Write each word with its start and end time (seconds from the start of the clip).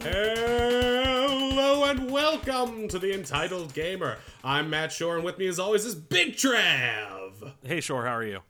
Hello 0.00 1.84
and 1.84 2.08
welcome 2.08 2.86
to 2.86 2.98
the 3.00 3.12
Entitled 3.12 3.74
Gamer. 3.74 4.18
I'm 4.44 4.70
Matt 4.70 4.92
Shore, 4.92 5.16
and 5.16 5.24
with 5.24 5.38
me, 5.38 5.48
as 5.48 5.58
always, 5.58 5.84
is 5.84 5.96
Big 5.96 6.36
Trav. 6.36 7.52
Hey, 7.64 7.80
Shore, 7.80 8.06
how 8.06 8.12
are 8.12 8.22
you? 8.22 8.42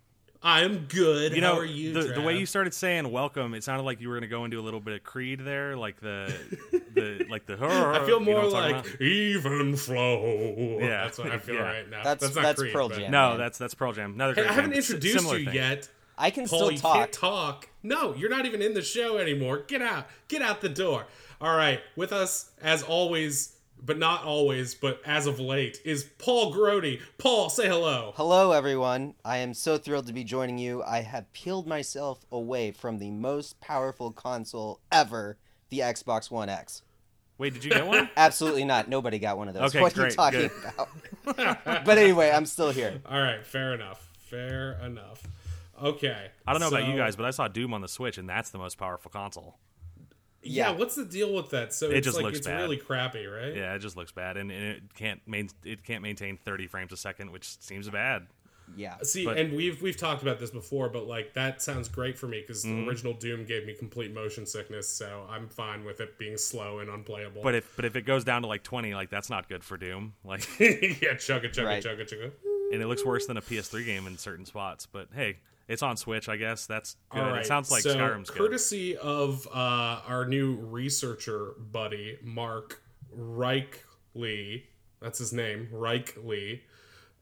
I'm 0.42 0.86
good. 0.86 1.34
You 1.34 1.42
How 1.42 1.54
know, 1.54 1.60
are 1.60 1.64
you, 1.64 1.92
the, 1.92 2.12
the 2.14 2.20
way 2.20 2.38
you 2.38 2.46
started 2.46 2.72
saying 2.72 3.10
"welcome," 3.10 3.54
it 3.54 3.64
sounded 3.64 3.82
like 3.82 4.00
you 4.00 4.08
were 4.08 4.14
going 4.14 4.22
to 4.22 4.28
go 4.28 4.44
into 4.44 4.60
a 4.60 4.62
little 4.62 4.80
bit 4.80 4.94
of 4.94 5.02
Creed 5.02 5.40
there, 5.40 5.76
like 5.76 6.00
the, 6.00 6.32
the 7.00 7.26
like 7.30 7.46
the. 7.46 7.54
I 7.60 7.98
feel 8.06 8.20
you 8.20 8.24
know 8.26 8.32
more 8.32 8.34
what 8.50 8.54
I'm 8.54 8.72
talking 8.74 8.90
like 8.92 9.00
even 9.00 9.76
flow. 9.76 10.78
Yeah. 10.80 11.04
that's 11.04 11.18
what 11.18 11.30
I 11.30 11.38
feel 11.38 11.54
Yeah. 11.56 11.60
right 11.62 11.90
now. 11.90 12.02
That's- 12.04 12.34
not 12.34 12.42
that's 12.42 12.60
Creed, 12.60 12.72
Pearl 12.72 12.88
Jam. 12.88 13.10
No, 13.10 13.30
man. 13.30 13.38
that's 13.38 13.58
that's 13.58 13.74
Pearl 13.74 13.92
Jam. 13.92 14.14
Another 14.14 14.34
Hey, 14.34 14.42
great 14.42 14.50
I 14.50 14.54
haven't 14.54 14.70
band. 14.70 14.78
S- 14.82 14.90
introduced 14.90 15.18
similar 15.18 15.38
you 15.38 15.44
thing. 15.46 15.54
yet. 15.54 15.88
I 16.20 16.30
can 16.30 16.48
Paul, 16.48 16.58
still 16.58 16.72
you 16.72 16.78
talk. 16.78 16.94
can't 16.96 17.12
talk. 17.12 17.68
No, 17.84 18.14
you're 18.14 18.30
not 18.30 18.44
even 18.44 18.60
in 18.60 18.74
the 18.74 18.82
show 18.82 19.18
anymore. 19.18 19.58
Get 19.68 19.82
out. 19.82 20.08
Get 20.26 20.42
out 20.42 20.60
the 20.60 20.68
door. 20.68 21.06
All 21.40 21.56
right. 21.56 21.80
With 21.94 22.12
us, 22.12 22.50
as 22.60 22.82
always, 22.82 23.54
but 23.80 23.98
not 23.98 24.24
always, 24.24 24.74
but 24.74 25.00
as 25.06 25.26
of 25.28 25.38
late, 25.38 25.80
is 25.84 26.02
Paul 26.18 26.52
Grody. 26.52 27.00
Paul, 27.18 27.48
say 27.50 27.68
hello. 27.68 28.12
Hello, 28.16 28.50
everyone. 28.50 29.14
I 29.24 29.36
am 29.36 29.54
so 29.54 29.78
thrilled 29.78 30.08
to 30.08 30.12
be 30.12 30.24
joining 30.24 30.58
you. 30.58 30.82
I 30.82 31.02
have 31.02 31.32
peeled 31.32 31.68
myself 31.68 32.26
away 32.32 32.72
from 32.72 32.98
the 32.98 33.12
most 33.12 33.60
powerful 33.60 34.10
console 34.10 34.80
ever, 34.90 35.38
the 35.68 35.78
Xbox 35.78 36.32
One 36.32 36.48
X. 36.48 36.82
Wait, 37.38 37.54
did 37.54 37.64
you 37.64 37.70
get 37.70 37.86
one? 37.86 38.10
Absolutely 38.16 38.64
not. 38.64 38.88
Nobody 38.88 39.18
got 39.18 39.38
one 39.38 39.48
of 39.48 39.54
those. 39.54 39.70
Okay, 39.74 39.80
what 39.80 39.96
are 39.96 40.08
you 40.08 40.16
great, 40.16 40.16
talking 40.16 40.50
good. 41.24 41.36
about? 41.64 41.84
but 41.84 41.96
anyway, 41.98 42.30
I'm 42.30 42.46
still 42.46 42.70
here. 42.70 43.00
All 43.08 43.20
right. 43.20 43.46
Fair 43.46 43.74
enough. 43.74 44.10
Fair 44.28 44.72
enough. 44.84 45.22
Okay. 45.80 46.30
I 46.46 46.52
don't 46.52 46.60
know 46.60 46.68
about 46.68 46.88
you 46.88 46.96
guys, 46.96 47.14
but 47.14 47.24
I 47.24 47.30
saw 47.30 47.46
Doom 47.46 47.72
on 47.72 47.80
the 47.80 47.88
Switch, 47.88 48.18
and 48.18 48.28
that's 48.28 48.50
the 48.50 48.58
most 48.58 48.76
powerful 48.78 49.10
console. 49.10 49.56
Yeah, 50.42 50.70
Yeah. 50.70 50.76
what's 50.78 50.94
the 50.96 51.04
deal 51.04 51.32
with 51.34 51.50
that? 51.50 51.72
So 51.72 51.86
It 51.90 51.98
it's 51.98 52.04
just 52.04 52.16
like 52.16 52.24
looks 52.24 52.38
it's 52.38 52.46
bad. 52.46 52.60
really 52.62 52.76
crappy, 52.76 53.26
right? 53.26 53.54
Yeah, 53.54 53.74
it 53.74 53.78
just 53.80 53.96
looks 53.96 54.10
bad, 54.12 54.36
and, 54.36 54.50
and 54.50 54.62
it 54.64 54.94
can't 54.94 55.20
main, 55.26 55.48
it 55.64 55.84
can't 55.84 56.02
maintain 56.02 56.36
30 56.36 56.66
frames 56.66 56.92
a 56.92 56.96
second, 56.96 57.30
which 57.30 57.60
seems 57.60 57.88
bad. 57.90 58.26
Yeah. 58.76 58.96
See, 59.02 59.24
But- 59.24 59.38
and 59.38 59.54
we've 59.56 59.80
we've 59.82 59.96
talked 59.96 60.22
about 60.22 60.38
this 60.38 60.50
before, 60.50 60.88
but 60.88 61.06
like 61.06 61.34
that 61.34 61.62
sounds 61.62 61.88
great 61.88 62.18
for 62.18 62.26
me 62.28 62.40
because 62.40 62.64
Mm-hmm. 62.64 62.82
the 62.84 62.88
original 62.88 63.12
Doom 63.14 63.44
gave 63.44 63.66
me 63.66 63.74
complete 63.74 64.12
motion 64.14 64.46
sickness, 64.46 64.88
so 64.88 65.26
I'm 65.28 65.48
fine 65.48 65.84
with 65.84 66.00
it 66.00 66.18
being 66.18 66.36
slow 66.36 66.78
and 66.80 66.88
unplayable. 66.90 67.42
But 67.42 67.54
if 67.54 67.74
but 67.76 67.84
if 67.84 67.96
it 67.96 68.02
goes 68.02 68.24
down 68.24 68.42
to 68.42 68.48
like 68.48 68.62
20, 68.62 68.94
like 68.94 69.10
that's 69.10 69.30
not 69.30 69.48
good 69.48 69.64
for 69.64 69.76
Doom. 69.76 70.14
Like, 70.24 70.40
yeah, 70.60 71.14
chugga 71.14 71.52
chugga 71.52 71.64
Right. 71.64 71.82
chugga 71.84 72.02
chugga. 72.08 72.30
and 72.72 72.82
it 72.82 72.86
looks 72.86 73.04
worse 73.04 73.26
than 73.26 73.36
a 73.36 73.42
PS3 73.42 73.84
game 73.86 74.06
in 74.06 74.18
certain 74.18 74.44
spots. 74.44 74.86
But 74.86 75.08
hey, 75.14 75.38
it's 75.68 75.82
on 75.82 75.96
Switch, 75.96 76.28
I 76.28 76.36
guess. 76.36 76.66
That's 76.66 76.96
good. 77.10 77.22
All 77.22 77.30
right. 77.30 77.40
It 77.42 77.46
sounds 77.46 77.70
like 77.70 77.82
so, 77.82 77.94
Skyrim's 77.96 78.30
good. 78.30 78.38
courtesy 78.38 78.96
of 78.96 79.46
uh, 79.48 80.00
our 80.06 80.26
new 80.26 80.54
researcher 80.56 81.52
buddy 81.58 82.18
Mark 82.22 82.82
Reichly. 83.16 84.64
That's 85.00 85.18
his 85.18 85.32
name, 85.32 85.68
Reichly. 85.72 86.60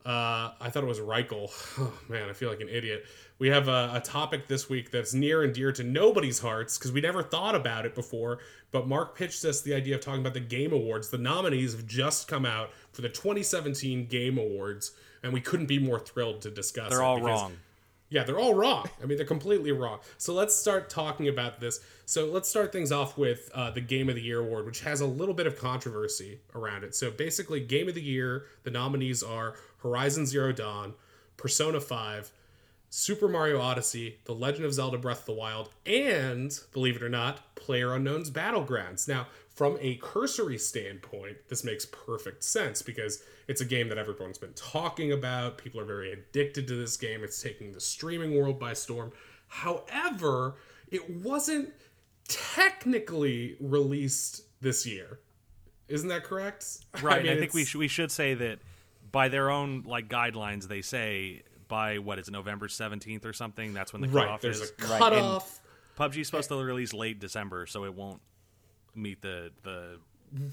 Uh, 0.06 0.52
I 0.60 0.70
thought 0.70 0.84
it 0.84 0.86
was 0.86 1.00
Reichel. 1.00 1.50
Oh 1.78 1.92
man, 2.08 2.28
I 2.28 2.32
feel 2.32 2.48
like 2.48 2.60
an 2.60 2.68
idiot. 2.68 3.04
We 3.38 3.48
have 3.48 3.68
a, 3.68 3.90
a 3.94 4.00
topic 4.00 4.46
this 4.48 4.68
week 4.70 4.90
that's 4.90 5.12
near 5.12 5.42
and 5.42 5.52
dear 5.52 5.72
to 5.72 5.82
nobody's 5.82 6.38
hearts 6.38 6.78
because 6.78 6.92
we 6.92 7.00
never 7.00 7.22
thought 7.22 7.54
about 7.54 7.84
it 7.84 7.94
before. 7.94 8.38
But 8.70 8.86
Mark 8.86 9.16
pitched 9.18 9.44
us 9.44 9.60
the 9.62 9.74
idea 9.74 9.96
of 9.96 10.00
talking 10.00 10.20
about 10.20 10.34
the 10.34 10.40
Game 10.40 10.72
Awards. 10.72 11.10
The 11.10 11.18
nominees 11.18 11.72
have 11.72 11.86
just 11.86 12.28
come 12.28 12.46
out 12.46 12.70
for 12.92 13.02
the 13.02 13.08
2017 13.08 14.06
Game 14.06 14.38
Awards, 14.38 14.92
and 15.22 15.32
we 15.32 15.40
couldn't 15.40 15.66
be 15.66 15.78
more 15.78 15.98
thrilled 15.98 16.40
to 16.42 16.50
discuss. 16.50 16.90
They're 16.90 17.02
all 17.02 17.16
because- 17.16 17.42
wrong. 17.42 17.56
yeah, 18.08 18.22
they're 18.24 18.38
all 18.38 18.54
wrong. 18.54 18.88
I 19.02 19.06
mean, 19.06 19.18
they're 19.18 19.26
completely 19.26 19.72
wrong. 19.72 19.98
So 20.18 20.32
let's 20.32 20.54
start 20.54 20.88
talking 20.88 21.28
about 21.28 21.58
this. 21.60 21.80
So 22.06 22.26
let's 22.26 22.48
start 22.48 22.72
things 22.72 22.92
off 22.92 23.18
with 23.18 23.50
uh, 23.54 23.70
the 23.72 23.80
Game 23.80 24.08
of 24.08 24.14
the 24.14 24.22
Year 24.22 24.38
award, 24.40 24.64
which 24.64 24.80
has 24.80 25.00
a 25.00 25.06
little 25.06 25.34
bit 25.34 25.46
of 25.46 25.58
controversy 25.58 26.38
around 26.54 26.84
it. 26.84 26.94
So 26.94 27.10
basically, 27.10 27.60
Game 27.60 27.88
of 27.88 27.94
the 27.94 28.02
Year, 28.02 28.44
the 28.62 28.70
nominees 28.70 29.22
are 29.24 29.56
Horizon 29.86 30.26
Zero 30.26 30.52
Dawn, 30.52 30.94
Persona 31.36 31.80
5, 31.80 32.32
Super 32.90 33.28
Mario 33.28 33.60
Odyssey, 33.60 34.18
The 34.24 34.34
Legend 34.34 34.64
of 34.64 34.74
Zelda 34.74 34.98
Breath 34.98 35.20
of 35.20 35.26
the 35.26 35.32
Wild, 35.32 35.70
and, 35.84 36.58
believe 36.72 36.96
it 36.96 37.02
or 37.02 37.08
not, 37.08 37.54
Player 37.54 37.94
Unknown's 37.94 38.30
Battlegrounds. 38.30 39.06
Now, 39.06 39.28
from 39.48 39.78
a 39.80 39.96
cursory 39.96 40.58
standpoint, 40.58 41.36
this 41.48 41.62
makes 41.62 41.86
perfect 41.86 42.42
sense 42.42 42.82
because 42.82 43.22
it's 43.46 43.60
a 43.60 43.64
game 43.64 43.88
that 43.88 43.98
everyone's 43.98 44.38
been 44.38 44.54
talking 44.54 45.12
about. 45.12 45.56
People 45.56 45.80
are 45.80 45.84
very 45.84 46.12
addicted 46.12 46.66
to 46.68 46.74
this 46.74 46.96
game. 46.96 47.22
It's 47.22 47.40
taking 47.40 47.72
the 47.72 47.80
streaming 47.80 48.36
world 48.36 48.58
by 48.58 48.72
storm. 48.72 49.12
However, 49.46 50.56
it 50.90 51.08
wasn't 51.08 51.70
technically 52.28 53.56
released 53.60 54.42
this 54.60 54.84
year. 54.84 55.20
Isn't 55.88 56.08
that 56.08 56.24
correct? 56.24 56.78
Right. 57.00 57.20
I, 57.20 57.22
mean, 57.22 57.38
think 57.38 57.54
we 57.54 57.64
should 57.64 57.78
we 57.78 57.88
should 57.88 58.10
say 58.10 58.34
that 58.34 58.58
by 59.16 59.28
their 59.30 59.50
own 59.50 59.82
like 59.86 60.10
guidelines, 60.10 60.68
they 60.68 60.82
say 60.82 61.40
by 61.68 61.96
what 61.96 62.18
is 62.18 62.28
it, 62.28 62.32
November 62.32 62.68
seventeenth 62.68 63.24
or 63.24 63.32
something. 63.32 63.72
That's 63.72 63.90
when 63.90 64.02
the 64.02 64.08
Right, 64.08 64.24
cutoff 64.24 64.42
there's 64.42 64.60
is. 64.60 64.72
a 64.78 64.86
Right, 64.86 64.98
cutoff. 64.98 65.62
PUBG's 65.98 66.26
supposed 66.26 66.52
eh. 66.52 66.54
to 66.54 66.62
release 66.62 66.92
late 66.92 67.18
December, 67.18 67.64
so 67.64 67.86
it 67.86 67.94
won't 67.94 68.20
meet 68.94 69.22
the 69.22 69.52
the. 69.62 70.00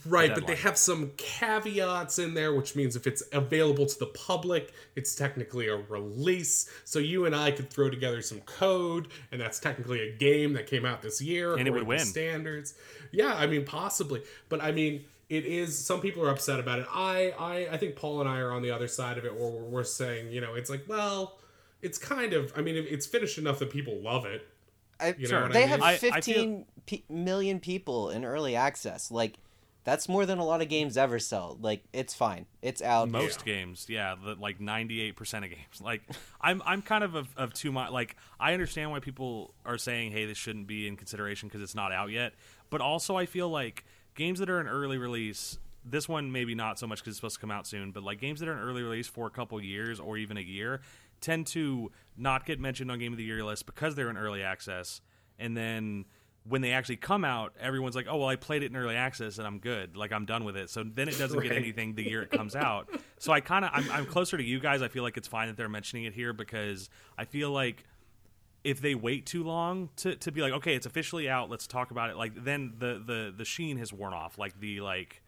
Right, 0.06 0.34
but 0.34 0.48
they 0.48 0.56
have 0.56 0.78
some 0.78 1.12
caveats 1.18 2.20
in 2.20 2.36
there, 2.36 2.54
which 2.56 2.74
means 2.74 2.96
if 2.96 3.06
it's 3.06 3.22
available 3.34 3.86
to 3.86 4.00
the 4.00 4.06
public, 4.06 4.72
it's 4.96 5.14
technically 5.14 5.68
a 5.68 5.76
release. 5.76 6.70
So 6.86 7.00
you 7.00 7.26
and 7.26 7.36
I 7.36 7.52
could 7.52 7.70
throw 7.70 7.90
together 7.90 8.22
some 8.22 8.40
code, 8.42 9.10
and 9.34 9.42
that's 9.42 9.60
technically 9.60 10.08
a 10.08 10.16
game 10.16 10.54
that 10.54 10.68
came 10.68 10.86
out 10.86 11.02
this 11.02 11.22
year. 11.22 11.58
And 11.58 11.68
it 11.68 11.72
would 11.72 11.82
according 11.82 12.00
win. 12.00 12.06
standards. 12.06 12.76
Yeah, 13.12 13.36
I 13.36 13.46
mean 13.46 13.66
possibly, 13.66 14.22
but 14.48 14.64
I 14.64 14.72
mean 14.72 15.04
it 15.36 15.46
is. 15.46 15.78
Some 15.78 16.00
people 16.02 16.24
are 16.24 16.30
upset 16.30 16.60
about 16.60 16.80
it. 16.80 16.88
I, 16.94 17.34
I, 17.40 17.68
I 17.74 17.78
think 17.78 17.96
Paul 17.96 18.20
and 18.22 18.30
I 18.30 18.40
are 18.40 18.52
on 18.52 18.62
the 18.62 18.72
other 18.72 18.88
side 18.88 19.18
of 19.18 19.26
it, 19.26 19.34
where 19.36 19.50
we're, 19.50 19.64
we're 19.64 19.84
saying, 19.84 20.32
you 20.32 20.42
know, 20.42 20.54
it's 20.54 20.70
like, 20.70 20.84
well, 20.88 21.40
it's 21.82 21.98
kind 21.98 22.34
of. 22.34 22.54
I 22.56 22.62
mean, 22.62 22.76
it's 22.76 23.06
finished 23.06 23.38
enough 23.38 23.60
that 23.60 23.70
people 23.72 23.96
love 24.02 24.26
it. 24.26 24.48
I, 25.00 25.16
You 25.18 25.28
know 25.28 25.42
what 25.42 25.52
I 25.52 25.54
they 25.54 25.60
mean? 25.62 25.70
have 25.70 25.82
I- 25.82 25.94
I 25.94 25.98
feel- 25.98 26.14
15 26.86 27.04
million 27.10 27.60
people 27.60 28.10
in 28.10 28.24
early 28.26 28.56
access. 28.56 29.10
Like, 29.12 29.38
that's 29.86 30.08
more 30.08 30.26
than 30.26 30.38
a 30.38 30.46
lot 30.46 30.62
of 30.62 30.70
games 30.70 30.96
ever 30.96 31.20
sell. 31.20 31.58
Like, 31.60 31.84
it's 31.92 32.14
fine. 32.14 32.46
It's 32.62 32.82
out. 32.82 33.10
Most 33.10 33.44
games, 33.44 33.88
yeah, 33.90 34.16
the, 34.24 34.36
like 34.36 34.62
ninety 34.62 35.02
eight 35.02 35.16
percent 35.18 35.44
of 35.44 35.52
games. 35.52 35.82
Like 35.82 36.04
I'm, 36.40 36.62
I'm 36.66 36.82
kind 36.82 37.04
of 37.04 37.16
of, 37.16 37.28
of 37.36 37.54
too 37.54 37.72
much. 37.74 37.92
Like 37.92 38.16
I 38.40 38.54
understand 38.54 38.92
why 38.92 39.00
people 39.00 39.54
are 39.66 39.78
saying, 39.78 40.12
"Hey, 40.14 40.26
this 40.26 40.38
shouldn't 40.38 40.68
be 40.68 40.88
in 40.88 40.96
consideration 40.96 41.50
because 41.50 41.62
it's 41.62 41.76
not 41.76 41.92
out 41.92 42.12
yet." 42.12 42.32
But 42.70 42.80
also, 42.80 43.18
I 43.18 43.26
feel 43.26 43.50
like 43.50 43.84
games 44.16 44.40
that 44.40 44.50
are 44.50 44.60
an 44.60 44.68
early 44.68 44.98
release. 44.98 45.58
This 45.86 46.08
one 46.08 46.32
maybe 46.32 46.56
not 46.56 46.80
so 46.80 46.88
much 46.88 47.00
because 47.00 47.12
it's 47.12 47.18
supposed 47.18 47.36
to 47.36 47.42
come 47.42 47.52
out 47.52 47.68
soon, 47.68 47.92
but 47.92 48.04
like 48.04 48.20
games 48.20 48.40
that 48.40 48.48
are 48.48 48.54
an 48.54 48.60
early 48.60 48.84
release 48.84 49.08
for 49.08 49.28
a 49.28 49.30
couple 49.30 49.62
years 49.62 50.00
or 50.00 50.18
even 50.18 50.38
a 50.38 50.42
year 50.42 50.82
tend 51.20 51.48
to 51.48 51.92
not 52.18 52.46
get 52.46 52.60
mentioned 52.60 52.92
on 52.92 53.00
Game 53.00 53.12
of 53.12 53.18
the 53.18 53.24
Year 53.24 53.44
list 53.44 53.66
because 53.66 53.96
they're 53.96 54.10
in 54.10 54.18
early 54.18 54.44
access, 54.44 55.02
and 55.40 55.58
then 55.58 56.06
when 56.46 56.62
they 56.62 56.74
actually 56.74 56.98
come 56.98 57.24
out, 57.24 57.54
everyone's 57.60 57.96
like, 57.96 58.06
"Oh, 58.10 58.18
well, 58.18 58.28
I 58.28 58.36
played 58.36 58.64
it 58.64 58.72
in 58.72 58.76
early 58.76 58.96
access 58.96 59.38
and 59.38 59.48
I'm 59.48 59.60
good. 59.60 59.96
Like 59.96 60.12
I'm 60.12 60.26
done 60.26 60.44
with 60.44 60.58
it." 60.58 60.70
So 60.70 60.84
then 60.84 61.08
it 61.08 61.18
doesn't 61.18 61.42
get 61.42 61.54
anything 61.54 61.96
the 61.96 62.04
year 62.04 62.22
it 62.22 62.32
comes 62.32 62.56
out. 62.56 62.90
So 63.18 63.32
I 63.32 63.40
kind 63.40 63.64
of 63.64 63.72
I'm, 63.74 63.90
I'm 63.92 64.06
closer 64.06 64.38
to 64.38 64.44
you 64.44 64.60
guys. 64.60 64.82
I 64.82 64.90
feel 64.90 65.04
like 65.04 65.16
it's 65.18 65.28
fine 65.28 65.48
that 65.48 65.58
they're 65.58 65.70
mentioning 65.70 66.04
it 66.04 66.14
here 66.14 66.34
because 66.34 66.90
I 67.18 67.26
feel 67.26 67.52
like 67.52 67.86
if 68.64 68.82
they 68.82 68.96
wait 68.96 69.26
too 69.26 69.44
long 69.44 69.90
to, 69.98 70.16
to 70.16 70.32
be 70.32 70.42
like, 70.42 70.54
okay, 70.54 70.76
it's 70.76 70.86
officially 70.86 71.30
out, 71.30 71.50
let's 71.50 71.68
talk 71.68 71.92
about 71.92 72.10
it. 72.10 72.16
Like 72.16 72.44
then 72.44 72.74
the 72.78 73.02
the 73.06 73.34
the 73.36 73.46
sheen 73.46 73.78
has 73.78 73.92
worn 73.92 74.14
off. 74.14 74.38
Like 74.38 74.60
the 74.60 74.82
like 74.82 75.22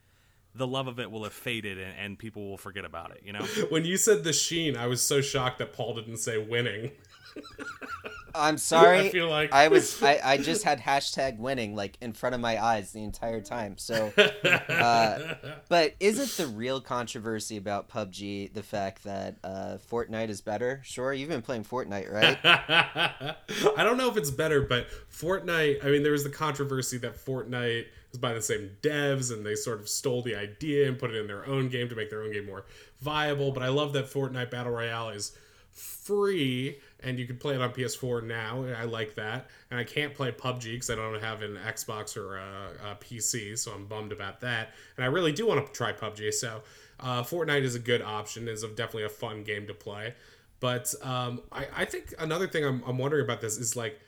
the 0.53 0.65
love 0.65 0.87
of 0.87 0.99
it 0.99 1.11
will 1.11 1.23
have 1.23 1.33
faded 1.33 1.77
and, 1.77 1.93
and 1.97 2.17
people 2.17 2.49
will 2.49 2.57
forget 2.57 2.85
about 2.85 3.11
it. 3.11 3.21
You 3.25 3.33
know. 3.33 3.45
When 3.69 3.83
you 3.83 3.97
said 3.97 4.23
the 4.23 4.33
sheen, 4.33 4.77
I 4.77 4.87
was 4.87 5.01
so 5.01 5.21
shocked 5.21 5.59
that 5.59 5.73
Paul 5.73 5.95
didn't 5.95 6.17
say 6.17 6.37
winning. 6.37 6.91
I'm 8.37 8.57
sorry. 8.57 8.99
I 8.99 9.09
feel 9.09 9.29
like- 9.29 9.53
I 9.53 9.69
was 9.69 10.01
I, 10.03 10.19
I 10.23 10.37
just 10.37 10.63
had 10.63 10.81
hashtag 10.81 11.37
winning 11.37 11.75
like 11.75 11.97
in 12.01 12.11
front 12.11 12.35
of 12.35 12.41
my 12.41 12.61
eyes 12.61 12.91
the 12.91 13.03
entire 13.03 13.39
time. 13.41 13.77
So 13.77 14.11
uh, 14.69 15.35
but 15.69 15.95
isn't 15.99 16.31
the 16.31 16.53
real 16.53 16.81
controversy 16.81 17.55
about 17.57 17.87
PUBG 17.89 18.53
the 18.53 18.63
fact 18.63 19.05
that 19.05 19.37
uh, 19.43 19.77
Fortnite 19.89 20.29
is 20.29 20.41
better? 20.41 20.81
Sure, 20.83 21.13
you've 21.13 21.29
been 21.29 21.41
playing 21.41 21.63
Fortnite, 21.63 22.11
right? 22.11 22.37
I 22.43 23.83
don't 23.83 23.97
know 23.97 24.09
if 24.09 24.17
it's 24.17 24.31
better, 24.31 24.61
but 24.61 24.87
Fortnite. 25.11 25.85
I 25.85 25.89
mean, 25.89 26.03
there 26.03 26.11
was 26.11 26.23
the 26.23 26.29
controversy 26.29 26.97
that 26.99 27.15
Fortnite 27.15 27.85
is 28.11 28.19
by 28.19 28.33
the 28.33 28.41
same 28.41 28.71
devs, 28.81 29.31
and 29.31 29.45
they 29.45 29.55
sort 29.55 29.79
of 29.79 29.87
stole 29.87 30.21
the 30.21 30.35
idea 30.35 30.87
and 30.89 30.99
put 30.99 31.11
it 31.11 31.17
in 31.21 31.27
their 31.27 31.45
own 31.47 31.69
game 31.69 31.87
to 31.87 31.95
make 31.95 32.09
their 32.09 32.21
own 32.21 32.33
game 32.33 32.45
more 32.45 32.65
viable. 32.99 33.51
But 33.51 33.63
I 33.63 33.69
love 33.69 33.93
that 33.93 34.05
Fortnite 34.11 34.51
Battle 34.51 34.73
Royale 34.73 35.09
is 35.09 35.37
free, 35.71 36.79
and 37.01 37.19
you 37.19 37.27
can 37.27 37.37
play 37.37 37.55
it 37.55 37.61
on 37.61 37.71
PS4 37.71 38.23
now. 38.23 38.65
I 38.77 38.85
like 38.85 39.15
that, 39.15 39.47
and 39.69 39.79
I 39.79 39.83
can't 39.83 40.13
play 40.13 40.31
PUBG 40.31 40.73
because 40.73 40.89
I 40.89 40.95
don't 40.95 41.21
have 41.21 41.41
an 41.41 41.57
Xbox 41.67 42.17
or 42.17 42.37
a, 42.37 42.91
a 42.91 42.95
PC, 42.95 43.57
so 43.57 43.71
I'm 43.71 43.85
bummed 43.85 44.11
about 44.11 44.41
that. 44.41 44.71
And 44.97 45.03
I 45.03 45.07
really 45.07 45.31
do 45.31 45.45
want 45.45 45.65
to 45.65 45.71
try 45.71 45.91
PUBG, 45.93 46.33
so 46.33 46.61
uh, 46.99 47.23
Fortnite 47.23 47.63
is 47.63 47.75
a 47.75 47.79
good 47.79 48.01
option. 48.01 48.47
is 48.47 48.61
definitely 48.61 49.03
a 49.03 49.09
fun 49.09 49.43
game 49.43 49.67
to 49.67 49.73
play. 49.73 50.13
But 50.59 50.93
um, 51.01 51.41
I, 51.51 51.67
I 51.75 51.85
think 51.85 52.13
another 52.17 52.47
thing 52.47 52.65
I'm, 52.65 52.81
I'm 52.87 52.97
wondering 52.97 53.23
about 53.23 53.41
this 53.41 53.57
is 53.57 53.75
like, 53.75 53.99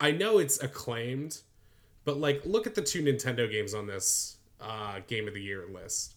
I 0.00 0.10
know 0.10 0.38
it's 0.38 0.62
acclaimed, 0.62 1.40
but 2.04 2.18
like, 2.18 2.42
look 2.44 2.66
at 2.66 2.74
the 2.74 2.82
two 2.82 3.02
Nintendo 3.02 3.50
games 3.50 3.74
on 3.74 3.86
this 3.86 4.36
uh, 4.60 5.00
Game 5.06 5.26
of 5.26 5.34
the 5.34 5.42
Year 5.42 5.64
list. 5.72 6.14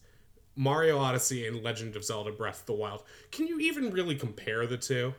Mario 0.56 1.00
Odyssey 1.00 1.48
and 1.48 1.64
Legend 1.64 1.96
of 1.96 2.04
Zelda 2.04 2.32
Breath 2.32 2.62
of 2.62 2.66
the 2.66 2.74
Wild. 2.74 3.04
Can 3.32 3.48
you 3.48 3.60
even 3.60 3.90
really 3.90 4.16
compare 4.16 4.68
the 4.68 4.78
two? 4.78 5.14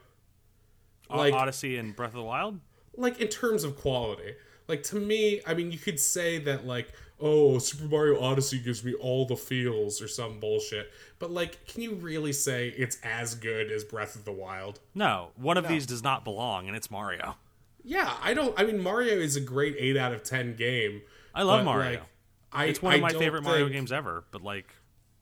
O- 1.12 1.18
Like- 1.18 1.34
Odyssey 1.34 1.76
and 1.76 1.94
Breath 1.94 2.10
of 2.10 2.16
the 2.16 2.22
Wild. 2.22 2.60
Like 2.96 3.20
in 3.20 3.28
terms 3.28 3.64
of 3.64 3.76
quality. 3.76 4.34
Like 4.68 4.82
to 4.84 4.96
me, 4.96 5.40
I 5.46 5.54
mean 5.54 5.72
you 5.72 5.78
could 5.78 5.98
say 6.00 6.38
that 6.40 6.66
like, 6.66 6.92
oh, 7.20 7.58
Super 7.58 7.84
Mario 7.84 8.20
Odyssey 8.20 8.58
gives 8.58 8.84
me 8.84 8.94
all 8.94 9.24
the 9.26 9.36
feels 9.36 10.00
or 10.02 10.08
some 10.08 10.40
bullshit. 10.40 10.90
But 11.18 11.30
like, 11.30 11.66
can 11.66 11.82
you 11.82 11.94
really 11.94 12.32
say 12.32 12.68
it's 12.76 12.98
as 13.02 13.34
good 13.34 13.70
as 13.70 13.84
Breath 13.84 14.14
of 14.16 14.24
the 14.24 14.32
Wild? 14.32 14.80
No, 14.94 15.30
one 15.36 15.56
of 15.56 15.68
these 15.68 15.86
does 15.86 16.02
not 16.02 16.24
belong, 16.24 16.66
and 16.68 16.76
it's 16.76 16.90
Mario. 16.90 17.36
Yeah, 17.84 18.12
I 18.22 18.34
don't 18.34 18.58
I 18.58 18.64
mean 18.64 18.78
Mario 18.82 19.14
is 19.14 19.34
a 19.36 19.40
great 19.40 19.74
8 19.78 19.96
out 19.96 20.12
of 20.12 20.22
10 20.22 20.54
game. 20.56 21.02
I 21.34 21.42
love 21.42 21.64
Mario. 21.64 21.90
like, 21.92 22.02
I, 22.52 22.64
it's 22.66 22.82
one 22.82 22.92
of 22.94 22.98
I 22.98 23.02
my 23.02 23.10
don't 23.12 23.20
favorite 23.20 23.42
Mario 23.42 23.64
think- 23.64 23.72
games 23.72 23.90
ever. 23.92 24.24
But 24.30 24.42
like, 24.42 24.66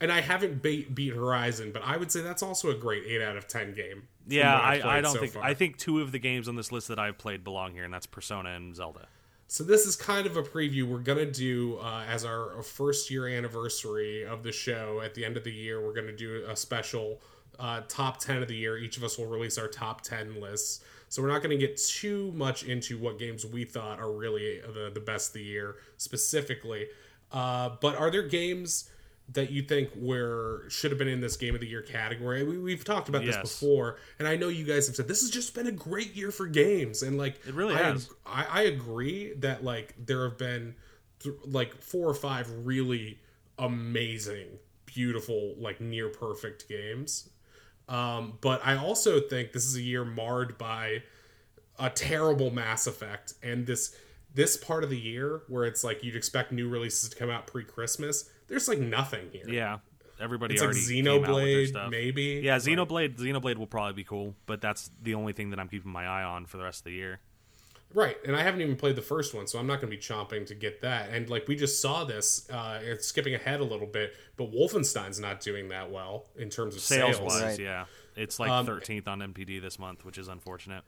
And 0.00 0.10
I 0.10 0.20
haven't 0.20 0.62
beat, 0.62 0.94
beat 0.94 1.14
Horizon, 1.14 1.72
but 1.72 1.82
I 1.84 1.96
would 1.96 2.10
say 2.10 2.22
that's 2.22 2.42
also 2.42 2.70
a 2.70 2.74
great 2.74 3.04
8 3.06 3.22
out 3.22 3.36
of 3.36 3.46
10 3.46 3.74
game. 3.74 4.04
yeah, 4.26 4.58
I, 4.58 4.98
I 4.98 5.00
don't 5.00 5.12
so 5.12 5.20
think 5.20 5.32
far. 5.32 5.42
I 5.42 5.52
think 5.52 5.76
two 5.76 6.00
of 6.00 6.10
the 6.10 6.18
games 6.18 6.48
on 6.48 6.56
this 6.56 6.72
list 6.72 6.88
that 6.88 6.98
I've 6.98 7.18
played 7.18 7.44
belong 7.44 7.72
here, 7.72 7.84
and 7.84 7.92
that's 7.92 8.06
Persona 8.06 8.50
and 8.50 8.74
Zelda. 8.74 9.08
So 9.50 9.64
this 9.64 9.84
is 9.84 9.96
kind 9.96 10.28
of 10.28 10.36
a 10.36 10.44
preview. 10.44 10.84
We're 10.84 11.00
gonna 11.00 11.26
do 11.26 11.78
uh, 11.78 12.04
as 12.08 12.24
our, 12.24 12.54
our 12.54 12.62
first 12.62 13.10
year 13.10 13.26
anniversary 13.26 14.24
of 14.24 14.44
the 14.44 14.52
show. 14.52 15.00
At 15.04 15.14
the 15.14 15.24
end 15.24 15.36
of 15.36 15.42
the 15.42 15.50
year, 15.50 15.84
we're 15.84 15.92
gonna 15.92 16.14
do 16.16 16.44
a 16.48 16.54
special 16.54 17.20
uh, 17.58 17.80
top 17.88 18.20
ten 18.20 18.42
of 18.42 18.46
the 18.46 18.54
year. 18.54 18.78
Each 18.78 18.96
of 18.96 19.02
us 19.02 19.18
will 19.18 19.26
release 19.26 19.58
our 19.58 19.66
top 19.66 20.02
ten 20.02 20.40
lists. 20.40 20.84
So 21.08 21.20
we're 21.20 21.32
not 21.32 21.42
gonna 21.42 21.56
get 21.56 21.76
too 21.76 22.30
much 22.36 22.62
into 22.62 22.96
what 22.96 23.18
games 23.18 23.44
we 23.44 23.64
thought 23.64 23.98
are 23.98 24.12
really 24.12 24.60
the 24.60 24.92
the 24.94 25.00
best 25.00 25.30
of 25.30 25.34
the 25.34 25.42
year 25.42 25.78
specifically. 25.96 26.86
Uh, 27.32 27.70
but 27.80 27.96
are 27.96 28.10
there 28.12 28.22
games 28.22 28.89
that 29.32 29.50
you 29.50 29.62
think 29.62 29.90
were 29.96 30.64
should 30.68 30.90
have 30.90 30.98
been 30.98 31.08
in 31.08 31.20
this 31.20 31.36
game 31.36 31.54
of 31.54 31.60
the 31.60 31.66
year 31.66 31.82
category? 31.82 32.44
We, 32.44 32.58
we've 32.58 32.84
talked 32.84 33.08
about 33.08 33.24
this 33.24 33.36
before, 33.36 33.98
and 34.18 34.26
I 34.26 34.36
know 34.36 34.48
you 34.48 34.64
guys 34.64 34.86
have 34.86 34.96
said 34.96 35.08
this 35.08 35.20
has 35.20 35.30
just 35.30 35.54
been 35.54 35.66
a 35.66 35.72
great 35.72 36.14
year 36.14 36.30
for 36.30 36.46
games, 36.46 37.02
and 37.02 37.18
like 37.18 37.40
It 37.46 37.54
really 37.54 37.74
I, 37.74 37.82
has. 37.82 38.10
I, 38.26 38.46
I 38.50 38.62
agree 38.62 39.34
that 39.38 39.64
like 39.64 39.94
there 39.98 40.24
have 40.24 40.38
been 40.38 40.74
th- 41.20 41.36
like 41.44 41.80
four 41.80 42.08
or 42.08 42.14
five 42.14 42.50
really 42.64 43.20
amazing, 43.58 44.48
beautiful, 44.86 45.54
like 45.58 45.80
near 45.80 46.08
perfect 46.08 46.68
games. 46.68 47.28
Um, 47.88 48.38
but 48.40 48.60
I 48.64 48.76
also 48.76 49.20
think 49.20 49.52
this 49.52 49.66
is 49.66 49.76
a 49.76 49.82
year 49.82 50.04
marred 50.04 50.56
by 50.58 51.02
a 51.78 51.90
terrible 51.90 52.50
Mass 52.50 52.86
Effect 52.86 53.34
and 53.42 53.66
this 53.66 53.96
this 54.32 54.56
part 54.56 54.84
of 54.84 54.90
the 54.90 54.98
year 54.98 55.42
where 55.48 55.64
it's 55.64 55.82
like 55.82 56.04
you'd 56.04 56.14
expect 56.14 56.52
new 56.52 56.68
releases 56.68 57.08
to 57.08 57.16
come 57.16 57.30
out 57.30 57.46
pre 57.46 57.64
Christmas. 57.64 58.30
There's 58.50 58.68
like 58.68 58.78
nothing 58.78 59.30
here. 59.32 59.48
Yeah, 59.48 59.78
everybody 60.20 60.54
It's 60.54 60.62
like 60.62 60.74
already 60.74 60.86
came 60.86 61.06
out 61.08 61.20
with 61.20 61.26
their 61.28 61.34
Xenoblade, 61.36 61.68
stuff. 61.68 61.90
maybe. 61.90 62.22
Yeah, 62.44 62.54
Like- 62.54 62.62
Xenoblade. 62.64 63.16
Xenoblade 63.18 63.56
will 63.56 63.66
probably 63.66 63.94
be 63.94 64.04
cool, 64.04 64.34
but 64.44 64.60
that's 64.60 64.90
the 65.02 65.14
only 65.14 65.32
thing 65.32 65.48
that 65.50 65.58
I'm 65.58 65.68
keeping 65.68 65.90
my 65.90 66.04
eye 66.06 66.24
on 66.24 66.44
for 66.44 66.58
the 66.58 66.64
rest 66.64 66.80
of 66.80 66.84
the 66.84 66.92
year. 66.92 67.20
Right, 67.92 68.16
and 68.24 68.36
I 68.36 68.42
haven't 68.42 68.60
even 68.60 68.76
played 68.76 68.94
the 68.94 69.02
first 69.02 69.34
one, 69.34 69.48
so 69.48 69.58
I'm 69.58 69.66
not 69.66 69.80
going 69.80 69.90
to 69.90 69.96
be 69.96 70.00
chomping 70.00 70.46
to 70.46 70.54
get 70.54 70.80
that. 70.82 71.10
And 71.10 71.28
like 71.28 71.48
we 71.48 71.56
just 71.56 71.80
saw 71.82 72.04
this, 72.04 72.48
uh, 72.50 72.78
it's 72.84 73.06
skipping 73.08 73.34
ahead 73.34 73.58
a 73.58 73.64
little 73.64 73.86
bit, 73.88 74.14
but 74.36 74.52
Wolfenstein's 74.52 75.18
not 75.18 75.40
doing 75.40 75.70
that 75.70 75.90
well 75.90 76.26
in 76.36 76.50
terms 76.50 76.76
of 76.76 76.82
Sales 76.82 77.16
sales. 77.16 77.32
wise, 77.32 77.42
Right. 77.42 77.58
yeah, 77.58 77.86
it's 78.14 78.38
like 78.38 78.48
Um, 78.50 78.64
13th 78.66 79.08
on 79.08 79.18
NPD 79.22 79.58
this 79.60 79.76
month, 79.78 80.04
which 80.04 80.18
is 80.18 80.28
unfortunate. 80.28 80.84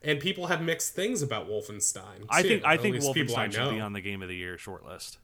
And 0.00 0.20
people 0.20 0.46
have 0.46 0.62
mixed 0.62 0.94
things 0.94 1.22
about 1.22 1.48
Wolfenstein. 1.48 2.26
I 2.30 2.42
think 2.42 2.64
I 2.64 2.76
think 2.76 2.94
least 2.94 3.12
people 3.14 3.34
I 3.36 3.48
Wolfenstein 3.48 3.52
should 3.54 3.70
be 3.70 3.80
on 3.80 3.92
the 3.94 4.00
Game 4.00 4.22
of 4.22 4.28
the 4.28 4.36
Year 4.36 4.56
shortlist, 4.56 5.16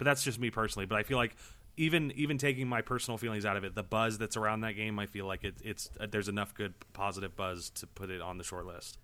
but 0.00 0.06
that's 0.06 0.22
just 0.24 0.40
me 0.40 0.48
personally. 0.48 0.86
But 0.86 0.96
I 0.96 1.02
feel 1.02 1.18
like 1.18 1.36
even 1.76 2.10
even 2.12 2.38
taking 2.38 2.66
my 2.66 2.80
personal 2.80 3.18
feelings 3.18 3.44
out 3.44 3.58
of 3.58 3.64
it, 3.64 3.74
the 3.74 3.82
buzz 3.82 4.16
that's 4.16 4.34
around 4.34 4.62
that 4.62 4.72
game, 4.72 4.98
I 4.98 5.04
feel 5.04 5.26
like 5.26 5.44
it, 5.44 5.56
it's 5.62 5.90
uh, 6.00 6.06
there's 6.10 6.26
enough 6.26 6.54
good 6.54 6.72
positive 6.94 7.36
buzz 7.36 7.68
to 7.68 7.86
put 7.86 8.08
it 8.08 8.22
on 8.22 8.38
the 8.38 8.44
short 8.44 8.64
list. 8.64 8.96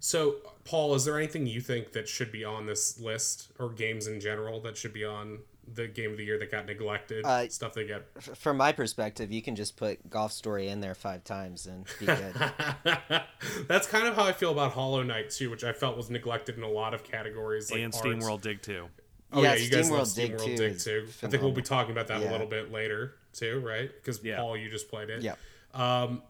So, 0.00 0.36
Paul, 0.64 0.96
is 0.96 1.04
there 1.04 1.16
anything 1.16 1.46
you 1.46 1.60
think 1.60 1.92
that 1.92 2.08
should 2.08 2.32
be 2.32 2.44
on 2.44 2.66
this 2.66 2.98
list, 2.98 3.52
or 3.60 3.68
games 3.68 4.08
in 4.08 4.18
general 4.18 4.60
that 4.62 4.76
should 4.76 4.92
be 4.92 5.04
on 5.04 5.38
the 5.72 5.86
game 5.86 6.10
of 6.10 6.16
the 6.16 6.24
year 6.24 6.36
that 6.36 6.50
got 6.50 6.66
neglected? 6.66 7.24
Uh, 7.24 7.48
Stuff 7.48 7.74
they 7.74 7.86
get. 7.86 8.08
F- 8.16 8.36
From 8.36 8.56
my 8.56 8.72
perspective, 8.72 9.30
you 9.30 9.40
can 9.42 9.54
just 9.54 9.76
put 9.76 10.10
Golf 10.10 10.32
Story 10.32 10.66
in 10.66 10.80
there 10.80 10.96
five 10.96 11.22
times 11.22 11.66
and 11.66 11.86
be 12.00 12.06
good. 12.06 12.34
That's 13.68 13.86
kind 13.86 14.08
of 14.08 14.16
how 14.16 14.24
I 14.24 14.32
feel 14.32 14.50
about 14.50 14.72
Hollow 14.72 15.04
Knight 15.04 15.30
too, 15.30 15.48
which 15.48 15.62
I 15.62 15.72
felt 15.72 15.96
was 15.96 16.10
neglected 16.10 16.56
in 16.56 16.64
a 16.64 16.68
lot 16.68 16.92
of 16.92 17.04
categories. 17.04 17.70
Like 17.70 17.80
and 17.82 17.94
art. 17.94 18.04
SteamWorld 18.04 18.40
Dig 18.40 18.62
2. 18.62 18.88
Oh 19.32 19.42
Yeah, 19.42 19.54
yeah, 19.54 19.60
you 19.62 19.70
guys 19.70 19.88
SteamWorld 19.90 19.98
love 19.98 20.14
Dig 20.14 20.32
SteamWorld 20.36 20.44
2 20.44 20.56
Dig 20.56 20.78
too. 20.78 21.06
I 21.22 21.26
think 21.28 21.42
we'll 21.42 21.52
be 21.52 21.62
talking 21.62 21.92
about 21.92 22.08
that 22.08 22.22
a 22.22 22.30
little 22.30 22.46
bit 22.46 22.72
later 22.72 23.14
too, 23.32 23.60
right? 23.64 23.90
Because 23.94 24.22
Yeah. 24.24 24.36
Paul, 24.38 24.56
you 24.56 24.68
just 24.70 24.88
played 24.90 25.10
it. 25.10 25.22
Yeah. 25.22 25.34
Um, 25.74 26.22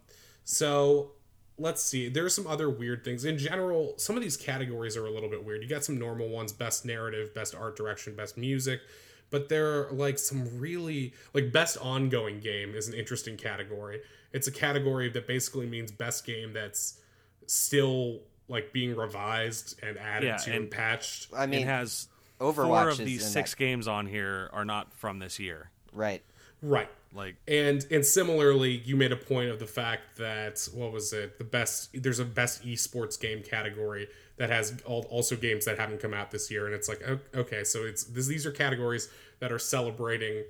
so 0.44 1.12
let's 1.58 1.82
see. 1.82 2.08
There 2.08 2.24
are 2.24 2.30
some 2.30 2.46
other 2.46 2.68
weird 2.68 3.04
things 3.04 3.24
in 3.24 3.38
general. 3.38 3.94
Some 3.96 4.16
of 4.16 4.22
these 4.22 4.36
categories 4.36 4.96
are 4.96 5.06
a 5.06 5.10
little 5.10 5.28
bit 5.30 5.44
weird. 5.44 5.62
You 5.62 5.68
got 5.68 5.84
some 5.84 5.98
normal 5.98 6.28
ones: 6.28 6.52
best 6.52 6.84
narrative, 6.84 7.34
best 7.34 7.54
art 7.54 7.76
direction, 7.76 8.14
best 8.14 8.36
music. 8.36 8.80
But 9.30 9.48
there 9.48 9.82
are 9.88 9.92
like 9.92 10.18
some 10.18 10.58
really 10.58 11.14
like 11.34 11.52
best 11.52 11.78
ongoing 11.80 12.40
game 12.40 12.74
is 12.74 12.88
an 12.88 12.94
interesting 12.94 13.36
category. 13.36 14.00
It's 14.32 14.46
a 14.48 14.52
category 14.52 15.08
that 15.10 15.26
basically 15.26 15.66
means 15.66 15.90
best 15.92 16.26
game 16.26 16.52
that's 16.52 16.98
still 17.46 18.20
like 18.48 18.72
being 18.72 18.96
revised 18.96 19.78
and 19.82 19.96
added 19.98 20.26
Yeah, 20.26 20.36
to 20.38 20.50
and, 20.50 20.62
and- 20.64 20.70
patched. 20.70 21.28
I 21.36 21.46
mean, 21.46 21.60
it 21.62 21.66
has 21.66 22.08
Overwatch 22.40 22.54
four 22.54 22.88
of 22.88 22.98
these 22.98 23.24
six 23.30 23.50
that- 23.52 23.58
games 23.58 23.86
on 23.86 24.06
here 24.06 24.48
are 24.52 24.64
not 24.64 24.92
from 24.94 25.18
this 25.18 25.38
year. 25.38 25.70
right. 25.92 26.22
Right. 26.62 26.90
Like 27.14 27.36
And 27.48 27.84
and 27.90 28.04
similarly, 28.04 28.82
you 28.84 28.94
made 28.94 29.12
a 29.12 29.16
point 29.16 29.48
of 29.50 29.58
the 29.58 29.66
fact 29.66 30.18
that 30.18 30.68
what 30.74 30.92
was 30.92 31.12
it? 31.14 31.38
The 31.38 31.44
best 31.44 31.88
there's 31.94 32.18
a 32.18 32.24
best 32.24 32.62
esports 32.66 33.18
game 33.18 33.42
category 33.42 34.08
that 34.36 34.50
has 34.50 34.80
al- 34.86 35.06
also 35.08 35.36
games 35.36 35.64
that 35.64 35.78
haven't 35.78 36.00
come 36.02 36.12
out 36.12 36.30
this 36.30 36.50
year, 36.50 36.66
and 36.66 36.74
it's 36.74 36.86
like 36.88 37.02
okay, 37.34 37.64
so 37.64 37.84
it's 37.84 38.04
this, 38.04 38.26
these 38.26 38.44
are 38.46 38.52
categories 38.52 39.08
that 39.40 39.50
are 39.50 39.58
celebrating 39.58 40.44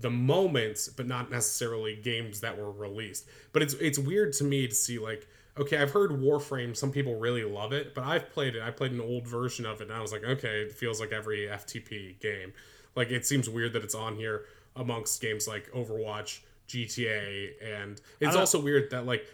the 0.00 0.10
moments, 0.10 0.88
but 0.88 1.06
not 1.06 1.30
necessarily 1.30 1.96
games 1.96 2.40
that 2.42 2.58
were 2.58 2.70
released. 2.70 3.26
But 3.52 3.62
it's 3.62 3.72
it's 3.74 3.98
weird 3.98 4.34
to 4.34 4.44
me 4.44 4.68
to 4.68 4.74
see 4.74 4.98
like 4.98 5.26
okay, 5.58 5.78
I've 5.78 5.90
heard 5.90 6.10
Warframe, 6.10 6.76
some 6.76 6.90
people 6.90 7.16
really 7.18 7.44
love 7.44 7.72
it, 7.72 7.94
but 7.94 8.04
I've 8.04 8.30
played 8.30 8.54
it. 8.56 8.62
I 8.62 8.70
played 8.70 8.92
an 8.92 9.00
old 9.00 9.26
version 9.26 9.66
of 9.66 9.80
it, 9.80 9.88
and 9.88 9.92
I 9.92 10.00
was 10.00 10.12
like, 10.12 10.24
okay, 10.24 10.62
it 10.62 10.72
feels 10.72 11.00
like 11.00 11.12
every 11.12 11.46
FTP 11.46 12.18
game. 12.20 12.52
Like 12.94 13.10
it 13.10 13.26
seems 13.26 13.48
weird 13.48 13.72
that 13.74 13.82
it's 13.84 13.94
on 13.94 14.16
here 14.16 14.46
amongst 14.76 15.20
games 15.20 15.46
like 15.46 15.70
Overwatch, 15.72 16.40
GTA, 16.68 17.50
and 17.62 18.00
it's 18.20 18.36
also 18.36 18.60
weird 18.60 18.90
that 18.90 19.06
like 19.06 19.26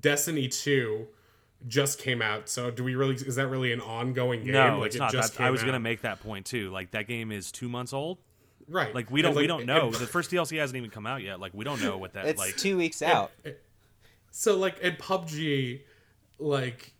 Destiny 0.00 0.48
2 0.48 1.06
just 1.68 1.98
came 1.98 2.20
out. 2.22 2.48
So 2.48 2.70
do 2.70 2.82
we 2.84 2.94
really 2.94 3.14
is 3.14 3.36
that 3.36 3.46
really 3.48 3.72
an 3.72 3.80
ongoing 3.80 4.42
game? 4.44 4.52
no, 4.52 4.78
like 4.80 4.88
it's 4.88 4.96
not. 4.98 5.12
That, 5.12 5.24
I 5.34 5.44
came 5.44 5.52
was 5.52 5.62
gonna 5.62 5.78
make 5.80 6.02
that 6.02 6.20
point 6.20 6.46
too. 6.46 6.70
Like 6.70 6.90
that 6.92 7.06
game 7.06 7.30
is 7.32 7.52
two 7.52 7.68
months 7.68 7.92
old. 7.92 8.18
right. 8.68 8.94
Like 8.94 9.10
we 9.10 9.22
don't 9.22 9.34
we 9.36 9.46
don't 9.46 9.66
know. 9.66 9.86
and- 9.86 9.94
the 9.94 10.06
first 10.06 10.30
DLC 10.30 10.58
hasn't 10.58 10.76
even 10.76 10.90
come 10.90 11.06
out 11.06 11.22
yet. 11.22 11.38
Like 11.40 11.52
we 11.54 11.64
don't 11.64 11.80
know 11.82 11.98
what 11.98 12.14
that 12.14 12.26
It's 12.26 12.38
like. 12.38 12.56
two 12.56 12.76
weeks 12.76 13.02
out. 13.02 13.30
So 14.32 14.56
like 14.58 14.80
in 14.80 14.96
PUBG, 14.96 15.82
like 16.38 16.92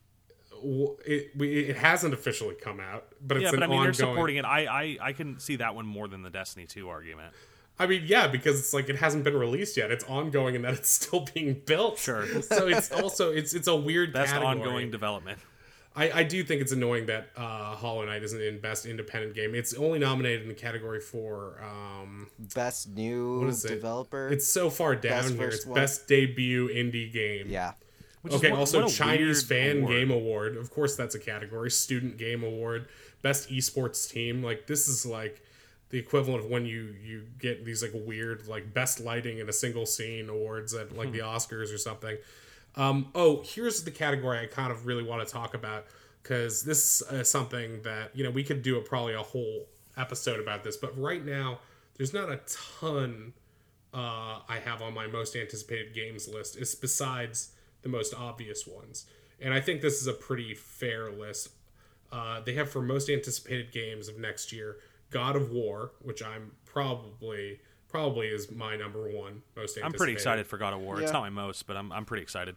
it 0.63 1.31
we, 1.37 1.61
it 1.65 1.77
hasn't 1.77 2.15
officially 2.15 2.55
come 2.55 2.79
out, 2.79 3.07
but 3.21 3.39
it's 3.39 3.45
yeah, 3.45 3.49
an 3.51 3.55
but 3.57 3.63
I 3.63 3.67
mean 3.67 3.79
ongoing. 3.79 3.85
they're 3.85 3.93
supporting 3.95 4.37
it. 4.37 4.45
I, 4.45 4.67
I 4.67 4.99
I 5.01 5.13
can 5.13 5.41
see 5.41 5.57
that 5.57 5.75
one 5.75 5.87
more 5.87 6.07
than 6.09 6.23
the 6.23 6.31
Destiny 6.31 6.67
two 6.67 6.89
argument. 6.89 7.33
I 7.79 7.87
mean, 7.87 8.03
yeah, 8.05 8.29
because 8.29 8.59
it's 8.61 8.75
like 8.75 8.89
it 8.89 8.97
hasn't 8.97 9.25
been 9.25 9.37
released 9.37 9.77
yet. 9.77 9.91
It's 9.91 10.05
ongoing, 10.05 10.55
and 10.55 10.65
that 10.65 10.75
it's 10.75 10.91
still 11.07 11.27
being 11.35 11.63
built. 11.67 11.99
Sure. 11.99 12.27
So 12.43 12.69
it's 12.69 12.93
also 12.93 13.33
it's 13.33 13.55
it's 13.55 13.67
a 13.67 13.75
weird 13.75 14.13
Best 14.13 14.33
category. 14.33 14.61
ongoing 14.61 14.91
development. 14.91 15.39
I, 15.95 16.11
I 16.21 16.23
do 16.23 16.43
think 16.43 16.63
it's 16.63 16.73
annoying 16.73 17.07
that 17.07 17.29
uh, 17.37 17.75
Hollow 17.77 18.05
Knight 18.07 18.23
isn't 18.23 18.41
in 18.41 18.61
Best 18.61 18.87
Independent 18.87 19.35
Game. 19.35 19.55
It's 19.55 19.75
only 19.75 19.99
nominated 19.99 20.43
in 20.43 20.49
the 20.49 20.55
category 20.55 21.01
for. 21.01 21.63
Um, 21.63 22.29
Best 22.55 22.89
new 22.89 23.41
What 23.41 23.49
is 23.51 23.65
it? 23.65 23.69
developer. 23.69 24.29
it's 24.29 24.49
so 24.49 24.71
far 24.71 24.95
down 24.97 25.23
Best 25.23 25.35
here. 25.35 25.49
It's 25.49 25.67
one. 25.67 25.75
Best 25.75 26.09
Debut 26.09 26.69
Indie 26.69 27.13
Game. 27.13 27.47
yeah. 27.49 27.73
Which 28.23 28.35
okay, 28.35 28.51
what- 28.53 28.61
also 28.61 28.83
what 28.85 28.93
Chinese 28.93 29.43
Fan 29.43 29.79
award. 29.79 29.91
Game 29.93 30.11
Award. 30.13 30.57
Of 30.57 30.71
course, 30.71 30.95
that's 30.97 31.15
a 31.17 31.19
category. 31.19 31.71
Student 31.73 32.17
Game 32.19 32.45
Award, 32.45 32.89
Best 33.21 33.51
Esports 33.51 34.09
Team. 34.11 34.43
Like 34.45 34.67
this 34.69 34.87
is 34.89 35.05
like 35.05 35.43
the 35.91 35.99
equivalent 35.99 36.45
of 36.45 36.49
when 36.51 36.65
you 36.65 36.95
you 37.05 37.25
get 37.41 37.65
these 37.65 37.83
like 37.83 37.91
weird 37.95 38.47
like 38.47 38.73
best 38.73 39.01
lighting 39.01 39.39
in 39.41 39.49
a 39.49 39.53
single 39.53 39.85
scene 39.87 40.29
awards 40.29 40.73
at 40.73 40.97
like 40.97 41.11
the 41.13 41.19
Hmm. 41.19 41.27
Oscars 41.37 41.75
or 41.75 41.79
something. 41.79 42.17
Um, 42.77 43.09
oh, 43.15 43.43
here's 43.45 43.83
the 43.85 43.91
category 43.91 44.39
I 44.39 44.47
kind 44.47 44.73
of 44.73 44.87
really 44.87 45.03
want 45.03 45.27
to 45.27 45.33
talk 45.33 45.55
about 45.55 45.87
because 46.23 46.63
this 46.63 47.03
is 47.03 47.29
something 47.29 47.83
that 47.83 48.15
you 48.15 48.25
know 48.25 48.31
we 48.31 48.45
could 48.45 48.63
do 48.63 48.79
a, 48.79 48.81
probably 48.81 49.15
a 49.15 49.23
whole 49.23 49.67
episode 49.97 50.41
about 50.41 50.65
this, 50.65 50.77
but 50.77 50.99
right 50.99 51.25
now 51.25 51.59
there's 51.97 52.15
not 52.15 52.31
a 52.31 52.41
ton 52.81 53.33
uh, 53.93 54.41
I 54.49 54.59
have 54.65 54.81
on 54.81 54.95
my 54.95 55.07
most 55.07 55.37
anticipated 55.37 55.95
games 55.95 56.29
list. 56.29 56.57
Is 56.57 56.75
besides 56.75 57.53
the 57.83 57.89
most 57.89 58.15
obvious 58.15 58.67
ones, 58.67 59.07
and 59.41 59.53
I 59.53 59.61
think 59.61 59.83
this 59.83 60.01
is 60.01 60.07
a 60.07 60.15
pretty 60.15 60.55
fair 60.55 61.11
list. 61.11 61.51
Uh, 62.11 62.41
they 62.41 62.55
have 62.55 62.71
for 62.71 62.83
most 62.83 63.09
anticipated 63.09 63.73
games 63.73 64.09
of 64.09 64.19
next 64.19 64.53
year, 64.53 64.77
God 65.11 65.35
of 65.35 65.51
War, 65.51 65.93
which 66.03 66.23
I'm 66.23 66.53
probably 66.65 67.61
probably 67.93 68.27
is 68.29 68.51
my 68.51 68.75
number 68.77 69.03
one 69.11 69.43
most 69.57 69.77
anticipated. 69.77 69.85
I'm 69.85 69.93
pretty 69.93 70.13
excited 70.15 70.47
for 70.49 70.59
God 70.59 70.73
of 70.75 70.81
War. 70.81 71.01
It's 71.01 71.13
not 71.13 71.21
my 71.23 71.31
most, 71.31 71.67
but 71.69 71.77
I'm 71.77 71.93
I'm 71.93 72.05
pretty 72.05 72.23
excited. 72.23 72.57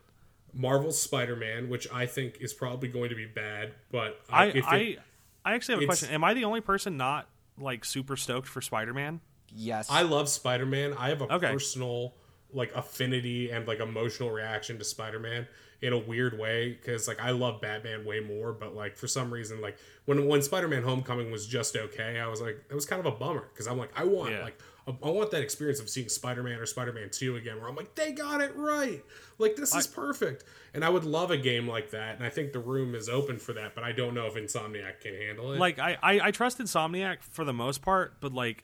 Marvel's 0.54 1.00
Spider-Man, 1.02 1.70
which 1.70 1.88
I 1.94 2.06
think 2.06 2.38
is 2.40 2.54
probably 2.54 2.88
going 2.88 3.10
to 3.10 3.16
be 3.16 3.26
bad, 3.26 3.74
but 3.92 4.20
I 4.30 4.46
if 4.48 4.56
it- 4.56 4.64
I, 4.66 4.98
I 5.44 5.54
actually 5.54 5.76
have 5.76 5.84
a 5.84 5.86
question. 5.88 6.10
Am 6.12 6.24
I 6.24 6.34
the 6.34 6.46
only 6.46 6.62
person 6.62 6.98
not 6.98 7.28
like 7.60 7.84
super 7.86 8.16
stoked 8.16 8.48
for 8.48 8.62
Spider-Man? 8.62 9.20
Yes. 9.54 9.88
I 9.92 10.02
love 10.04 10.28
Spider-Man. 10.30 10.94
I 10.98 11.10
have 11.10 11.22
a 11.22 11.26
Okay. 11.36 11.52
personal 11.52 12.14
like 12.54 12.74
affinity 12.74 13.52
and 13.52 13.68
like 13.68 13.80
emotional 13.82 14.32
reaction 14.32 14.78
to 14.78 14.84
Spider-Man 14.86 15.46
in 15.82 15.92
a 15.92 15.98
weird 15.98 16.40
way 16.40 16.70
because 16.72 17.06
like 17.08 17.20
I 17.20 17.32
love 17.32 17.60
Batman 17.60 18.06
way 18.06 18.22
more, 18.22 18.54
but 18.54 18.74
like 18.76 18.96
for 18.96 19.08
some 19.08 19.30
reason 19.32 19.60
like 19.60 19.78
when 20.06 20.26
when 20.28 20.42
Spider-Man 20.42 20.84
Homecoming 20.84 21.32
was 21.32 21.46
just 21.48 21.76
okay, 21.76 22.18
I 22.20 22.28
was 22.28 22.40
like 22.40 22.64
it 22.70 22.74
was 22.74 22.86
kind 22.86 23.00
of 23.02 23.06
a 23.06 23.16
bummer 23.16 23.46
because 23.54 23.68
I'm 23.68 23.78
like 23.78 23.92
I 23.94 24.06
want 24.06 24.32
Yeah. 24.32 24.44
like 24.44 24.58
I 24.88 24.92
I 25.04 25.10
want 25.10 25.32
that 25.32 25.42
experience 25.42 25.80
of 25.80 25.90
seeing 25.90 26.10
Spider-Man 26.10 26.60
or 26.60 26.66
Spider-Man 26.66 27.10
2 27.12 27.36
again 27.38 27.60
where 27.60 27.68
I'm 27.70 27.76
like 27.76 27.96
they 27.96 28.12
got 28.12 28.42
it 28.42 28.56
right. 28.56 29.04
Like 29.38 29.56
this 29.56 29.74
is 29.76 29.88
perfect. 29.88 30.44
And 30.74 30.84
I 30.86 30.90
would 30.90 31.06
love 31.06 31.32
a 31.32 31.38
game 31.38 31.68
like 31.68 31.92
that 31.92 32.16
and 32.18 32.26
I 32.26 32.30
think 32.30 32.54
the 32.54 32.60
room 32.60 32.96
is 32.96 33.10
open 33.10 33.40
for 33.40 33.54
that, 33.54 33.76
but 33.76 33.84
I 33.84 33.92
don't 33.94 34.14
know 34.14 34.26
if 34.28 34.36
Insomniac 34.36 35.00
can 35.02 35.16
handle 35.16 35.54
it. 35.54 35.60
Like 35.60 35.80
I, 35.80 35.98
I 36.04 36.20
I 36.28 36.32
trust 36.32 36.60
Insomniac 36.60 37.18
for 37.24 37.44
the 37.46 37.54
most 37.54 37.82
part, 37.82 38.20
but 38.22 38.34
like. 38.34 38.64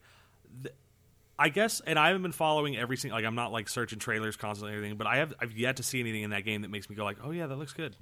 th- 0.63 0.75
I 1.40 1.50
guess, 1.50 1.82
and 1.88 1.98
I 1.98 2.08
haven't 2.10 2.22
been 2.22 2.34
following 2.34 2.78
every 2.78 2.98
single. 2.98 3.18
Like, 3.18 3.25
I'm 3.25 3.34
not 3.34 3.51
like 3.51 3.68
searching 3.68 3.98
trailers 3.98 4.38
constantly 4.38 4.75
or 4.75 4.80
anything, 4.80 4.96
but 4.98 5.08
I 5.08 5.18
have. 5.18 5.34
I've 5.42 5.58
yet 5.58 5.78
to 5.78 5.84
see 5.84 6.00
anything 6.00 6.22
in 6.22 6.30
that 6.30 6.46
game 6.46 6.62
that 6.62 6.68
makes 6.70 6.88
me 6.88 6.96
go 6.96 7.04
like, 7.04 7.18
"Oh 7.24 7.32
yeah, 7.32 7.48
that 7.48 7.56
looks 7.56 7.74
good." 7.74 7.96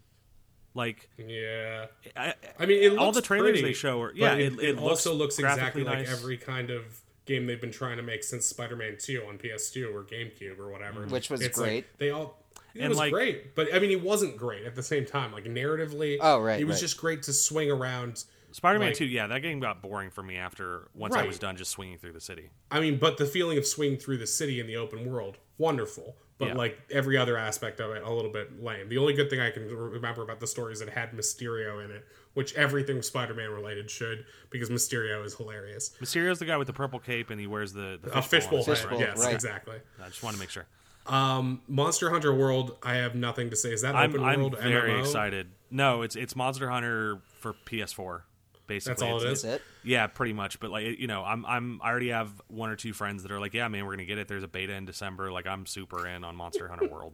Like, 0.73 1.09
yeah. 1.17 1.85
I, 2.17 2.33
I 2.59 2.65
mean, 2.65 2.83
it 2.83 2.97
All 2.97 3.13
the 3.13 3.21
trailers 3.21 3.51
pretty, 3.51 3.61
they 3.61 3.71
show 3.73 4.01
are- 4.01 4.13
yeah, 4.13 4.33
it, 4.33 4.39
it- 4.41 4.59
it 4.59 4.63
it 4.71 4.75
looks 4.75 5.05
also 5.07 5.13
looks 5.13 5.39
exactly 5.39 5.83
graphically 5.83 6.05
like 6.11 6.19
every 6.19 6.37
kind 6.37 6.69
of 6.69 6.83
game 7.29 7.45
they've 7.47 7.61
been 7.61 7.71
trying 7.71 7.95
to 7.97 8.03
make 8.03 8.23
since 8.25 8.45
Spider-Man 8.45 8.97
2 8.99 9.23
on 9.27 9.37
PS2 9.37 9.93
or 9.93 10.03
GameCube 10.03 10.59
or 10.59 10.69
whatever. 10.69 11.05
Which 11.05 11.29
was 11.29 11.39
It's 11.41 11.57
like 11.57 11.65
great. 11.69 11.97
they 11.99 12.09
all 12.09 12.43
it 12.75 12.81
And, 12.81 12.89
was 12.89 12.97
like- 12.97 13.11
great, 13.13 13.55
but 13.55 13.73
I 13.73 13.79
mean, 13.79 13.91
it 13.91 14.01
wasn't 14.01 14.35
great 14.37 14.65
at 14.65 14.75
the 14.75 14.83
same 14.83 15.05
time. 15.05 15.31
Like 15.31 15.45
narratively, 15.45 16.17
Oh, 16.19 16.39
right, 16.39 16.59
it 16.59 16.65
was 16.65 16.75
right. 16.75 16.81
just 16.81 16.97
great 16.97 17.23
to 17.23 17.33
swing 17.33 17.71
around. 17.71 18.25
Spider-Man 18.51 18.89
Like- 18.89 18.97
2, 18.97 19.05
yeah, 19.05 19.27
that 19.27 19.39
game 19.41 19.59
got 19.59 19.81
boring 19.81 20.09
for 20.09 20.23
me 20.23 20.35
after 20.35 20.87
once 20.93 21.15
I 21.15 21.23
was 21.25 21.37
done 21.39 21.55
just 21.55 21.71
swinging 21.71 21.97
through 21.99 22.13
the 22.13 22.21
city. 22.21 22.49
I 22.71 22.79
mean, 22.79 22.97
but 22.97 23.17
the 23.17 23.25
feeling 23.25 23.57
of 23.57 23.65
swinging 23.65 23.97
through 23.99 24.17
the 24.17 24.27
city 24.27 24.59
in 24.59 24.67
the 24.67 24.75
open 24.75 25.05
world, 25.05 25.37
wonderful. 25.57 26.17
But 26.39 26.49
Yeah. 26.49 26.53
like 26.55 26.79
every 26.89 27.17
other 27.17 27.37
aspect 27.37 27.79
of 27.81 27.91
it, 27.91 28.01
a 28.01 28.09
little 28.11 28.31
bit 28.31 28.63
lame. 28.63 28.87
The 28.89 28.97
only 28.97 29.13
good 29.13 29.29
thing 29.29 29.39
I 29.41 29.51
can 29.51 29.67
remember 29.67 30.21
about 30.23 30.39
the 30.39 30.47
story 30.47 30.71
is 30.73 30.79
it 30.81 30.89
had 30.89 31.11
Mysterio 31.11 31.83
in 31.83 31.91
it, 31.91 32.05
which 32.33 32.53
everything 32.55 33.01
Spider-Man 33.01 33.49
related 33.51 33.89
should, 33.89 34.25
because 34.49 34.69
Mysterio 34.69 35.25
is 35.25 35.35
hilarious. 35.35 35.91
Mysterio's 36.01 36.39
the 36.39 36.45
guy 36.45 36.57
with 36.57 36.67
the 36.67 36.73
purple 36.73 36.99
cape 36.99 37.29
and 37.29 37.39
he 37.39 37.47
wears 37.47 37.73
the, 37.73 37.99
the 38.01 38.17
A 38.17 38.21
fishbowl 38.21 38.59
on 38.59 38.65
his 38.65 38.67
head, 38.67 38.77
Fishbowl, 38.89 38.99
yes, 38.99 39.17
right. 39.23 39.33
exactly. 39.33 39.77
I 40.03 40.07
just 40.07 40.23
want 40.23 40.35
to 40.35 40.39
make 40.39 40.49
sure. 40.49 40.65
Um, 41.07 41.61
Monster 41.67 42.09
Hunter 42.11 42.33
World, 42.33 42.77
I 42.83 42.95
have 42.95 43.15
nothing 43.15 43.49
to 43.49 43.55
say. 43.55 43.71
Is 43.73 43.81
that 43.81 43.95
I'm, 43.95 44.11
open 44.11 44.23
I'm 44.23 44.39
world 44.41 44.57
very 44.61 44.91
MMO? 44.91 44.99
excited. 44.99 45.49
No, 45.71 46.03
it's 46.03 46.15
it's 46.15 46.35
Monster 46.35 46.69
Hunter 46.69 47.19
for 47.39 47.53
PS4. 47.65 48.21
Basically, 48.67 48.91
That's 48.91 49.01
all 49.01 49.17
It's- 49.17 49.23
it 49.23 49.27
That's 49.27 49.43
is. 49.43 49.51
it. 49.55 49.61
Yeah, 49.83 50.05
pretty 50.05 50.33
much. 50.33 50.59
But 50.59 50.69
like 50.69 50.99
you 50.99 51.07
know, 51.07 51.23
I'm 51.23 51.43
I'm 51.47 51.81
I 51.81 51.89
already 51.89 52.09
have 52.09 52.29
one 52.47 52.69
or 52.69 52.75
two 52.75 52.93
friends 52.93 53.23
that 53.23 53.31
are 53.31 53.39
like, 53.39 53.55
yeah, 53.55 53.67
man, 53.69 53.85
we're 53.85 53.93
gonna 53.93 54.05
get 54.05 54.19
it. 54.19 54.27
There's 54.27 54.43
a 54.43 54.47
beta 54.47 54.73
in 54.73 54.85
December. 54.85 55.31
Like 55.31 55.47
I'm 55.47 55.65
super 55.65 56.05
in 56.05 56.23
on 56.23 56.35
Monster 56.35 56.67
Hunter 56.67 56.87
World. 56.87 57.13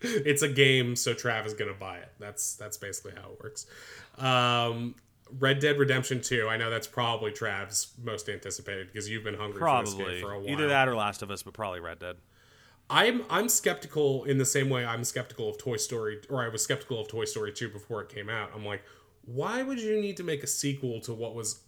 It's 0.00 0.42
a 0.42 0.48
game, 0.48 0.96
so 0.96 1.14
Trav 1.14 1.46
is 1.46 1.54
gonna 1.54 1.72
buy 1.74 1.98
it. 1.98 2.12
That's 2.18 2.56
that's 2.56 2.76
basically 2.76 3.12
how 3.20 3.30
it 3.30 3.40
works. 3.42 3.66
Um, 4.18 4.94
Red 5.38 5.60
Dead 5.60 5.78
Redemption 5.78 6.20
Two. 6.20 6.48
I 6.48 6.56
know 6.56 6.70
that's 6.70 6.86
probably 6.86 7.30
Trav's 7.30 7.92
most 8.02 8.28
anticipated 8.28 8.88
because 8.88 9.08
you've 9.08 9.24
been 9.24 9.34
hungry 9.34 9.60
for 9.60 9.82
this 9.84 9.94
game 9.94 10.20
for 10.20 10.32
a 10.32 10.38
while. 10.40 10.50
either 10.50 10.68
that 10.68 10.88
or 10.88 10.94
Last 10.94 11.22
of 11.22 11.30
Us, 11.30 11.42
but 11.42 11.54
probably 11.54 11.80
Red 11.80 11.98
Dead. 11.98 12.16
I'm 12.90 13.24
I'm 13.30 13.48
skeptical 13.48 14.24
in 14.24 14.38
the 14.38 14.44
same 14.44 14.68
way 14.68 14.84
I'm 14.84 15.04
skeptical 15.04 15.48
of 15.48 15.58
Toy 15.58 15.76
Story, 15.78 16.20
or 16.28 16.44
I 16.44 16.48
was 16.48 16.62
skeptical 16.62 17.00
of 17.00 17.08
Toy 17.08 17.24
Story 17.24 17.52
2 17.52 17.70
before 17.70 18.02
it 18.02 18.08
came 18.08 18.28
out. 18.28 18.50
I'm 18.54 18.64
like, 18.64 18.82
why 19.24 19.62
would 19.62 19.80
you 19.80 20.00
need 20.00 20.16
to 20.18 20.22
make 20.22 20.42
a 20.42 20.46
sequel 20.46 21.00
to 21.02 21.14
what 21.14 21.34
was 21.34 21.60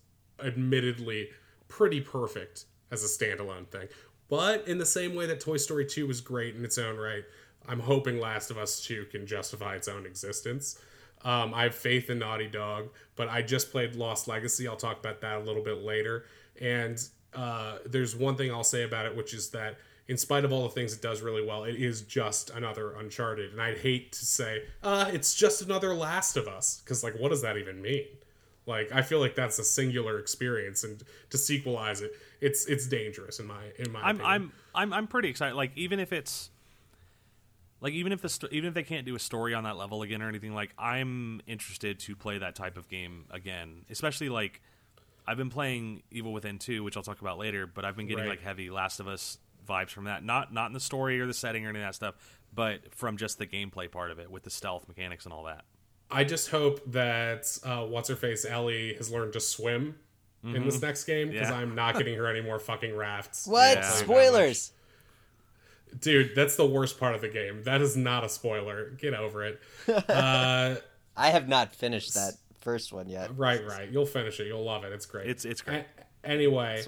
admittedly 0.44 1.30
pretty 1.68 2.00
perfect 2.00 2.66
as 2.90 3.02
a 3.02 3.06
standalone 3.06 3.66
thing? 3.68 3.88
But 4.28 4.66
in 4.68 4.78
the 4.78 4.86
same 4.86 5.14
way 5.14 5.26
that 5.26 5.40
Toy 5.40 5.56
Story 5.56 5.86
2 5.86 6.06
was 6.06 6.20
great 6.20 6.54
in 6.56 6.64
its 6.64 6.78
own 6.78 6.96
right, 6.96 7.24
I'm 7.68 7.80
hoping 7.80 8.20
Last 8.20 8.50
of 8.50 8.58
Us 8.58 8.80
2 8.84 9.06
can 9.10 9.26
justify 9.26 9.76
its 9.76 9.88
own 9.88 10.06
existence. 10.06 10.78
Um, 11.24 11.54
I 11.54 11.64
have 11.64 11.74
faith 11.74 12.10
in 12.10 12.18
Naughty 12.18 12.46
Dog, 12.46 12.90
but 13.16 13.28
I 13.28 13.42
just 13.42 13.70
played 13.70 13.96
Lost 13.96 14.28
Legacy. 14.28 14.68
I'll 14.68 14.76
talk 14.76 14.98
about 14.98 15.20
that 15.22 15.38
a 15.38 15.40
little 15.40 15.62
bit 15.62 15.82
later. 15.82 16.26
And 16.60 17.02
uh, 17.34 17.78
there's 17.84 18.14
one 18.14 18.36
thing 18.36 18.52
I'll 18.52 18.64
say 18.64 18.82
about 18.82 19.06
it, 19.06 19.16
which 19.16 19.34
is 19.34 19.50
that 19.50 19.78
in 20.08 20.16
spite 20.16 20.44
of 20.44 20.52
all 20.52 20.62
the 20.62 20.68
things 20.70 20.92
it 20.94 21.02
does 21.02 21.22
really 21.22 21.44
well, 21.44 21.64
it 21.64 21.74
is 21.76 22.02
just 22.02 22.50
another 22.50 22.92
Uncharted. 22.92 23.52
And 23.52 23.60
I'd 23.60 23.78
hate 23.78 24.12
to 24.12 24.24
say, 24.24 24.62
uh, 24.82 25.10
it's 25.12 25.34
just 25.34 25.62
another 25.62 25.94
Last 25.94 26.36
of 26.36 26.46
Us, 26.46 26.80
because 26.84 27.02
like, 27.02 27.18
what 27.18 27.30
does 27.30 27.42
that 27.42 27.56
even 27.56 27.82
mean? 27.82 28.06
Like, 28.66 28.90
I 28.92 29.02
feel 29.02 29.20
like 29.20 29.34
that's 29.34 29.58
a 29.58 29.64
singular 29.64 30.18
experience, 30.18 30.82
and 30.82 31.02
to 31.30 31.36
sequelize 31.36 32.02
it, 32.02 32.12
it's 32.40 32.66
it's 32.66 32.86
dangerous 32.88 33.38
in 33.38 33.46
my 33.46 33.62
in 33.78 33.92
my 33.92 34.00
I'm 34.00 34.16
opinion. 34.16 34.26
I'm 34.26 34.52
I'm 34.74 34.92
I'm 34.92 35.06
pretty 35.06 35.28
excited. 35.28 35.54
Like 35.54 35.70
even 35.76 36.00
if 36.00 36.12
it's 36.12 36.50
like 37.80 37.92
even 37.92 38.12
if 38.12 38.22
the 38.22 38.28
sto- 38.28 38.48
even 38.50 38.68
if 38.68 38.74
they 38.74 38.82
can't 38.82 39.04
do 39.06 39.14
a 39.14 39.18
story 39.18 39.54
on 39.54 39.64
that 39.64 39.76
level 39.76 40.02
again 40.02 40.22
or 40.22 40.28
anything, 40.28 40.54
like 40.54 40.72
I'm 40.78 41.40
interested 41.46 41.98
to 42.00 42.16
play 42.16 42.38
that 42.38 42.54
type 42.54 42.76
of 42.76 42.88
game 42.88 43.24
again. 43.30 43.84
Especially 43.90 44.28
like 44.28 44.60
I've 45.26 45.36
been 45.36 45.50
playing 45.50 46.02
Evil 46.10 46.32
Within 46.32 46.58
2, 46.58 46.82
which 46.84 46.96
I'll 46.96 47.02
talk 47.02 47.20
about 47.20 47.38
later, 47.38 47.66
but 47.66 47.84
I've 47.84 47.96
been 47.96 48.06
getting 48.06 48.24
Right. 48.24 48.30
like 48.30 48.42
heavy 48.42 48.70
Last 48.70 49.00
of 49.00 49.08
Us 49.08 49.38
vibes 49.68 49.90
from 49.90 50.04
that. 50.04 50.24
Not 50.24 50.52
not 50.52 50.66
in 50.66 50.72
the 50.72 50.80
story 50.80 51.20
or 51.20 51.26
the 51.26 51.34
setting 51.34 51.66
or 51.66 51.70
any 51.70 51.80
of 51.80 51.84
that 51.86 51.94
stuff, 51.94 52.14
but 52.54 52.94
from 52.94 53.16
just 53.16 53.38
the 53.38 53.46
gameplay 53.46 53.90
part 53.90 54.10
of 54.10 54.18
it 54.18 54.30
with 54.30 54.44
the 54.44 54.50
stealth 54.50 54.86
mechanics 54.88 55.24
and 55.24 55.32
all 55.34 55.44
that. 55.44 55.64
I 56.10 56.22
just 56.22 56.50
hope 56.50 56.80
that 56.92 57.58
uh, 57.64 57.84
what's 57.84 58.08
her 58.08 58.14
face 58.16 58.44
Ellie 58.44 58.94
has 58.94 59.10
learned 59.10 59.32
to 59.32 59.40
swim 59.40 59.96
in 60.44 60.64
this 60.64 60.80
next 60.80 61.02
game 61.04 61.30
because 61.30 61.48
Mm-hmm. 61.48 61.52
Yeah. 61.56 61.60
I'm 61.62 61.74
not 61.74 61.96
getting 61.98 62.14
her 62.18 62.28
any 62.28 62.40
more 62.40 62.60
fucking 62.60 62.94
rafts. 62.96 63.48
What? 63.48 63.78
Yeah. 63.78 63.90
Spoilers. 63.90 64.70
Dude, 66.00 66.34
that's 66.34 66.56
the 66.56 66.66
worst 66.66 66.98
part 67.00 67.14
of 67.14 67.20
the 67.20 67.28
game. 67.28 67.62
That 67.64 67.80
is 67.80 67.96
not 67.96 68.24
a 68.24 68.28
spoiler. 68.28 68.90
Get 68.90 69.14
over 69.14 69.44
it. 69.44 69.60
Uh, 70.08 70.76
I 71.16 71.30
have 71.30 71.48
not 71.48 71.74
finished 71.74 72.14
that 72.14 72.34
first 72.60 72.92
one 72.92 73.08
yet. 73.08 73.30
right, 73.38 73.64
right. 73.66 73.90
You'll 73.90 74.04
finish 74.06 74.38
it. 74.40 74.46
You'll 74.46 74.64
love 74.64 74.84
it. 74.84 74.92
It's 74.92 75.06
great. 75.06 75.28
It's 75.30 75.44
it's 75.46 75.62
great. 75.62 75.84
A- 76.24 76.28
anyway, 76.28 76.84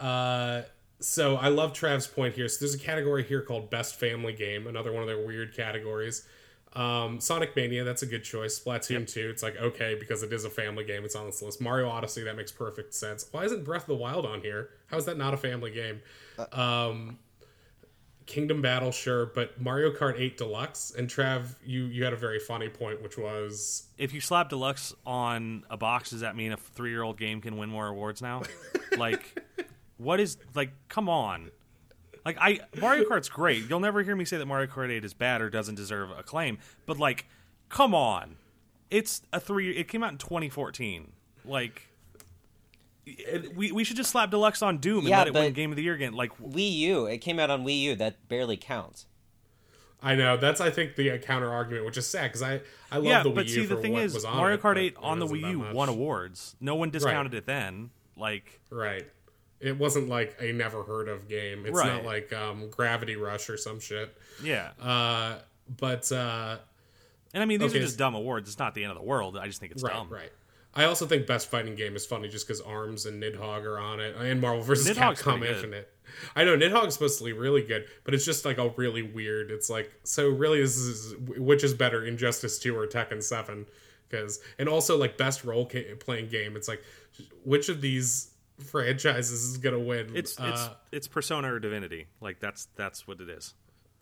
uh, 0.00 0.62
so 1.00 1.36
I 1.36 1.48
love 1.48 1.72
Trav's 1.72 2.06
point 2.06 2.34
here. 2.34 2.48
So 2.48 2.58
there's 2.60 2.74
a 2.74 2.78
category 2.78 3.22
here 3.24 3.40
called 3.40 3.70
Best 3.70 3.98
Family 3.98 4.32
Game, 4.34 4.66
another 4.66 4.92
one 4.92 5.02
of 5.02 5.08
their 5.08 5.24
weird 5.24 5.56
categories. 5.56 6.26
Um, 6.74 7.20
Sonic 7.20 7.56
Mania, 7.56 7.82
that's 7.84 8.02
a 8.02 8.06
good 8.06 8.22
choice. 8.22 8.60
Splatoon 8.60 9.10
2, 9.10 9.28
it's 9.30 9.42
like 9.42 9.56
okay 9.56 9.96
because 9.98 10.22
it 10.22 10.32
is 10.32 10.44
a 10.44 10.50
family 10.50 10.84
game. 10.84 11.04
It's 11.04 11.16
on 11.16 11.26
this 11.26 11.42
list. 11.42 11.60
Mario 11.60 11.88
Odyssey, 11.88 12.22
that 12.24 12.36
makes 12.36 12.52
perfect 12.52 12.94
sense. 12.94 13.26
Why 13.32 13.44
isn't 13.44 13.64
Breath 13.64 13.82
of 13.82 13.88
the 13.88 13.96
Wild 13.96 14.24
on 14.26 14.40
here? 14.40 14.70
How 14.86 14.96
is 14.98 15.04
that 15.06 15.16
not 15.16 15.34
a 15.34 15.36
family 15.36 15.70
game? 15.72 16.00
Um, 16.52 17.18
Kingdom 18.30 18.62
Battle, 18.62 18.92
sure, 18.92 19.26
but 19.26 19.60
Mario 19.60 19.90
Kart 19.90 20.18
8 20.18 20.38
Deluxe 20.38 20.92
and 20.96 21.08
Trav, 21.08 21.56
you 21.66 21.86
you 21.86 22.04
had 22.04 22.12
a 22.12 22.16
very 22.16 22.38
funny 22.38 22.68
point, 22.68 23.02
which 23.02 23.18
was 23.18 23.88
if 23.98 24.14
you 24.14 24.20
slap 24.20 24.48
deluxe 24.48 24.94
on 25.04 25.64
a 25.68 25.76
box, 25.76 26.10
does 26.10 26.20
that 26.20 26.36
mean 26.36 26.52
a 26.52 26.56
three 26.56 26.90
year 26.90 27.02
old 27.02 27.18
game 27.18 27.40
can 27.40 27.56
win 27.56 27.68
more 27.68 27.88
awards 27.88 28.22
now? 28.22 28.42
like, 28.96 29.42
what 29.98 30.20
is 30.20 30.38
like? 30.54 30.70
Come 30.88 31.08
on. 31.08 31.50
Like 32.24 32.36
I 32.40 32.60
Mario 32.80 33.04
Kart's 33.04 33.28
great. 33.28 33.68
You'll 33.68 33.80
never 33.80 34.02
hear 34.02 34.14
me 34.14 34.24
say 34.24 34.38
that 34.38 34.46
Mario 34.46 34.68
Kart 34.68 34.90
8 34.90 35.04
is 35.04 35.12
bad 35.12 35.42
or 35.42 35.50
doesn't 35.50 35.74
deserve 35.74 36.10
acclaim. 36.10 36.58
But 36.86 36.98
like, 36.98 37.26
come 37.68 37.94
on, 37.94 38.36
it's 38.90 39.22
a 39.32 39.40
three. 39.40 39.76
It 39.76 39.88
came 39.88 40.04
out 40.04 40.12
in 40.12 40.18
2014. 40.18 41.12
Like, 41.44 41.89
we 43.54 43.72
we 43.72 43.84
should 43.84 43.96
just 43.96 44.10
slap 44.10 44.30
deluxe 44.30 44.62
on 44.62 44.78
Doom 44.78 45.00
and 45.00 45.08
Yeah, 45.08 45.18
let 45.18 45.26
it 45.28 45.34
win 45.34 45.52
Game 45.52 45.70
of 45.70 45.76
the 45.76 45.82
Year 45.82 45.94
again. 45.94 46.12
Like, 46.12 46.36
Wii 46.38 46.72
U. 46.78 47.06
It 47.06 47.18
came 47.18 47.38
out 47.38 47.50
on 47.50 47.64
Wii 47.64 47.80
U. 47.82 47.94
That 47.96 48.28
barely 48.28 48.56
counts. 48.56 49.06
I 50.02 50.14
know 50.14 50.36
that's 50.38 50.60
I 50.62 50.70
think 50.70 50.96
the 50.96 51.10
uh, 51.12 51.18
counter 51.18 51.50
argument, 51.50 51.84
which 51.84 51.98
is 51.98 52.06
sad 52.06 52.24
because 52.32 52.42
I 52.42 52.60
I 52.90 52.96
love 52.96 53.04
yeah, 53.04 53.22
the 53.22 53.30
Wii 53.30 53.34
but 53.34 53.46
U 53.46 53.50
see, 53.52 53.66
the 53.66 53.76
for 53.76 53.82
thing 53.82 53.92
what 53.92 54.02
is, 54.02 54.14
was 54.14 54.24
on 54.24 54.36
Mario 54.36 54.56
Kart 54.56 54.74
but 54.74 54.78
8 54.78 54.96
on 54.98 55.18
the 55.18 55.26
Wii 55.26 55.50
U 55.50 55.74
won 55.74 55.88
awards. 55.88 56.56
No 56.60 56.74
one 56.74 56.90
discounted 56.90 57.34
it 57.34 57.44
then. 57.46 57.90
Like, 58.16 58.60
Right. 58.70 59.06
It 59.60 59.76
wasn't 59.78 60.08
like 60.08 60.36
a 60.40 60.52
never 60.52 60.82
heard 60.84 61.08
of 61.08 61.28
game. 61.28 61.66
It's 61.66 61.76
not 61.76 62.04
like 62.04 62.32
um, 62.32 62.70
Gravity 62.70 63.16
Rush 63.16 63.50
or 63.50 63.58
some 63.58 63.78
shit. 63.78 64.16
yeah. 64.42 64.70
Uh, 64.80 65.34
but 65.78 66.10
uh, 66.10 66.56
And 67.34 67.42
I 67.42 67.46
mean, 67.46 67.60
these 67.60 67.70
Okay, 67.72 67.78
are 67.80 67.82
just 67.82 67.98
dumb 67.98 68.14
awards. 68.14 68.48
It's 68.48 68.58
not 68.58 68.74
the 68.74 68.84
end 68.84 68.90
of 68.92 68.96
the 68.96 69.04
world. 69.04 69.36
I 69.36 69.46
just 69.46 69.60
think 69.60 69.72
it's 69.72 69.82
right, 69.82 69.92
dumb. 69.92 70.08
right. 70.08 70.32
I 70.74 70.84
also 70.84 71.04
think 71.06 71.26
best 71.26 71.50
fighting 71.50 71.74
game 71.74 71.96
is 71.96 72.06
funny 72.06 72.28
just 72.28 72.46
because 72.46 72.60
Arms 72.60 73.04
and 73.06 73.20
Nidhogg 73.22 73.64
are 73.64 73.78
on 73.78 73.98
it, 74.00 74.14
and 74.16 74.40
Marvel 74.40 74.62
vs. 74.62 74.86
Nidhogg's 74.88 75.20
Capcom 75.22 75.38
pretty 75.38 75.54
is 75.54 75.62
good. 75.62 75.74
it. 75.74 75.92
I 76.36 76.44
know 76.44 76.56
Nidhogg's 76.56 76.94
supposed 76.94 77.18
to 77.18 77.24
be 77.24 77.32
really 77.32 77.62
good, 77.62 77.86
but 78.04 78.14
it's 78.14 78.24
just 78.24 78.44
like 78.44 78.58
a 78.58 78.68
really 78.76 79.02
weird. 79.02 79.50
It's 79.50 79.68
like 79.68 79.90
so 80.04 80.28
really 80.28 80.60
this 80.60 80.76
is 80.76 81.14
which 81.36 81.64
is 81.64 81.74
better, 81.74 82.04
Injustice 82.04 82.58
Two 82.58 82.76
or 82.76 82.86
Tekken 82.86 83.22
Seven? 83.22 83.66
Because 84.08 84.40
and 84.58 84.68
also 84.68 84.96
like 84.96 85.16
best 85.18 85.44
role 85.44 85.66
ca- 85.66 85.94
playing 85.96 86.28
game. 86.28 86.56
It's 86.56 86.68
like 86.68 86.82
which 87.44 87.68
of 87.68 87.80
these 87.80 88.30
franchises 88.64 89.42
is 89.50 89.56
gonna 89.58 89.78
win? 89.78 90.10
It's 90.14 90.32
it's 90.32 90.40
Uh, 90.40 90.74
it's 90.92 91.08
Persona 91.08 91.52
or 91.52 91.58
Divinity. 91.58 92.06
Like 92.20 92.38
that's 92.40 92.66
that's 92.76 93.06
what 93.08 93.20
it 93.20 93.28
is. 93.28 93.54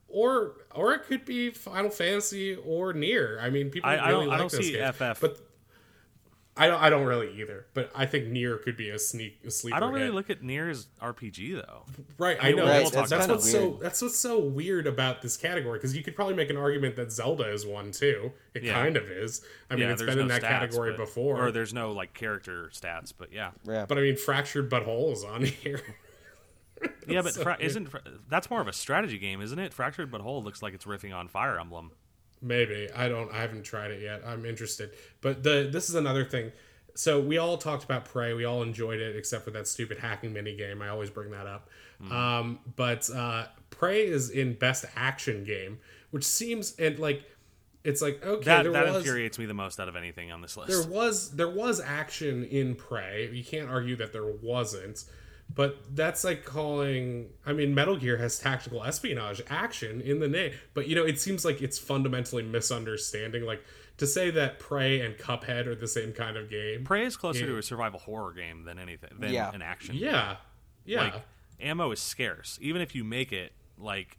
or 0.09 0.55
or 0.75 0.93
it 0.95 1.05
could 1.05 1.25
be 1.25 1.51
Final 1.51 1.91
Fantasy 1.91 2.57
or 2.57 2.93
Nier. 2.95 3.39
I 3.41 3.51
mean, 3.51 3.71
people 3.71 3.89
I- 3.91 3.95
really 3.95 4.03
I 4.07 4.11
don't- 4.11 4.23
I 4.23 4.27
like 4.27 4.39
don't 4.39 4.53
those 4.53 4.67
see 4.67 4.73
games, 4.73 4.97
FF. 4.97 5.21
but 5.21 5.39
I 6.59 6.67
don't. 6.67 6.83
I 6.83 6.91
don't 6.91 7.07
really 7.07 7.41
either. 7.41 7.67
But 7.75 7.91
I 7.95 8.05
think 8.07 8.27
Nier 8.29 8.59
could 8.59 8.77
be 8.77 8.91
a 8.91 8.99
sneak 8.99 9.39
a 9.47 9.51
sleeper. 9.51 9.77
I 9.77 9.81
don't 9.81 9.93
really 9.93 10.07
hit. 10.07 10.15
look 10.15 10.29
at 10.31 10.43
Nier 10.43 10.69
as 10.69 10.89
RPG 11.01 11.55
though. 11.55 11.85
right. 12.19 12.37
I 12.41 12.53
know 12.53 12.65
Right, 12.65 12.81
that's, 12.81 12.91
that's 12.91 13.11
that's 13.11 13.23
kinda 13.27 13.35
what's 13.37 13.51
so 13.51 13.69
weird. 13.69 13.81
that's 13.81 14.03
what's 14.03 14.19
so 14.19 14.39
weird 14.41 14.87
about 14.87 15.23
this 15.23 15.37
category 15.37 15.79
because 15.79 15.97
you 15.97 16.03
could 16.03 16.17
probably 16.17 16.35
make 16.35 16.51
an 16.51 16.57
argument 16.57 16.97
that 16.97 17.13
Zelda 17.13 17.51
is 17.53 17.65
one 17.65 17.93
too. 17.93 18.33
It 18.55 18.65
Yeah. 18.65 18.75
kind 18.75 18.97
of 18.97 19.05
is. 19.11 19.43
I 19.71 19.75
mean, 19.75 19.85
yeah, 19.85 19.93
it's 19.93 20.03
there's 20.03 20.15
been 20.15 20.21
in 20.23 20.29
that 20.29 20.43
stats, 20.43 20.49
category 20.49 20.91
but- 20.93 20.99
before. 20.99 21.41
or 21.47 21.53
there's 21.53 21.73
no 21.73 21.93
like 21.93 22.13
character 22.15 22.71
stats. 22.75 23.13
But 23.17 23.33
yeah, 23.33 23.53
Yeah. 23.67 23.87
but 23.87 23.97
I 23.97 24.01
mean, 24.01 24.17
Fractured 24.17 24.69
But 24.69 24.83
Whole 24.83 25.13
is 25.13 25.23
on 25.25 25.45
here. 25.45 25.81
yeah. 27.07 27.23
But 27.23 27.35
So 27.35 27.43
fra- 27.43 27.57
isn't 27.61 27.87
fra- 27.89 28.03
that's 28.29 28.51
more 28.51 28.61
of 28.61 28.69
a 28.69 28.73
strategy 28.73 29.19
game, 29.19 29.41
isn't 29.41 29.59
it? 29.59 29.73
Fractured 29.73 30.11
but 30.11 30.21
Whole 30.21 30.43
looks 30.43 30.63
like 30.63 30.75
it's 30.75 30.85
riffing 30.85 31.15
on 31.15 31.29
Fire 31.29 31.59
Emblem. 31.59 31.93
Maybe 32.41 32.89
I 32.95 33.09
don't. 33.09 33.33
I 33.33 33.41
haven't 33.41 33.65
tried 33.65 33.91
it 33.91 34.03
yet. 34.03 34.23
I'm 34.27 34.45
interested. 34.45 34.91
But 35.21 35.43
the 35.43 35.69
this 35.71 35.89
is 35.89 35.95
another 35.95 36.25
thing. 36.25 36.53
So 36.95 37.21
we 37.21 37.39
all 37.39 37.57
talked 37.59 37.85
about 37.85 38.05
Prey. 38.05 38.33
We 38.35 38.45
all 38.45 38.63
enjoyed 38.63 39.01
it, 39.01 39.15
except 39.15 39.45
for 39.45 39.53
that 39.53 39.69
stupid 39.69 39.99
hacking 39.99 40.33
mini 40.33 40.57
game. 40.57 40.83
I 40.83 40.89
always 40.89 41.11
bring 41.11 41.31
that 41.31 41.47
up. 41.47 41.69
Mm-hmm. 42.03 42.13
Um, 42.13 42.59
but 42.77 43.09
uh, 43.11 43.47
Prey 43.71 44.07
is 44.07 44.31
in 44.31 44.55
Best 44.55 44.85
Action 44.97 45.45
Game, 45.45 45.79
which 46.11 46.25
seems 46.25 46.75
and 46.77 46.99
like 46.99 47.23
it's 47.85 48.03
like 48.03 48.25
okay, 48.25 48.45
That 48.45 48.73
that 48.73 48.87
was 48.87 48.97
infuriates 48.97 49.39
me 49.39 49.47
the 49.47 49.55
most 49.55 49.79
out 49.81 49.89
of 49.89 49.97
anything 49.97 50.33
on 50.33 50.43
this 50.43 50.57
list. 50.57 50.71
there 50.71 50.91
was 50.91 51.31
there 51.33 51.49
was 51.49 51.81
action 51.81 52.45
in 52.45 52.75
Prey. 52.75 53.31
You 53.33 53.45
can't 53.45 53.69
argue 53.71 53.97
that 53.97 54.13
there 54.13 54.27
wasn't. 54.27 55.05
But 55.55 55.97
that's 55.97 56.25
like 56.25 56.45
calling. 56.45 57.31
I 57.47 57.53
mean, 57.53 57.75
Metal 57.75 57.97
Gear 57.97 58.17
has 58.19 58.39
tactical 58.39 58.85
espionage 58.85 59.43
action 59.49 60.01
in 60.01 60.21
the 60.21 60.29
name, 60.29 60.53
but 60.75 60.87
you 60.89 60.95
know, 60.95 61.05
it 61.05 61.19
seems 61.21 61.45
like 61.45 61.61
it's 61.63 61.79
fundamentally 61.79 62.43
misunderstanding. 62.43 63.45
Like 63.45 63.65
to 63.97 64.07
say 64.07 64.31
that 64.31 64.59
Prey 64.59 65.01
and 65.01 65.17
Cuphead 65.17 65.67
are 65.67 65.75
the 65.75 65.89
same 65.89 66.13
kind 66.13 66.37
of 66.37 66.49
game. 66.49 66.85
Prey 66.85 67.05
is 67.05 67.17
closer 67.17 67.41
Yeah. 67.41 67.47
to 67.47 67.59
a 67.59 67.63
survival 67.63 67.99
horror 67.99 68.33
game 68.33 68.65
than 68.65 68.79
anything 68.79 69.11
than 69.19 69.33
Yeah. 69.33 69.51
an 69.53 69.63
action. 69.63 69.97
Yeah, 69.97 70.37
yeah, 70.85 71.03
Like 71.03 71.23
ammo 71.61 71.91
is 71.91 72.01
scarce. 72.01 72.59
Even 72.63 72.81
if 72.81 72.95
you 72.95 73.03
make 73.03 73.33
it, 73.33 73.53
like 73.77 74.19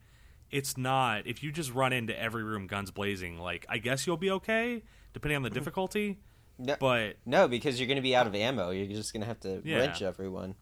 it's 0.51 0.77
not. 0.77 1.25
If 1.27 1.43
you 1.43 1.51
just 1.51 1.74
run 1.74 1.93
into 1.93 2.19
every 2.19 2.43
room 2.43 2.67
guns 2.67 2.91
blazing, 2.91 3.38
like 3.38 3.65
I 3.69 3.77
guess 3.77 4.05
you'll 4.05 4.17
be 4.17 4.31
okay 4.31 4.83
depending 5.13 5.38
on 5.38 5.43
the 5.43 5.50
mm-hmm. 5.50 5.53
difficulty. 5.59 6.19
No, 6.57 6.75
But 6.77 7.15
no, 7.25 7.48
because 7.48 7.79
you're 7.79 7.88
going 7.88 7.95
to 7.95 8.01
be 8.01 8.15
out 8.15 8.27
of 8.27 8.36
ammo. 8.36 8.71
You're 8.71 8.88
just 8.88 9.13
going 9.13 9.21
to 9.21 9.27
have 9.27 9.39
to 9.41 9.62
Yeah. 9.63 9.77
wrench 9.77 10.01
everyone. 10.01 10.55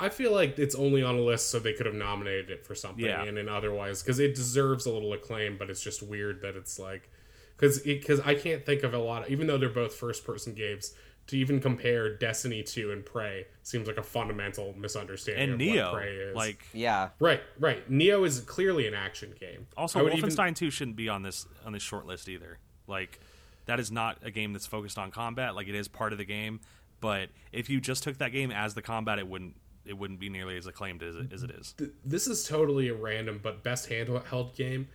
I 0.00 0.08
feel 0.08 0.32
like 0.32 0.58
it's 0.58 0.74
only 0.74 1.02
on 1.02 1.16
a 1.16 1.20
list 1.20 1.50
so 1.50 1.58
they 1.58 1.72
could 1.72 1.86
have 1.86 1.94
nominated 1.94 2.50
it 2.50 2.64
for 2.66 2.74
something, 2.74 3.04
Yeah. 3.04 3.22
and 3.24 3.36
then 3.36 3.48
otherwise 3.48 4.02
because 4.02 4.18
it 4.18 4.34
deserves 4.34 4.86
a 4.86 4.92
little 4.92 5.12
acclaim, 5.12 5.56
but 5.58 5.70
it's 5.70 5.82
just 5.82 6.02
weird 6.02 6.42
that 6.42 6.56
it's 6.56 6.78
like 6.78 7.10
because 7.56 7.80
because 7.80 8.20
I 8.20 8.34
can't 8.34 8.64
think 8.64 8.82
of 8.82 8.94
a 8.94 8.98
lot, 8.98 9.24
of, 9.26 9.30
even 9.30 9.46
though 9.46 9.58
they're 9.58 9.68
both 9.68 9.94
first 9.94 10.24
person 10.24 10.54
games. 10.54 10.94
To 11.26 11.36
even 11.36 11.60
compare 11.60 12.16
Destiny 12.16 12.64
2 12.64 12.90
and 12.90 13.06
Prey 13.06 13.46
seems 13.62 13.86
like 13.86 13.98
a 13.98 14.02
fundamental 14.02 14.74
misunderstanding 14.76 15.52
and 15.52 15.62
of 15.62 15.68
Nioh, 15.68 15.84
what 15.92 15.94
Prey 16.00 16.16
is. 16.16 16.34
like 16.34 16.64
Yeah. 16.72 17.10
right, 17.20 17.40
right. 17.60 17.88
Nioh 17.88 18.26
is 18.26 18.40
clearly 18.40 18.88
an 18.88 18.94
action 18.94 19.32
game. 19.38 19.68
also 19.76 20.00
I 20.00 20.02
would 20.02 20.14
even- 20.16 20.28
Wolfenstein 20.28 20.56
2 20.56 20.70
shouldn't 20.72 20.96
be 20.96 21.08
on 21.08 21.22
this 21.22 21.46
on 21.64 21.72
this 21.72 21.84
short 21.84 22.04
list 22.04 22.28
either. 22.28 22.58
Like 22.88 23.20
that 23.66 23.78
is 23.78 23.92
not 23.92 24.18
a 24.22 24.32
game 24.32 24.52
that's 24.52 24.66
focused 24.66 24.98
on 24.98 25.12
combat. 25.12 25.54
Like 25.54 25.68
it 25.68 25.76
is 25.76 25.86
part 25.86 26.10
of 26.10 26.18
the 26.18 26.24
game, 26.24 26.58
but 27.00 27.28
if 27.52 27.70
you 27.70 27.80
just 27.80 28.02
took 28.02 28.18
that 28.18 28.32
game 28.32 28.50
as 28.50 28.74
the 28.74 28.82
combat, 28.82 29.20
it 29.20 29.28
wouldn't 29.28 29.54
it 29.90 29.98
wouldn't 29.98 30.18
be 30.20 30.28
nearly 30.30 30.56
as 30.56 30.66
acclaimed 30.66 31.02
as 31.02 31.14
it, 31.16 31.32
as 31.32 31.42
it 31.42 31.50
is. 31.50 31.74
this 32.04 32.26
is 32.26 32.46
totally 32.48 32.88
a 32.88 32.94
random 32.94 33.40
but 33.42 33.62
best 33.62 33.90
handheld 33.90 34.54
game. 34.56 34.88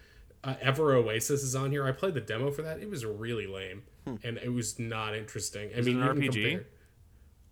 Uh, 0.43 0.55
Ever 0.61 0.95
Oasis 0.95 1.43
is 1.43 1.55
on 1.55 1.71
here. 1.71 1.85
I 1.85 1.91
played 1.91 2.13
the 2.13 2.21
demo 2.21 2.49
for 2.51 2.61
that. 2.63 2.79
It 2.79 2.89
was 2.89 3.03
really 3.05 3.45
lame, 3.47 3.83
and 4.23 4.37
it 4.37 4.53
was 4.53 4.79
not 4.79 5.15
interesting. 5.15 5.69
I 5.75 5.79
Is 5.79 5.87
it 5.87 5.93
mean, 5.93 6.01
an 6.03 6.17
RPG? 6.17 6.23
compare- 6.33 6.65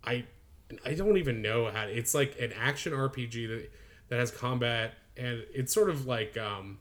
I 0.04 0.24
I 0.84 0.94
don't 0.94 1.16
even 1.18 1.42
know 1.42 1.70
how. 1.70 1.84
It's 1.84 2.14
like 2.14 2.38
an 2.40 2.52
action 2.58 2.92
RPG 2.92 3.48
that 3.48 3.70
that 4.08 4.18
has 4.20 4.30
combat, 4.30 4.94
and 5.16 5.44
it's 5.52 5.72
sort 5.72 5.90
of 5.90 6.06
like 6.06 6.36
um, 6.38 6.78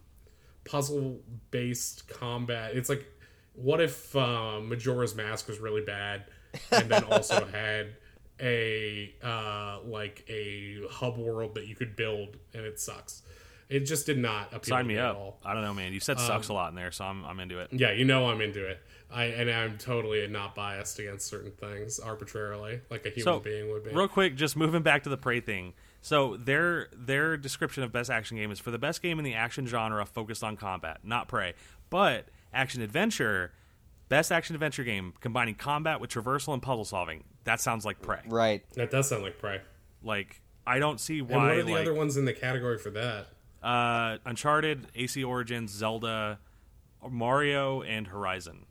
puzzle 0.66 1.20
based 1.52 2.08
combat. 2.08 2.76
It's 2.76 2.90
like 2.90 3.06
what 3.54 3.82
if 3.82 4.16
uh, 4.16 4.60
Majora's 4.62 5.16
Mask 5.16 5.48
was 5.48 5.60
really 5.60 5.82
bad, 5.84 6.26
and 6.72 6.90
then 6.90 7.04
also 7.06 7.46
had 7.52 7.96
a 8.44 9.16
uh, 9.24 9.80
like 9.86 10.26
a 10.30 10.82
hub 10.92 11.18
world 11.18 11.56
that 11.56 11.68
you 11.68 11.76
could 11.76 11.96
build, 11.96 12.38
and 12.54 12.66
it 12.66 12.80
sucks. 12.80 13.24
It 13.70 13.82
just 13.82 14.06
did 14.06 14.20
not 14.20 14.50
appeal 14.50 14.76
Sign 14.76 14.84
to 14.84 14.88
me 14.90 14.94
me 14.96 15.00
at 15.00 15.16
all. 15.16 15.40
I 15.44 15.54
don't 15.54 15.64
know, 15.64 15.74
man. 15.74 15.94
You 15.94 16.00
said 16.00 16.20
sucks 16.20 16.50
a 16.50 16.54
lot 16.54 16.70
in 16.70 16.76
there, 16.76 16.92
so 16.92 17.06
I'm 17.06 17.24
I'm 17.26 17.40
into 17.40 17.60
it. 17.60 17.70
Yeah, 17.72 17.92
you 17.92 18.06
know 18.06 18.28
I'm 18.30 18.42
into 18.42 18.66
it. 18.68 18.80
I 19.10 19.26
and 19.26 19.50
I'm 19.50 19.78
totally 19.78 20.28
not 20.28 20.54
biased 20.54 21.00
against 21.00 21.28
certain 21.28 21.52
things 21.52 22.00
arbitrarily, 22.00 22.82
like 22.92 23.06
a 23.06 23.10
human 23.10 23.24
So, 23.24 23.40
being 23.40 23.72
would 23.72 23.84
be. 23.86 23.92
real 23.92 24.08
quick, 24.08 24.36
just 24.36 24.56
moving 24.58 24.82
back 24.84 25.04
to 25.04 25.10
the 25.10 25.18
Prey 25.18 25.40
thing. 25.40 25.74
So 26.02 26.36
their 26.36 26.90
their 26.96 27.38
description 27.38 27.84
of 27.84 27.92
best 27.92 28.10
action 28.10 28.38
game 28.38 28.52
is 28.52 28.60
for 28.60 28.72
the 28.72 28.78
best 28.78 29.02
game 29.02 29.18
in 29.20 29.26
the 29.26 29.34
action 29.36 29.66
genre 29.66 30.06
focused 30.06 30.44
on 30.44 30.58
combat, 30.58 31.00
not 31.04 31.28
Prey, 31.28 31.54
but 31.90 32.28
action 32.54 32.82
adventure. 32.82 33.54
Best 34.10 34.32
action 34.32 34.56
adventure 34.56 34.84
game 34.84 35.14
combining 35.22 35.56
combat 35.56 36.00
with 36.02 36.12
traversal 36.12 36.54
and 36.54 36.62
puzzle 36.62 36.86
solving. 36.86 37.24
That 37.46 37.60
sounds 37.62 37.86
like 37.86 38.02
Prey. 38.02 38.22
Right. 38.28 38.64
that 38.74 38.92
does 38.92 39.10
sound 39.10 39.24
like 39.24 39.38
Prey. 39.38 39.62
Like 40.04 40.42
I 40.66 40.80
don't 40.80 41.00
see 41.00 41.22
why. 41.22 41.36
And 41.36 41.42
why. 41.42 41.48
what 41.50 41.58
are 41.58 41.64
the 41.64 41.72
like, 41.72 41.82
other 41.82 41.94
ones 41.94 42.18
in 42.18 42.26
the 42.26 42.34
category 42.34 42.78
for 42.78 42.90
that? 42.92 43.28
uh, 43.62 44.18
Uncharted, 44.26 44.88
AC 44.96 45.24
Origins, 45.24 45.72
Zelda, 45.72 46.40
Mario, 47.10 47.82
and 47.82 48.08
Horizon. 48.08 48.66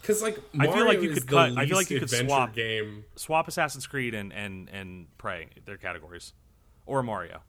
Because 0.00 0.20
like 0.20 0.38
I 0.58 0.66
feel 0.66 0.84
like 0.84 1.00
you 1.00 1.10
could 1.14 1.26
cut- 1.26 1.56
I 1.56 1.66
feel 1.66 1.76
like 1.76 1.88
you 1.90 1.98
could 1.98 2.04
adventure 2.12 2.28
swap- 2.28 2.54
game. 2.54 3.04
Swap 3.16 3.48
Assassin's 3.48 3.86
Creed 3.86 4.12
and 4.12 4.32
and 4.34 4.68
and 4.68 5.06
Prey 5.16 5.48
their 5.64 5.78
categories, 5.78 6.34
or 6.84 7.02
Mario. 7.02 7.40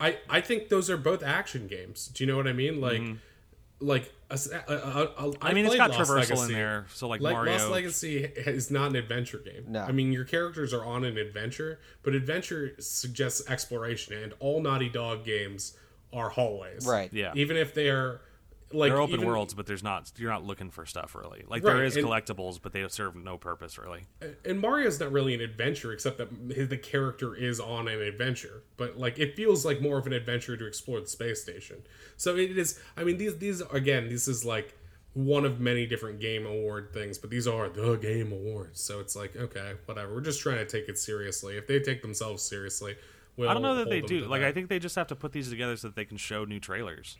I 0.00 0.18
I 0.28 0.40
think 0.40 0.70
those 0.70 0.90
are 0.90 0.96
both 0.96 1.22
action 1.22 1.68
games. 1.68 2.08
Do 2.08 2.24
you 2.24 2.30
know 2.30 2.36
what 2.36 2.48
I 2.48 2.52
mean? 2.52 2.80
Like 2.80 3.00
like 3.78 4.12
a, 4.32 4.64
a, 4.68 4.74
a, 4.74 5.28
a, 5.28 5.32
I 5.42 5.52
mean, 5.52 5.66
it's 5.66 5.76
got 5.76 5.90
Lost 5.90 6.10
traversal 6.10 6.16
Legacy. 6.16 6.42
in 6.44 6.52
there, 6.52 6.86
so 6.92 7.08
like 7.08 7.20
Like 7.20 7.34
Mario. 7.34 7.52
Lost 7.52 7.70
Legacy 7.70 8.18
is 8.24 8.70
not 8.70 8.90
an 8.90 8.96
adventure 8.96 9.38
game. 9.38 9.64
No. 9.68 9.82
I 9.82 9.92
mean 9.92 10.12
your 10.12 10.24
characters 10.24 10.72
are 10.72 10.84
on 10.84 11.04
an 11.04 11.18
adventure, 11.18 11.80
but 12.02 12.14
adventure 12.14 12.72
suggests 12.78 13.48
exploration, 13.48 14.14
and 14.22 14.32
all 14.40 14.60
Naughty 14.62 14.88
Dog 14.88 15.24
games 15.24 15.76
are 16.12 16.28
hallways. 16.28 16.86
Right. 16.86 17.12
Yeah. 17.12 17.32
Even 17.34 17.56
if 17.56 17.74
they're 17.74 18.20
like 18.74 18.90
they're 18.90 19.00
open 19.00 19.14
even- 19.16 19.26
worlds, 19.26 19.54
but 19.54 19.66
there's 19.66 19.82
not. 19.82 20.10
You're 20.16 20.30
not 20.30 20.44
looking 20.44 20.70
for 20.70 20.84
stuff 20.86 21.14
really. 21.14 21.44
Like 21.48 21.64
Right, 21.64 21.74
there 21.74 21.84
is 21.84 21.96
and- 21.96 22.06
collectibles, 22.06 22.60
but 22.60 22.72
they 22.72 22.86
serve 22.88 23.16
no 23.16 23.38
purpose 23.38 23.78
really. 23.78 24.06
and 24.44 24.60
Mario's 24.60 24.98
not 25.00 25.12
really 25.12 25.34
an 25.34 25.40
adventure, 25.40 25.92
except 25.92 26.18
that 26.18 26.28
his, 26.54 26.68
the 26.68 26.78
character 26.78 27.34
is 27.34 27.60
on 27.60 27.88
an 27.88 28.00
adventure. 28.00 28.62
But 28.76 28.98
like, 28.98 29.18
it 29.18 29.36
feels 29.36 29.64
like 29.64 29.80
more 29.80 29.98
of 29.98 30.06
an 30.06 30.12
adventure 30.12 30.56
to 30.56 30.66
explore 30.66 31.00
the 31.00 31.06
space 31.06 31.42
station. 31.42 31.82
So 32.16 32.36
it 32.36 32.56
is. 32.56 32.78
I 32.96 33.04
mean, 33.04 33.18
these 33.18 33.36
these 33.38 33.60
again, 33.72 34.08
this 34.08 34.28
is 34.28 34.44
like 34.44 34.74
one 35.14 35.44
of 35.44 35.60
many 35.60 35.84
different 35.84 36.20
game 36.20 36.46
award 36.46 36.90
things, 36.94 37.18
but 37.18 37.28
these 37.28 37.46
are 37.46 37.68
the 37.68 37.96
game 37.96 38.32
awards. 38.32 38.80
So 38.80 38.98
it's 39.00 39.14
like, 39.14 39.36
okay, 39.36 39.74
whatever. 39.84 40.14
We're 40.14 40.22
just 40.22 40.40
trying 40.40 40.56
to 40.56 40.64
take 40.64 40.88
it 40.88 40.98
seriously. 40.98 41.58
If 41.58 41.66
they 41.66 41.80
take 41.80 42.00
themselves 42.00 42.42
seriously, 42.42 42.96
we'll 43.36 43.50
I 43.50 43.52
don't 43.52 43.60
know 43.62 43.74
that 43.74 43.90
they 43.90 44.00
do. 44.00 44.20
Like 44.24 44.40
that. 44.40 44.48
I 44.48 44.52
think 44.52 44.68
they 44.70 44.78
just 44.78 44.96
have 44.96 45.08
to 45.08 45.14
put 45.16 45.32
these 45.32 45.50
together 45.50 45.76
so 45.76 45.88
that 45.88 45.96
they 45.96 46.06
can 46.06 46.16
show 46.16 46.46
new 46.46 46.58
trailers. 46.60 47.18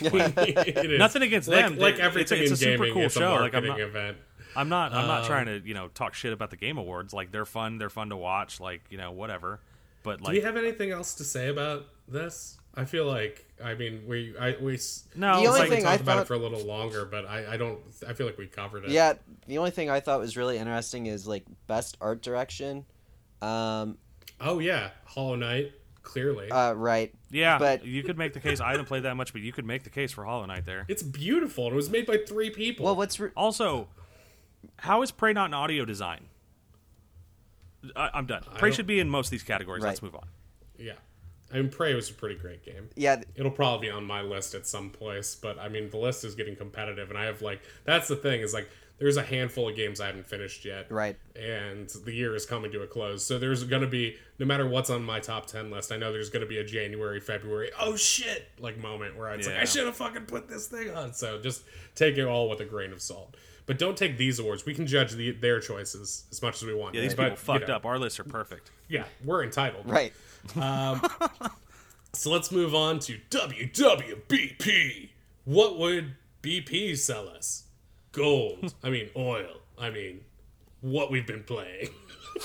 It 0.02 0.90
is. 0.92 0.98
Nothing 0.98 1.22
against 1.22 1.48
like, 1.48 1.64
them. 1.66 1.78
Like 1.78 1.98
everything 1.98 2.42
it's 2.42 2.50
a- 2.50 2.54
it's 2.54 2.62
a 2.62 2.72
in 2.72 2.78
super 2.78 2.92
cool 2.92 3.02
it's 3.02 3.16
a 3.16 3.20
show. 3.20 3.34
Like, 3.36 3.54
I'm 3.54 3.66
not- 3.66 3.80
event. 3.80 4.16
I'm 4.54 4.68
not. 4.68 4.92
I'm 4.92 5.06
not 5.06 5.20
Um, 5.22 5.26
trying 5.26 5.46
to 5.46 5.66
you 5.66 5.72
know 5.74 5.88
talk 5.88 6.12
shit 6.14 6.32
about 6.32 6.50
the 6.50 6.56
game 6.58 6.76
awards. 6.78 7.14
Like 7.14 7.32
they're 7.32 7.46
fun. 7.46 7.78
They're 7.78 7.88
fun 7.88 8.10
to 8.10 8.16
watch. 8.16 8.60
Like 8.60 8.82
you 8.90 8.98
know 8.98 9.10
whatever. 9.12 9.60
But 10.02 10.18
Do 10.18 10.24
like 10.24 10.32
we 10.34 10.40
have 10.42 10.56
anything 10.56 10.90
else 10.90 11.14
to 11.14 11.24
say 11.24 11.48
about 11.48 11.86
this? 12.08 12.58
I 12.74 12.84
feel 12.84 13.06
like 13.06 13.46
I 13.64 13.74
mean 13.74 14.02
we 14.06 14.34
I 14.38 14.56
we 14.60 14.74
s- 14.74 15.04
no. 15.14 15.36
The 15.36 15.40
it's 15.40 15.48
only 15.48 15.60
like, 15.60 15.70
we 15.70 15.76
thing 15.76 15.84
talked 15.84 16.00
I 16.00 16.02
about 16.02 16.18
it 16.22 16.26
for 16.26 16.34
a 16.34 16.38
little 16.38 16.64
longer, 16.66 17.04
but 17.06 17.24
I 17.26 17.54
I 17.54 17.56
don't 17.56 17.78
I 18.06 18.12
feel 18.12 18.26
like 18.26 18.36
we 18.36 18.46
covered 18.46 18.84
it. 18.84 18.90
Yeah, 18.90 19.14
the 19.46 19.56
only 19.58 19.70
thing 19.70 19.88
I 19.88 20.00
thought 20.00 20.18
was 20.20 20.36
really 20.36 20.58
interesting 20.58 21.06
is 21.06 21.26
like 21.26 21.44
best 21.66 21.96
art 22.00 22.20
direction. 22.22 22.84
Um, 23.40 23.96
Oh 24.40 24.58
yeah, 24.58 24.90
Hollow 25.04 25.36
Knight. 25.36 25.72
Clearly, 26.02 26.50
Uh, 26.50 26.72
right. 26.74 27.14
Yeah, 27.30 27.58
But- 27.58 27.84
you 27.84 28.02
could 28.02 28.18
make 28.18 28.32
the 28.32 28.40
case. 28.40 28.60
I 28.60 28.72
haven't 28.72 28.86
played 28.86 29.04
that 29.04 29.14
much, 29.16 29.32
but 29.32 29.40
you 29.42 29.52
could 29.52 29.64
make 29.64 29.84
the 29.84 29.90
case 29.90 30.12
for 30.12 30.24
Hollow 30.24 30.44
Knight 30.46 30.66
there. 30.66 30.84
it's 30.88 31.02
beautiful. 31.02 31.68
It 31.68 31.74
was 31.74 31.88
made 31.90 32.06
by 32.06 32.18
three 32.18 32.50
people. 32.50 32.84
Well, 32.84 32.96
what's 32.96 33.18
re- 33.20 33.30
Also, 33.36 33.88
how 34.78 35.02
is 35.02 35.10
Prey 35.12 35.32
not 35.32 35.46
an 35.46 35.54
audio 35.54 35.84
design? 35.84 36.26
I, 37.96 38.10
I'm 38.14 38.26
done. 38.26 38.42
Prey 38.58 38.70
should 38.70 38.86
be 38.86 39.00
in 39.00 39.08
most 39.08 39.26
of 39.28 39.30
these 39.32 39.42
categories. 39.42 39.82
Right. 39.82 39.90
Let's 39.90 40.02
move 40.02 40.14
on. 40.14 40.26
yeah, 40.78 40.92
I 41.52 41.56
mean, 41.56 41.68
Prey 41.68 41.94
was 41.94 42.10
a 42.10 42.14
pretty 42.14 42.36
great 42.36 42.64
game. 42.64 42.88
yeah, 42.96 43.16
th- 43.16 43.26
It'll 43.34 43.50
probably 43.50 43.88
be 43.88 43.90
on 43.92 44.04
my 44.04 44.22
list 44.22 44.54
at 44.54 44.66
some 44.66 44.90
place, 44.90 45.34
but 45.34 45.58
I 45.58 45.68
mean, 45.68 45.90
the 45.90 45.96
list 45.96 46.24
is 46.24 46.34
getting 46.34 46.54
competitive, 46.56 47.10
and 47.10 47.18
I 47.18 47.24
have 47.24 47.42
like 47.42 47.60
that's 47.84 48.08
the 48.08 48.16
thing 48.16 48.40
is 48.40 48.54
like 48.54 48.68
there's 49.02 49.16
a 49.16 49.22
handful 49.22 49.68
of 49.68 49.74
games 49.74 50.00
I 50.00 50.06
haven't 50.06 50.26
finished 50.26 50.64
yet, 50.64 50.86
right. 50.88 51.16
and 51.34 51.88
the 52.04 52.12
year 52.12 52.36
is 52.36 52.46
coming 52.46 52.70
to 52.70 52.82
a 52.82 52.86
close. 52.86 53.26
So 53.26 53.36
there's 53.36 53.64
going 53.64 53.82
to 53.82 53.88
be 53.88 54.16
no 54.38 54.46
matter 54.46 54.64
what's 54.64 54.90
on 54.90 55.02
my 55.02 55.18
top 55.18 55.46
10 55.46 55.72
list, 55.72 55.90
I 55.90 55.96
know 55.96 56.12
there's 56.12 56.30
going 56.30 56.42
to 56.42 56.48
be 56.48 56.58
a 56.58 56.64
January, 56.64 57.18
February, 57.18 57.72
oh 57.80 57.96
shit, 57.96 58.46
like 58.60 58.78
moment 58.78 59.18
where 59.18 59.32
it's 59.32 59.48
like 59.48 59.56
Yeah. 59.56 59.62
I 59.62 59.64
should 59.64 59.86
have 59.86 59.96
fucking 59.96 60.26
put 60.26 60.48
this 60.48 60.68
thing 60.68 60.94
on. 60.94 61.12
So 61.14 61.40
just 61.40 61.64
take 61.96 62.16
it 62.16 62.26
all 62.26 62.48
with 62.48 62.60
a 62.60 62.64
grain 62.64 62.92
of 62.92 63.02
salt. 63.02 63.36
But 63.66 63.76
don't 63.76 63.96
take 63.96 64.18
these 64.18 64.38
awards. 64.38 64.64
We 64.64 64.72
can 64.72 64.86
judge 64.86 65.14
the, 65.14 65.32
their 65.32 65.58
choices 65.58 66.24
as 66.30 66.40
much 66.40 66.62
as 66.62 66.68
we 66.68 66.74
want. 66.74 66.94
Yeah, 66.94 67.00
these 67.00 67.16
but, 67.16 67.24
people 67.24 67.36
fucked 67.38 67.60
you 67.62 67.66
know, 67.68 67.76
up. 67.76 67.84
Our 67.84 67.98
lists 67.98 68.20
are 68.20 68.24
perfect. 68.24 68.70
Yeah, 68.88 69.04
we're 69.24 69.42
entitled. 69.42 69.88
Right. 69.88 70.12
Um, 70.54 71.02
so 72.12 72.30
let's 72.30 72.52
move 72.52 72.72
on 72.72 73.00
to 73.00 73.18
WWBP. 73.30 75.08
What 75.44 75.76
would 75.76 76.14
BP 76.40 76.96
sell 76.98 77.28
us? 77.28 77.64
Gold. 78.12 78.74
I 78.82 78.90
mean, 78.90 79.08
oil. 79.16 79.58
I 79.78 79.90
mean, 79.90 80.20
what 80.80 81.10
we've 81.10 81.26
been 81.26 81.42
playing. 81.44 81.88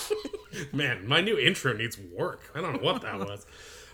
Man, 0.74 1.08
my 1.08 1.22
new 1.22 1.38
intro 1.38 1.74
needs 1.74 1.98
work. 2.00 2.42
I 2.56 2.62
don't 2.62 2.74
know 2.74 2.80
what 2.86 3.02
that 3.04 3.20
was. 3.20 3.46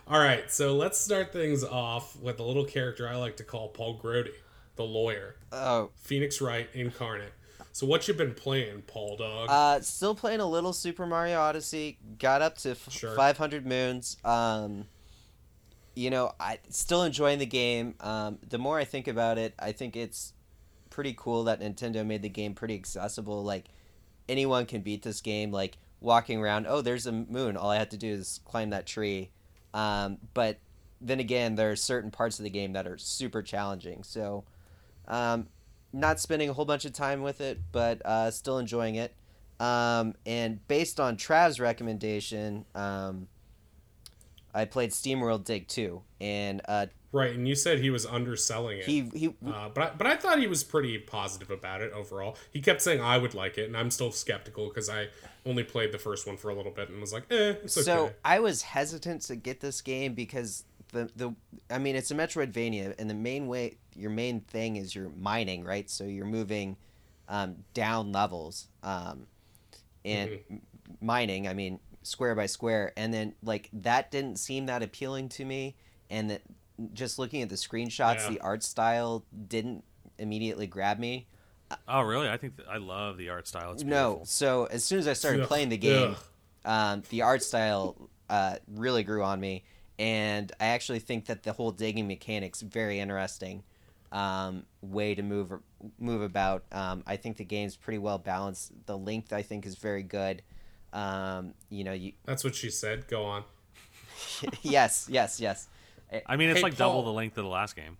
All 0.07 0.19
right, 0.19 0.51
so 0.51 0.75
let's 0.75 0.97
start 0.99 1.31
things 1.31 1.63
off 1.63 2.19
with 2.19 2.39
a 2.39 2.43
little 2.43 2.65
character 2.65 3.07
I 3.07 3.15
like 3.15 3.37
to 3.37 3.43
call 3.43 3.69
Paul 3.69 3.99
Grody, 4.01 4.31
the 4.75 4.83
lawyer. 4.83 5.35
Oh, 5.51 5.91
Phoenix 5.95 6.41
Wright 6.41 6.67
incarnate. 6.73 7.31
So 7.71 7.87
what 7.87 8.07
you 8.07 8.13
been 8.13 8.33
playing, 8.35 8.83
Paul 8.85 9.17
Dog? 9.17 9.47
uh, 9.49 9.81
still 9.81 10.13
playing 10.13 10.41
a 10.41 10.45
little 10.45 10.73
Super 10.73 11.07
Mario 11.07 11.39
Odyssey. 11.39 11.97
Got 12.19 12.41
up 12.41 12.57
to 12.59 12.71
f- 12.71 12.87
Sure. 12.91 13.15
500 13.15 13.65
moons. 13.65 14.17
Um, 14.23 14.85
you 15.95 16.09
know, 16.09 16.33
I 16.39 16.59
still 16.69 17.03
enjoying 17.03 17.39
the 17.39 17.45
game. 17.47 17.95
Um, 17.99 18.39
the 18.47 18.57
more 18.57 18.77
I 18.77 18.83
think 18.83 19.07
about 19.07 19.37
it, 19.37 19.53
I 19.57 19.71
think 19.71 19.95
it's 19.95 20.33
pretty 20.93 21.15
cool 21.17 21.45
that 21.45 21.59
Nintendo 21.59 22.05
made 22.05 22.21
the 22.21 22.29
game 22.29 22.53
pretty 22.53 22.75
accessible. 22.75 23.43
Like 23.43 23.65
anyone 24.29 24.65
can 24.65 24.81
beat 24.81 25.01
this 25.01 25.19
game. 25.19 25.51
Like 25.51 25.77
walking 25.99 26.39
around, 26.39 26.67
oh, 26.69 26.81
there's 26.81 27.07
a 27.07 27.11
moon. 27.11 27.57
All 27.57 27.71
I 27.71 27.77
have 27.77 27.89
to 27.89 27.97
do 27.97 28.13
is 28.13 28.39
climb 28.45 28.69
that 28.69 28.85
tree. 28.85 29.31
Um, 29.73 30.19
but 30.33 30.59
then 31.01 31.19
again, 31.19 31.55
there 31.55 31.71
are 31.71 31.75
certain 31.75 32.11
parts 32.11 32.39
of 32.39 32.43
the 32.43 32.49
game 32.49 32.73
that 32.73 32.85
are 32.85 32.97
super 32.97 33.41
challenging. 33.41 34.03
So, 34.03 34.45
um, 35.07 35.47
not 35.91 36.19
spending 36.19 36.49
a 36.49 36.53
whole 36.53 36.65
bunch 36.65 36.85
of 36.85 36.93
time 36.93 37.23
with 37.23 37.41
it, 37.41 37.59
but 37.71 38.03
uh, 38.05 38.31
still 38.31 38.59
enjoying 38.59 38.95
it. 38.95 39.15
Um, 39.59 40.13
and 40.25 40.65
based 40.67 40.99
on 40.99 41.17
Trav's 41.17 41.59
recommendation, 41.59 42.65
um, 42.75 43.27
I 44.53 44.65
played 44.65 44.91
SteamWorld 44.91 45.45
Dig 45.45 45.67
2, 45.67 46.01
and 46.21 46.61
uh, 46.67 46.87
right, 47.13 47.33
and 47.33 47.47
you 47.47 47.55
said 47.55 47.79
he 47.79 47.89
was 47.89 48.05
underselling 48.05 48.79
it. 48.79 48.85
he 48.85 49.09
he 49.13 49.27
Uh, 49.45 49.69
but 49.69 49.81
I, 49.81 49.91
but 49.97 50.07
I 50.07 50.17
thought 50.17 50.39
he 50.39 50.47
was 50.47 50.63
pretty 50.63 50.97
positive 50.97 51.49
about 51.49 51.81
it 51.81 51.93
overall. 51.93 52.37
He 52.51 52.59
kept 52.59 52.81
saying 52.81 52.99
I 52.99 53.17
would 53.17 53.33
like 53.33 53.57
it, 53.57 53.67
and 53.67 53.77
I'm 53.77 53.89
still 53.91 54.11
skeptical 54.11 54.67
because 54.67 54.89
I 54.89 55.07
only 55.45 55.63
played 55.63 55.91
the 55.93 55.99
first 55.99 56.27
one 56.27 56.35
for 56.37 56.49
a 56.49 56.55
little 56.55 56.71
bit 56.71 56.89
and 56.89 56.99
was 56.99 57.13
like, 57.13 57.23
eh, 57.31 57.55
it's 57.63 57.77
okay. 57.77 57.85
So 57.85 58.11
I 58.25 58.39
was 58.41 58.61
hesitant 58.63 59.21
to 59.23 59.35
get 59.37 59.61
this 59.61 59.79
game 59.81 60.13
because 60.13 60.65
the 60.91 61.09
the 61.15 61.33
I 61.69 61.77
mean 61.77 61.95
it's 61.95 62.11
a 62.11 62.15
Metroidvania 62.15 62.95
and 62.99 63.09
the 63.09 63.13
main 63.15 63.47
way 63.47 63.77
your 63.95 64.11
main 64.11 64.41
thing 64.41 64.75
is 64.75 64.95
you're 64.95 65.09
mining 65.09 65.63
right 65.63 65.89
so 65.89 66.03
you're 66.03 66.25
moving 66.25 66.77
um, 67.29 67.55
down 67.73 68.11
levels 68.11 68.67
um, 68.83 69.27
and 70.05 70.29
Mm-hmm. 70.31 70.57
mining 71.01 71.47
I 71.47 71.53
mean 71.53 71.79
square 72.03 72.35
by 72.35 72.45
square 72.45 72.91
and 72.97 73.13
then 73.13 73.33
like 73.43 73.69
that 73.73 74.11
didn't 74.11 74.37
seem 74.37 74.65
that 74.67 74.83
appealing 74.83 75.29
to 75.29 75.45
me 75.45 75.75
and 76.09 76.29
that 76.29 76.41
just 76.93 77.19
looking 77.19 77.41
at 77.41 77.49
the 77.49 77.55
screenshots 77.55 78.15
Yeah. 78.25 78.29
the 78.29 78.39
art 78.41 78.63
style 78.63 79.23
didn't 79.47 79.83
immediately 80.17 80.67
grab 80.67 80.99
me 80.99 81.27
Oh, 81.87 82.01
really? 82.01 82.29
I 82.29 82.37
think 82.37 82.57
th- 82.57 82.67
I 82.69 82.77
love 82.77 83.17
the 83.17 83.29
art 83.29 83.47
style. 83.47 83.71
It's 83.71 83.83
no 83.83 84.21
so 84.25 84.65
as 84.65 84.83
soon 84.83 84.99
as 84.99 85.07
I 85.07 85.13
started 85.13 85.41
Ugh, 85.41 85.47
playing 85.47 85.69
the 85.69 85.77
game 85.77 86.11
ugh. 86.11 86.17
um, 86.65 87.03
the 87.09 87.23
art 87.23 87.41
style 87.41 88.09
uh, 88.29 88.57
really 88.67 89.03
grew 89.03 89.23
on 89.23 89.39
me, 89.39 89.63
and 89.97 90.51
I 90.59 90.67
actually 90.67 90.99
think 90.99 91.25
that 91.25 91.41
the 91.43 91.51
whole 91.53 91.71
digging 91.71 92.07
mechanics 92.07 92.61
very 92.61 92.99
interesting 92.99 93.63
um, 94.11 94.65
way 94.81 95.15
to 95.15 95.23
move 95.23 95.51
move 95.99 96.21
about. 96.21 96.63
Um, 96.71 97.03
I 97.07 97.15
think 97.17 97.37
the 97.37 97.43
game's 97.45 97.75
pretty 97.75 97.97
well 97.97 98.19
balanced. 98.19 98.71
The 98.85 98.97
length 98.97 99.33
I 99.33 99.41
think 99.41 99.65
is 99.65 99.75
very 99.75 100.03
good. 100.03 100.43
Um, 100.93 101.55
you 101.69 101.83
know, 101.83 101.93
you 101.93 102.13
That's 102.25 102.43
what 102.43 102.53
she 102.53 102.69
said. 102.69 103.07
Go 103.07 103.23
on. 103.25 103.43
yes, 104.61 105.07
yes, 105.09 105.39
yes. 105.39 105.67
I 106.25 106.35
mean, 106.35 106.49
it's 106.49 106.59
Hey, 106.59 106.63
like 106.63 106.77
double 106.77 107.03
the 107.03 107.13
length 107.13 107.37
of 107.37 107.43
the 107.43 107.49
last 107.49 107.75
game. 107.75 107.97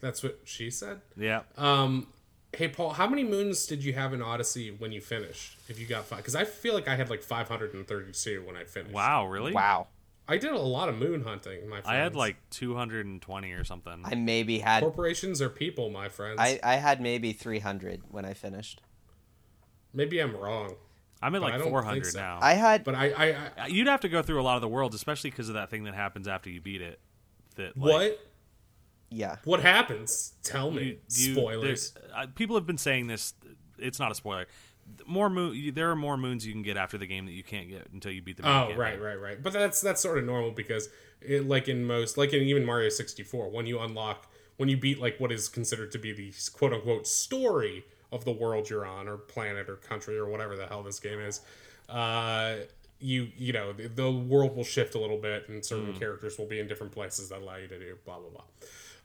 That's 0.00 0.22
what 0.22 0.40
she 0.44 0.70
said. 0.70 1.00
Yeah. 1.16 1.42
Um, 1.56 2.08
hey 2.52 2.68
Paul, 2.68 2.90
how 2.90 3.06
many 3.06 3.24
moons 3.24 3.66
did 3.66 3.84
you 3.84 3.92
have 3.94 4.12
in 4.12 4.22
Odyssey 4.22 4.70
when 4.70 4.92
you 4.92 5.00
finished? 5.00 5.58
If 5.68 5.80
you 5.80 5.86
got 5.86 6.04
five, 6.04 6.18
because 6.18 6.36
I 6.36 6.44
feel 6.44 6.74
like 6.74 6.88
I 6.88 6.96
had 6.96 7.10
like 7.10 7.22
532 7.22 8.42
when 8.46 8.56
I 8.56 8.64
finished. 8.64 8.94
Wow, 8.94 9.26
really? 9.26 9.52
Wow, 9.52 9.88
I 10.28 10.38
did 10.38 10.52
a 10.52 10.58
lot 10.58 10.88
of 10.88 10.96
moon 10.96 11.22
hunting. 11.22 11.68
My 11.68 11.80
friends. 11.80 11.86
I 11.86 11.96
had 11.96 12.14
like 12.14 12.36
220 12.50 13.52
or 13.52 13.64
something. 13.64 14.02
I 14.04 14.14
maybe 14.14 14.58
had 14.58 14.82
corporations 14.82 15.40
are 15.40 15.48
people, 15.48 15.90
my 15.90 16.08
friends. 16.08 16.36
I, 16.38 16.60
I 16.62 16.76
had 16.76 17.00
maybe 17.00 17.32
three 17.32 17.60
hundred 17.60 18.02
when 18.10 18.24
I 18.24 18.34
finished. 18.34 18.80
Maybe 19.92 20.20
I'm 20.20 20.36
wrong, 20.36 20.74
I'm 21.22 21.34
at 21.34 21.40
like 21.40 21.60
400 21.60 22.06
so. 22.06 22.18
now. 22.18 22.38
I 22.42 22.54
had 22.54 22.84
but 22.84 22.94
I, 22.94 23.06
I, 23.06 23.36
I 23.58 23.66
You'd 23.68 23.86
have 23.86 24.00
to 24.00 24.08
go 24.08 24.22
through 24.22 24.40
a 24.40 24.44
lot 24.44 24.56
of 24.56 24.60
the 24.60 24.68
worlds, 24.68 24.94
especially 24.94 25.30
because 25.30 25.48
of 25.48 25.54
that 25.54 25.70
thing 25.70 25.84
that 25.84 25.94
happens 25.94 26.28
after 26.28 26.50
you 26.50 26.60
beat 26.60 26.82
it. 26.82 27.00
That 27.56 27.76
like, 27.76 27.92
what? 27.92 28.20
yeah. 29.10 29.36
What 29.44 29.60
happens? 29.60 30.34
Tell 30.42 30.70
me. 30.70 30.82
you- 30.82 30.98
you- 31.10 31.32
Spoilers. 31.34 31.94
Uh, 32.14 32.26
people 32.34 32.56
have 32.56 32.66
been 32.66 32.78
saying 32.78 33.06
this. 33.08 33.34
It's 33.78 33.98
not 33.98 34.10
a 34.10 34.14
spoiler. 34.14 34.46
More 35.06 35.28
moon. 35.28 35.72
There 35.74 35.90
are 35.90 35.96
more 35.96 36.16
moons 36.16 36.46
you 36.46 36.52
can 36.52 36.62
get 36.62 36.76
after 36.76 36.96
the 36.96 37.06
game 37.06 37.26
that 37.26 37.32
you 37.32 37.42
can't 37.42 37.68
get 37.68 37.88
until 37.92 38.12
you 38.12 38.22
beat 38.22 38.36
the. 38.36 38.44
main 38.44 38.52
Oh, 38.52 38.58
campaign. 38.68 38.78
right, 38.78 39.00
right, 39.00 39.20
right. 39.20 39.42
But 39.42 39.52
that's 39.52 39.80
that's 39.80 40.00
sort 40.00 40.18
of 40.18 40.24
normal 40.24 40.52
because, 40.52 40.88
it, 41.20 41.48
like 41.48 41.68
in 41.68 41.84
most, 41.84 42.16
like 42.16 42.32
in 42.32 42.42
even 42.42 42.64
Mario 42.64 42.88
sixty 42.88 43.22
four, 43.24 43.48
when 43.50 43.66
you 43.66 43.80
unlock, 43.80 44.30
when 44.58 44.68
you 44.68 44.76
beat 44.76 45.00
like 45.00 45.18
what 45.18 45.32
is 45.32 45.48
considered 45.48 45.90
to 45.92 45.98
be 45.98 46.12
the 46.12 46.32
quote 46.52 46.72
unquote 46.72 47.06
story 47.08 47.84
of 48.12 48.24
the 48.24 48.30
world 48.32 48.70
you're 48.70 48.86
on, 48.86 49.08
or 49.08 49.16
planet, 49.16 49.68
or 49.68 49.74
country, 49.76 50.16
or 50.16 50.26
whatever 50.28 50.56
the 50.56 50.66
hell 50.68 50.84
this 50.84 51.00
game 51.00 51.18
is, 51.18 51.40
uh, 51.88 52.54
you 52.98 53.28
you 53.36 53.52
know 53.52 53.72
the, 53.72 53.88
the 53.88 54.10
world 54.10 54.56
will 54.56 54.64
shift 54.64 54.94
a 54.94 54.98
little 54.98 55.18
bit, 55.18 55.48
and 55.48 55.64
certain 55.64 55.94
characters 55.94 56.38
will 56.38 56.46
be 56.46 56.58
in 56.58 56.66
different 56.66 56.92
places 56.92 57.28
that 57.28 57.38
allow 57.40 57.56
you 57.56 57.68
to 57.68 57.78
do 57.78 57.96
blah 58.04 58.18
blah 58.18 58.30
blah. 58.30 58.44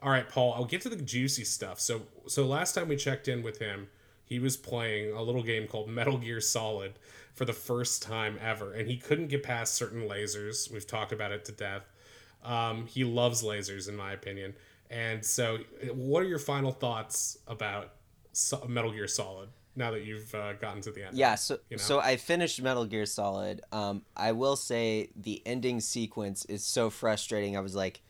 All 0.04 0.10
right, 0.10 0.28
Paul, 0.28 0.54
I'll 0.54 0.66
get 0.66 0.82
to 0.82 0.90
the 0.90 0.96
juicy 0.96 1.44
stuff. 1.44 1.80
So 1.80 2.04
so 2.28 2.46
last 2.46 2.74
time 2.74 2.88
we 2.88 2.96
checked 2.96 3.28
in 3.28 3.44
with 3.44 3.60
him, 3.60 3.88
he 4.24 4.40
was 4.40 4.58
playing 4.58 5.14
a 5.14 5.22
little 5.22 5.44
game 5.44 5.68
called 5.68 5.90
Metal 5.90 6.18
Gear 6.18 6.42
Solid 6.42 6.94
for 7.34 7.46
the 7.46 7.54
first 7.54 8.02
time 8.02 8.38
ever, 8.42 8.74
and 8.74 8.88
he 8.88 8.98
couldn't 8.98 9.28
get 9.28 9.44
past 9.44 9.76
certain 9.76 10.08
lasers. 10.08 10.72
We've 10.72 10.88
talked 10.88 11.12
about 11.12 11.32
it 11.32 11.46
to 11.46 11.52
death. 11.52 11.84
Um, 12.44 12.88
he 12.88 13.04
loves 13.04 13.44
lasers, 13.44 13.88
in 13.88 13.96
my 13.96 14.14
opinion. 14.14 14.56
And 14.90 15.24
so, 15.24 15.60
what 15.94 16.24
are 16.24 16.28
your 16.28 16.40
final 16.40 16.72
thoughts 16.72 17.38
about 17.48 17.94
Metal 18.68 18.92
Gear 18.92 19.08
Solid 19.08 19.50
now 19.76 19.92
that 19.92 20.04
you've 20.04 20.34
uh, 20.36 20.54
gotten 20.54 20.82
to 20.82 20.92
the 20.92 21.06
end? 21.08 21.18
Yeah, 21.18 21.36
so 21.36 21.60
you 21.70 21.78
know? 21.78 21.82
so 21.82 22.00
I 22.00 22.18
finished 22.18 22.62
Metal 22.62 22.86
Gear 22.86 23.06
Solid. 23.06 23.62
Um, 23.72 24.04
I 24.16 24.32
will 24.34 24.56
say 24.56 25.10
the 25.16 25.42
ending 25.46 25.80
sequence 25.80 26.46
is 26.46 26.64
so 26.64 26.90
frustrating. 26.90 27.56
I 27.56 27.62
was 27.62 27.76
like, 27.76 28.02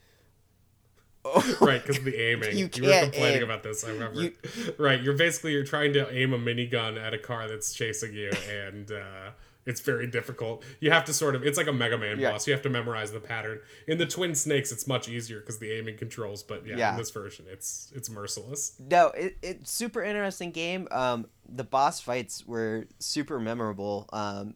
oh, 1.26 1.58
right 1.62 1.82
because 1.82 1.97
of 2.00 2.04
the 2.04 2.15
aiming 2.19 2.58
You 2.58 2.69
you, 2.74 2.84
were 2.86 3.02
complaining 3.04 3.38
aim. 3.38 3.43
about 3.43 3.62
this 3.62 3.84
i 3.84 3.89
remember 3.89 4.21
You- 4.24 4.34
right 4.80 5.00
you're 5.02 5.15
basically 5.15 5.52
you're 5.52 5.63
trying 5.63 5.93
to 5.93 6.12
aim 6.12 6.34
a 6.34 6.39
minigun 6.39 7.00
at 7.00 7.13
a 7.13 7.19
car 7.19 7.47
that's 7.47 7.74
chasing 7.74 8.13
you 8.13 8.32
and 8.50 8.91
uh 8.91 9.30
it's 9.65 9.80
very 9.82 10.08
difficult 10.08 10.63
you 10.80 10.89
have 10.91 11.06
to 11.06 11.13
sort 11.13 11.36
of 11.36 11.43
it's 11.43 11.58
like 11.58 11.67
a 11.67 11.74
mega 11.74 11.97
man 11.97 12.19
Yeah. 12.19 12.32
boss 12.32 12.47
you 12.47 12.54
have 12.54 12.63
to 12.63 12.69
memorize 12.69 13.12
the 13.12 13.19
pattern 13.19 13.60
in 13.88 13.97
the 13.97 14.06
twin 14.06 14.34
snakes 14.36 14.71
it's 14.71 14.88
much 14.88 15.08
easier 15.08 15.39
because 15.39 15.60
the 15.60 15.71
aiming 15.71 15.97
controls 15.97 16.41
but 16.43 16.65
yeah, 16.65 16.76
Yeah. 16.78 16.91
in 16.93 16.97
this 16.97 17.12
version 17.12 17.45
it's 17.50 17.91
it's 17.95 18.10
merciless 18.10 18.74
no, 18.80 19.08
it, 19.10 19.38
it's 19.41 19.71
super 19.71 20.04
interesting 20.04 20.52
game. 20.52 20.88
Um, 20.91 21.28
the 21.47 21.63
boss 21.63 22.00
fights 22.00 22.45
were 22.45 22.88
super 23.00 23.39
memorable. 23.39 24.10
Um, 24.12 24.56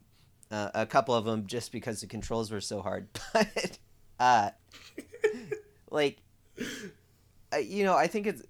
uh, 0.51 0.69
a 0.73 0.85
couple 0.85 1.13
of 1.15 1.25
them 1.25 1.45
just 1.47 1.71
because 1.71 2.01
the 2.01 2.07
controls 2.07 2.51
were 2.51 2.61
so 2.61 2.81
hard, 2.81 3.07
but 3.33 3.77
uh, 4.19 4.49
like, 5.91 6.17
uh, 7.53 7.57
you 7.57 7.83
know, 7.83 7.95
I 7.95 8.07
think 8.07 8.27
it's 8.27 8.41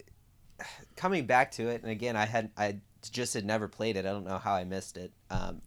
coming 0.95 1.25
back 1.25 1.51
to 1.53 1.67
it. 1.67 1.81
And 1.81 1.91
again, 1.91 2.15
I 2.15 2.25
had 2.25 2.51
I 2.57 2.77
just 3.11 3.33
had 3.33 3.45
never 3.45 3.67
played 3.67 3.97
it. 3.97 4.05
I 4.05 4.09
don't 4.09 4.25
know 4.25 4.37
how 4.37 4.53
I 4.53 4.63
missed 4.63 4.97
it. 4.97 5.11
Um, 5.29 5.61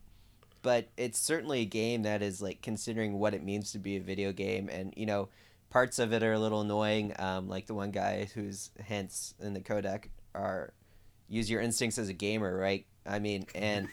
but 0.62 0.88
it's 0.96 1.18
certainly 1.18 1.60
a 1.60 1.64
game 1.66 2.02
that 2.02 2.22
is 2.22 2.42
like 2.42 2.62
considering 2.62 3.18
what 3.18 3.34
it 3.34 3.42
means 3.42 3.72
to 3.72 3.78
be 3.78 3.96
a 3.96 4.00
video 4.00 4.32
game, 4.32 4.68
and 4.68 4.92
you 4.96 5.06
know, 5.06 5.28
parts 5.70 5.98
of 5.98 6.12
it 6.12 6.22
are 6.22 6.32
a 6.32 6.38
little 6.38 6.60
annoying. 6.60 7.14
Um, 7.18 7.48
like 7.48 7.66
the 7.66 7.74
one 7.74 7.90
guy 7.90 8.28
whose 8.34 8.70
hints 8.84 9.34
in 9.40 9.54
the 9.54 9.60
codec 9.60 10.06
are 10.34 10.72
use 11.28 11.50
your 11.50 11.60
instincts 11.60 11.98
as 11.98 12.08
a 12.08 12.12
gamer, 12.12 12.56
right? 12.56 12.86
I 13.06 13.18
mean, 13.18 13.46
and 13.54 13.88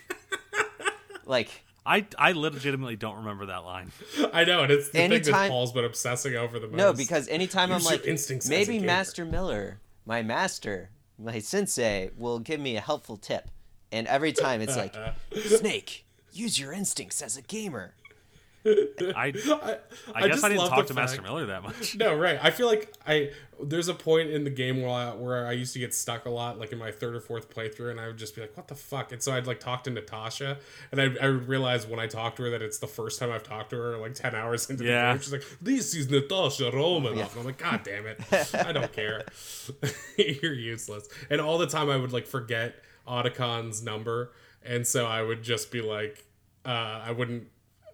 like 1.26 1.64
I 1.86 2.06
I 2.18 2.32
legitimately 2.32 2.96
don't 2.96 3.18
remember 3.18 3.48
that 3.48 3.64
line. 3.64 3.92
I 4.34 4.44
know, 4.44 4.64
and 4.64 4.72
it's 4.72 4.90
the 4.90 5.08
thing 5.08 5.10
that 5.12 5.50
Paul's 5.50 5.72
been 5.72 5.86
obsessing 5.86 6.36
over 6.36 6.60
the 6.60 6.68
most. 6.68 6.78
no, 6.78 6.94
because 6.94 7.28
anytime 7.28 7.72
I'm 7.72 7.84
like, 7.84 8.06
instincts 8.06 8.50
maybe. 8.50 8.80
Master 8.80 9.24
Miller, 9.24 9.80
my 10.06 10.24
master, 10.24 10.90
my 11.20 11.40
sensei, 11.40 12.10
will 12.18 12.40
give 12.40 12.60
me 12.60 12.76
a 12.76 12.82
helpful 12.82 13.18
tip, 13.18 13.50
and 13.92 14.08
every 14.08 14.34
time 14.34 14.62
it's 14.62 14.76
like, 14.76 14.96
Snake, 15.46 16.06
use 16.36 16.60
your 16.60 16.72
instincts 16.74 17.22
as 17.22 17.38
a 17.38 17.42
gamer. 17.42 17.94
I 18.66 18.72
I, 19.16 19.26
I, 19.26 19.32
guess 19.32 19.42
just 19.42 20.44
I 20.44 20.50
didn't 20.50 20.58
love 20.58 20.70
talk 20.70 20.80
the 20.80 20.86
to 20.86 20.94
Master 20.96 21.22
Miller 21.22 21.46
that 21.46 21.62
much. 21.62 21.96
No, 21.98 22.16
right. 22.16 22.40
I 22.42 22.50
feel 22.50 22.66
like 22.66 22.92
I 23.06 23.30
there's 23.62 23.90
a 23.90 23.94
point 23.94 24.32
in 24.32 24.44
the 24.44 24.50
game 24.50 24.82
where 24.82 24.90
I, 24.90 25.14
where 25.14 25.46
I 25.46 25.52
used 25.52 25.74
to 25.74 25.80
get 25.80 25.94
stuck 25.94 26.26
a 26.26 26.32
lot, 26.32 26.58
like 26.58 26.72
in 26.72 26.80
my 26.80 26.92
third 26.92 27.16
or 27.16 27.20
fourth 27.20 27.54
playthrough, 27.54 27.92
and 27.92 28.00
I 28.00 28.08
would 28.08 28.18
just 28.18 28.34
be 28.34 28.42
like, 28.42 28.58
"What 28.58 28.68
the 28.68 28.74
fuck?" 28.74 29.12
And 29.12 29.22
so 29.22 29.34
I'd 29.34 29.46
like 29.46 29.60
talk 29.60 29.84
to 29.84 29.92
Natasha, 29.92 30.58
and 30.92 31.00
I 31.00 31.14
I 31.22 31.30
would 31.30 31.48
realize 31.48 31.86
when 31.86 32.00
I 32.00 32.08
talked 32.08 32.38
to 32.38 32.44
her 32.44 32.50
that 32.50 32.64
it's 32.64 32.80
the 32.80 32.88
first 32.88 33.20
time 33.20 33.32
I've 33.32 33.44
talked 33.44 33.70
to 33.70 33.76
her, 33.78 33.98
like 33.98 34.16
ten 34.16 34.34
hours 34.34 34.68
into 34.68 34.84
Yeah. 34.84 35.10
the 35.10 35.14
game. 35.14 35.22
She's 35.22 35.32
like, 35.34 35.44
"This 35.62 35.94
is 35.94 36.10
Natasha 36.10 36.72
Romanoff," 36.72 37.34
and 37.34 37.42
I'm 37.42 37.46
like, 37.46 37.60
"God 37.60 37.82
damn 37.84 38.08
it, 38.08 38.20
I 38.56 38.72
don't 38.72 38.92
care. 38.92 39.26
You're 40.18 40.54
useless." 40.54 41.08
And 41.30 41.40
all 41.40 41.60
the 41.60 41.68
time 41.68 41.88
I 41.92 41.98
would 41.98 42.14
like 42.14 42.26
forget 42.26 42.74
Otacon's 43.08 43.84
number, 43.84 44.32
and 44.66 44.86
so 44.88 45.06
I 45.06 45.22
would 45.22 45.44
just 45.44 45.72
be 45.72 45.82
like, 45.82 46.26
uh, 46.66 47.02
I 47.06 47.12
wouldn't. 47.12 47.48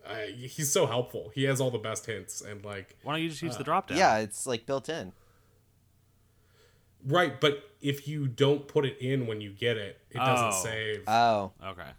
I, 0.08 0.34
he's 0.36 0.72
so 0.72 0.88
helpful. 0.88 1.32
He 1.36 1.44
has 1.44 1.62
all 1.62 1.70
the 1.72 1.78
best 1.78 2.06
hints, 2.08 2.42
and 2.42 2.66
like 2.66 2.96
Why 3.04 3.14
don't 3.14 3.22
you 3.22 3.30
just 3.30 3.42
use 3.42 3.56
Uh, 3.56 3.60
the 3.60 3.64
drop 3.64 3.88
down? 3.90 3.98
Yeah, 3.98 4.18
it's 4.18 4.48
like 4.48 4.66
built 4.66 4.90
in. 4.90 5.12
Right, 7.06 7.40
but 7.42 7.64
if 7.82 8.08
you 8.08 8.28
don't 8.28 8.68
put 8.68 8.86
it 8.86 8.98
in 9.00 9.26
when 9.26 9.42
you 9.42 9.52
get 9.52 9.78
it, 9.78 10.00
it 10.12 10.18
doesn't 10.20 10.54
Oh. 10.54 10.64
save. 10.64 11.04
Oh, 11.08 11.52
Okay. 11.64 11.90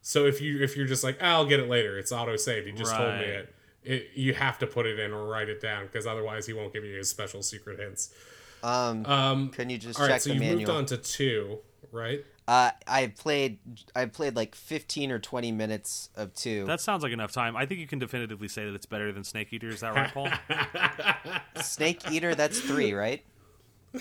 so 0.00 0.24
if 0.26 0.40
you 0.40 0.62
if 0.62 0.76
you're 0.76 0.86
just 0.86 1.04
like, 1.04 1.18
"Ah, 1.20 1.32
I'll 1.34 1.46
get 1.46 1.60
it 1.60 1.68
later, 1.68 1.98
it's 1.98 2.10
auto 2.12 2.36
saved. 2.36 2.66
He 2.66 2.72
just 2.72 2.94
told 2.94 3.14
me 3.16 3.24
it. 3.24 3.54
It 3.82 4.10
you 4.14 4.34
have 4.34 4.58
to 4.60 4.66
put 4.66 4.86
it 4.86 4.98
in 4.98 5.12
or 5.12 5.26
write 5.26 5.48
it 5.48 5.60
down 5.60 5.86
because 5.86 6.06
otherwise 6.06 6.46
he 6.46 6.52
won't 6.54 6.72
give 6.72 6.84
you 6.84 6.96
his 6.96 7.08
special 7.10 7.42
secret 7.42 7.78
hints. 7.78 8.12
um, 8.62 9.04
Um, 9.06 9.48
can 9.50 9.68
you 9.70 9.78
just 9.78 9.98
all 9.98 10.06
check 10.06 10.12
right, 10.12 10.22
so 10.22 10.28
the 10.30 10.34
you've 10.36 10.56
moved 10.58 10.68
on 10.70 10.84
to 10.86 10.96
two, 10.98 11.58
right? 11.92 12.24
Uh, 12.50 12.72
I 12.84 13.06
played, 13.16 13.58
I 13.94 14.06
played 14.06 14.34
like 14.34 14.56
fifteen 14.56 15.12
or 15.12 15.20
twenty 15.20 15.52
minutes 15.52 16.10
of 16.16 16.34
two. 16.34 16.64
That 16.64 16.80
sounds 16.80 17.04
like 17.04 17.12
enough 17.12 17.30
time. 17.30 17.54
I 17.54 17.64
think 17.64 17.78
you 17.78 17.86
can 17.86 18.00
definitively 18.00 18.48
say 18.48 18.64
that 18.64 18.74
it's 18.74 18.86
better 18.86 19.12
than 19.12 19.22
Snake 19.22 19.52
Eater. 19.52 19.68
Is 19.68 19.82
that 19.82 19.94
right, 19.94 20.12
Paul? 20.12 20.28
Snake 21.62 22.10
Eater, 22.10 22.34
that's 22.34 22.58
three, 22.58 22.92
right? 22.92 23.24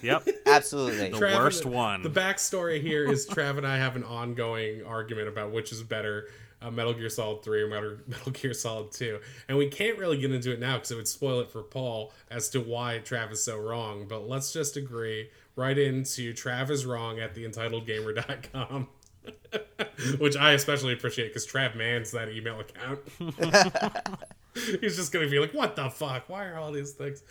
yep. 0.02 0.28
Absolutely. 0.48 1.10
The 1.12 1.18
Trav 1.18 1.28
and- 1.28 1.44
worst 1.44 1.66
one. 1.68 2.02
The 2.02 2.10
backstory 2.10 2.82
here 2.82 3.08
is 3.08 3.28
Trav 3.28 3.58
and 3.60 3.68
I 3.68 3.78
have 3.78 3.96
an 3.96 4.04
ongoing 4.04 4.84
argument 4.84 5.28
about 5.28 5.52
which 5.52 5.72
is 5.72 5.84
better, 5.84 6.30
uh, 6.60 6.72
Metal 6.72 6.94
Gear 6.94 7.10
Solid 7.10 7.44
3 7.44 7.62
or 7.62 7.68
Metal, 7.68 7.98
Metal 8.08 8.32
Gear 8.32 8.56
Solid 8.56 8.92
2. 8.92 9.20
And 9.48 9.60
we 9.60 9.68
can't 9.68 10.00
really 10.00 10.18
get 10.18 10.32
into 10.32 10.52
it 10.52 10.60
now 10.60 10.76
because 10.76 10.90
it 10.90 10.96
would 10.96 11.08
spoil 11.08 11.40
it 11.42 11.52
for 11.52 11.62
Paul 11.62 12.14
as 12.32 12.50
to 12.50 12.62
why 12.62 13.00
Trav 13.04 13.32
is 13.32 13.44
so 13.44 13.60
wrong. 13.60 14.06
But 14.08 14.28
let's 14.28 14.52
just 14.52 14.76
agree 14.76 15.30
right 15.60 15.78
into 15.78 16.34
Trav 16.34 16.70
is 16.70 16.86
wrong 16.86 17.20
at 17.20 17.36
theentitledgamer.com. 17.36 18.88
Which 20.20 20.38
I 20.38 20.54
especially 20.54 20.94
appreciate 20.94 21.28
because 21.28 21.46
Trav 21.46 21.76
mans 21.76 22.12
that 22.12 22.30
email 22.30 22.60
account. 22.60 23.00
He's 24.82 24.96
just 24.96 25.12
gonna 25.12 25.30
be 25.30 25.40
like, 25.40 25.54
"What 25.54 25.76
the 25.76 25.90
fuck? 25.90 26.28
Why 26.30 26.46
are 26.48 26.56
all 26.58 26.72
these 26.72 26.94
things?" 26.94 27.22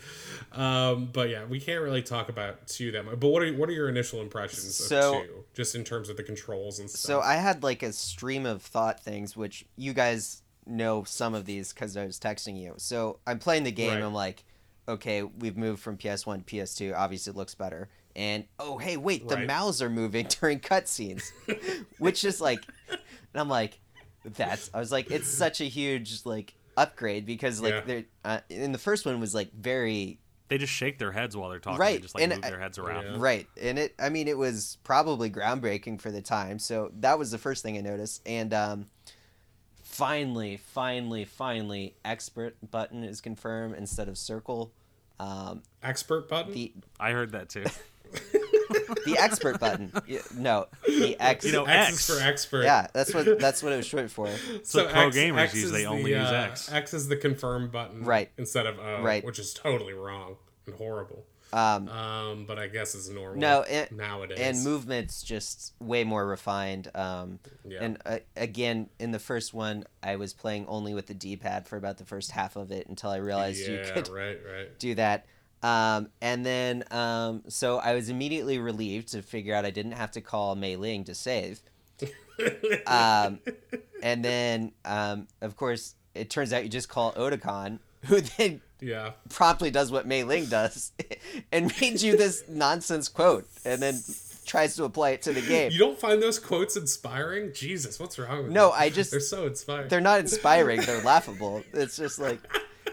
Um, 0.53 1.09
but 1.11 1.29
yeah, 1.29 1.45
we 1.45 1.59
can't 1.59 1.81
really 1.81 2.01
talk 2.01 2.29
about 2.29 2.67
two 2.67 2.91
that 2.91 3.03
much. 3.05 3.19
But 3.19 3.29
what 3.29 3.43
are 3.43 3.51
what 3.53 3.67
are 3.69 3.73
your 3.73 3.89
initial 3.89 4.21
impressions 4.21 4.75
So- 4.75 5.19
of 5.21 5.25
two, 5.25 5.43
just 5.53 5.75
in 5.75 5.83
terms 5.83 6.09
of 6.09 6.15
the 6.17 6.23
controls 6.23 6.79
and 6.79 6.89
stuff? 6.89 6.99
So 7.01 7.19
I 7.21 7.35
had 7.35 7.63
like 7.63 7.83
a 7.83 7.91
stream 7.91 8.45
of 8.45 8.61
thought 8.61 8.99
things, 9.03 9.35
which 9.35 9.65
you 9.75 9.93
guys 9.93 10.43
know 10.65 11.03
some 11.03 11.33
of 11.33 11.45
these 11.45 11.73
because 11.73 11.97
I 11.97 12.05
was 12.05 12.19
texting 12.19 12.61
you. 12.61 12.75
So 12.77 13.19
I'm 13.27 13.39
playing 13.39 13.63
the 13.63 13.71
game. 13.71 13.95
Right. 13.95 14.03
I'm 14.03 14.13
like, 14.13 14.43
okay, 14.87 15.23
we've 15.23 15.57
moved 15.57 15.81
from 15.81 15.97
PS1 15.97 16.45
to 16.45 16.55
PS2. 16.55 16.95
Obviously, 16.95 17.31
it 17.31 17.35
looks 17.35 17.55
better. 17.55 17.89
And 18.19 18.43
oh, 18.59 18.77
hey, 18.77 18.97
wait, 18.97 19.29
the 19.29 19.35
Right. 19.37 19.47
mouths 19.47 19.81
are 19.81 19.89
moving 19.89 20.27
during 20.41 20.59
cutscenes, 20.59 21.31
which 21.99 22.25
is 22.25 22.41
like, 22.41 22.59
and 22.89 22.99
I'm 23.35 23.47
like, 23.47 23.79
that's. 24.25 24.69
I 24.73 24.79
was 24.79 24.91
like, 24.91 25.09
it's 25.09 25.29
such 25.29 25.61
a 25.61 25.63
huge 25.63 26.25
like 26.25 26.53
upgrade 26.75 27.25
because 27.25 27.61
like 27.61 27.73
Yeah. 27.73 27.81
they're 27.85 28.03
uh, 28.25 28.39
in 28.49 28.73
the 28.73 28.77
first 28.77 29.05
one 29.05 29.21
was 29.21 29.33
like 29.33 29.53
very 29.53 30.19
They 30.49 30.57
just 30.57 30.73
shake 30.73 30.99
their 30.99 31.13
heads 31.13 31.37
while 31.37 31.49
they're 31.49 31.59
talking. 31.59 31.77
They 31.79 31.81
Right, 31.85 32.01
just 32.01 32.13
like 32.13 32.23
and 32.25 32.33
move 32.33 32.43
I- 32.43 32.49
their 32.49 32.59
heads 32.59 32.77
around. 32.77 33.05
Yeah. 33.05 33.15
Right. 33.19 33.47
And 33.61 33.79
it 33.79 33.95
I 33.97 34.09
mean 34.09 34.27
it 34.27 34.37
was 34.37 34.77
probably 34.83 35.29
groundbreaking 35.29 36.01
for 36.01 36.11
the 36.11 36.21
time. 36.21 36.59
So 36.59 36.91
that 36.99 37.17
was 37.17 37.31
the 37.31 37.37
first 37.37 37.63
thing 37.63 37.77
I 37.77 37.81
noticed. 37.81 38.21
And 38.25 38.53
um 38.53 38.85
finally, 39.81 40.57
finally, 40.57 41.23
finally 41.25 41.95
expert 42.05 42.55
button 42.69 43.03
is 43.05 43.21
confirmed 43.21 43.75
instead 43.75 44.07
of 44.09 44.17
circle. 44.17 44.73
Um 45.19 45.63
expert 45.83 46.27
button. 46.29 46.53
the 46.53 46.73
I 46.99 47.11
heard 47.11 47.31
that 47.31 47.47
too. 47.49 47.63
the 49.05 49.15
expert 49.19 49.59
button. 49.59 49.91
No, 50.35 50.67
the 50.87 51.17
X. 51.19 51.45
You 51.45 51.51
know, 51.51 51.65
X, 51.65 51.93
X. 51.93 52.07
for 52.07 52.21
expert. 52.23 52.63
yeah, 52.63 52.87
that's 52.93 53.13
what 53.13 53.39
that's 53.39 53.61
what 53.63 53.73
it 53.73 53.77
was 53.77 53.85
short 53.87 54.09
for. 54.11 54.29
So 54.63 54.83
what 54.83 54.93
pro 54.93 55.07
X, 55.07 55.15
gamers 55.15 55.37
X 55.39 55.53
use, 55.55 55.63
is 55.65 55.71
they 55.71 55.83
the, 55.83 55.85
only 55.89 56.11
use 56.11 56.19
uh, 56.27 56.47
X. 56.51 56.71
X 56.71 56.93
is 56.93 57.07
the 57.07 57.15
confirm 57.17 57.69
button, 57.69 58.03
Right. 58.03 58.29
Instead 58.37 58.65
of 58.67 58.77
O, 58.79 59.01
Right. 59.01 59.23
which 59.23 59.39
is 59.39 59.53
totally 59.53 59.93
wrong 59.93 60.35
and 60.65 60.75
horrible. 60.75 61.25
Um 61.51 61.87
Um, 61.89 62.45
but 62.45 62.59
I 62.59 62.67
guess 62.67 62.93
it's 62.93 63.09
normal. 63.09 63.39
No, 63.39 63.63
and- 63.63 63.91
nowadays. 63.91 64.37
and 64.39 64.63
movements 64.63 65.23
just 65.23 65.73
way 65.79 66.03
more 66.03 66.27
refined. 66.27 66.91
Um, 66.93 67.39
Yeah. 67.65 67.79
And 67.81 67.97
uh, 68.05 68.19
again, 68.35 68.89
in 68.99 69.11
the 69.11 69.17
first 69.19 69.53
one, 69.53 69.85
I 70.03 70.17
was 70.17 70.33
playing 70.33 70.67
only 70.67 70.93
with 70.93 71.07
the 71.07 71.15
D-pad 71.15 71.67
for 71.67 71.75
about 71.77 71.97
the 71.97 72.05
first 72.05 72.29
half 72.31 72.55
of 72.55 72.71
it 72.71 72.87
until 72.87 73.09
I 73.09 73.17
realized 73.17 73.67
you 73.67 73.81
could 73.93 74.09
right, 74.09 74.39
right. 74.45 74.77
do 74.77 74.93
that. 74.95 75.25
Um, 75.61 76.09
and 76.21 76.45
then, 76.45 76.83
um, 76.91 77.43
so 77.49 77.77
I 77.77 77.93
was 77.93 78.09
immediately 78.09 78.59
relieved 78.59 79.09
to 79.09 79.21
figure 79.21 79.53
out 79.53 79.65
I 79.65 79.71
didn't 79.71 79.91
have 79.93 80.11
to 80.11 80.21
call 80.21 80.55
Mei 80.55 80.75
Ling 80.75 81.03
to 81.05 81.15
save. 81.15 81.61
Um, 82.87 83.39
and 84.01 84.23
then, 84.23 84.71
um, 84.85 85.27
of 85.41 85.57
course, 85.57 85.95
it 86.15 86.29
turns 86.29 86.53
out 86.53 86.63
you 86.63 86.69
just 86.69 86.87
call 86.87 87.11
Otacon, 87.13 87.79
who 88.05 88.21
then 88.21 88.61
Yeah. 88.79 89.11
promptly 89.29 89.71
does 89.71 89.91
what 89.91 90.07
Mei 90.07 90.23
Ling 90.23 90.45
does 90.45 90.93
and 91.51 91.69
reads 91.81 92.01
you 92.01 92.15
this 92.15 92.43
nonsense 92.47 93.09
quote 93.09 93.45
and 93.65 93.81
then 93.81 93.99
tries 94.45 94.77
to 94.77 94.85
apply 94.85 95.09
it 95.11 95.21
to 95.23 95.33
the 95.33 95.41
game. 95.41 95.71
You 95.73 95.79
don't 95.79 95.99
find 95.99 96.23
those 96.23 96.39
quotes 96.39 96.77
inspiring? 96.77 97.51
Jesus, 97.53 97.99
what's 97.99 98.17
wrong 98.17 98.43
with 98.43 98.51
No, 98.53 98.67
you? 98.67 98.71
I 98.73 98.89
just 98.89 99.11
They're 99.11 99.19
so 99.19 99.45
inspiring. 99.47 99.89
they're 99.89 99.99
not 99.99 100.21
inspiring. 100.21 100.79
They're 100.79 101.03
laughable. 101.03 101.61
It's 101.73 101.97
just 101.97 102.19
like, 102.19 102.39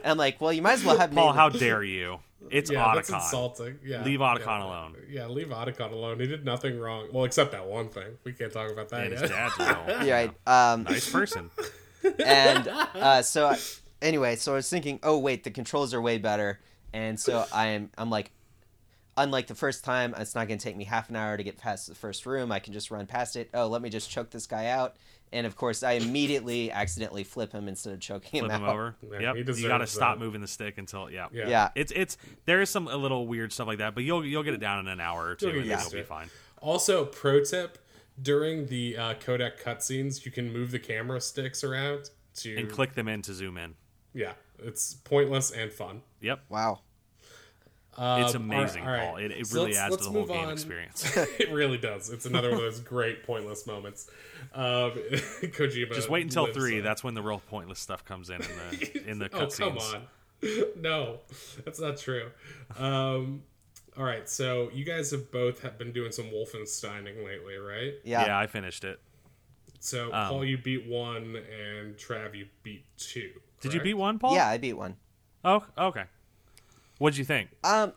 I'm 0.04 0.18
like, 0.18 0.40
well, 0.40 0.52
you 0.52 0.60
might 0.60 0.72
as 0.74 0.84
well 0.84 0.98
have 0.98 1.12
Paul, 1.12 1.30
Mei 1.32 1.36
how 1.38 1.48
dare 1.50 1.84
you? 1.84 2.18
It's 2.50 2.70
yeah, 2.70 2.92
that's 2.94 3.10
insulting. 3.10 3.78
Yeah, 3.84 4.02
Leave 4.04 4.20
yeah. 4.20 4.34
Otacon 4.36 4.62
alone. 4.62 4.96
Yeah, 5.08 5.26
leave 5.26 5.48
Otacon 5.48 5.92
alone. 5.92 6.20
He 6.20 6.26
did 6.26 6.44
nothing 6.44 6.78
wrong. 6.78 7.08
Well, 7.12 7.24
except 7.24 7.52
that 7.52 7.66
one 7.66 7.88
thing. 7.88 8.18
We 8.24 8.32
can't 8.32 8.52
talk 8.52 8.70
about 8.70 8.88
that 8.90 9.04
And 9.04 9.12
his 9.12 9.22
yet. 9.22 9.30
dad's 9.30 9.58
real. 9.58 10.06
Yeah, 10.06 10.14
right. 10.46 10.72
Um, 10.72 10.82
Nice 10.84 11.10
person. 11.10 11.50
and 12.24 12.68
uh, 12.68 13.22
so 13.22 13.46
I, 13.48 13.58
anyway, 14.02 14.36
so 14.36 14.52
I 14.52 14.56
was 14.56 14.68
thinking, 14.70 15.00
oh 15.02 15.18
wait, 15.18 15.44
the 15.44 15.50
controls 15.50 15.92
are 15.94 16.00
way 16.00 16.18
better, 16.18 16.60
and 16.92 17.18
so 17.18 17.44
I'm 17.52 17.90
I'm 17.98 18.10
like, 18.10 18.30
unlike 19.16 19.46
the 19.48 19.54
first 19.54 19.84
time, 19.84 20.14
it's 20.18 20.34
not 20.34 20.46
going 20.48 20.58
to 20.58 20.64
take 20.64 20.76
me 20.76 20.84
half 20.84 21.10
an 21.10 21.16
hour 21.16 21.36
to 21.36 21.42
get 21.42 21.58
past 21.58 21.88
the 21.88 21.94
first 21.94 22.26
room. 22.26 22.52
I 22.52 22.58
can 22.60 22.72
just 22.72 22.90
run 22.90 23.06
past 23.06 23.36
it. 23.36 23.50
Oh, 23.54 23.66
let 23.66 23.82
me 23.82 23.90
just 23.90 24.10
choke 24.10 24.30
this 24.30 24.46
guy 24.46 24.66
out, 24.66 24.96
and 25.32 25.46
of 25.46 25.56
course, 25.56 25.82
I 25.82 25.92
immediately 25.92 26.70
accidentally 26.70 27.24
flip 27.24 27.52
him 27.52 27.68
instead 27.68 27.92
of 27.92 28.00
choking 28.00 28.40
Flip 28.40 28.52
him 28.52 28.62
him 28.62 28.68
out. 28.68 28.72
over. 28.72 28.96
Yeah, 29.12 29.34
yep. 29.34 29.36
You 29.56 29.68
got 29.68 29.78
to 29.78 29.86
stop 29.86 30.18
that. 30.18 30.24
moving 30.24 30.40
the 30.40 30.46
stick 30.46 30.78
until 30.78 31.10
yeah. 31.10 31.26
Yeah. 31.32 31.48
Yeah. 31.48 31.68
It's 31.74 31.92
it's 31.94 32.16
there 32.44 32.60
is 32.60 32.70
some 32.70 32.88
a 32.88 32.96
little 32.96 33.26
weird 33.26 33.52
stuff 33.52 33.66
like 33.66 33.78
that, 33.78 33.94
but 33.94 34.04
you'll 34.04 34.24
you'll 34.24 34.42
get 34.42 34.54
it 34.54 34.60
down 34.60 34.80
in 34.80 34.88
an 34.88 35.00
hour 35.00 35.26
or 35.26 35.34
two, 35.34 35.46
You'll 35.46 35.54
get 35.54 35.62
and 35.62 35.70
used 35.70 35.92
you'll 35.92 36.02
be 36.02 36.06
fine. 36.06 36.28
Also, 36.60 37.04
pro 37.04 37.42
tip: 37.44 37.78
during 38.20 38.66
the 38.66 38.96
uh, 38.96 39.14
codec 39.14 39.60
cutscenes, 39.62 40.24
you 40.24 40.30
can 40.30 40.52
move 40.52 40.70
the 40.70 40.78
camera 40.78 41.20
sticks 41.20 41.62
around 41.62 42.10
to 42.36 42.56
And 42.56 42.70
click 42.70 42.94
them 42.94 43.08
in 43.08 43.22
to 43.22 43.34
zoom 43.34 43.58
in. 43.58 43.74
Yeah, 44.14 44.32
it's 44.58 44.94
pointless 44.94 45.50
and 45.50 45.72
fun. 45.72 46.02
Yep. 46.20 46.40
Wow. 46.48 46.80
Um, 47.98 48.22
It's 48.22 48.34
amazing, 48.34 48.82
all 48.82 48.88
right, 48.90 48.98
all 49.00 49.04
right. 49.04 49.08
Paul. 49.12 49.16
It, 49.18 49.30
it 49.32 49.46
So 49.46 49.54
really 49.54 49.66
let's- 49.72 49.78
adds 49.78 49.90
let's 49.92 50.06
to 50.06 50.12
the 50.12 50.18
whole 50.18 50.26
game 50.26 50.46
on. 50.46 50.52
experience. 50.52 51.16
it 51.16 51.50
really 51.50 51.78
does. 51.78 52.10
It's 52.10 52.26
another 52.26 52.48
one 52.50 52.58
of 52.58 52.64
those 52.64 52.80
great 52.80 53.24
pointless 53.24 53.66
moments. 53.66 54.10
Um, 54.54 54.62
Kojima. 54.92 55.94
Just 55.94 56.10
wait 56.10 56.24
until 56.24 56.44
lives 56.44 56.56
three. 56.56 56.78
on. 56.78 56.84
That's 56.84 57.02
when 57.02 57.14
the 57.14 57.22
real 57.22 57.40
pointless 57.48 57.78
stuff 57.80 58.04
comes 58.04 58.28
in 58.30 58.36
in 58.36 58.42
the 58.42 59.06
in 59.10 59.18
the 59.18 59.28
cutscenes. 59.28 59.60
oh 59.60 59.70
come 59.70 59.78
cutscenes. 59.78 60.66
on, 60.76 60.82
no, 60.82 61.18
that's 61.64 61.80
not 61.80 61.96
true. 61.96 62.30
Um, 62.78 63.42
all 63.96 64.04
right, 64.04 64.28
so 64.28 64.68
you 64.74 64.84
guys 64.84 65.10
have 65.12 65.30
both 65.32 65.62
have 65.62 65.78
been 65.78 65.92
doing 65.92 66.12
some 66.12 66.26
Wolfensteining 66.26 67.24
lately, 67.24 67.56
right? 67.56 67.94
Yeah. 68.04 68.26
yeah, 68.26 68.38
I 68.38 68.46
finished 68.46 68.84
it. 68.84 69.00
So 69.80 70.12
Um, 70.12 70.28
Paul, 70.28 70.44
you 70.44 70.58
beat 70.58 70.86
one, 70.86 71.36
and 71.36 71.96
Trav, 71.96 72.34
you 72.34 72.46
beat 72.62 72.84
two. 72.98 73.30
Did 73.60 73.72
you 73.72 73.80
beat 73.80 73.94
one, 73.94 74.18
Paul? 74.18 74.34
Yeah, 74.34 74.48
I 74.48 74.58
beat 74.58 74.74
one. 74.74 74.96
Oh, 75.44 75.64
okay. 75.78 76.04
What'd 76.98 77.16
you 77.18 77.24
think? 77.24 77.50
Um, 77.64 77.92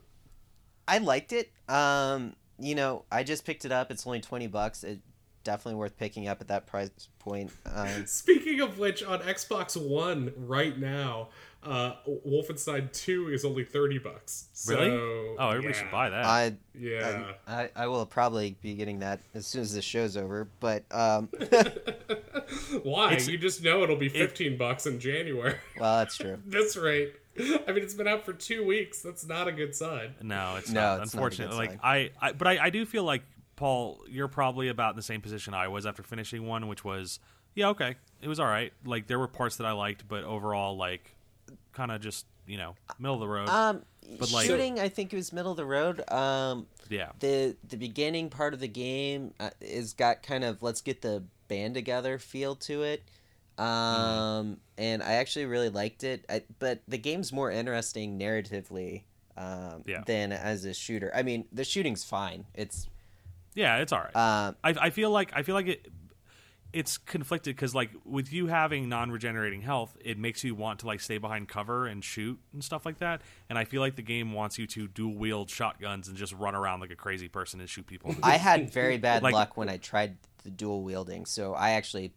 I 0.87 0.97
liked 0.97 1.31
it. 1.33 1.51
Um, 1.67 2.35
you 2.59 2.75
know, 2.75 3.05
I 3.11 3.23
just 3.23 3.45
picked 3.45 3.65
it 3.65 3.71
up. 3.71 3.91
It's 3.91 4.05
only 4.05 4.19
twenty 4.21 4.47
bucks. 4.47 4.83
It 4.83 4.99
definitely 5.45 5.75
worth 5.79 5.97
picking 5.97 6.27
up 6.27 6.41
at 6.41 6.49
that 6.49 6.67
price 6.67 6.89
point. 7.19 7.51
Um, 7.65 7.87
Speaking 8.05 8.59
of 8.59 8.77
which, 8.77 9.01
on 9.03 9.19
Xbox 9.19 9.77
One 9.81 10.33
right 10.35 10.77
now, 10.77 11.29
uh, 11.63 11.93
Wolfenstein 12.27 12.91
Two 12.91 13.29
is 13.29 13.45
only 13.45 13.63
thirty 13.63 13.97
bucks. 13.99 14.49
So, 14.51 14.73
Really? 14.75 14.91
oh, 14.91 15.49
everybody 15.49 15.73
should 15.75 15.91
buy 15.91 16.09
that. 16.09 16.25
I, 16.25 16.55
Yeah. 16.77 17.33
I 17.47 17.69
I 17.75 17.87
will 17.87 18.05
probably 18.05 18.57
be 18.61 18.73
getting 18.75 18.99
that 18.99 19.21
as 19.33 19.47
soon 19.47 19.61
as 19.61 19.73
the 19.73 19.81
show's 19.81 20.17
over. 20.17 20.49
But 20.59 20.83
um, 20.91 21.29
Why? 22.83 23.13
It's- 23.13 23.27
you 23.27 23.37
just 23.37 23.63
know 23.63 23.83
it'll 23.83 23.95
be 23.95 24.09
fifteen 24.09 24.57
bucks 24.57 24.85
in 24.85 24.99
January. 24.99 25.55
well, 25.79 25.99
that's 25.99 26.17
true. 26.17 26.37
this 26.45 26.75
rate. 26.75 27.13
I 27.67 27.71
mean, 27.71 27.83
it's 27.83 27.93
been 27.93 28.07
out 28.07 28.25
for 28.25 28.33
two 28.33 28.65
weeks. 28.65 29.01
That's 29.01 29.25
not 29.25 29.47
a 29.47 29.51
good 29.51 29.75
sign. 29.75 30.15
No, 30.21 30.55
it's 30.57 30.69
No, 30.69 30.97
not. 30.97 31.03
it's 31.03 31.13
not 31.13 31.19
a 31.21 31.29
good 31.29 31.39
Unfortunately, 31.39 31.67
like. 31.67 31.79
I, 31.83 32.11
I, 32.21 32.31
but 32.33 32.47
I, 32.47 32.65
I 32.65 32.69
do 32.69 32.85
feel 32.85 33.03
like 33.03 33.23
Paul, 33.55 34.01
you're 34.09 34.27
probably 34.27 34.67
about 34.69 34.91
in 34.91 34.95
the 34.95 35.01
same 35.03 35.21
position 35.21 35.53
I 35.53 35.67
was 35.67 35.85
after 35.85 36.03
finishing 36.03 36.45
one, 36.47 36.67
which 36.67 36.83
was, 36.83 37.19
yeah, 37.55 37.69
okay, 37.69 37.95
it 38.21 38.27
was 38.27 38.39
all 38.39 38.47
right. 38.47 38.73
Like 38.85 39.07
there 39.07 39.19
were 39.19 39.27
parts 39.27 39.57
that 39.57 39.65
I 39.65 39.71
liked, 39.71 40.07
but 40.07 40.23
overall, 40.23 40.77
like, 40.77 41.15
kind 41.73 41.91
of 41.91 42.01
just 42.01 42.25
you 42.47 42.57
know 42.57 42.75
middle 42.99 43.15
of 43.15 43.21
the 43.21 43.27
road. 43.27 43.47
Um, 43.49 43.83
But, 44.17 44.31
like- 44.31 44.47
shooting, 44.47 44.79
I 44.79 44.89
think 44.89 45.13
it 45.13 45.15
was 45.15 45.31
middle 45.33 45.51
of 45.51 45.57
the 45.57 45.65
road. 45.65 46.09
Um, 46.11 46.67
yeah, 46.89 47.09
the 47.19 47.55
the 47.67 47.77
beginning 47.77 48.29
part 48.29 48.53
of 48.53 48.59
the 48.59 48.67
game 48.67 49.33
uh, 49.39 49.49
is 49.61 49.93
got 49.93 50.23
kind 50.23 50.43
of 50.43 50.63
let's 50.63 50.81
get 50.81 51.01
the 51.01 51.23
band 51.47 51.73
together 51.75 52.17
feel 52.19 52.55
to 52.55 52.83
it 52.83 53.03
um 53.59 54.57
and 54.77 55.03
i 55.03 55.13
actually 55.13 55.45
really 55.45 55.69
liked 55.69 56.03
it 56.03 56.25
I, 56.29 56.43
but 56.59 56.81
the 56.87 56.97
game's 56.97 57.31
more 57.33 57.51
interesting 57.51 58.17
narratively 58.19 59.03
um 59.37 59.83
Yeah. 59.85 60.03
than 60.05 60.31
as 60.31 60.65
a 60.65 60.73
shooter 60.73 61.11
i 61.13 61.23
mean 61.23 61.45
the 61.51 61.63
shooting's 61.63 62.03
fine 62.03 62.45
it's 62.53 62.87
yeah, 63.55 63.77
it's 63.77 63.91
all 63.91 63.99
right. 64.13 64.15
um 64.15 64.55
I, 64.63 64.75
I 64.79 64.89
feel 64.91 65.09
like 65.09 65.31
I 65.35 65.41
feel 65.43 65.55
like 65.55 65.67
it. 65.67 65.87
It's 66.71 66.99
conflicted 66.99 67.55
because 67.55 67.73
like 67.73 67.89
with 68.05 68.31
you 68.31 68.45
having 68.45 68.87
non-regenerating 68.87 69.61
health, 69.61 69.97
it 70.05 70.19
makes 70.19 70.43
you 70.43 70.53
want 70.53 70.79
to 70.81 70.85
like 70.85 70.99
stay 71.01 71.17
behind 71.17 71.49
cover 71.49 71.87
and 71.87 72.03
shoot 72.03 72.39
and 72.53 72.63
stuff 72.63 72.85
like 72.85 72.99
that. 72.99 73.21
And 73.49 73.57
I 73.57 73.63
feel 73.65 73.81
like 73.81 73.95
the 73.95 74.03
game 74.03 74.33
wants 74.33 74.59
you 74.59 74.67
to 74.67 74.87
dual 74.87 75.15
wield 75.15 75.49
shotguns 75.49 76.07
and 76.07 76.15
just 76.15 76.31
run 76.33 76.53
around 76.53 76.79
like 76.81 76.91
a 76.91 76.95
crazy 76.95 77.27
person 77.27 77.59
and 77.59 77.67
shoot 77.67 77.87
people. 77.87 78.15
i 78.21 78.37
had 78.37 78.71
very 78.71 78.97
bad 79.09 79.23
Like- 79.23 79.33
luck 79.33 79.57
when 79.57 79.67
i 79.67 79.77
tried 79.77 80.17
the 80.43 80.51
dual 80.51 80.83
wielding 80.83 81.25
so 81.25 81.55
i 81.55 81.71
actually 81.71 82.13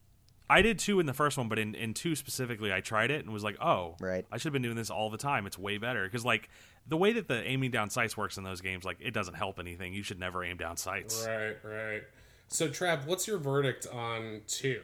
I 0.52 0.62
did 0.62 0.78
two 0.78 1.00
in 1.00 1.06
the 1.06 1.14
first 1.14 1.38
one, 1.38 1.48
but 1.48 1.58
in, 1.58 1.74
in 1.74 1.94
two 1.94 2.14
specifically, 2.14 2.72
I 2.72 2.80
tried 2.80 3.10
it 3.10 3.24
and 3.24 3.32
was 3.32 3.42
like, 3.44 3.56
oh, 3.60 3.96
Right. 4.00 4.24
I 4.30 4.36
should 4.36 4.46
have 4.46 4.52
been 4.52 4.62
doing 4.62 4.76
this 4.76 4.90
all 4.90 5.10
the 5.10 5.18
time. 5.18 5.46
It's 5.46 5.58
way 5.58 5.78
better 5.78 6.04
because 6.04 6.24
like 6.24 6.48
the 6.86 6.96
way 6.96 7.12
that 7.14 7.28
the 7.28 7.42
aiming 7.46 7.70
down 7.70 7.90
sights 7.90 8.16
works 8.16 8.36
in 8.38 8.44
those 8.44 8.60
games, 8.60 8.84
like 8.84 8.98
it 9.00 9.12
doesn't 9.12 9.34
help 9.34 9.58
anything. 9.58 9.94
You 9.94 10.02
should 10.02 10.18
never 10.20 10.44
aim 10.44 10.56
down 10.56 10.76
sights. 10.76 11.26
Right, 11.26 11.56
right. 11.64 12.02
So, 12.48 12.68
Trav, 12.68 13.06
what's 13.06 13.26
your 13.26 13.38
verdict 13.38 13.86
on 13.92 14.42
two? 14.46 14.82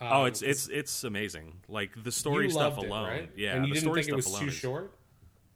Oh, 0.00 0.22
Um, 0.22 0.26
it's 0.28 0.40
it's 0.42 0.66
it's 0.68 1.04
amazing. 1.04 1.58
Like 1.68 1.90
the 2.02 2.10
story 2.10 2.46
you 2.46 2.50
stuff 2.50 2.76
loved 2.76 2.84
it, 2.84 2.90
alone, 2.90 3.08
right? 3.08 3.30
yeah. 3.36 3.54
and 3.56 3.66
you 3.66 3.74
the 3.74 3.80
didn't 3.80 3.84
story 3.92 4.02
think 4.02 4.18
it 4.18 4.22
stuff 4.22 4.32
was 4.32 4.34
alone 4.34 4.42
too 4.42 4.48
is- 4.48 4.54
short. 4.54 4.94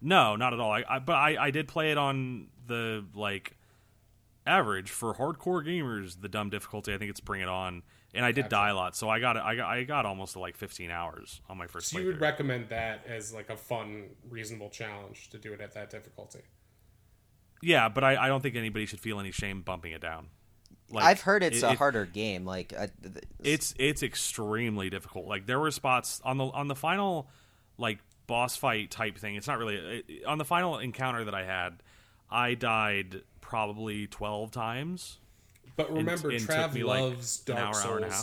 No, 0.02 0.36
not 0.36 0.52
at 0.52 0.60
all. 0.60 0.70
I, 0.70 0.84
I 0.88 0.98
but 0.98 1.14
I, 1.14 1.46
I 1.46 1.50
did 1.50 1.66
play 1.66 1.90
it 1.90 1.96
on 1.98 2.48
the 2.66 3.04
like 3.14 3.56
average 4.46 4.90
for 4.90 5.14
hardcore 5.14 5.66
gamers, 5.66 6.20
the 6.20 6.28
dumb 6.28 6.50
difficulty. 6.50 6.92
I 6.92 6.98
think 6.98 7.10
it's 7.10 7.20
Bring 7.20 7.40
It 7.40 7.48
On, 7.48 7.82
and 8.14 8.24
I 8.24 8.32
did 8.32 8.42
Gotcha. 8.42 8.50
die 8.50 8.68
a 8.70 8.74
lot, 8.74 8.96
so 8.96 9.08
I 9.08 9.18
got 9.20 9.36
I 9.36 9.54
got 9.56 9.68
I 9.70 9.84
got 9.84 10.06
almost 10.06 10.34
to 10.34 10.38
like 10.40 10.56
15 10.56 10.90
hours 10.90 11.40
on 11.48 11.58
my 11.58 11.66
first. 11.66 11.88
So 11.88 11.98
you 11.98 12.06
would 12.06 12.20
recommend 12.20 12.68
that 12.70 13.04
as 13.06 13.32
like 13.34 13.50
a 13.50 13.56
fun, 13.56 14.04
reasonable 14.28 14.70
challenge 14.70 15.30
to 15.30 15.38
do 15.38 15.52
it 15.52 15.60
at 15.60 15.74
that 15.74 15.90
difficulty. 15.90 16.40
yeah, 17.62 17.88
but 17.88 18.04
I, 18.04 18.24
I 18.24 18.28
don't 18.28 18.42
think 18.42 18.56
anybody 18.56 18.86
should 18.86 19.00
feel 19.00 19.18
any 19.20 19.30
shame 19.30 19.62
bumping 19.62 19.92
it 19.92 20.00
down. 20.00 20.28
Like, 20.90 21.04
i've 21.06 21.22
heard 21.22 21.42
it's 21.42 21.58
it- 21.58 21.64
a 21.64 21.70
it- 21.72 21.78
harder 21.78 22.04
game 22.04 22.44
like 22.44 22.72
I, 22.74 22.88
th- 23.02 23.14
th- 23.14 23.24
It's 23.42 23.74
it's 23.78 24.02
extremely 24.02 24.90
difficult. 24.90 25.26
Like 25.26 25.46
there 25.46 25.58
were 25.58 25.70
spots 25.70 26.20
on 26.24 26.36
the 26.36 26.44
on 26.44 26.68
the 26.68 26.74
final 26.76 27.28
like 27.78 27.98
boss 28.26 28.56
fight 28.56 28.90
type 28.90 29.16
thing. 29.18 29.34
It's 29.36 29.46
not 29.46 29.58
really 29.58 30.02
it, 30.06 30.24
on 30.26 30.38
the 30.38 30.44
final 30.44 30.78
encounter 30.78 31.24
that 31.24 31.34
I 31.34 31.44
had. 31.44 31.82
I 32.30 32.54
died 32.54 33.22
probably 33.40 34.06
12 34.06 34.50
times. 34.50 35.18
But 35.76 35.92
remember, 35.92 36.30
and 36.30 36.40
took 36.40 36.50
Trav 36.50 36.84
like, 36.84 37.00
loves 37.00 37.38
Dark 37.38 37.58
hour, 37.58 37.74
Souls, 37.74 37.84
hour 37.84 37.98
and 38.04 38.14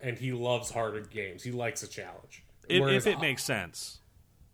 and 0.00 0.18
he 0.18 0.32
loves 0.32 0.70
harder 0.70 1.00
games. 1.00 1.42
He 1.42 1.50
likes 1.50 1.82
a 1.82 1.88
challenge. 1.88 2.44
If, 2.68 2.80
Whereas 2.80 3.06
if 3.06 3.14
it 3.14 3.20
makes 3.20 3.42
sense. 3.42 3.98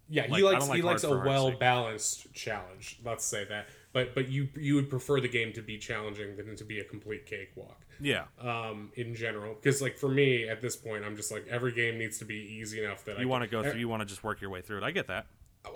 yeah, 0.09 0.23
like, 0.23 0.33
he 0.33 0.43
likes 0.43 0.69
like 0.69 0.77
he 0.77 0.83
likes 0.83 1.05
a 1.05 1.09
hard 1.09 1.23
for 1.23 1.29
hard's 1.29 1.45
well 1.45 1.59
balanced 1.59 2.33
challenge. 2.33 2.99
Let's 3.05 3.25
say 3.25 3.45
that. 3.45 3.67
But 3.93 4.15
but 4.15 4.29
you 4.29 4.49
you 4.57 4.77
would 4.77 4.89
prefer 4.89 5.21
the 5.21 5.29
game 5.29 5.53
to 5.55 5.63
be 5.63 5.77
challenging 5.77 6.37
than 6.37 6.57
to 6.57 6.65
be 6.65 6.81
a 6.81 6.85
complete 6.85 7.27
cakewalk. 7.27 7.85
Yeah. 8.01 8.25
Um, 8.41 8.91
in 8.95 9.15
general, 9.15 9.55
because 9.55 9.83
like 9.83 9.99
for 9.99 10.09
me 10.09 10.49
at 10.49 10.63
this 10.63 10.77
point, 10.77 11.05
I'm 11.05 11.17
just 11.17 11.31
like 11.31 11.47
every 11.49 11.73
game 11.73 11.99
needs 11.99 12.19
to 12.21 12.25
be 12.25 12.37
easy 12.37 12.83
enough 12.83 13.05
that 13.05 13.19
You 13.19 13.29
want 13.29 13.45
to 13.45 13.51
go 13.51 13.63
through 13.63 13.79
you 13.79 13.89
want 13.89 14.01
to 14.01 14.07
just 14.07 14.25
work 14.25 14.41
your 14.41 14.51
way 14.51 14.63
through 14.63 14.79
it. 14.79 14.85
I 14.85 14.91
get 14.91 15.09
that. 15.09 15.27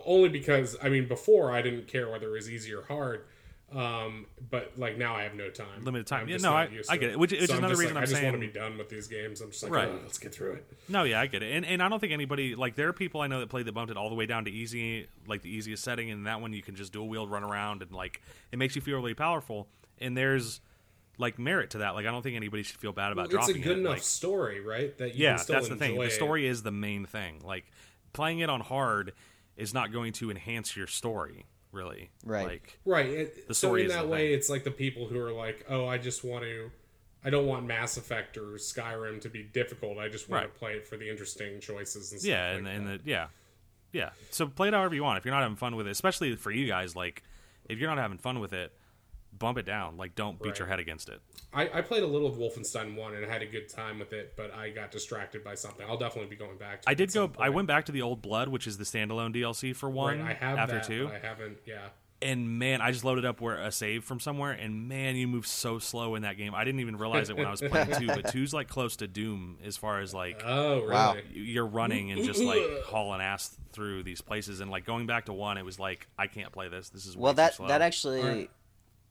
only 0.06 0.28
because 0.28 0.76
I 0.82 0.88
mean 0.88 1.06
before 1.08 1.52
I 1.52 1.60
didn't 1.60 1.88
care 1.88 2.08
whether 2.08 2.28
it 2.28 2.32
was 2.32 2.50
easy 2.50 2.72
or 2.72 2.82
hard, 2.82 3.26
um, 3.74 4.26
but 4.50 4.72
like 4.78 4.96
now 4.96 5.16
I 5.16 5.22
have 5.24 5.34
no 5.34 5.50
time, 5.50 5.84
Limited 5.84 6.06
time. 6.06 6.28
Yeah, 6.28 6.36
no, 6.38 6.52
I- 6.52 6.68
I 6.88 6.96
get 6.96 7.10
it, 7.10 7.18
which- 7.18 7.32
which 7.32 7.40
is 7.42 7.50
I'm 7.50 7.58
another 7.58 7.74
reason 7.76 7.94
like, 7.94 8.02
I'm 8.04 8.08
I 8.08 8.10
just 8.12 8.22
want 8.22 8.34
to 8.34 8.40
be 8.40 8.46
done 8.46 8.78
with 8.78 8.88
these 8.88 9.08
games. 9.08 9.40
I'm 9.40 9.50
just 9.50 9.62
like, 9.62 9.72
Right. 9.72 9.88
"Oh, 9.88 9.98
let's 10.02 10.18
get 10.18 10.34
through 10.34 10.52
it. 10.54 10.72
No, 10.88 11.02
yeah, 11.04 11.20
I 11.20 11.26
get 11.26 11.42
it. 11.42 11.52
And 11.52 11.66
and 11.66 11.82
I 11.82 11.88
don't 11.88 11.98
think 12.00 12.12
anybody 12.12 12.54
like 12.54 12.76
there 12.76 12.88
are 12.88 12.92
people 12.92 13.20
I 13.20 13.26
know 13.26 13.40
that 13.40 13.48
play 13.48 13.62
that 13.62 13.72
bumped 13.72 13.90
it 13.90 13.96
all 13.96 14.08
the 14.08 14.14
way 14.14 14.26
down 14.26 14.44
to 14.44 14.50
easy, 14.50 15.08
like 15.26 15.42
the 15.42 15.50
easiest 15.50 15.82
setting, 15.82 16.10
and 16.10 16.26
that 16.26 16.40
one 16.40 16.52
you 16.52 16.62
can 16.62 16.76
just 16.76 16.92
dual 16.92 17.08
wield, 17.08 17.30
run 17.30 17.42
around, 17.44 17.82
and 17.82 17.90
like 17.92 18.22
it 18.52 18.58
makes 18.58 18.76
you 18.76 18.82
feel 18.82 18.96
really 18.96 19.14
powerful. 19.14 19.68
And 19.98 20.16
there's 20.16 20.60
like 21.18 21.38
merit 21.38 21.70
to 21.70 21.78
that. 21.78 21.94
Like 21.94 22.06
I 22.06 22.10
don't 22.10 22.22
think 22.22 22.36
anybody 22.36 22.62
should 22.62 22.78
feel 22.80 22.92
bad 22.92 23.12
about 23.12 23.28
Well, 23.28 23.38
dropping 23.38 23.56
it. 23.56 23.58
it's 23.58 23.66
a 23.66 23.68
good 23.68 23.76
it. 23.78 23.80
enough 23.80 23.92
Like, 23.94 24.02
story, 24.02 24.60
right? 24.60 24.96
That 24.98 25.14
you 25.14 25.24
yeah, 25.24 25.30
can 25.36 25.38
still 25.44 25.54
that's 25.56 25.68
the 25.68 25.76
thing. 25.76 25.98
The 25.98 26.10
story 26.10 26.46
is 26.46 26.62
the 26.62 26.72
main 26.72 27.06
thing. 27.06 27.40
Like 27.44 27.64
playing 28.12 28.40
it 28.40 28.50
on 28.50 28.60
hard 28.60 29.12
is 29.56 29.72
not 29.72 29.92
going 29.92 30.12
to 30.14 30.30
enhance 30.30 30.76
your 30.76 30.86
story, 30.88 31.46
really. 31.74 32.10
Right. 32.24 32.46
Like 32.46 32.78
Right. 32.84 33.06
It, 33.06 33.48
The 33.48 33.54
so 33.54 33.74
in 33.74 33.88
that 33.88 34.02
the 34.02 34.08
way, 34.08 34.28
thing. 34.28 34.38
it's 34.38 34.48
like 34.48 34.64
the 34.64 34.70
people 34.70 35.06
who 35.08 35.18
are 35.20 35.32
like, 35.32 35.64
oh, 35.68 35.86
I 35.86 35.98
just 35.98 36.24
want 36.24 36.44
to, 36.44 36.70
I 37.24 37.30
don't 37.30 37.46
want 37.46 37.66
Mass 37.66 37.96
Effect 37.96 38.36
or 38.36 38.52
Skyrim 38.54 39.20
to 39.22 39.28
be 39.28 39.42
difficult. 39.42 39.98
I 39.98 40.08
just 40.08 40.28
want 40.28 40.44
Right. 40.44 40.52
to 40.52 40.58
play 40.58 40.72
it 40.74 40.86
for 40.86 40.96
the 40.96 41.08
interesting 41.10 41.60
choices 41.60 42.12
and 42.12 42.20
stuff. 42.20 42.28
yeah, 42.30 42.48
like 42.50 42.58
and 42.58 42.66
that. 42.66 42.74
and 42.74 42.86
the, 42.86 43.00
yeah, 43.04 43.26
yeah. 43.92 44.10
So 44.30 44.46
play 44.46 44.68
it 44.68 44.74
however 44.74 44.94
you 44.94 45.02
want. 45.02 45.18
If 45.18 45.24
you're 45.24 45.34
not 45.34 45.42
having 45.42 45.56
fun 45.56 45.76
with 45.76 45.86
it, 45.86 45.90
especially 45.90 46.36
for 46.36 46.50
you 46.50 46.66
guys, 46.66 46.94
like 46.96 47.22
if 47.68 47.78
you're 47.78 47.88
not 47.88 47.98
having 47.98 48.18
fun 48.18 48.40
with 48.40 48.52
it, 48.52 48.72
bump 49.38 49.58
it 49.58 49.66
down. 49.66 49.96
Like 49.96 50.14
don't 50.14 50.38
beat 50.40 50.50
Right. 50.50 50.58
your 50.60 50.68
head 50.68 50.78
against 50.80 51.08
it. 51.08 51.20
I, 51.52 51.68
I 51.74 51.80
played 51.82 52.02
a 52.02 52.06
little 52.06 52.26
of 52.28 52.34
Wolfenstein 52.36 52.96
One 52.96 53.14
and 53.14 53.24
I 53.24 53.28
had 53.28 53.42
a 53.42 53.46
good 53.46 53.68
time 53.68 53.98
with 53.98 54.12
it, 54.12 54.34
but 54.36 54.52
I 54.54 54.70
got 54.70 54.90
distracted 54.90 55.44
by 55.44 55.54
something. 55.54 55.86
I'll 55.88 55.96
definitely 55.98 56.30
be 56.30 56.36
going 56.36 56.56
back. 56.58 56.82
to 56.82 56.90
I 56.90 56.94
did 56.94 57.12
go. 57.12 57.30
I 57.38 57.50
went 57.50 57.68
back 57.68 57.84
to 57.86 57.92
the 57.92 58.02
old 58.02 58.22
Blood, 58.22 58.48
which 58.48 58.66
is 58.66 58.78
the 58.78 58.84
standalone 58.84 59.34
DLC 59.34 59.74
for 59.74 59.88
one. 59.90 60.20
Right, 60.20 60.30
I 60.30 60.34
have 60.34 60.58
after 60.58 60.76
that, 60.76 60.84
two, 60.86 61.06
but 61.06 61.14
I 61.14 61.18
haven't. 61.26 61.58
Yeah. 61.66 61.88
and 62.22 62.58
man, 62.58 62.80
I 62.80 62.90
just 62.90 63.04
loaded 63.04 63.24
up 63.24 63.40
where 63.40 63.56
a 63.58 63.70
save 63.70 64.02
from 64.04 64.18
somewhere, 64.18 64.52
and 64.52 64.88
man, 64.88 65.14
you 65.16 65.28
move 65.28 65.46
so 65.46 65.78
slow 65.78 66.14
in 66.14 66.22
that 66.22 66.36
game. 66.38 66.54
I 66.54 66.64
didn't 66.64 66.80
even 66.80 66.96
realize 66.96 67.28
it 67.30 67.36
when 67.36 67.46
I 67.46 67.50
was 67.50 67.60
playing 67.60 67.90
two, 67.98 68.06
but 68.06 68.28
two's 68.32 68.54
like 68.54 68.68
close 68.68 68.96
to 68.96 69.06
Doom 69.06 69.58
as 69.64 69.76
far 69.76 70.00
as 70.00 70.14
like 70.14 70.42
Oh, 70.44 70.80
really? 70.80 70.90
Wow. 70.90 71.16
you're 71.32 71.66
running 71.66 72.10
and 72.12 72.24
just 72.24 72.40
like 72.40 72.62
hauling 72.86 73.20
ass 73.20 73.56
through 73.72 74.04
these 74.04 74.20
places, 74.22 74.60
and 74.60 74.70
like 74.70 74.86
going 74.86 75.06
back 75.06 75.26
to 75.26 75.32
one, 75.32 75.58
it 75.58 75.64
was 75.64 75.78
like 75.78 76.06
I 76.18 76.26
can't 76.28 76.50
play 76.52 76.68
this. 76.68 76.88
This 76.88 77.04
is 77.06 77.16
way 77.16 77.22
well 77.24 77.32
too 77.32 77.36
that 77.36 77.54
slow. 77.54 77.68
that 77.68 77.82
actually 77.82 78.20
Alright. 78.22 78.50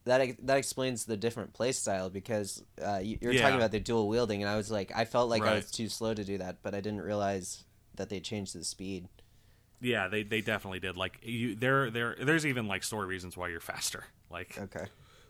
That 0.04 0.36
that 0.46 0.58
explains 0.58 1.06
the 1.06 1.16
different 1.16 1.54
play 1.54 1.72
style 1.72 2.10
because 2.10 2.62
uh, 2.84 2.98
you, 3.02 3.18
you're 3.22 3.32
Yeah. 3.32 3.40
talking 3.40 3.56
about 3.56 3.70
the 3.72 3.80
dual 3.80 4.06
wielding 4.08 4.42
and 4.42 4.50
i 4.50 4.56
was 4.56 4.70
like 4.70 4.92
i 4.94 5.04
felt 5.06 5.30
like 5.30 5.46
i 5.46 5.54
was 5.54 5.70
too 5.70 5.88
slow 5.88 6.12
to 6.12 6.24
do 6.24 6.36
that 6.38 6.58
but 6.62 6.74
i 6.74 6.80
didn't 6.80 7.00
realize 7.00 7.64
that 7.94 8.10
they 8.10 8.20
changed 8.20 8.54
the 8.54 8.64
speed 8.64 9.08
yeah, 9.80 10.08
they 10.08 10.22
they 10.22 10.40
definitely 10.40 10.80
did. 10.80 10.96
Like 10.96 11.18
you, 11.22 11.54
there 11.54 11.90
there 11.90 12.16
there's 12.20 12.46
even 12.46 12.66
like 12.66 12.82
story 12.82 13.06
reasons 13.06 13.36
why 13.36 13.48
you're 13.48 13.60
faster. 13.60 14.04
Like 14.30 14.58
okay 14.58 14.86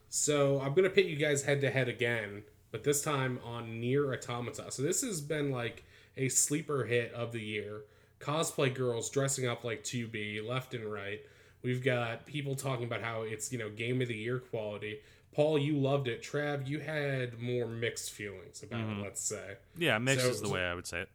So 0.09 0.61
I'm 0.61 0.75
gonna 0.75 0.91
pit 0.91 1.07
you 1.07 1.17
guys 1.17 1.43
head 1.45 1.61
to 1.63 1.71
head 1.71 1.89
again, 1.89 2.45
but 2.71 2.85
this 2.85 3.03
time 3.03 3.39
on 3.45 3.81
Nier 3.81 4.13
Automata. 4.13 4.71
So 4.71 4.83
this 4.83 5.03
has 5.03 5.21
been 5.21 5.51
like 5.51 5.85
a 6.17 6.29
sleeper 6.29 6.85
hit 6.85 7.13
of 7.13 7.33
the 7.33 7.41
year. 7.41 7.83
Cosplay 8.21 8.73
girls 8.73 9.11
dressing 9.11 9.47
up 9.47 9.65
like 9.65 9.83
2B 9.85 10.47
left 10.47 10.75
and 10.75 10.85
right. 10.91 11.21
We've 11.65 11.83
got 11.83 12.27
people 12.27 12.55
talking 12.55 12.85
about 12.85 13.01
how 13.03 13.23
it's 13.23 13.51
you 13.53 13.59
know 13.59 13.71
game 13.71 14.01
of 14.03 14.09
the 14.09 14.15
year 14.17 14.39
quality. 14.39 14.99
Paul, 15.35 15.59
you 15.59 15.77
loved 15.77 16.07
it. 16.07 16.23
Trav, 16.23 16.69
you 16.69 16.79
had 16.79 17.41
more 17.41 17.67
mixed 17.67 18.11
feelings 18.13 18.63
about 18.63 18.81
Mm-hmm. 18.83 19.01
it. 19.01 19.03
Let's 19.03 19.21
say. 19.21 19.57
yeah, 19.77 19.99
mix 19.99 20.23
So- 20.23 20.29
is 20.29 20.41
the 20.43 20.49
way 20.49 20.63
I 20.65 20.75
would 20.75 20.87
say 20.87 21.01
it. 21.01 21.09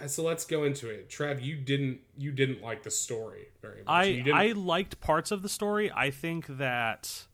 Uh, 0.00 0.08
So 0.08 0.22
let's 0.24 0.44
go 0.44 0.64
into 0.64 0.88
it. 0.90 1.08
Trav, 1.08 1.40
you 1.42 1.56
didn't 1.56 2.00
you 2.16 2.32
didn't 2.32 2.62
like 2.62 2.82
the 2.82 2.90
story 2.90 3.48
very 3.62 3.78
much. 3.78 3.86
I 3.86 4.24
I 4.32 4.52
liked 4.52 5.00
parts 5.00 5.30
of 5.30 5.42
the 5.42 5.48
story. 5.48 5.92
I 5.94 6.10
think 6.10 6.46
that 6.48 7.26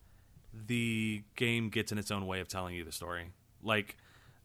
the 0.52 1.22
game 1.36 1.68
gets 1.68 1.92
in 1.92 1.98
its 1.98 2.10
own 2.10 2.26
way 2.26 2.40
of 2.40 2.48
telling 2.48 2.74
you 2.74 2.84
the 2.84 2.92
story. 2.92 3.30
Like 3.62 3.96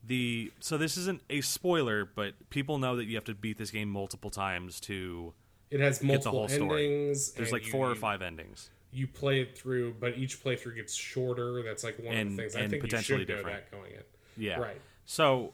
the 0.05 0.51
so 0.59 0.77
this 0.77 0.97
isn't 0.97 1.21
a 1.29 1.41
spoiler, 1.41 2.05
but 2.05 2.33
people 2.49 2.77
know 2.77 2.95
that 2.95 3.05
you 3.05 3.15
have 3.15 3.23
to 3.25 3.33
beat 3.35 3.57
this 3.57 3.71
game 3.71 3.89
multiple 3.89 4.29
times 4.29 4.79
to 4.81 5.33
It 5.71 5.79
has 5.79 5.99
the 5.99 6.05
multiple 6.07 6.31
whole 6.39 6.47
story. 6.49 6.85
endings. 6.85 7.31
there's 7.31 7.47
and 7.49 7.53
like 7.53 7.65
you- 7.65 7.71
four 7.71 7.89
or 7.89 7.95
five 7.95 8.21
endings. 8.21 8.69
You 8.93 9.07
play 9.07 9.39
it 9.41 9.57
through, 9.57 9.95
but 10.01 10.17
each 10.17 10.43
playthrough 10.43 10.75
gets 10.75 10.93
shorter. 10.93 11.63
That's 11.63 11.83
like 11.83 11.97
one 11.97 12.15
of 12.17 12.29
the 12.31 12.35
things 12.35 12.55
I 12.57 12.67
think 12.67 12.83
potentially 12.83 13.19
you 13.21 13.25
should 13.25 13.27
different. 13.27 13.47
know 13.47 13.53
that 13.53 13.71
going 13.71 13.91
in. 13.93 14.03
Yeah. 14.35 14.59
Right. 14.59 14.81
So 15.05 15.53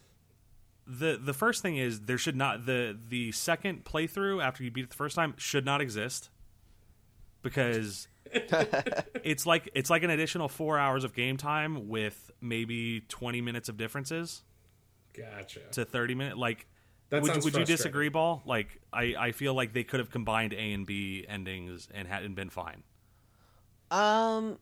the 0.87 1.19
the 1.23 1.33
first 1.33 1.61
thing 1.61 1.77
is 1.77 2.01
there 2.01 2.17
should 2.17 2.35
not 2.35 2.65
the 2.65 2.97
the 3.09 3.31
second 3.33 3.85
playthrough 3.85 4.43
after 4.43 4.63
you 4.63 4.71
beat 4.71 4.85
it 4.85 4.89
the 4.89 4.95
first 4.95 5.15
time 5.15 5.35
should 5.37 5.65
not 5.65 5.81
exist 5.81 6.29
because 7.43 8.07
it's 9.23 9.45
like 9.45 9.69
it's 9.75 9.89
like 9.89 10.03
an 10.03 10.09
additional 10.09 10.47
4 10.47 10.79
hours 10.79 11.03
of 11.03 11.13
game 11.13 11.37
time 11.37 11.87
with 11.87 12.31
maybe 12.41 13.01
20 13.07 13.41
minutes 13.41 13.69
of 13.69 13.77
differences 13.77 14.43
Gotcha. 15.13 15.59
to 15.71 15.85
30 15.85 16.15
minute 16.15 16.37
like 16.37 16.67
That 17.09 17.21
would, 17.21 17.27
sounds 17.27 17.43
would 17.43 17.55
you 17.55 17.65
disagree 17.65 18.09
Paul 18.09 18.41
like 18.45 18.79
I, 18.93 19.15
I 19.17 19.31
feel 19.31 19.53
like 19.53 19.73
they 19.73 19.83
could 19.83 19.99
have 19.99 20.11
combined 20.11 20.53
a 20.53 20.73
and 20.73 20.85
b 20.85 21.25
endings 21.27 21.87
and 21.93 22.07
hadn't 22.07 22.35
been 22.35 22.49
fine 22.49 22.83
Um, 23.91 24.59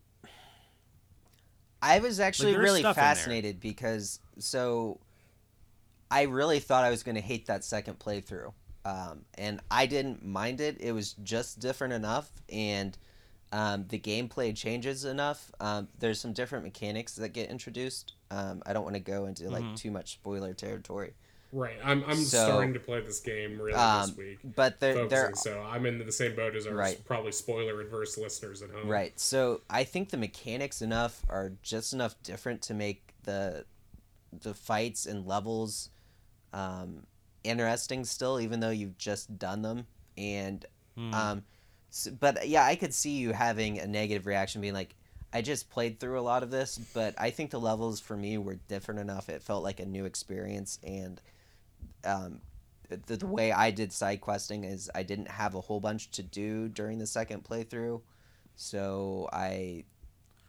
I 1.82 2.00
was 2.00 2.20
actually 2.20 2.52
there's 2.52 2.62
really 2.62 2.80
stuff 2.80 3.02
in 3.02 3.14
there. 3.14 3.38
fascinated 3.38 3.60
because 3.60 4.20
so 4.40 5.00
I 6.12 6.24
really 6.24 6.60
thought 6.60 6.84
I 6.84 6.90
was 6.90 7.04
going 7.04 7.16
to 7.16 7.22
hate 7.22 7.48
that 7.48 7.64
second 7.64 8.00
playthrough, 8.00 8.54
um, 8.86 9.26
and 9.36 9.60
I 9.72 9.86
didn't 9.86 10.24
mind 10.24 10.62
it. 10.62 10.78
It 10.80 10.92
was 10.92 11.14
just 11.14 11.60
different 11.60 11.94
enough, 11.94 12.30
and 12.50 12.98
um, 13.52 13.86
the 13.90 14.00
gameplay 14.00 14.56
changes 14.56 15.04
enough. 15.06 15.52
Um, 15.60 15.88
there's 16.00 16.20
some 16.20 16.34
different 16.34 16.64
mechanics 16.64 17.16
that 17.16 17.30
get 17.30 17.50
introduced. 17.50 18.14
Um, 18.32 18.62
I 18.66 18.74
don't 18.74 18.84
want 18.84 18.96
to 18.96 19.02
go 19.02 19.26
into 19.26 19.50
like 19.50 19.64
Mm-hmm. 19.64 19.76
too 19.76 19.92
much 19.92 20.14
spoiler 20.14 20.54
territory, 20.54 21.14
Right. 21.52 21.78
I'm 21.84 22.04
I'm 22.06 22.18
So- 22.18 22.46
starting 22.46 22.74
to 22.74 22.80
play 22.80 23.00
this 23.02 23.20
game 23.20 23.58
really 23.60 23.74
um, 23.74 24.08
this 24.10 24.18
week. 24.18 24.40
but 24.44 24.80
there 24.80 24.94
Focusing, 24.96 25.36
so 25.36 25.62
I'm 25.62 25.86
in 25.86 26.00
the 26.06 26.12
same 26.12 26.36
boat 26.36 26.56
as 26.56 26.68
our 26.68 26.74
Right. 26.76 27.00
probably 27.06 27.32
spoiler 27.32 27.80
adverse 27.82 28.18
listeners 28.18 28.62
at 28.62 28.72
home. 28.72 28.88
Right. 28.88 29.18
So 29.20 29.62
I 29.70 29.84
think 29.86 30.10
the 30.10 30.18
mechanics 30.18 30.82
enough 30.82 31.22
are 31.30 31.54
just 31.64 31.94
enough 31.94 32.16
different 32.24 32.62
to 32.64 32.74
make 32.74 33.14
the 33.24 33.66
the 34.42 34.54
fights 34.54 35.06
and 35.06 35.26
levels 35.26 35.90
um, 36.54 37.06
interesting 37.44 38.04
still, 38.06 38.40
even 38.40 38.60
though 38.60 38.70
you've 38.70 38.98
just 38.98 39.38
done 39.40 39.62
them. 39.62 39.88
And 40.18 40.66
um, 41.14 41.44
s 41.90 42.08
but 42.20 42.48
yeah, 42.48 42.66
I 42.66 42.76
could 42.76 42.94
see 42.94 43.12
you 43.18 43.32
having 43.34 43.80
a 43.80 43.88
negative 43.88 44.26
reaction, 44.26 44.62
being 44.62 44.74
like, 44.74 44.96
"I 45.34 45.42
just 45.42 45.70
played 45.70 46.00
through 46.00 46.20
a 46.20 46.22
lot 46.22 46.42
of 46.44 46.52
this," 46.52 46.78
but 46.94 47.14
I 47.18 47.30
think 47.32 47.52
the 47.52 47.60
levels 47.60 48.00
for 48.00 48.16
me 48.18 48.38
were 48.38 48.56
different 48.68 49.00
enough. 49.02 49.30
It 49.30 49.42
felt 49.42 49.64
like 49.64 49.80
a 49.80 49.86
new 49.86 50.06
experience, 50.06 50.80
and 50.84 51.20
um, 52.06 52.42
the, 52.90 53.18
the 53.18 53.28
way 53.28 53.52
I 53.52 53.72
did 53.72 53.92
side 53.92 54.22
questing 54.22 54.64
is 54.64 54.90
I 54.94 55.04
didn't 55.04 55.30
have 55.30 55.56
a 55.56 55.62
whole 55.62 55.80
bunch 55.80 56.12
to 56.12 56.24
do 56.24 56.68
during 56.70 57.00
the 57.00 57.08
second 57.08 57.44
playthrough, 57.44 58.02
so 58.56 59.30
I 59.34 59.86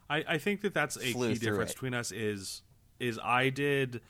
I, 0.08 0.24
I 0.28 0.38
think 0.38 0.60
that 0.62 0.74
that's 0.74 0.96
a 0.96 1.12
key 1.12 1.34
difference 1.34 1.72
it. 1.72 1.74
between 1.74 1.94
us 1.94 2.12
is 2.12 2.62
is 3.00 3.18
I 3.22 3.48
did 3.50 4.00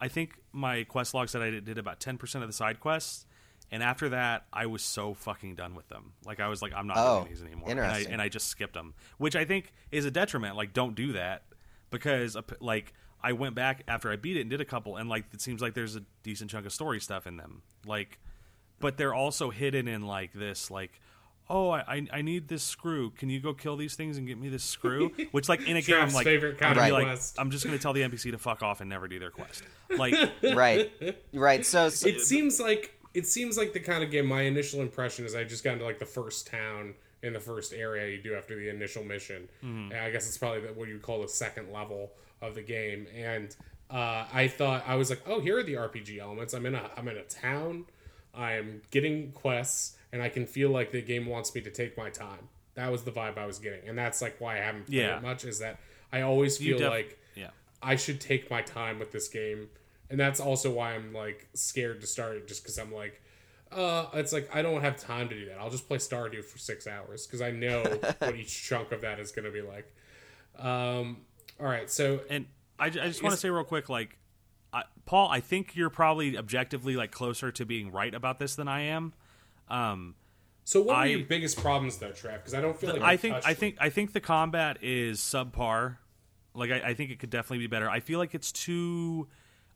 I 0.00 0.08
think 0.08 0.38
my 0.52 0.84
quest 0.84 1.14
log 1.14 1.28
said 1.28 1.42
I 1.42 1.50
did, 1.50 1.64
did 1.64 1.78
about 1.78 2.00
ten 2.00 2.18
percent 2.18 2.42
of 2.42 2.48
the 2.48 2.54
side 2.54 2.80
quests, 2.80 3.26
and 3.70 3.82
after 3.82 4.08
that 4.10 4.46
I 4.52 4.66
was 4.66 4.82
so 4.82 5.14
fucking 5.14 5.56
done 5.56 5.74
with 5.74 5.88
them. 5.88 6.12
Like 6.24 6.40
I 6.40 6.48
was 6.48 6.62
like 6.62 6.72
I'm 6.74 6.86
not 6.86 6.96
Oh, 6.98 7.20
doing 7.20 7.34
these 7.34 7.42
anymore, 7.42 7.68
and 7.68 7.80
I, 7.80 8.06
and 8.08 8.22
I 8.22 8.28
just 8.28 8.48
skipped 8.48 8.74
them, 8.74 8.94
which 9.18 9.36
I 9.36 9.44
think 9.44 9.72
is 9.90 10.04
a 10.04 10.10
detriment. 10.10 10.56
Like 10.56 10.72
don't 10.72 10.94
do 10.94 11.12
that 11.12 11.42
because 11.90 12.36
uh, 12.36 12.42
like 12.60 12.94
I 13.22 13.32
went 13.32 13.54
back 13.54 13.82
after 13.88 14.10
I 14.10 14.16
beat 14.16 14.36
it 14.36 14.40
and 14.42 14.50
did 14.50 14.60
a 14.60 14.64
couple, 14.64 14.96
and 14.96 15.08
like 15.08 15.24
it 15.32 15.40
seems 15.40 15.60
like 15.62 15.74
there's 15.74 15.96
a 15.96 16.02
decent 16.22 16.50
chunk 16.50 16.66
of 16.66 16.72
story 16.72 17.00
stuff 17.00 17.26
in 17.26 17.36
them, 17.36 17.62
like, 17.86 18.18
but 18.80 18.96
they're 18.96 19.14
also 19.14 19.50
hidden 19.50 19.88
in 19.88 20.02
like 20.06 20.32
this 20.32 20.70
like. 20.70 21.00
Oh, 21.50 21.70
I, 21.70 21.80
I- 21.96 22.06
I 22.12 22.22
need 22.22 22.48
this 22.48 22.62
screw. 22.62 23.10
Can 23.10 23.28
you 23.28 23.40
go 23.40 23.52
kill 23.52 23.76
these 23.76 23.94
things 23.96 24.16
and 24.16 24.26
get 24.26 24.38
me 24.38 24.48
this 24.48 24.62
screw? 24.62 25.08
Which, 25.32 25.48
like, 25.48 25.66
in 25.66 25.76
a 25.76 25.82
game, 25.82 25.96
I'm 26.00 26.12
like, 26.14 26.24
favorite 26.24 26.52
I'm 26.62 26.74
kind 26.76 26.78
of 26.78 26.92
like. 26.92 27.18
I'm 27.36 27.50
just 27.50 27.64
gonna 27.66 27.78
tell 27.78 27.92
the 27.92 28.00
NPC 28.00 28.30
to 28.30 28.38
fuck 28.38 28.62
off 28.62 28.80
and 28.80 28.88
never 28.88 29.08
do 29.08 29.18
their 29.18 29.32
quest. 29.32 29.62
Like, 29.98 30.14
right, 30.54 30.90
right. 31.34 31.66
So, 31.66 31.88
so 31.90 32.08
It 32.08 32.20
seems 32.22 32.58
like 32.60 32.94
it 33.12 33.26
seems 33.26 33.58
like 33.58 33.72
the 33.74 33.80
kind 33.80 34.02
of 34.04 34.10
game. 34.10 34.24
My 34.26 34.42
initial 34.42 34.80
impression 34.80 35.26
is 35.26 35.34
I 35.34 35.44
just 35.44 35.64
got 35.64 35.74
into 35.74 35.84
like 35.84 35.98
the 35.98 36.06
first 36.06 36.46
town 36.46 36.94
in 37.22 37.32
the 37.34 37.40
first 37.40 37.74
area 37.74 38.08
you 38.16 38.22
do 38.22 38.34
after 38.34 38.56
the 38.56 38.70
initial 38.70 39.04
mission. 39.04 39.48
Mm-hmm. 39.62 39.92
I 40.00 40.10
guess 40.10 40.26
it's 40.28 40.38
probably 40.38 40.60
what 40.60 40.88
you 40.88 40.94
would 40.94 41.02
call 41.02 41.20
the 41.22 41.28
second 41.28 41.72
level 41.72 42.12
of 42.42 42.54
the 42.54 42.62
game. 42.62 43.06
And 43.16 43.54
uh, 43.90 44.26
I 44.32 44.48
thought 44.48 44.84
I 44.86 44.96
was 44.96 45.08
like, 45.08 45.22
oh, 45.26 45.40
here 45.40 45.58
are 45.58 45.62
the 45.62 45.74
RPG 45.74 46.18
elements. 46.18 46.52
I'm 46.52 46.66
in 46.66 46.74
a 46.74 46.90
I'm 46.96 47.08
in 47.08 47.16
a 47.16 47.22
town. 47.24 47.86
I'm 48.34 48.80
getting 48.90 49.32
quests, 49.32 49.96
and 50.12 50.22
I 50.22 50.28
can 50.30 50.46
feel 50.46 50.70
like 50.70 50.90
the 50.90 51.02
game 51.02 51.26
wants 51.26 51.54
me 51.54 51.60
to 51.62 51.70
take 51.70 51.96
my 51.98 52.08
time. 52.10 52.48
That 52.74 52.90
was 52.90 53.02
the 53.04 53.10
vibe 53.12 53.36
I 53.38 53.44
was 53.46 53.58
getting, 53.58 53.86
and 53.88 53.96
that's 53.98 54.22
like 54.22 54.40
why 54.40 54.56
I 54.56 54.60
haven't 54.60 54.86
played 54.86 54.96
Yeah. 55.00 55.16
it 55.18 55.22
much. 55.22 55.44
Is 55.44 55.58
that 55.58 55.78
I 56.12 56.22
always 56.22 56.56
feel 56.58 56.78
def- 56.78 56.90
like 56.90 57.18
yeah, 57.36 57.50
I 57.82 57.96
should 57.96 58.20
take 58.20 58.50
my 58.50 58.62
time 58.62 58.98
with 58.98 59.12
this 59.12 59.28
game, 59.28 59.68
and 60.08 60.18
that's 60.18 60.40
also 60.40 60.70
why 60.72 60.94
I'm 60.94 61.12
like 61.12 61.48
scared 61.52 62.00
to 62.00 62.06
start 62.06 62.36
it, 62.38 62.48
just 62.48 62.62
because 62.62 62.78
I'm 62.78 62.90
like, 62.94 63.20
uh, 63.70 64.06
it's 64.14 64.32
like 64.32 64.48
I 64.56 64.62
don't 64.62 64.80
have 64.80 64.96
time 64.96 65.28
to 65.28 65.34
do 65.38 65.44
that. 65.50 65.58
I'll 65.58 65.68
just 65.68 65.86
play 65.86 65.98
Stardew 65.98 66.42
for 66.42 66.56
six 66.56 66.86
hours 66.86 67.26
because 67.26 67.42
I 67.42 67.50
know 67.50 67.82
what 68.20 68.34
each 68.34 68.66
chunk 68.66 68.92
of 68.92 69.02
that 69.02 69.20
is 69.20 69.30
going 69.32 69.44
to 69.44 69.50
be 69.52 69.60
like. 69.60 69.92
Um, 70.58 71.18
all 71.60 71.66
right, 71.66 71.90
so 71.90 72.20
and 72.30 72.46
I, 72.78 72.86
I 72.86 72.90
just 72.90 73.22
want 73.22 73.34
to 73.34 73.40
say 73.40 73.50
real 73.50 73.64
quick, 73.64 73.88
like, 73.88 74.18
I, 74.72 74.84
Paul, 75.04 75.28
I 75.30 75.40
think 75.40 75.76
you're 75.76 75.90
probably 75.90 76.36
objectively 76.36 76.96
like 76.96 77.10
closer 77.12 77.52
to 77.52 77.64
being 77.66 77.90
right 77.92 78.14
about 78.14 78.38
this 78.38 78.54
than 78.56 78.68
I 78.68 78.82
am. 78.82 79.12
Um, 79.68 80.14
so 80.64 80.82
what 80.82 80.96
are 80.96 81.02
I- 81.02 81.06
your 81.06 81.26
biggest 81.26 81.58
problems 81.58 81.98
though, 81.98 82.10
Trav? 82.10 82.34
Because 82.34 82.54
I 82.54 82.60
don't 82.60 82.76
feel 82.78 82.92
like 82.92 83.02
I 83.02 83.16
think 83.16 83.36
I 83.44 83.54
think 83.54 83.76
I 83.80 83.90
think 83.90 84.12
the 84.12 84.20
combat 84.20 84.78
is 84.82 85.20
subpar. 85.20 85.96
Like 86.54 86.70
I, 86.70 86.90
I 86.90 86.94
think 86.94 87.10
it 87.10 87.18
could 87.18 87.30
definitely 87.30 87.58
be 87.58 87.66
better. 87.66 87.88
I 87.88 88.00
feel 88.00 88.18
like 88.18 88.34
it's 88.34 88.52
too 88.52 89.28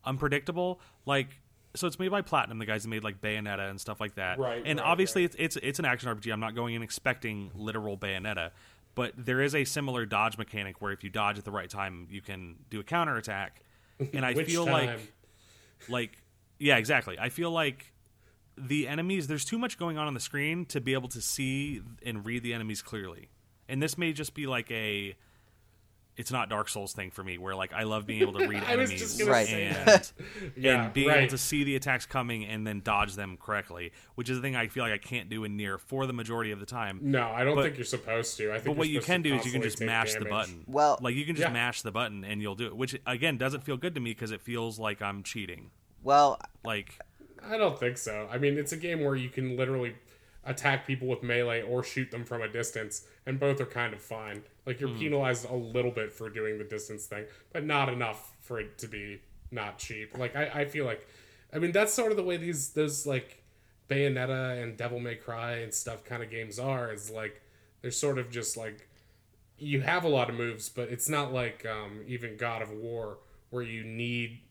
unpredictable. 0.05 0.79
Like 1.05 1.39
so, 1.75 1.85
it's 1.85 1.99
made 1.99 2.09
by 2.09 2.21
Platinum, 2.21 2.57
the 2.57 2.65
guys 2.65 2.83
that 2.83 2.89
made 2.89 3.03
like 3.03 3.21
Bayonetta 3.21 3.69
and 3.69 3.79
stuff 3.79 3.99
like 4.01 4.15
that. 4.15 4.39
Right, 4.39 4.63
And 4.65 4.79
right, 4.79 4.85
obviously, 4.87 5.23
right. 5.23 5.35
it's 5.35 5.55
it's 5.57 5.65
it's 5.65 5.79
an 5.79 5.85
action 5.85 6.09
RPG. 6.09 6.31
I'm 6.31 6.39
not 6.39 6.55
going 6.55 6.73
in 6.75 6.81
expecting 6.81 7.51
literal 7.53 7.97
Bayonetta, 7.97 8.51
but 8.97 9.13
there 9.15 9.41
is 9.41 9.55
a 9.55 9.63
similar 9.63 10.05
dodge 10.05 10.37
mechanic 10.37 10.81
where 10.81 10.91
if 10.91 11.03
you 11.03 11.09
dodge 11.09 11.37
at 11.37 11.45
the 11.45 11.51
right 11.51 11.69
time, 11.69 12.07
you 12.09 12.19
can 12.19 12.55
do 12.69 12.81
a 12.81 12.83
counter 12.83 13.15
attack. 13.15 13.61
And 14.13 14.23
I 14.25 14.35
feel 14.35 14.65
time? 14.65 14.87
like 14.87 14.99
like 15.89 16.23
yeah 16.59 16.77
exactly 16.77 17.17
i 17.19 17.29
feel 17.29 17.51
like 17.51 17.93
the 18.57 18.87
enemies 18.87 19.27
there's 19.27 19.45
too 19.45 19.57
much 19.57 19.77
going 19.77 19.97
on 19.97 20.07
on 20.07 20.13
the 20.13 20.19
screen 20.19 20.65
to 20.65 20.81
be 20.81 20.93
able 20.93 21.09
to 21.09 21.21
see 21.21 21.81
and 22.05 22.25
read 22.25 22.43
the 22.43 22.53
enemies 22.53 22.81
clearly 22.81 23.29
and 23.69 23.81
this 23.81 23.97
may 23.97 24.13
just 24.13 24.33
be 24.33 24.47
like 24.47 24.69
a 24.71 25.15
it's 26.17 26.31
not 26.31 26.49
dark 26.49 26.67
souls 26.67 26.93
thing 26.93 27.11
for 27.11 27.23
me 27.23 27.37
where 27.37 27.55
like 27.55 27.71
i 27.73 27.83
love 27.83 28.05
being 28.05 28.21
able 28.21 28.33
to 28.33 28.47
read 28.49 28.63
enemies 28.63 29.21
Right. 29.23 29.47
and, 29.49 30.11
yeah, 30.57 30.83
and 30.85 30.93
being 30.93 31.07
right. 31.07 31.19
able 31.19 31.29
to 31.29 31.37
see 31.37 31.63
the 31.63 31.75
attacks 31.75 32.05
coming 32.05 32.45
and 32.45 32.65
then 32.67 32.81
dodge 32.81 33.15
them 33.15 33.37
correctly 33.37 33.91
which 34.15 34.29
is 34.29 34.37
the 34.37 34.41
thing 34.41 34.55
i 34.55 34.67
feel 34.67 34.83
like 34.83 34.93
i 34.93 34.97
can't 34.97 35.29
do 35.29 35.43
in 35.43 35.55
Nier 35.55 35.77
for 35.77 36.05
the 36.05 36.13
majority 36.13 36.51
of 36.51 36.59
the 36.59 36.65
time 36.65 36.99
no, 37.01 37.27
I 37.29 37.43
don't 37.43 37.55
but- 37.55 37.63
think 37.63 37.77
you're 37.77 37.85
supposed 37.85 38.35
to. 38.37 38.49
I 38.51 38.55
think. 38.55 38.65
but 38.65 38.77
what 38.77 38.87
you're 38.87 38.95
you 38.95 39.01
supposed 39.01 39.07
can 39.13 39.21
do 39.21 39.35
is 39.35 39.45
you 39.45 39.51
can 39.51 39.61
just 39.61 39.77
take 39.77 39.85
mash 39.87 40.13
the 40.15 40.25
button 40.25 40.63
Well- 40.67 40.97
like 41.01 41.15
you 41.15 41.25
can 41.25 41.35
just 41.35 41.47
Yeah. 41.47 41.53
mash 41.53 41.81
the 41.83 41.91
button 41.91 42.23
and 42.23 42.41
you'll 42.41 42.55
do 42.55 42.67
it 42.67 42.75
which 42.75 42.99
again 43.05 43.37
doesn't 43.37 43.61
feel 43.63 43.77
good 43.77 43.93
to 43.95 44.01
me 44.01 44.11
because 44.11 44.31
it 44.31 44.41
feels 44.41 44.79
like 44.79 45.01
i'm 45.01 45.23
cheating 45.23 45.69
well, 46.03 46.39
like 46.63 46.99
I 47.49 47.57
don't 47.57 47.77
think 47.77 47.97
so. 47.97 48.27
I 48.31 48.37
mean, 48.37 48.57
it's 48.57 48.71
a 48.71 48.77
game 48.77 49.03
where 49.03 49.15
you 49.15 49.29
can 49.29 49.57
literally 49.57 49.95
attack 50.45 50.87
people 50.87 51.07
with 51.07 51.21
melee 51.21 51.61
or 51.61 51.83
shoot 51.83 52.11
them 52.11 52.23
from 52.23 52.41
a 52.41 52.47
distance, 52.47 53.05
and 53.25 53.39
both 53.39 53.59
are 53.61 53.65
kind 53.65 53.93
of 53.93 54.01
fine. 54.01 54.43
Like 54.67 54.81
you're 54.81 54.89
penalized 54.89 55.49
a 55.49 55.55
little 55.55 55.91
bit 55.91 56.11
for 56.11 56.29
doing 56.29 56.57
the 56.57 56.65
distance 56.65 57.05
thing, 57.05 57.25
but 57.53 57.63
not 57.63 57.87
enough 57.87 58.35
for 58.41 58.59
it 58.59 58.77
to 58.79 58.87
be 58.87 59.21
not 59.49 59.79
cheap. 59.79 60.17
Like 60.17 60.35
I, 60.35 60.45
I 60.53 60.65
feel 60.65 60.85
like, 60.85 61.07
I 61.53 61.57
mean, 61.57 61.71
that's 61.71 61.93
sort 61.93 62.11
of 62.11 62.17
the 62.17 62.23
way 62.23 62.35
these 62.35 62.71
those 62.71 63.07
like 63.07 63.43
Bayonetta 63.89 64.61
and 64.61 64.75
Devil 64.77 64.99
May 64.99 65.15
Cry 65.15 65.59
and 65.59 65.73
stuff 65.73 66.03
kind 66.03 66.21
of 66.21 66.29
games 66.29 66.59
are. 66.59 66.91
Is 66.91 67.09
like 67.09 67.41
they're 67.81 67.91
sort 67.91 68.19
of 68.19 68.29
just 68.29 68.57
like 68.57 68.89
you 69.57 69.81
have 69.81 70.03
a 70.03 70.09
lot 70.09 70.29
of 70.29 70.35
moves, 70.35 70.69
but 70.69 70.89
it's 70.89 71.09
not 71.09 71.33
like 71.33 71.65
um, 71.65 72.01
even 72.05 72.37
God 72.37 72.61
of 72.61 72.69
War 72.69 73.19
where 73.49 73.63
you 73.63 73.83
need 73.83 74.41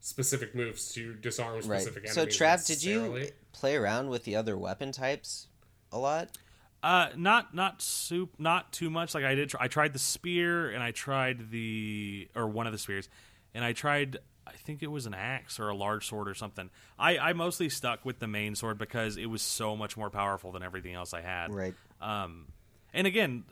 specific 0.00 0.54
moves 0.54 0.92
to 0.92 1.14
disarm 1.14 1.54
right. 1.54 1.80
specific 1.80 2.08
So, 2.08 2.22
enemies. 2.22 2.38
Trav, 2.38 2.66
did 2.66 2.84
you 2.84 3.28
play 3.52 3.76
around 3.76 4.10
with 4.10 4.24
the 4.24 4.36
other 4.36 4.58
weapon 4.58 4.92
types 4.92 5.48
a 5.90 5.98
lot? 5.98 6.36
Uh, 6.82 7.10
not 7.16 7.54
not 7.54 7.80
soup, 7.80 8.34
not 8.38 8.72
too 8.72 8.90
much. 8.90 9.14
Like 9.14 9.24
I 9.24 9.34
did, 9.34 9.50
try, 9.50 9.64
I 9.64 9.68
tried 9.68 9.92
the 9.92 10.00
spear 10.00 10.70
and 10.70 10.82
I 10.82 10.90
tried 10.90 11.50
the 11.50 12.28
or 12.34 12.48
one 12.48 12.66
of 12.66 12.72
the 12.72 12.78
spears, 12.78 13.08
and 13.54 13.64
I 13.64 13.72
tried. 13.72 14.18
I 14.44 14.54
think 14.54 14.82
it 14.82 14.90
was 14.90 15.06
an 15.06 15.14
axe 15.14 15.60
or 15.60 15.68
a 15.68 15.74
large 15.74 16.08
sword 16.08 16.28
or 16.28 16.34
something. 16.34 16.70
I 16.98 17.18
I 17.18 17.32
mostly 17.34 17.68
stuck 17.68 18.04
with 18.04 18.18
the 18.18 18.26
main 18.26 18.56
sword 18.56 18.78
because 18.78 19.16
it 19.16 19.26
was 19.26 19.42
so 19.42 19.76
much 19.76 19.96
more 19.96 20.10
powerful 20.10 20.50
than 20.50 20.64
everything 20.64 20.94
else 20.94 21.14
I 21.14 21.20
had. 21.20 21.54
Right. 21.54 21.74
Um, 22.00 22.48
and 22.92 23.06
again, 23.06 23.44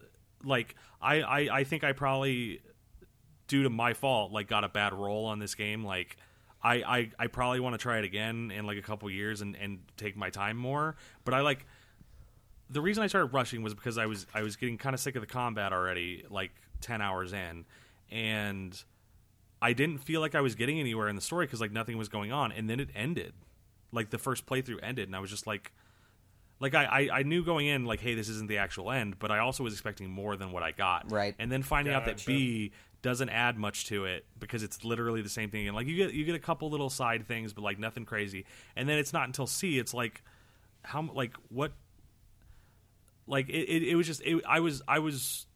like 0.45 0.75
I, 1.01 1.21
I 1.23 1.39
I 1.59 1.65
think 1.65 1.85
I 1.85 1.93
probably 1.93 2.61
due 3.47 3.63
to 3.63 3.71
my 3.71 3.95
fault 3.95 4.33
like 4.33 4.49
got 4.49 4.65
a 4.65 4.69
bad 4.69 4.93
roll 4.93 5.27
on 5.27 5.39
this 5.39 5.55
game. 5.55 5.85
Like 5.85 6.17
I 6.63 6.75
I, 6.77 7.11
I 7.19 7.27
probably 7.29 7.61
want 7.61 7.75
to 7.75 7.79
try 7.79 7.99
it 7.99 8.05
again 8.05 8.51
in 8.51 8.67
like 8.67 8.79
a 8.79 8.83
couple 8.83 9.09
years 9.09 9.41
and 9.41 9.57
and 9.57 9.79
take 9.97 10.17
my 10.17 10.31
time 10.31 10.57
more. 10.57 10.97
But 11.25 11.35
I 11.35 11.41
like 11.43 11.65
the 12.71 12.81
reason 12.81 13.03
I 13.03 13.09
started 13.09 13.33
rushing 13.35 13.63
was 13.63 13.75
because 13.75 13.99
I 13.99 14.07
was 14.07 14.27
I 14.33 14.43
was 14.43 14.57
getting 14.57 14.79
kind 14.79 14.95
of 14.95 15.01
sick 15.01 15.17
of 15.17 15.21
the 15.21 15.27
combat 15.27 15.73
already, 15.73 16.25
like 16.31 16.53
ten 16.81 17.03
hours 17.03 17.33
in, 17.33 17.67
and 18.11 18.83
I 19.61 19.73
didn't 19.73 19.99
feel 19.99 20.21
like 20.21 20.35
I 20.35 20.41
was 20.41 20.55
getting 20.55 20.79
anywhere 20.79 21.09
in 21.09 21.17
the 21.17 21.23
story 21.23 21.47
because 21.47 21.61
like 21.61 21.73
nothing 21.73 21.99
was 21.99 22.09
going 22.09 22.33
on, 22.33 22.53
and 22.53 22.71
then 22.71 22.81
it 22.81 22.91
ended, 22.95 23.35
like 23.93 24.11
the 24.11 24.19
first 24.19 24.47
playthrough 24.47 24.79
ended, 24.83 25.09
and 25.09 25.17
I 25.17 25.21
was 25.21 25.31
just 25.31 25.47
like, 25.47 25.73
like 26.61 26.75
I, 26.75 26.85
I 26.85 27.19
I 27.19 27.23
knew 27.25 27.45
going 27.45 27.67
in 27.67 27.85
like, 27.85 28.01
hey, 28.01 28.15
this 28.15 28.29
isn't 28.29 28.49
the 28.49 28.59
actual 28.59 28.91
end, 28.93 29.19
but 29.19 29.31
I 29.31 29.41
also 29.41 29.65
was 29.65 29.73
expecting 29.73 30.09
more 30.09 30.37
than 30.37 30.53
what 30.53 30.63
I 30.63 30.71
got, 30.71 31.11
Right. 31.11 31.35
And 31.39 31.51
then 31.51 31.63
finding 31.63 31.93
out 31.93 32.05
that 32.07 32.25
B 32.25 32.73
doesn't 33.03 33.31
add 33.31 33.57
much 33.57 33.87
to 33.87 34.05
it 34.05 34.27
because 34.39 34.63
it's 34.63 34.85
literally 34.85 35.23
the 35.23 35.29
same 35.29 35.51
thing, 35.51 35.67
and 35.67 35.75
like 35.75 35.89
you 35.89 35.97
get 35.97 36.15
you 36.15 36.25
get 36.25 36.37
a 36.37 36.41
couple 36.41 36.71
little 36.71 36.91
side 36.91 37.27
things, 37.27 37.53
but 37.53 37.63
like 37.63 37.81
nothing 37.81 38.05
crazy, 38.05 38.47
and 38.77 38.89
then 38.89 38.99
it's 38.99 39.13
not 39.13 39.27
until 39.27 39.49
C, 39.49 39.79
it's 39.79 39.93
like 39.93 40.23
how 40.83 41.11
like 41.13 41.35
what 41.49 41.73
like 43.31 43.49
it, 43.49 43.53
it, 43.69 43.83
it 43.85 43.95
was 43.97 44.07
just 44.07 44.21
it, 44.23 44.43
I 44.49 44.61
was 44.61 44.83
I 44.87 44.99
was 44.99 45.47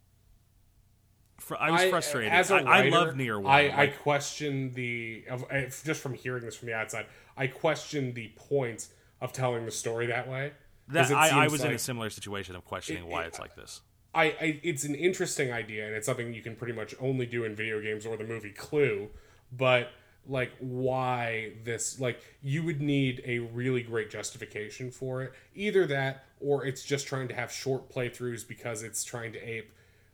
fr- 1.39 1.57
I 1.59 1.71
was 1.71 1.85
frustrated. 1.85 2.33
As 2.33 2.51
a 2.51 2.55
I 2.55 2.59
I 2.59 2.63
writer, 2.63 2.91
love 2.91 3.17
Nier 3.17 3.39
One. 3.39 3.53
I, 3.53 3.83
I 3.83 3.87
question 3.89 4.73
the 4.75 5.25
of, 5.31 5.45
just 5.85 6.01
from 6.01 6.15
hearing 6.15 6.45
this 6.45 6.57
from 6.57 6.67
the 6.69 6.75
outside. 6.75 7.07
I 7.37 7.49
question 7.49 8.15
the 8.15 8.33
point 8.37 8.89
of 9.21 9.33
telling 9.33 9.65
the 9.65 9.71
story 9.71 10.07
that 10.07 10.29
way. 10.29 10.53
that, 10.89 11.11
I, 11.11 11.45
I 11.45 11.49
was 11.49 11.65
in 11.65 11.73
a 11.73 11.79
similar 11.79 12.11
situation 12.11 12.55
of 12.57 12.65
questioning 12.65 13.05
It- 13.05 13.11
why 13.11 13.25
it- 13.25 13.29
it's 13.29 13.39
like 13.41 13.55
this. 13.57 13.81
I, 14.17 14.25
I 14.27 14.61
it's 14.63 14.85
an 14.85 14.95
interesting 14.95 15.53
idea 15.53 15.87
and 15.89 15.97
it's 15.97 16.07
something 16.07 16.33
you 16.33 16.41
can 16.41 16.55
pretty 16.55 16.73
much 16.73 16.95
only 17.01 17.27
do 17.27 17.43
in 17.43 17.57
video 17.57 17.81
games 17.81 18.07
or 18.07 18.17
the 18.17 18.23
movie 18.23 18.53
Clue, 18.53 19.11
but 19.51 19.89
like 20.29 20.53
why 20.59 21.53
this 21.65 22.01
like 22.01 22.21
you 22.43 22.63
would 22.63 22.81
need 22.81 23.23
a 23.27 23.39
really 23.39 23.83
great 23.83 24.11
justification 24.11 24.91
for 24.91 25.23
it. 25.23 25.33
Either 25.55 25.87
that 25.87 26.25
or 26.41 26.65
it's 26.65 26.85
just 26.85 27.07
trying 27.07 27.29
to 27.29 27.35
have 27.35 27.53
short 27.53 27.93
playthroughs 27.93 28.47
because 28.47 28.83
it's 28.83 29.05
trying 29.05 29.33
to 29.33 29.39
ape 29.39 29.71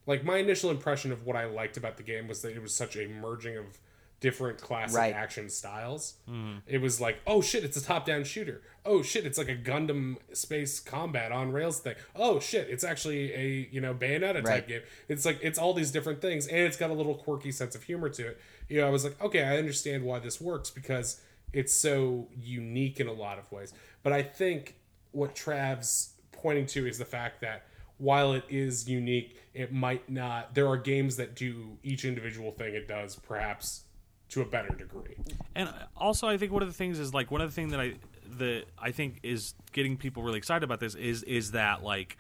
like 0.07 0.25
my 0.25 0.39
initial 0.39 0.71
impression 0.71 1.13
of 1.13 1.25
what 1.25 1.37
I 1.37 1.45
liked 1.45 1.77
about 1.77 1.97
the 1.97 2.03
game 2.03 2.27
was 2.27 2.43
that 2.43 2.57
it 2.57 2.63
was 2.63 2.75
such 2.75 2.97
a 2.97 3.07
merging 3.07 3.57
of 3.57 3.79
different 4.21 4.61
classic 4.61 4.97
Right. 4.97 5.15
action 5.15 5.49
styles. 5.49 6.15
Mm-hmm. 6.29 6.59
It 6.67 6.79
was 6.83 7.01
like, 7.01 7.19
oh 7.27 7.41
shit, 7.41 7.65
it's 7.65 7.77
a 7.77 7.83
top-down 7.83 8.25
shooter. 8.25 8.61
Oh 8.85 9.03
shit, 9.03 9.25
it's 9.27 9.39
like 9.39 9.49
a 9.49 9.57
Gundam 9.57 10.17
space 10.33 10.79
combat 10.81 11.33
on 11.33 11.53
rails 11.53 11.81
thing. 11.81 11.95
Oh 12.15 12.39
shit, 12.41 12.69
it's 12.71 12.85
actually 12.85 13.33
a 13.35 13.69
you 13.71 13.81
know 13.81 13.95
Bayonetta 13.95 14.35
type 14.37 14.47
Right. 14.47 14.69
game. 14.69 14.83
It's 15.09 15.25
like 15.25 15.39
it's 15.43 15.59
all 15.59 15.75
these 15.75 15.91
different 15.91 16.21
things, 16.21 16.47
and 16.47 16.59
it's 16.59 16.77
got 16.77 16.91
a 16.91 16.95
little 16.95 17.15
quirky 17.15 17.51
sense 17.53 17.75
of 17.75 17.83
humor 17.83 18.09
to 18.11 18.29
it. 18.29 18.41
You 18.69 18.81
know, 18.81 18.87
I 18.87 18.91
was 18.91 19.05
like, 19.05 19.21
okay, 19.23 19.43
I 19.43 19.57
understand 19.59 20.05
why 20.05 20.19
this 20.19 20.41
works 20.41 20.71
because 20.71 21.21
it's 21.53 21.73
so 21.75 22.29
unique 22.41 23.01
in 23.01 23.09
a 23.09 23.13
lot 23.13 23.39
of 23.39 23.51
ways. 23.51 23.73
But 24.03 24.13
I 24.13 24.23
think 24.23 24.77
what 25.13 25.35
Trav's 25.35 26.13
pointing 26.33 26.67
to 26.67 26.87
is 26.87 26.97
the 26.99 27.05
fact 27.05 27.41
that 27.41 27.65
while 27.99 28.33
it 28.33 28.45
is 28.49 28.89
unique, 28.89 29.37
it 29.53 29.73
might 29.73 30.09
not. 30.09 30.55
There 30.55 30.67
are 30.69 30.77
games 30.77 31.17
that 31.17 31.35
do 31.37 31.77
each 31.83 32.05
individual 32.05 32.53
thing 32.53 32.75
it 32.75 32.87
does, 32.89 33.17
perhaps 33.17 33.83
to 34.31 34.41
a 34.43 34.45
better 34.45 34.75
degree. 34.75 35.17
And 35.55 35.73
also, 35.97 36.29
I 36.29 36.37
think 36.39 36.53
one 36.53 36.63
of 36.63 36.69
the 36.69 36.75
things 36.75 36.99
is 36.99 37.13
like 37.15 37.31
one 37.31 37.41
of 37.41 37.49
the 37.51 37.55
things 37.55 37.73
that 37.73 37.81
I 37.81 37.95
that 38.39 38.65
I 38.79 38.91
think 38.93 39.21
is 39.23 39.55
getting 39.73 39.97
people 39.97 40.23
really 40.23 40.39
excited 40.39 40.63
about 40.65 40.81
this 40.81 40.95
is 40.95 41.23
is 41.25 41.53
that 41.53 41.83
like 41.83 42.17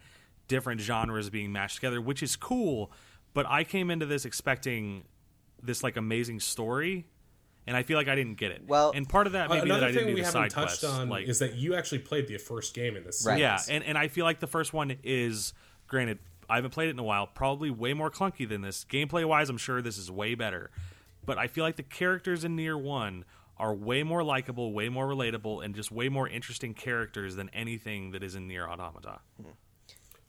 different 0.48 0.80
genres 0.80 1.30
being 1.30 1.52
mashed 1.52 1.76
together, 1.76 2.00
which 2.00 2.22
is 2.22 2.36
cool. 2.36 2.90
But 3.32 3.46
I 3.48 3.62
came 3.64 3.90
into 3.90 4.06
this 4.06 4.24
expecting 4.24 5.04
this 5.62 5.82
like 5.84 5.96
amazing 5.96 6.40
story, 6.40 7.06
and 7.66 7.76
I 7.76 7.84
feel 7.84 7.96
like 7.96 8.08
I 8.08 8.16
didn't 8.16 8.34
get 8.38 8.50
it. 8.50 8.62
Well- 8.66 8.90
and 8.94 9.08
part 9.08 9.26
of 9.28 9.34
that 9.34 9.48
maybe 9.48 9.60
that 9.60 9.66
Another 9.66 9.86
I 9.86 9.88
didn't 9.90 9.98
thing 10.00 10.06
do 10.08 10.14
we 10.14 10.20
the 10.20 10.26
haven't 10.26 10.42
side 10.42 10.50
touched 10.50 10.80
quests. 10.80 10.84
on 10.84 11.08
like, 11.08 11.28
is 11.28 11.38
that 11.38 11.54
you 11.54 11.74
actually 11.76 12.00
played 12.00 12.26
the 12.26 12.38
first 12.38 12.74
game 12.74 12.96
in 12.96 13.04
this 13.04 13.24
Right. 13.24 13.38
series. 13.38 13.68
yeah, 13.68 13.74
and, 13.74 13.84
and 13.84 13.96
I 13.96 14.08
feel 14.08 14.24
like 14.24 14.40
the 14.40 14.46
first 14.48 14.72
one 14.72 14.96
is 15.04 15.52
granted. 15.86 16.18
I 16.48 16.56
haven't 16.56 16.72
played 16.72 16.88
it 16.88 16.92
in 16.92 16.98
a 16.98 17.04
while. 17.04 17.28
Probably 17.28 17.70
way 17.70 17.94
more 17.94 18.10
clunky 18.10 18.48
than 18.48 18.62
this. 18.62 18.84
Gameplay 18.90 19.24
wise, 19.24 19.48
I'm 19.48 19.56
sure 19.58 19.80
this 19.80 19.96
is 19.98 20.10
way 20.10 20.34
better. 20.34 20.72
But 21.30 21.38
I 21.38 21.46
feel 21.46 21.62
like 21.62 21.76
the 21.76 21.84
characters 21.84 22.42
in 22.42 22.56
Nier 22.56 22.76
One 22.76 23.24
are 23.56 23.72
way 23.72 24.02
more 24.02 24.24
likable, 24.24 24.72
way 24.72 24.88
more 24.88 25.06
relatable, 25.06 25.64
and 25.64 25.76
just 25.76 25.92
way 25.92 26.08
more 26.08 26.28
interesting 26.28 26.74
characters 26.74 27.36
than 27.36 27.48
anything 27.50 28.10
that 28.10 28.24
is 28.24 28.34
in 28.34 28.48
Nier 28.48 28.68
Automata. 28.68 29.20
Hmm. 29.40 29.50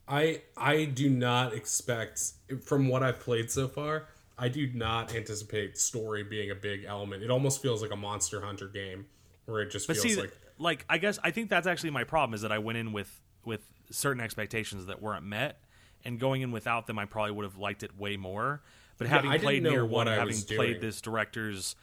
I 0.07 0.43
I 0.55 0.85
do 0.85 1.09
not 1.09 1.55
expect 1.55 2.33
from 2.63 2.87
what 2.87 3.01
I've 3.01 3.19
played 3.19 3.49
so 3.49 3.67
far. 3.67 4.09
I 4.37 4.47
do 4.47 4.67
not 4.75 5.15
anticipate 5.15 5.75
story 5.75 6.23
being 6.23 6.51
a 6.51 6.55
big 6.55 6.83
element. 6.83 7.23
It 7.23 7.31
almost 7.31 7.63
feels 7.63 7.81
like 7.81 7.89
a 7.91 7.95
Monster 7.95 8.39
Hunter 8.39 8.67
game 8.67 9.07
where 9.45 9.63
it 9.63 9.71
just 9.71 9.87
But 9.87 9.97
feels 9.97 10.13
see, 10.13 10.21
like 10.21 10.37
like 10.59 10.85
I 10.87 10.99
guess 10.99 11.17
I 11.23 11.31
think 11.31 11.49
that's 11.49 11.65
actually 11.65 11.89
my 11.89 12.03
problem 12.03 12.35
is 12.35 12.41
that 12.41 12.51
I 12.51 12.59
went 12.59 12.77
in 12.77 12.93
with 12.93 13.21
with 13.43 13.61
certain 13.89 14.21
expectations 14.21 14.85
that 14.85 15.01
weren't 15.01 15.25
met, 15.25 15.63
and 16.05 16.19
going 16.19 16.43
in 16.43 16.51
without 16.51 16.85
them, 16.85 16.99
I 16.99 17.05
probably 17.05 17.31
would 17.31 17.45
have 17.45 17.57
liked 17.57 17.81
it 17.81 17.97
way 17.97 18.17
more. 18.17 18.61
But 19.01 19.09
having 19.09 19.31
I 19.31 19.33
didn't 19.33 19.43
played 19.45 19.63
Nier 19.63 19.85
One, 19.85 20.07
having 20.07 20.35
played 20.35 20.47
doing. 20.73 20.79
this 20.81 21.01
director's 21.01 21.75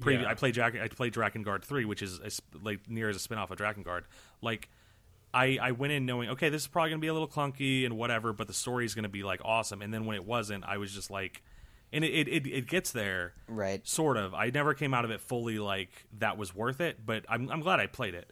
previous, 0.00 0.24
Yeah. 0.24 0.30
I 0.30 0.34
played 0.34 0.54
Jack, 0.54 0.74
I 0.76 0.88
played 0.88 1.14
Drakengard 1.14 1.62
Three, 1.64 1.84
which 1.84 2.02
is 2.02 2.18
a, 2.20 2.30
like 2.62 2.88
Nier 2.88 3.08
as 3.08 3.16
a 3.16 3.28
spinoff 3.28 3.50
of 3.50 3.58
Drakengard. 3.58 4.02
Like, 4.42 4.68
I 5.32 5.58
I 5.60 5.72
went 5.72 5.92
in 5.92 6.04
knowing 6.06 6.28
okay, 6.30 6.48
this 6.50 6.62
is 6.62 6.68
probably 6.68 6.90
gonna 6.90 7.00
be 7.00 7.06
a 7.08 7.12
little 7.12 7.28
clunky 7.28 7.84
and 7.86 7.96
whatever, 7.96 8.32
but 8.32 8.46
the 8.46 8.52
story 8.52 8.84
is 8.84 8.94
gonna 8.94 9.08
be 9.08 9.22
like 9.22 9.40
awesome. 9.44 9.80
And 9.82 9.92
then 9.92 10.04
when 10.06 10.16
it 10.16 10.24
wasn't, 10.26 10.64
I 10.64 10.76
was 10.78 10.92
just 10.92 11.10
like, 11.10 11.42
and 11.92 12.04
it 12.04 12.12
it, 12.12 12.28
it, 12.28 12.46
it 12.46 12.66
gets 12.68 12.92
there, 12.92 13.32
Right. 13.48 13.86
sort 13.88 14.16
of. 14.18 14.34
I 14.34 14.50
never 14.50 14.74
came 14.74 14.92
out 14.92 15.04
of 15.06 15.10
it 15.10 15.20
fully 15.22 15.58
like 15.58 15.90
that 16.18 16.36
was 16.36 16.54
worth 16.54 16.80
it, 16.82 17.04
but 17.06 17.24
I'm, 17.28 17.50
I'm 17.50 17.60
glad 17.60 17.80
I 17.80 17.86
played 17.86 18.14
it. 18.14 18.30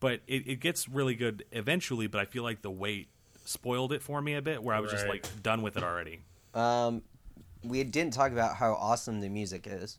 But 0.00 0.20
it, 0.26 0.46
it 0.46 0.60
gets 0.60 0.88
really 0.88 1.14
good 1.14 1.44
eventually, 1.52 2.06
but 2.08 2.20
I 2.20 2.26
feel 2.26 2.42
like 2.42 2.60
the 2.60 2.70
wait 2.70 3.08
spoiled 3.46 3.92
it 3.94 4.02
for 4.02 4.20
me 4.20 4.34
a 4.34 4.42
bit 4.42 4.62
where 4.62 4.74
I 4.76 4.80
was 4.80 4.90
just 4.90 5.06
like 5.06 5.24
done 5.42 5.62
with 5.62 5.76
it 5.78 5.82
already. 5.82 6.20
Um, 6.52 7.00
we 7.68 7.82
didn't 7.84 8.12
talk 8.14 8.32
about 8.32 8.56
how 8.56 8.74
awesome 8.74 9.20
the 9.20 9.28
music 9.28 9.66
is. 9.66 9.98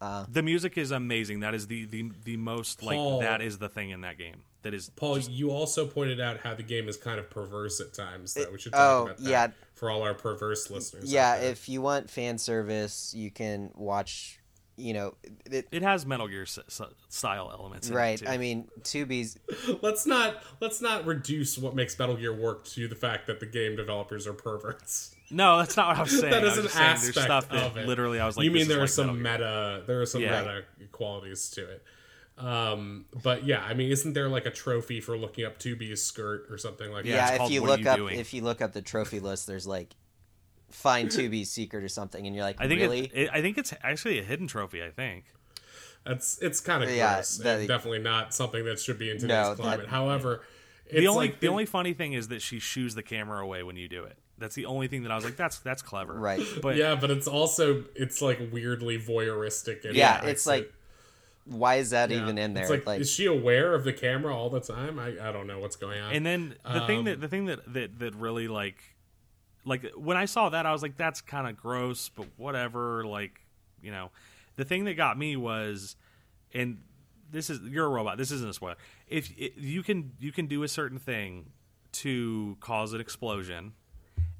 Uh, 0.00 0.24
The 0.30 0.42
music 0.42 0.78
is 0.78 0.90
amazing. 0.90 1.40
That 1.40 1.54
is 1.54 1.66
the 1.66 1.84
the, 1.84 2.10
the 2.24 2.36
most 2.36 2.82
like 2.82 3.20
that 3.20 3.40
is 3.42 3.58
the 3.58 3.68
thing 3.68 3.90
in 3.90 4.02
that 4.02 4.16
game. 4.18 4.42
That 4.62 4.74
is 4.74 4.90
Paul. 4.90 5.18
you 5.18 5.50
also 5.50 5.86
pointed 5.86 6.20
out 6.20 6.40
how 6.40 6.54
the 6.54 6.62
game 6.62 6.88
is 6.88 6.96
kind 6.96 7.18
of 7.18 7.30
perverse 7.30 7.80
at 7.80 7.94
times. 7.94 8.34
That 8.34 8.52
we 8.52 8.58
should 8.58 8.74
oh, 8.74 8.78
talk 8.78 9.04
about 9.06 9.18
that 9.18 9.30
yeah. 9.30 9.48
for 9.74 9.90
all 9.90 10.02
our 10.02 10.14
perverse 10.14 10.70
listeners. 10.70 11.12
yeah, 11.12 11.36
if 11.36 11.68
you 11.68 11.80
want 11.80 12.10
fan 12.10 12.38
service, 12.38 13.12
you 13.14 13.30
can 13.30 13.70
watch. 13.74 14.40
You 14.76 14.94
know, 14.94 15.14
it, 15.50 15.66
it 15.72 15.82
has 15.82 16.06
Metal 16.06 16.28
Gear 16.28 16.42
s- 16.42 16.56
s- 16.68 16.80
style 17.08 17.50
elements. 17.52 17.88
in 17.88 17.94
it, 17.94 17.96
right? 17.96 18.18
too. 18.18 18.28
I 18.28 18.36
mean, 18.38 18.68
2B's 18.82 19.36
let's 19.82 20.06
not 20.06 20.40
let's 20.60 20.80
not 20.80 21.04
reduce 21.04 21.58
what 21.58 21.74
makes 21.74 21.98
Metal 21.98 22.14
Gear 22.16 22.32
work 22.32 22.64
to 22.66 22.86
the 22.86 22.94
fact 22.94 23.26
that 23.26 23.40
the 23.40 23.46
game 23.46 23.74
developers 23.74 24.24
are 24.28 24.32
perverts. 24.32 25.16
No, 25.30 25.58
that's 25.58 25.76
not 25.76 25.88
what 25.88 25.96
I 25.98 26.02
was 26.02 26.10
saying. 26.20 26.30
that 26.32 26.44
I 26.44 26.46
is 26.46 26.56
was 26.56 26.58
an 26.58 26.62
just 26.64 26.74
saying 26.76 26.88
aspect 26.90 27.14
there's 27.14 27.24
stuff 27.26 27.48
that 27.50 27.62
of 27.66 27.76
it. 27.76 27.86
literally 27.86 28.18
I 28.20 28.26
was 28.26 28.36
like, 28.36 28.44
you 28.44 28.50
mean 28.50 28.68
there 28.68 28.78
are 28.78 28.82
like 28.82 28.88
some 28.90 29.22
meta 29.22 29.82
there 29.86 30.00
are 30.00 30.06
some 30.06 30.22
Yeah. 30.22 30.40
meta 30.40 30.62
qualities 30.92 31.50
to 31.50 31.68
it. 31.70 31.84
Um, 32.38 33.06
but 33.22 33.44
yeah, 33.44 33.64
I 33.64 33.74
mean, 33.74 33.90
isn't 33.90 34.12
there 34.12 34.28
like 34.28 34.46
a 34.46 34.50
trophy 34.50 35.00
for 35.00 35.18
looking 35.18 35.44
up 35.44 35.58
2B's 35.58 36.02
skirt 36.04 36.46
or 36.50 36.56
something 36.56 36.90
like 36.92 37.04
Yeah, 37.04 37.14
yeah. 37.16 37.32
if 37.32 37.38
called 37.38 37.50
you 37.52 37.62
What 37.62 37.70
look 37.70 37.80
You 37.80 37.88
up 37.90 37.96
Doing? 37.96 38.18
if 38.20 38.32
you 38.32 38.42
look 38.42 38.62
up 38.62 38.72
the 38.72 38.82
trophy 38.82 39.18
list, 39.20 39.46
there's 39.46 39.66
like 39.66 39.94
find 40.70 41.08
2B's 41.08 41.50
secret 41.50 41.82
or 41.82 41.88
something, 41.88 42.26
and 42.26 42.34
you're 42.36 42.44
like, 42.44 42.56
I 42.60 42.68
think 42.68 42.80
really? 42.80 43.06
it, 43.06 43.12
it, 43.14 43.30
I 43.32 43.40
think 43.42 43.58
it's 43.58 43.74
actually 43.82 44.18
a 44.18 44.22
hidden 44.22 44.46
trophy. 44.46 44.82
I 44.82 44.90
think. 44.90 45.24
That's 46.06 46.38
it's 46.38 46.60
kind 46.60 46.82
of 46.84 46.90
Yeah, 46.90 47.14
gross. 47.16 47.38
that- 47.38 47.58
and 47.60 47.68
definitely 47.68 47.98
not 48.00 48.32
something 48.34 48.64
that 48.66 48.78
should 48.78 48.98
be 48.98 49.10
in 49.10 49.16
today's 49.16 49.28
No, 49.28 49.54
that- 49.54 49.60
climate. 49.62 49.88
However, 49.88 50.42
it's 50.86 51.00
the 51.00 51.08
only 51.08 51.28
like 51.28 51.40
the 51.40 51.48
only 51.48 51.66
funny 51.66 51.92
thing 51.92 52.12
is 52.12 52.28
that 52.28 52.40
she 52.40 52.60
shoos 52.60 52.94
the 52.94 53.02
camera 53.02 53.42
away 53.42 53.62
when 53.62 53.76
you 53.76 53.88
do 53.88 54.04
it. 54.04 54.16
That's 54.38 54.54
the 54.54 54.66
only 54.66 54.88
thing 54.88 55.02
that 55.02 55.10
I 55.12 55.16
was 55.16 55.24
like, 55.24 55.36
that's 55.36 55.58
that's 55.58 55.82
clever, 55.82 56.14
Right. 56.14 56.40
But 56.62 56.76
yeah, 56.76 56.94
but 56.94 57.10
it's 57.10 57.26
also 57.26 57.84
it's 57.94 58.22
like 58.22 58.40
weirdly 58.52 58.98
voyeuristic. 58.98 59.84
And 59.84 59.96
yeah, 59.96 60.24
it's 60.24 60.46
like, 60.46 60.64
it- 60.64 60.74
why 61.44 61.76
is 61.76 61.90
that 61.90 62.10
yeah. 62.10 62.20
even 62.20 62.36
in 62.38 62.52
there? 62.54 62.64
It's 62.64 62.70
like, 62.70 62.86
like 62.86 63.00
is 63.00 63.10
she 63.10 63.24
aware 63.26 63.74
of 63.74 63.84
the 63.84 63.92
camera 63.92 64.36
all 64.36 64.50
the 64.50 64.60
time? 64.60 64.98
I, 64.98 65.08
I 65.28 65.32
don't 65.32 65.46
know 65.46 65.58
what's 65.58 65.76
going 65.76 66.00
on. 66.00 66.12
and 66.12 66.24
then 66.24 66.54
the 66.64 66.86
thing 66.86 66.98
Um, 67.00 67.04
that 67.06 67.20
the 67.20 67.28
thing 67.28 67.46
that 67.46 67.72
that 67.72 67.98
that 67.98 68.14
really 68.14 68.48
like 68.48 68.76
like 69.64 69.84
when 69.96 70.16
I 70.16 70.26
saw 70.26 70.48
that 70.50 70.66
I 70.66 70.72
was 70.72 70.82
like, 70.82 70.96
that's 70.96 71.20
kind 71.20 71.48
of 71.48 71.56
gross, 71.56 72.08
but 72.10 72.26
whatever. 72.36 73.04
Like 73.04 73.40
you 73.82 73.90
know, 73.90 74.10
the 74.56 74.64
thing 74.64 74.84
that 74.84 74.94
got 74.94 75.18
me 75.18 75.36
was, 75.36 75.96
and 76.52 76.78
this 77.30 77.50
is 77.50 77.60
you're 77.62 77.86
a 77.86 77.90
robot. 77.90 78.18
This 78.18 78.30
isn't 78.30 78.48
a 78.50 78.54
spoiler. 78.54 78.76
If 79.08 79.30
it, 79.38 79.54
you 79.56 79.82
can 79.82 80.12
you 80.20 80.32
can 80.32 80.46
do 80.46 80.62
a 80.62 80.68
certain 80.68 80.98
thing 80.98 81.50
to 81.92 82.56
cause 82.60 82.92
an 82.92 83.00
explosion, 83.00 83.72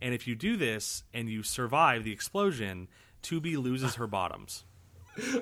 and 0.01 0.15
if 0.15 0.27
you 0.27 0.35
do 0.35 0.57
this 0.57 1.03
and 1.15 1.29
you 1.29 1.43
survive 1.43 2.05
the 2.05 2.13
explosion, 2.13 2.89
2B 3.23 3.57
loses 3.57 3.97
her 3.97 4.07
bottoms 4.07 4.65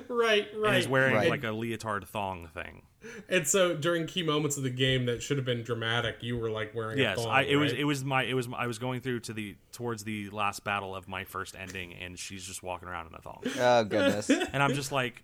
right, 0.09 0.47
right. 0.55 0.69
and 0.69 0.75
is 0.77 0.87
wearing 0.87 1.15
Right. 1.15 1.29
like 1.29 1.43
a 1.43 1.51
leotard 1.51 2.07
thong 2.07 2.47
thing. 2.53 2.83
And 3.29 3.47
so 3.47 3.75
during 3.75 4.07
key 4.07 4.23
moments 4.23 4.57
of 4.57 4.63
the 4.63 4.69
game 4.71 5.05
that 5.05 5.21
should 5.21 5.37
have 5.37 5.45
been 5.45 5.61
dramatic, 5.63 6.17
you 6.21 6.37
were 6.37 6.49
like 6.49 6.73
wearing 6.73 6.97
Yes, 6.97 7.19
a 7.19 7.21
thong. 7.21 7.31
I, 7.31 7.43
it 7.43 7.55
was 7.55 7.71
it 7.71 7.83
was 7.83 8.03
my 8.03 8.23
it 8.23 8.33
was 8.33 8.47
I 8.57 8.65
was 8.67 8.79
going 8.79 9.01
through 9.01 9.19
to 9.21 9.33
the 9.33 9.55
towards 9.71 10.03
the 10.03 10.29
last 10.31 10.63
battle 10.63 10.95
of 10.95 11.07
my 11.07 11.23
first 11.23 11.55
ending, 11.57 11.93
and 11.93 12.17
she's 12.17 12.43
just 12.43 12.63
walking 12.63 12.87
around 12.87 13.07
in 13.07 13.13
a 13.13 13.21
thong, 13.21 13.43
oh 13.59 13.83
goodness, 13.83 14.29
and 14.29 14.61
I'm 14.63 14.73
just 14.73 14.91
like, 14.91 15.23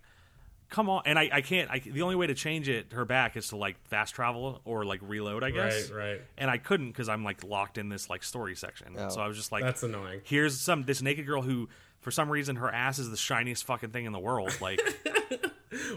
come 0.74 0.90
on. 0.90 1.02
And 1.06 1.18
I, 1.18 1.30
I 1.32 1.40
can't. 1.40 1.70
I, 1.70 1.78
the 1.78 2.02
only 2.02 2.16
way 2.16 2.26
to 2.26 2.34
change 2.34 2.68
it 2.68 2.92
her 2.92 3.04
back 3.04 3.36
is 3.36 3.48
to 3.48 3.56
like 3.56 3.76
fast 3.86 4.14
travel 4.14 4.60
or 4.64 4.84
like 4.84 5.00
reload. 5.02 5.44
I 5.44 5.50
guess. 5.50 5.90
Right, 5.90 6.10
right. 6.10 6.20
And 6.36 6.50
I 6.50 6.58
couldn't 6.58 6.88
because 6.88 7.08
I'm 7.08 7.22
like 7.22 7.44
locked 7.44 7.78
in 7.78 7.88
this 7.88 8.10
like 8.10 8.24
story 8.24 8.56
section. 8.56 8.96
Oh. 8.98 9.08
So 9.08 9.20
I 9.20 9.28
was 9.28 9.36
just 9.36 9.52
like, 9.52 9.62
That's 9.62 9.84
annoying. 9.84 10.20
here's 10.24 10.60
some 10.60 10.82
this 10.82 11.00
naked 11.00 11.26
girl 11.26 11.42
who 11.42 11.68
for 12.00 12.10
some 12.10 12.28
reason 12.28 12.56
her 12.56 12.70
ass 12.70 12.98
is 12.98 13.08
the 13.08 13.16
shiniest 13.16 13.64
fucking 13.64 13.90
thing 13.90 14.04
in 14.04 14.12
the 14.12 14.18
world. 14.18 14.56
Like, 14.60 14.80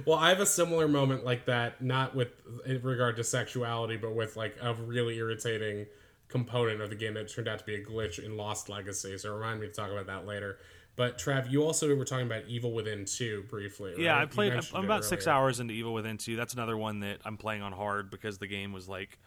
Well, 0.05 0.17
I 0.17 0.29
have 0.29 0.39
a 0.39 0.45
similar 0.45 0.87
moment 0.87 1.23
like 1.25 1.45
that, 1.45 1.81
not 1.81 2.15
with 2.15 2.29
in 2.65 2.81
regard 2.81 3.15
to 3.17 3.23
sexuality, 3.23 3.97
but 3.97 4.13
with 4.15 4.35
like 4.35 4.55
a 4.61 4.73
really 4.73 5.17
irritating 5.17 5.85
component 6.29 6.81
of 6.81 6.89
the 6.89 6.95
game 6.95 7.13
that 7.13 7.29
turned 7.29 7.47
out 7.47 7.59
to 7.59 7.65
be 7.65 7.75
a 7.75 7.83
glitch 7.83 8.23
in 8.23 8.37
Lost 8.37 8.69
Legacy. 8.69 9.17
So 9.17 9.33
remind 9.33 9.59
me 9.59 9.67
to 9.67 9.73
talk 9.73 9.91
about 9.91 10.07
that 10.07 10.25
later. 10.25 10.57
But 10.97 11.17
Trav, 11.19 11.49
you 11.49 11.63
also 11.63 11.95
were 11.95 12.03
talking 12.03 12.25
about 12.25 12.43
Evil 12.47 12.73
Within 12.73 13.05
2 13.05 13.45
briefly. 13.49 13.93
yeah. 13.99 14.19
I 14.19 14.25
played. 14.25 14.51
I'm, 14.51 14.63
I'm 14.73 14.83
about 14.83 15.05
six 15.05 15.27
hours 15.27 15.59
into 15.61 15.73
Evil 15.73 15.93
Within 15.93 16.17
two. 16.17 16.35
That's 16.35 16.53
another 16.53 16.75
one 16.75 16.99
that 17.01 17.19
I'm 17.23 17.37
playing 17.37 17.61
on 17.61 17.71
hard 17.71 18.09
because 18.09 18.39
the 18.39 18.47
game 18.47 18.73
was 18.73 18.89
like, 18.89 19.17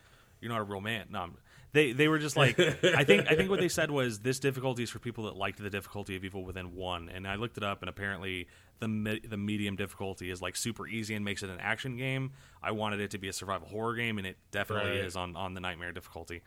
you're 0.40 0.50
not 0.52 0.60
a 0.60 0.64
real 0.64 0.80
man. 0.82 1.06
No, 1.10 1.20
I'm, 1.20 1.36
they 1.72 1.92
they 1.92 2.08
were 2.08 2.18
just 2.18 2.36
like, 2.36 2.58
I 2.58 3.04
think 3.04 3.30
I 3.30 3.36
think 3.36 3.48
what 3.50 3.60
they 3.60 3.68
said 3.68 3.90
was 3.92 4.18
this 4.18 4.40
difficulty 4.40 4.82
is 4.82 4.90
for 4.90 4.98
people 4.98 5.24
that 5.24 5.36
liked 5.36 5.62
the 5.62 5.70
difficulty 5.70 6.16
of 6.16 6.24
Evil 6.24 6.44
Within 6.44 6.74
one. 6.74 7.08
And 7.08 7.26
I 7.28 7.36
looked 7.36 7.56
it 7.56 7.62
up, 7.62 7.82
and 7.82 7.88
apparently 7.88 8.48
the 8.80 8.88
me- 8.88 9.20
the 9.20 9.36
medium 9.36 9.76
difficulty 9.76 10.30
is 10.30 10.42
like 10.42 10.56
super 10.56 10.88
easy 10.88 11.14
and 11.14 11.24
makes 11.24 11.44
it 11.44 11.50
an 11.50 11.60
action 11.60 11.96
game. 11.96 12.32
I 12.60 12.72
wanted 12.72 12.98
it 12.98 13.12
to 13.12 13.18
be 13.18 13.28
a 13.28 13.32
survival 13.32 13.68
horror 13.68 13.94
game, 13.94 14.18
and 14.18 14.26
it 14.26 14.36
definitely 14.50 14.90
Right. 14.90 15.04
is 15.04 15.14
on 15.14 15.36
on 15.36 15.54
the 15.54 15.60
nightmare 15.60 15.92
difficulty. 15.92 16.42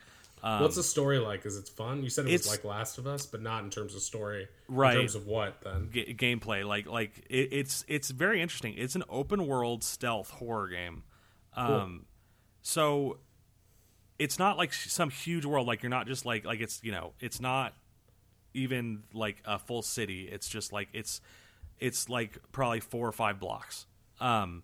Um, 0.46 0.62
What's 0.62 0.76
the 0.76 0.84
story 0.84 1.20
like? 1.20 1.46
Is 1.46 1.58
it 1.58 1.70
fun? 1.70 2.04
You 2.04 2.10
said 2.10 2.28
it 2.28 2.32
was 2.34 2.50
like 2.50 2.66
Last 2.66 2.98
of 2.98 3.08
Us, 3.08 3.26
but 3.26 3.42
not 3.42 3.64
in 3.64 3.70
terms 3.70 3.96
of 3.96 4.02
story. 4.02 4.50
Right. 4.68 4.96
In 4.96 5.00
terms 5.00 5.16
of 5.16 5.26
what 5.26 5.62
then? 5.62 5.90
ga- 5.90 6.14
gameplay 6.14 6.68
like 6.68 6.86
like 6.86 7.26
it, 7.30 7.50
it's 7.54 7.86
it's 7.88 8.10
very 8.12 8.42
interesting 8.42 8.74
it's 8.78 8.96
an 8.96 9.04
open 9.10 9.48
world 9.48 9.84
stealth 9.84 10.30
horror 10.32 10.68
game 10.68 11.04
um 11.56 12.06
so 12.62 13.20
it's 14.20 14.38
not 14.38 14.58
like 14.58 14.74
some 14.74 15.10
huge 15.10 15.46
world 15.46 15.66
like 15.66 15.82
you're 15.82 15.90
not 15.90 16.08
just 16.08 16.26
like 16.26 16.46
like 16.46 16.60
it's 16.60 16.84
you 16.84 16.92
know 16.92 17.14
it's 17.20 17.40
not 17.40 17.74
even 18.54 19.04
like 19.14 19.38
a 19.46 19.58
full 19.58 19.82
city 19.82 20.28
it's 20.32 20.48
just 20.50 20.74
like 20.74 20.90
it's 20.94 21.22
it's 21.80 22.10
like 22.10 22.38
probably 22.52 22.80
four 22.80 23.08
or 23.08 23.12
five 23.12 23.40
blocks 23.40 23.86
um 24.20 24.64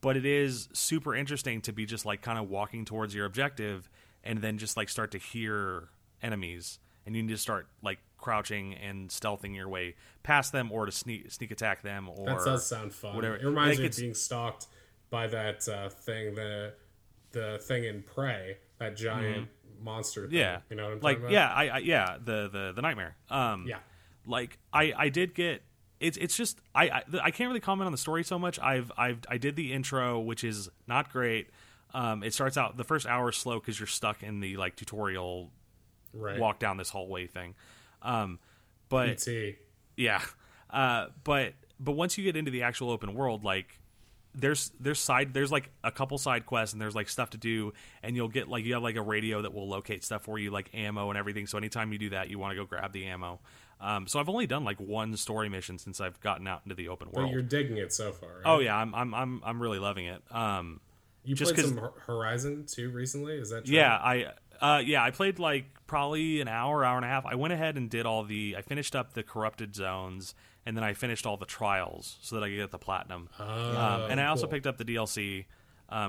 but 0.00 0.16
it 0.16 0.26
is 0.26 0.68
super 0.72 1.14
interesting 1.14 1.60
to 1.60 1.72
be 1.72 1.86
just 1.86 2.04
like 2.04 2.22
kind 2.22 2.38
of 2.38 2.48
walking 2.50 2.84
towards 2.84 3.14
your 3.14 3.24
objective 3.26 3.88
and 4.26 4.40
then 4.42 4.58
just 4.58 4.76
like 4.76 4.88
start 4.88 5.10
to 5.12 5.18
hear 5.18 5.88
enemies 6.22 6.78
and 7.04 7.14
you 7.16 7.22
need 7.22 7.32
to 7.32 7.38
start 7.38 7.68
like 7.82 7.98
crouching 8.18 8.74
and 8.74 9.10
stealthing 9.10 9.54
your 9.54 9.68
way 9.68 9.94
past 10.22 10.52
them 10.52 10.72
or 10.72 10.86
to 10.86 10.92
sneak 10.92 11.30
sneak 11.30 11.50
attack 11.50 11.82
them 11.82 12.08
or 12.08 12.26
That 12.26 12.38
does 12.44 12.66
sound 12.66 12.92
fun. 12.92 13.14
whatever. 13.14 13.36
It 13.36 13.44
reminds 13.44 13.78
me 13.78 13.86
of 13.86 13.96
being 13.96 14.14
stalked 14.14 14.66
by 15.10 15.26
that 15.28 15.68
uh, 15.68 15.88
thing, 15.88 16.34
the 16.34 16.72
the 17.32 17.58
thing 17.62 17.84
in 17.84 18.02
Prey, 18.02 18.56
that 18.78 18.96
giant 18.96 19.48
monster 19.80 20.22
thing. 20.22 20.30
Mm-hmm. 20.30 20.36
yeah 20.36 20.60
You 20.70 20.76
know 20.76 20.84
what 20.84 20.92
I'm 20.94 21.00
like 21.00 21.16
talking 21.18 21.24
about? 21.26 21.32
yeah 21.32 21.52
I, 21.54 21.68
I 21.68 21.78
yeah 21.78 22.16
the 22.24 22.48
the 22.50 22.72
the 22.74 22.82
nightmare 22.82 23.14
um 23.30 23.66
Yeah. 23.68 23.78
like 24.26 24.58
I 24.72 24.92
I 24.96 25.08
did 25.10 25.34
get 25.34 25.62
it's 26.00 26.16
it's 26.16 26.36
just 26.36 26.58
I 26.74 26.88
I, 26.88 27.02
I 27.24 27.30
can't 27.30 27.48
really 27.48 27.60
comment 27.60 27.86
on 27.86 27.92
the 27.92 27.98
story 27.98 28.24
so 28.24 28.38
much. 28.38 28.58
I've 28.58 28.90
I've 28.98 29.20
I 29.28 29.38
did 29.38 29.54
the 29.56 29.72
intro, 29.72 30.18
which 30.18 30.44
is 30.44 30.68
not 30.86 31.12
great. 31.12 31.48
Um, 31.96 32.22
it 32.22 32.34
starts 32.34 32.58
out 32.58 32.76
the 32.76 32.84
first 32.84 33.06
hour 33.06 33.30
is 33.30 33.36
slow 33.36 33.58
because 33.58 33.80
you're 33.80 33.86
stuck 33.86 34.22
in 34.22 34.40
the 34.40 34.56
like 34.58 34.76
tutorial 34.76 35.50
Right. 36.12 36.38
walk 36.38 36.58
down 36.58 36.76
this 36.76 36.88
hallway 36.90 37.26
thing. 37.26 37.54
Um, 38.02 38.38
but 38.88 39.18
PT. 39.18 39.56
yeah, 39.96 40.20
uh, 40.70 41.06
but 41.24 41.54
but 41.80 41.92
once 41.92 42.16
you 42.18 42.24
get 42.24 42.36
into 42.36 42.50
the 42.50 42.62
actual 42.62 42.90
open 42.90 43.14
world, 43.14 43.44
like 43.44 43.78
there's 44.34 44.70
there's 44.80 44.98
side 44.98 45.32
there's 45.32 45.50
like 45.50 45.70
a 45.82 45.90
couple 45.90 46.18
side 46.18 46.44
quests 46.44 46.72
and 46.74 46.80
there's 46.82 46.94
like 46.94 47.08
stuff 47.08 47.30
to 47.30 47.38
do 47.38 47.72
and 48.02 48.14
you'll 48.16 48.28
get 48.28 48.48
like 48.48 48.64
you 48.66 48.74
have 48.74 48.82
like 48.82 48.96
a 48.96 49.02
radio 49.02 49.40
that 49.42 49.54
will 49.54 49.66
locate 49.68 50.04
stuff 50.04 50.22
for 50.24 50.38
you 50.38 50.50
like 50.50 50.68
ammo 50.74 51.08
and 51.08 51.18
everything 51.18 51.46
so 51.46 51.56
anytime 51.56 51.90
you 51.90 51.98
do 51.98 52.10
that 52.10 52.28
you 52.28 52.38
want 52.38 52.50
to 52.52 52.54
go 52.56 52.66
grab 52.66 52.92
the 52.92 53.06
ammo 53.06 53.40
um, 53.80 54.06
so 54.06 54.20
i've 54.20 54.28
only 54.28 54.46
done 54.46 54.62
like 54.62 54.78
one 54.78 55.16
story 55.16 55.48
mission 55.48 55.78
since 55.78 56.02
i've 56.02 56.20
gotten 56.20 56.46
out 56.46 56.60
into 56.66 56.74
the 56.74 56.88
open 56.88 57.08
But 57.10 57.20
world 57.20 57.32
you're 57.32 57.40
digging 57.40 57.78
it 57.78 57.94
so 57.94 58.12
far. 58.12 58.28
Right? 58.28 58.42
oh 58.44 58.58
yeah 58.58 58.76
I'm, 58.76 58.94
I'm 58.94 59.14
i'm 59.14 59.40
i'm 59.42 59.62
really 59.62 59.78
loving 59.78 60.04
it 60.04 60.20
um 60.30 60.80
You 61.26 61.34
just 61.34 61.54
played 61.54 61.66
some 61.66 61.90
Horizon 62.06 62.64
too 62.66 62.90
recently. 62.90 63.34
Is 63.34 63.50
that 63.50 63.66
true? 63.66 63.74
Yeah, 63.74 63.94
I 63.96 64.32
uh, 64.60 64.78
yeah, 64.84 65.02
I 65.02 65.10
played 65.10 65.38
like 65.38 65.66
probably 65.86 66.40
an 66.40 66.48
hour, 66.48 66.84
hour 66.84 66.96
and 66.96 67.04
a 67.04 67.08
half. 67.08 67.26
I 67.26 67.34
went 67.34 67.52
ahead 67.52 67.76
and 67.76 67.90
did 67.90 68.06
all 68.06 68.24
the. 68.24 68.54
I 68.56 68.62
finished 68.62 68.96
up 68.96 69.12
the 69.12 69.22
corrupted 69.22 69.74
zones, 69.74 70.34
and 70.64 70.76
then 70.76 70.84
I 70.84 70.94
finished 70.94 71.26
all 71.26 71.36
the 71.36 71.44
trials 71.46 72.16
so 72.22 72.36
that 72.36 72.44
I 72.44 72.48
could 72.48 72.56
get 72.56 72.70
the 72.70 72.78
platinum. 72.78 73.28
um, 73.38 73.46
and 74.10 74.20
I 74.20 74.26
also 74.26 74.44
Oh, 74.44 74.46
cool. 74.46 74.52
picked 74.52 74.66
up 74.66 74.78
the 74.78 74.84
DLC 74.84 75.44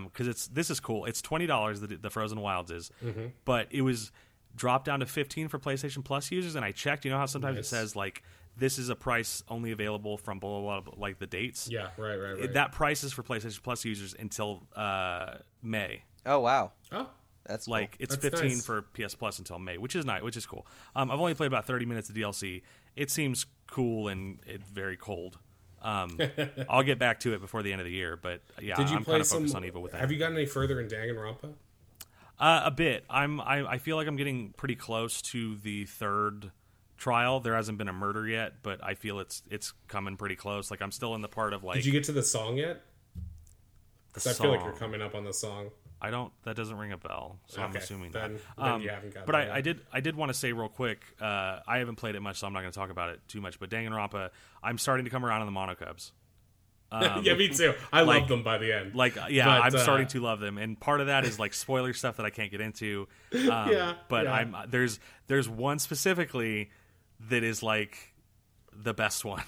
because 0.06 0.28
it's 0.28 0.48
this 0.48 0.70
is 0.70 0.80
cool. 0.80 1.06
It's 1.06 1.22
twenty 1.22 1.46
dollars. 1.48 1.82
The, 1.82 1.88
the 1.88 2.10
Frozen 2.10 2.40
Wilds 2.40 2.72
is, 2.72 2.92
Mm-hmm. 3.04 3.28
but 3.44 3.68
it 3.72 3.82
was 3.82 4.12
dropped 4.56 4.86
down 4.86 5.00
to 5.02 5.06
fifteen 5.06 5.48
for 5.48 5.60
PlayStation 5.60 6.04
Plus 6.04 6.32
users. 6.32 6.56
And 6.56 6.64
I 6.64 6.72
checked. 6.72 7.06
You 7.06 7.12
know 7.12 7.18
how 7.18 7.26
sometimes 7.26 7.56
Nice. 7.58 7.66
it 7.66 7.70
says 7.70 7.96
like 7.96 8.24
this 8.58 8.78
is 8.78 8.90
a 8.90 8.96
price 8.96 9.44
only 9.48 9.72
available 9.72 10.18
from 10.18 10.40
blah 10.40 10.62
blah, 10.62 10.82
blah 10.82 10.94
like 10.98 11.20
the 11.20 11.28
dates. 11.28 11.70
Yeah. 11.70 11.90
Right. 11.98 12.16
Right. 12.16 12.40
Right. 12.40 12.54
That 12.54 12.72
price 12.72 13.04
is 13.04 13.14
for 13.14 13.24
PlayStation 13.24 13.62
Plus 13.62 13.86
users 13.86 14.16
until 14.18 14.64
uh, 14.76 15.36
May. 15.62 16.04
Oh 16.26 16.40
wow, 16.40 16.72
oh. 16.92 17.10
that's 17.46 17.66
cool. 17.66 17.74
Like 17.74 17.96
it's 18.00 18.16
That's 18.18 18.36
15 18.36 18.50
nice. 18.50 18.66
for 18.66 18.82
PS 18.82 19.16
Plus 19.16 19.40
until 19.40 19.60
May, 19.60 19.78
which 19.78 19.96
is 19.96 20.06
nice, 20.06 20.22
which 20.22 20.36
is 20.36 20.46
cool. 20.46 20.68
Um, 20.96 21.10
I've 21.10 21.20
only 21.20 21.34
played 21.36 21.48
about 21.48 21.66
30 21.66 21.86
minutes 21.86 22.10
of 22.10 22.16
DLC. 22.16 22.64
It 22.96 23.10
seems 23.10 23.46
cool 23.68 24.10
and 24.10 24.40
it's 24.46 24.68
very 24.70 24.98
cold. 24.98 25.38
Um, 25.82 26.20
I'll 26.70 26.84
get 26.84 27.00
back 27.00 27.22
to 27.22 27.34
it 27.34 27.40
before 27.40 27.64
the 27.64 27.72
end 27.72 27.80
of 27.80 27.86
the 27.86 27.94
year, 27.94 28.18
but 28.18 28.42
yeah, 28.62 28.76
Did 28.76 28.90
you 28.90 28.98
I'm 28.98 29.04
play 29.06 29.14
kind 29.14 29.22
of 29.22 29.28
some? 29.28 29.38
focused 29.40 29.56
on 29.56 29.64
Evil 29.64 29.82
with 29.82 29.94
that. 29.94 30.02
Have 30.02 30.12
you 30.12 30.18
gotten 30.18 30.36
any 30.36 30.46
further 30.46 30.82
in 30.82 30.88
Danganronpa? 30.88 31.54
Uh, 32.40 32.62
a 32.66 32.72
bit. 32.72 33.04
I'm. 33.10 33.42
I, 33.42 33.66
I 33.68 33.78
feel 33.78 33.96
like 33.96 34.08
I'm 34.08 34.16
getting 34.16 34.54
pretty 34.58 34.76
close 34.76 35.22
to 35.24 35.56
the 35.56 35.86
third 35.86 36.52
trial. 36.98 37.40
There 37.40 37.56
hasn't 37.56 37.78
been 37.78 37.88
a 37.90 37.94
murder 37.94 38.28
yet, 38.28 38.64
but 38.64 38.84
I 38.84 38.94
feel 38.96 39.20
it's 39.20 39.44
it's 39.50 39.74
coming 39.88 40.18
pretty 40.18 40.36
close. 40.36 40.70
Like 40.72 40.82
I'm 40.82 40.92
still 40.92 41.16
in 41.16 41.22
the 41.22 41.28
part 41.28 41.54
of 41.54 41.64
like 41.64 41.76
Did 41.76 41.86
you 41.86 41.92
get 41.92 42.04
to 42.06 42.12
the 42.12 42.24
song 42.24 42.58
yet? 42.58 42.82
the 44.14 44.20
'Cause 44.20 44.28
I 44.28 44.34
feel 44.44 44.52
like 44.52 44.64
you're 44.64 44.74
coming 44.74 45.02
up 45.02 45.14
on 45.16 45.24
the 45.24 45.34
song. 45.34 45.70
I 46.00 46.12
don't. 46.12 46.32
That 46.44 46.56
doesn't 46.56 46.78
ring 46.78 46.92
a 46.92 46.98
bell, 46.98 47.40
so 47.48 47.62
I'm 47.62 47.76
assuming 47.76 48.12
then- 48.12 48.40
that. 48.58 48.64
then 48.64 48.82
you 48.82 48.90
haven't 48.90 49.14
gotten 49.16 49.26
but 49.26 49.34
I, 49.36 49.56
I 49.58 49.62
did. 49.62 49.82
I 49.92 50.00
did 50.00 50.16
want 50.16 50.30
to 50.30 50.34
say 50.34 50.52
real 50.54 50.70
quick. 50.70 51.04
Uh, 51.20 51.60
I 51.68 51.80
haven't 51.80 51.96
played 51.96 52.14
it 52.16 52.20
much, 52.22 52.38
so 52.38 52.46
I'm 52.46 52.54
not 52.54 52.62
going 52.62 52.72
to 52.72 52.80
talk 52.80 52.92
about 52.92 53.10
it 53.10 53.20
too 53.28 53.42
much. 53.42 53.60
But 53.60 53.70
Danganronpa, 53.72 54.30
I'm 54.62 54.78
starting 54.78 55.06
to 55.06 55.12
come 55.12 55.26
around 55.26 55.42
on 55.42 55.48
the 55.48 55.52
mono 55.52 55.74
Monokubs. 55.76 56.12
yeah, 56.92 57.34
me 57.34 57.50
too. 57.50 57.74
I 57.92 58.02
Um, 58.02 58.08
like- 58.08 58.20
love 58.22 58.30
them 58.30 58.44
by 58.44 58.60
the 58.60 58.72
end. 58.76 58.94
Like, 58.96 59.16
yeah, 59.30 59.46
But, 59.46 59.62
I'm 59.64 59.76
uh, 59.76 59.80
starting 59.80 60.08
to 60.10 60.20
love 60.22 60.40
them, 60.40 60.58
and 60.60 60.80
part 60.80 61.02
of 61.02 61.08
that 61.08 61.26
is 61.26 61.38
like 61.40 61.54
spoiler 61.54 61.94
stuff 61.94 62.18
that 62.18 62.26
I 62.26 62.30
can't 62.30 62.52
get 62.52 62.62
into. 62.62 63.08
Um, 63.34 63.72
Yeah, 63.72 63.96
but 64.08 64.26
yeah. 64.26 64.34
I'm 64.34 64.56
there's 64.70 65.00
there's 65.26 65.50
one 65.50 65.80
specifically 65.80 66.70
that 67.30 67.44
is 67.44 67.64
like 67.64 68.14
the 68.74 68.94
best 68.94 69.26
one, 69.26 69.44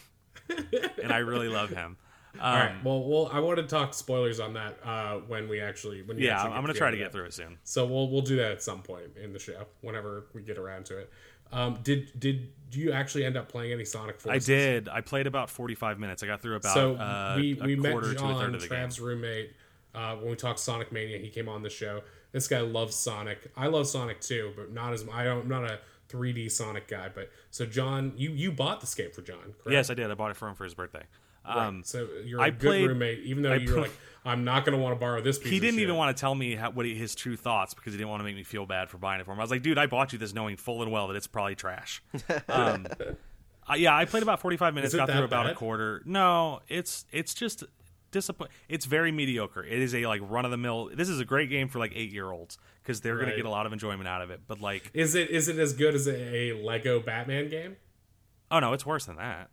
and 1.02 1.12
I 1.12 1.20
really 1.20 1.50
love 1.50 1.70
him. 1.70 1.98
Um, 2.36 2.42
All 2.42 2.56
right. 2.56 2.84
Well, 2.84 3.04
well, 3.04 3.30
I 3.34 3.40
want 3.40 3.58
to 3.58 3.64
talk 3.64 3.94
spoilers 3.94 4.40
on 4.40 4.54
that 4.54 4.78
uh, 4.84 5.16
when 5.28 5.50
we 5.50 5.62
actually 5.62 6.04
when 6.04 6.20
yeah, 6.20 6.36
actually 6.36 6.52
I'm 6.54 6.62
going 6.62 6.74
to 6.74 6.78
try 6.78 6.92
to 6.92 6.98
get 6.98 7.12
through 7.12 7.26
it 7.26 7.34
soon. 7.34 7.58
So 7.64 7.86
we'll 7.86 8.10
we'll 8.10 8.22
do 8.22 8.36
that 8.38 8.52
at 8.52 8.62
some 8.62 8.82
point 8.82 9.18
in 9.22 9.34
the 9.34 9.40
show 9.40 9.66
whenever 9.82 10.26
we 10.34 10.42
get 10.42 10.58
around 10.58 10.86
to 10.88 11.00
it. 11.00 11.12
Um, 11.52 11.80
did 11.82 12.12
did 12.20 12.50
do 12.70 12.80
you 12.80 12.92
actually 12.92 13.26
end 13.26 13.36
up 13.36 13.50
playing 13.50 13.72
any 13.72 13.86
Sonic 13.86 14.20
for 14.20 14.32
I 14.32 14.38
did. 14.38 14.88
I 14.88 15.02
played 15.02 15.26
about 15.26 15.50
45 15.50 16.00
minutes. 16.00 16.22
I 16.22 16.28
got 16.28 16.42
through 16.42 16.58
about 16.58 16.74
So 16.74 16.96
uh, 16.96 17.34
we 17.38 17.56
we 17.56 17.76
met 17.76 17.92
quarter 17.92 18.14
to 18.14 18.20
John, 18.20 18.40
third 18.40 18.56
of 18.56 18.62
the 18.62 18.68
game. 18.68 18.78
Trav's 18.78 19.00
roommate, 19.00 19.54
uh, 19.96 20.16
when 20.18 20.30
we 20.30 20.36
talked 20.36 20.60
Sonic 20.60 20.92
Mania. 20.92 21.18
He 21.18 21.30
came 21.30 21.50
on 21.50 21.64
the 21.64 21.70
show. 21.70 22.02
This 22.32 22.48
guy 22.48 22.62
loves 22.62 22.96
Sonic. 22.96 23.52
I 23.58 23.68
love 23.68 23.88
Sonic 23.88 24.22
too, 24.22 24.54
but 24.56 24.72
not 24.72 24.94
as 24.94 25.04
I 25.12 25.24
don't. 25.24 25.42
I'm 25.42 25.48
not 25.48 25.64
a 25.64 25.80
3D 26.10 26.52
Sonic 26.52 26.88
guy. 26.88 27.10
But 27.14 27.30
so 27.52 27.66
John, 27.66 28.14
you 28.18 28.32
you 28.32 28.52
bought 28.52 28.82
the 28.82 28.94
game 28.96 29.12
for 29.12 29.22
John, 29.22 29.38
correct? 29.42 29.72
Yes, 29.72 29.90
I 29.90 29.94
did. 29.94 30.10
I 30.12 30.14
bought 30.16 30.32
it 30.32 30.38
for 30.38 30.48
him 30.48 30.56
for 30.56 30.64
his 30.64 30.74
birthday. 30.74 31.04
Um, 31.46 31.82
so 31.84 32.08
you're 32.26 32.40
a 32.40 32.44
I 32.44 32.50
good 32.52 32.60
played- 32.68 32.88
roommate, 32.88 33.20
even 33.20 33.42
though 33.44 33.54
I 33.54 33.56
you're 33.56 33.74
pl- 33.74 33.82
like, 33.84 33.92
I'm 34.26 34.44
not 34.44 34.66
going 34.66 34.78
to 34.78 34.84
want 34.84 34.96
to 34.96 35.00
borrow 35.00 35.20
this 35.22 35.40
piece. 35.40 35.50
he 35.50 35.60
didn't 35.60 35.76
shit." 35.76 35.84
even 35.84 35.96
want 35.96 36.16
to 36.16 36.20
tell 36.20 36.36
me 36.36 36.54
how, 36.56 36.70
what 36.70 36.86
he, 36.86 36.94
his 36.94 37.16
true 37.16 37.36
thoughts 37.36 37.74
because 37.74 37.94
he 37.94 37.98
didn't 37.98 38.10
want 38.10 38.20
to 38.20 38.24
make 38.26 38.36
me 38.36 38.44
feel 38.44 38.66
bad 38.68 38.90
for 38.90 38.98
buying 39.00 39.20
it 39.20 39.26
for 39.26 39.32
him. 39.32 39.40
I 39.40 39.44
was 39.44 39.50
like, 39.50 39.64
dude, 39.64 39.78
I 39.78 39.88
bought 39.88 40.14
you 40.14 40.20
this 40.20 40.34
knowing 40.34 40.58
full 40.58 40.84
and 40.84 40.92
well 40.92 41.08
that 41.08 41.16
it's 41.16 41.26
probably 41.28 41.56
trash. 41.56 42.04
um, 42.50 42.86
uh, 43.68 43.76
yeah, 43.76 43.96
I 43.96 44.06
played 44.06 44.22
about 44.22 44.42
45 44.42 44.74
minutes, 44.76 44.94
got 44.94 45.10
through 45.10 45.24
about 45.24 45.46
bad? 45.46 45.54
a 45.54 45.56
quarter. 45.56 46.04
No, 46.06 46.60
it's 46.68 47.06
it's 47.12 47.34
just 47.34 47.64
disappoint. 48.12 48.52
It's 48.68 48.86
very 48.86 49.12
mediocre. 49.12 49.64
It 49.64 49.80
is 49.80 49.94
a 49.96 50.06
like 50.06 50.22
run 50.24 50.46
of 50.46 50.52
the 50.52 50.58
mill. 50.58 50.90
This 50.94 51.10
is 51.10 51.20
a 51.20 51.26
great 51.26 51.50
game 51.50 51.68
for 51.68 51.80
like 51.80 51.92
eight 51.96 52.12
year 52.12 52.32
olds 52.32 52.58
because 52.84 53.02
they're 53.02 53.18
gonna 53.18 53.36
get 53.36 53.46
a 53.46 53.50
lot 53.50 53.66
of 53.66 53.74
enjoyment 53.74 54.08
out 54.08 54.22
of 54.22 54.30
it. 54.32 54.42
But 54.48 54.62
like, 54.62 54.92
Is 54.94 55.16
it 55.16 55.30
is 55.30 55.48
it 55.48 55.58
as 55.60 55.74
good 55.74 55.96
as 55.96 56.08
a, 56.08 56.54
Lego 56.54 57.00
Batman 57.00 57.50
game? 57.50 57.78
oh 58.52 58.60
no, 58.60 58.74
it's 58.74 58.86
worse 58.86 59.06
than 59.06 59.18
that. 59.18 59.50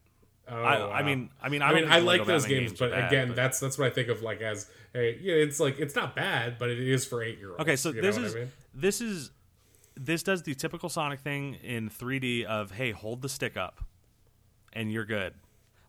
Oh, 0.48 0.62
I, 0.62 0.78
wow. 0.78 0.90
I 0.92 1.02
mean, 1.02 1.30
I 1.42 1.48
mean, 1.48 1.60
I, 1.60 1.70
I 1.70 1.74
mean, 1.74 1.84
I 1.90 1.98
like 1.98 2.20
Lego 2.20 2.24
those 2.24 2.44
Batman 2.44 2.60
games, 2.60 2.72
are 2.74 2.76
but 2.88 2.90
bad, 2.92 3.12
again, 3.12 3.26
but- 3.28 3.36
that's 3.36 3.58
that's 3.60 3.78
what 3.78 3.88
I 3.88 3.90
think 3.90 4.08
of 4.08 4.22
like 4.22 4.40
as 4.40 4.70
yeah, 4.94 5.00
it's 5.02 5.60
like 5.60 5.78
it's 5.78 5.94
not 5.94 6.14
bad, 6.16 6.58
but 6.58 6.70
it 6.70 6.78
is 6.78 7.04
for 7.04 7.22
eight 7.22 7.38
year 7.38 7.50
olds. 7.50 7.60
Okay, 7.60 7.76
so 7.76 7.90
you 7.90 8.00
this 8.00 8.16
know 8.16 8.24
is 8.24 8.32
what 8.32 8.38
I 8.38 8.44
mean? 8.44 8.52
this 8.74 9.00
is 9.00 9.30
this 9.96 10.22
does 10.22 10.42
the 10.42 10.54
typical 10.54 10.88
Sonic 10.88 11.20
thing 11.20 11.54
in 11.62 11.88
3D 11.90 12.44
of 12.44 12.70
hey, 12.70 12.92
hold 12.92 13.22
the 13.22 13.28
stick 13.28 13.56
up, 13.56 13.82
and 14.72 14.90
you're 14.92 15.04
good. 15.04 15.34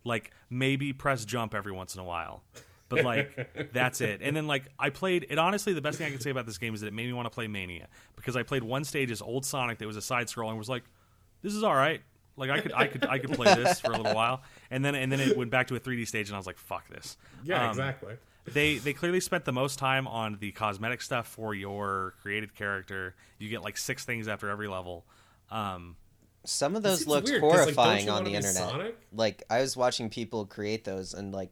Like 0.07 0.31
maybe 0.49 0.93
press 0.93 1.25
jump 1.25 1.53
every 1.53 1.71
once 1.71 1.93
in 1.95 2.01
a 2.01 2.03
while. 2.03 2.43
But 2.89 3.03
like 3.03 3.71
that's 3.73 4.01
it. 4.01 4.21
And 4.23 4.35
then 4.35 4.47
like 4.47 4.63
I 4.79 4.89
played 4.89 5.27
it 5.29 5.37
honestly 5.37 5.73
the 5.73 5.81
best 5.81 5.97
thing 5.97 6.07
I 6.07 6.11
can 6.11 6.21
say 6.21 6.29
about 6.29 6.45
this 6.45 6.57
game 6.57 6.73
is 6.73 6.81
that 6.81 6.87
it 6.87 6.93
made 6.93 7.05
me 7.07 7.13
want 7.13 7.25
to 7.25 7.29
play 7.29 7.47
Mania 7.47 7.87
because 8.15 8.35
I 8.35 8.43
played 8.43 8.63
one 8.63 8.83
stage 8.85 9.11
as 9.11 9.21
old 9.21 9.45
Sonic 9.45 9.77
that 9.79 9.85
was 9.87 9.97
a 9.97 10.01
side 10.01 10.29
scroll 10.29 10.49
and 10.49 10.57
was 10.57 10.69
like 10.69 10.83
this 11.41 11.53
is 11.53 11.63
all 11.63 11.75
right. 11.75 12.01
Like 12.37 12.49
I 12.49 12.61
could 12.61 12.71
I 12.73 12.87
could 12.87 13.05
I 13.05 13.19
could 13.19 13.33
play 13.33 13.53
this 13.55 13.79
for 13.81 13.91
a 13.91 13.97
little 13.97 14.13
while. 14.21 14.41
And 14.71 14.85
then 14.85 14.95
and 14.95 15.11
then 15.11 15.19
it 15.19 15.37
went 15.37 15.51
back 15.51 15.67
to 15.67 15.75
a 15.75 15.79
3D 15.79 16.07
stage 16.07 16.29
and 16.29 16.35
I 16.35 16.39
was 16.39 16.47
like 16.47 16.57
fuck 16.57 16.87
this. 16.87 17.17
Yeah, 17.43 17.63
Um, 17.65 17.69
exactly. 17.71 18.13
they 18.45 18.77
they 18.77 18.93
clearly 18.93 19.19
spent 19.19 19.43
the 19.43 19.51
most 19.51 19.77
time 19.79 20.07
on 20.07 20.37
the 20.39 20.51
cosmetic 20.53 21.01
stuff 21.01 21.27
for 21.27 21.53
your 21.53 22.13
created 22.21 22.55
character. 22.55 23.15
You 23.37 23.49
get 23.49 23.63
like 23.63 23.77
six 23.77 24.05
things 24.05 24.27
after 24.29 24.49
every 24.49 24.69
level. 24.69 25.05
Um, 25.51 25.97
Some 26.47 26.75
of 26.75 26.83
those 26.83 26.99
seems 26.99 27.07
looked 27.07 27.27
weird, 27.27 27.41
'cause, 27.41 27.53
horrifying 27.53 28.05
you 28.05 28.11
on 28.11 28.23
the 28.23 28.33
internet. 28.33 28.55
Sonic? 28.55 28.97
Like 29.13 29.43
I 29.49 29.59
was 29.61 29.75
watching 29.75 30.09
people 30.09 30.45
create 30.45 30.85
those, 30.85 31.13
and 31.13 31.33
like 31.33 31.51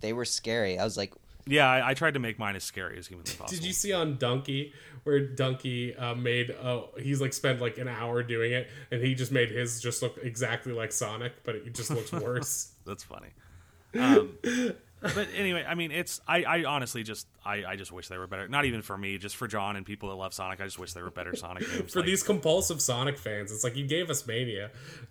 they 0.00 0.12
were 0.12 0.24
scary. 0.24 0.78
I 0.78 0.84
was 0.84 0.96
like, 0.96 1.12
yeah, 1.46 1.68
I, 1.68 1.90
I 1.90 1.94
tried 1.94 2.14
to 2.14 2.20
make 2.20 2.38
mine 2.38 2.56
as 2.56 2.64
scary 2.64 2.98
as 2.98 3.06
humanly 3.08 3.32
possible. 3.32 3.48
Did 3.58 3.66
you 3.66 3.72
see 3.72 3.92
on 3.92 4.16
Dunkey 4.16 4.72
where 5.04 5.20
Dunkey 5.26 6.00
uh, 6.00 6.14
made? 6.14 6.50
Uh, 6.50 6.82
he's 6.98 7.20
like 7.20 7.32
spent 7.32 7.60
like 7.60 7.78
an 7.78 7.88
hour 7.88 8.22
doing 8.22 8.52
it, 8.52 8.68
and 8.90 9.02
he 9.02 9.14
just 9.14 9.32
made 9.32 9.50
his 9.50 9.80
just 9.80 10.02
look 10.02 10.18
exactly 10.22 10.72
like 10.72 10.92
Sonic, 10.92 11.44
but 11.44 11.56
it 11.56 11.74
just 11.74 11.90
looks 11.90 12.10
worse. 12.12 12.72
That's 12.86 13.04
funny. 13.04 13.28
Um, 13.98 14.38
but 15.02 15.28
anyway, 15.36 15.64
I 15.66 15.74
mean, 15.74 15.90
it's 15.90 16.20
I, 16.26 16.44
I 16.44 16.64
honestly 16.64 17.02
just 17.02 17.26
I, 17.44 17.64
I 17.64 17.76
just 17.76 17.92
wish 17.92 18.08
they 18.08 18.18
were 18.18 18.26
better. 18.26 18.48
Not 18.48 18.64
even 18.64 18.82
for 18.82 18.96
me, 18.96 19.18
just 19.18 19.36
for 19.36 19.46
John 19.48 19.76
and 19.76 19.84
people 19.84 20.08
that 20.10 20.14
love 20.14 20.32
Sonic. 20.32 20.60
I 20.60 20.64
just 20.64 20.78
wish 20.78 20.92
they 20.92 21.02
were 21.02 21.10
better 21.10 21.34
Sonic 21.36 21.68
games. 21.72 21.92
For 21.92 22.00
Like, 22.00 22.06
these 22.06 22.22
compulsive 22.22 22.80
Sonic 22.80 23.18
fans, 23.18 23.50
it's 23.52 23.64
like 23.64 23.76
you 23.76 23.86
gave 23.86 24.08
us 24.10 24.26
Mania, 24.26 24.70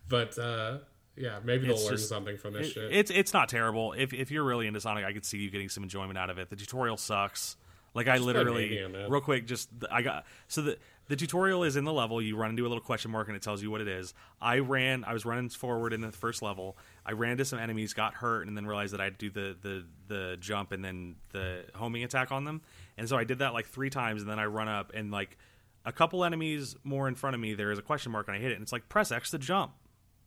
but 0.09 0.37
uh, 0.39 0.77
yeah, 1.15 1.39
maybe 1.43 1.67
they'll 1.67 1.75
learn 1.77 1.89
just- 1.97 2.09
something 2.09 2.37
from 2.37 2.53
this 2.53 2.67
it- 2.67 2.73
shit. 2.73 2.91
it's 2.93 3.11
it's 3.11 3.33
not 3.33 3.49
terrible. 3.49 3.93
If 3.93 4.13
if 4.13 4.31
you're 4.31 4.43
really 4.43 4.67
into 4.67 4.79
Sonic, 4.81 5.05
I 5.05 5.13
could 5.13 5.25
see 5.25 5.37
you 5.39 5.49
getting 5.49 5.69
some 5.69 5.83
enjoyment 5.83 6.17
out 6.17 6.29
of 6.29 6.37
it. 6.37 6.49
The 6.49 6.55
tutorial 6.55 6.97
sucks. 6.97 7.57
Like 7.93 8.07
I 8.07 8.17
play 8.17 8.25
literally, 8.27 8.69
Mania, 8.69 9.09
real 9.09 9.19
quick, 9.19 9.45
just 9.45 9.69
I 9.91 10.01
got 10.01 10.25
so 10.47 10.61
the 10.61 10.77
the 11.11 11.17
tutorial 11.17 11.65
is 11.65 11.75
in 11.75 11.83
the 11.83 11.91
level. 11.91 12.21
You 12.21 12.37
run 12.37 12.51
into 12.51 12.63
a 12.63 12.69
little 12.69 12.81
question 12.81 13.11
mark 13.11 13.27
and 13.27 13.35
it 13.35 13.43
tells 13.43 13.61
you 13.61 13.69
what 13.69 13.81
it 13.81 13.87
is. 13.89 14.13
I 14.39 14.59
ran, 14.59 15.03
I 15.03 15.11
was 15.11 15.25
running 15.25 15.49
forward 15.49 15.91
in 15.91 15.99
the 15.99 16.09
first 16.09 16.41
level. 16.41 16.77
I 17.05 17.11
ran 17.11 17.35
to 17.35 17.43
some 17.43 17.59
enemies, 17.59 17.93
got 17.93 18.13
hurt, 18.13 18.47
and 18.47 18.55
then 18.55 18.65
realized 18.65 18.93
that 18.93 19.01
I'd 19.01 19.17
do 19.17 19.29
the 19.29 19.57
the 19.61 19.85
the 20.07 20.37
jump 20.39 20.71
and 20.71 20.85
then 20.85 21.15
the 21.33 21.65
homing 21.75 22.05
attack 22.05 22.31
on 22.31 22.45
them. 22.45 22.61
And 22.97 23.09
so 23.09 23.17
I 23.17 23.25
did 23.25 23.39
that 23.39 23.53
like 23.53 23.67
three 23.67 23.89
times, 23.89 24.21
and 24.21 24.31
then 24.31 24.39
I 24.39 24.45
run 24.45 24.69
up 24.69 24.93
and 24.93 25.11
like 25.11 25.37
a 25.83 25.91
couple 25.91 26.23
enemies 26.23 26.77
more 26.85 27.09
in 27.09 27.15
front 27.15 27.35
of 27.35 27.41
me. 27.41 27.55
There 27.55 27.71
is 27.71 27.77
a 27.77 27.81
question 27.81 28.13
mark 28.13 28.29
and 28.29 28.37
I 28.37 28.39
hit 28.39 28.51
it, 28.51 28.53
and 28.55 28.63
it's 28.63 28.71
like 28.71 28.87
press 28.87 29.11
X 29.11 29.31
to 29.31 29.37
jump. 29.37 29.73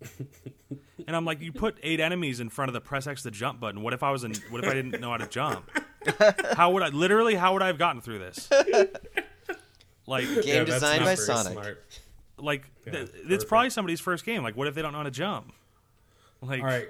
And 1.07 1.15
I'm 1.15 1.25
like, 1.25 1.41
you 1.41 1.53
put 1.53 1.77
eight 1.83 2.01
enemies 2.01 2.41
in 2.41 2.49
front 2.49 2.69
of 2.69 2.73
the 2.73 2.81
press 2.81 3.07
X 3.07 3.23
to 3.25 3.31
jump 3.31 3.61
button. 3.61 3.83
What 3.83 3.93
if 3.93 4.03
I 4.03 4.11
was 4.11 4.25
in? 4.25 4.35
What 4.51 4.65
if 4.65 4.71
I 4.71 4.75
didn't 4.75 5.01
know 5.01 5.11
how 5.11 5.17
to 5.19 5.27
jump? 5.27 5.71
How 6.53 6.71
would 6.71 6.83
I? 6.83 6.89
Literally, 6.89 7.35
how 7.35 7.55
would 7.55 7.63
I 7.63 7.67
have 7.69 7.79
gotten 7.79 8.03
through 8.03 8.19
this? 8.19 8.51
Like, 10.07 10.25
Game 10.29 10.43
Yeah, 10.45 10.59
that's 10.65 10.71
designed 10.71 11.01
not 11.01 11.07
by 11.07 11.15
Sonic. 11.15 11.53
smart. 11.53 12.01
like 12.39 12.71
th- 12.85 13.09
it's 13.29 13.45
probably 13.45 13.71
somebody's 13.71 14.01
first 14.01 14.25
game. 14.25 14.43
Like, 14.43 14.57
what 14.57 14.67
if 14.69 14.75
they 14.75 14.83
don't 14.83 14.93
know 14.93 14.99
how 14.99 15.05
to 15.05 15.11
jump? 15.11 15.53
Like, 16.43 16.61
All 16.61 16.67
right, 16.67 16.89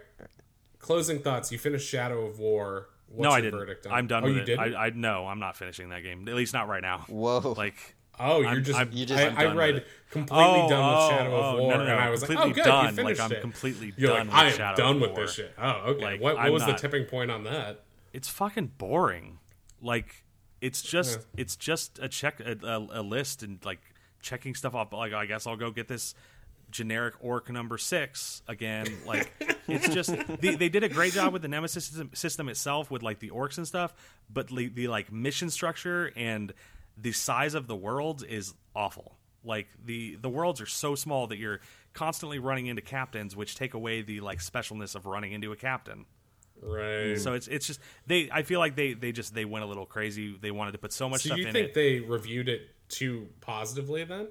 closing 0.79 1.21
thoughts. 1.21 1.53
You 1.53 1.59
finished 1.59 1.89
Shadow 1.89 2.27
of 2.27 2.39
War. 2.39 2.89
What's 3.09 3.29
no, 3.29 3.31
I 3.31 3.41
didn't. 3.41 3.59
verdict 3.61 3.87
on 3.87 3.93
I'm 3.93 4.07
done 4.09 4.25
oh, 4.25 4.27
with 4.27 4.37
you. 4.39 4.45
Didn't? 4.45 4.75
I, 4.75 4.87
I 4.87 4.91
no, 4.91 5.27
I'm 5.29 5.39
not 5.39 5.57
finishing 5.57 5.91
that 5.91 6.03
game. 6.03 6.27
At 6.29 6.35
least 6.35 6.53
not 6.53 6.67
right 6.69 6.83
now. 6.83 7.05
whoa. 7.09 7.55
Like, 7.57 7.95
Oh, 8.19 8.41
you're 8.41 8.49
I'm- 8.51 8.65
just. 8.65 8.79
I'm- 8.79 8.91
You 8.93 9.07
just- 9.07 9.21
I, 9.23 9.27
I'm 9.29 9.39
I 9.39 9.43
done 9.45 9.57
read 9.57 9.85
completely 10.11 10.45
Oh, 10.47 10.69
done 10.69 10.87
with 10.89 10.99
oh, 10.99 11.09
Shadow 11.11 11.37
of 11.37 11.45
oh, 11.55 11.59
War, 11.63 11.71
no, 11.73 11.79
no, 11.79 11.85
no, 11.85 11.93
and 11.93 12.01
I 12.01 12.11
was 12.11 12.29
like, 12.29 12.39
oh, 12.39 12.51
good, 12.51 12.65
done. 12.65 12.87
you 12.87 12.93
finished 12.93 13.21
Like, 13.21 13.33
I'm 13.33 13.41
completely 13.41 13.93
You're 13.97 14.09
done 14.11 14.19
like, 14.19 14.27
with 14.27 14.35
I 14.35 14.47
am 14.47 14.53
Shadow 14.57 14.77
done 14.77 14.97
of 14.97 15.03
with 15.03 15.11
War. 15.13 15.21
this 15.23 15.35
shit. 15.35 15.53
Oh, 15.59 15.71
okay. 15.71 16.05
Like, 16.05 16.21
what 16.21 16.37
what 16.37 16.47
I'm 16.47 16.53
was 16.53 16.65
the 16.67 16.73
tipping 16.75 17.05
point 17.05 17.31
on 17.31 17.45
that? 17.45 17.83
it's 18.13 18.29
fucking 18.29 18.73
boring. 18.79 19.39
Like 19.83 20.24
it's 20.65 20.81
just 20.81 21.19
it's 21.37 21.57
just 21.57 21.99
a 22.01 22.09
check 22.09 22.41
a, 22.41 22.57
a, 22.67 23.01
a 23.01 23.03
list 23.03 23.43
and 23.43 23.63
like 23.67 23.81
checking 24.23 24.55
stuff 24.55 24.75
off. 24.75 24.93
Like 24.95 25.13
I 25.13 25.27
guess 25.27 25.47
I'll 25.47 25.57
go 25.57 25.71
get 25.71 25.89
this 25.89 26.15
generic 26.71 27.15
orc 27.21 27.51
number 27.51 27.77
six 27.77 28.43
again. 28.49 28.87
Like 29.07 29.31
it's 29.69 29.91
just 29.91 30.15
they, 30.41 30.55
they 30.57 30.71
did 30.71 30.83
a 30.83 30.89
great 30.89 31.13
job 31.13 31.35
with 31.35 31.43
the 31.43 31.49
nemesis 31.49 31.85
system, 31.85 32.11
system 32.15 32.49
itself 32.49 32.91
with 32.91 33.03
like 33.03 33.19
the 33.19 33.29
orcs 33.29 33.59
and 33.59 33.69
stuff. 33.69 33.93
But 34.33 34.49
the, 34.49 34.69
the 34.69 34.89
like 34.89 35.13
mission 35.13 35.51
structure 35.51 36.11
and 36.17 36.55
the 36.97 37.13
size 37.13 37.53
of 37.53 37.67
the 37.67 37.77
worlds 37.77 38.23
is 38.23 38.55
awful. 38.75 39.19
Like 39.45 39.69
the 39.85 40.17
the 40.17 40.31
worlds 40.31 40.63
are 40.63 40.67
so 40.67 40.95
small 40.95 41.27
that 41.27 41.37
you're 41.37 41.61
constantly 41.93 42.39
running 42.39 42.69
into 42.69 42.81
captains, 42.81 43.37
which 43.37 43.55
take 43.55 43.75
away 43.75 44.01
the 44.01 44.21
like 44.21 44.39
specialness 44.39 44.95
of 44.95 45.05
running 45.05 45.33
into 45.33 45.53
a 45.53 45.57
captain. 45.57 46.07
Right. 46.63 47.19
So 47.19 47.35
it's 47.35 47.47
it's 47.49 47.67
just 47.67 47.81
they. 48.07 48.31
I 48.33 48.43
feel 48.43 48.59
like 48.61 48.75
they 48.77 48.95
they 48.95 49.13
just 49.13 49.35
they 49.35 49.45
went 49.45 49.65
a 49.65 49.69
little 49.69 49.87
crazy. 49.87 50.37
They 50.41 50.51
wanted 50.51 50.73
to 50.73 50.79
put 50.79 50.93
so 50.93 51.09
much 51.09 51.23
So 51.23 51.29
stuff 51.29 51.39
you 51.39 51.47
in 51.49 51.53
think 51.53 51.69
it. 51.69 51.75
they 51.75 52.01
reviewed 52.01 52.49
it 52.49 52.63
too 52.89 53.29
positively 53.41 54.05
then? 54.05 54.29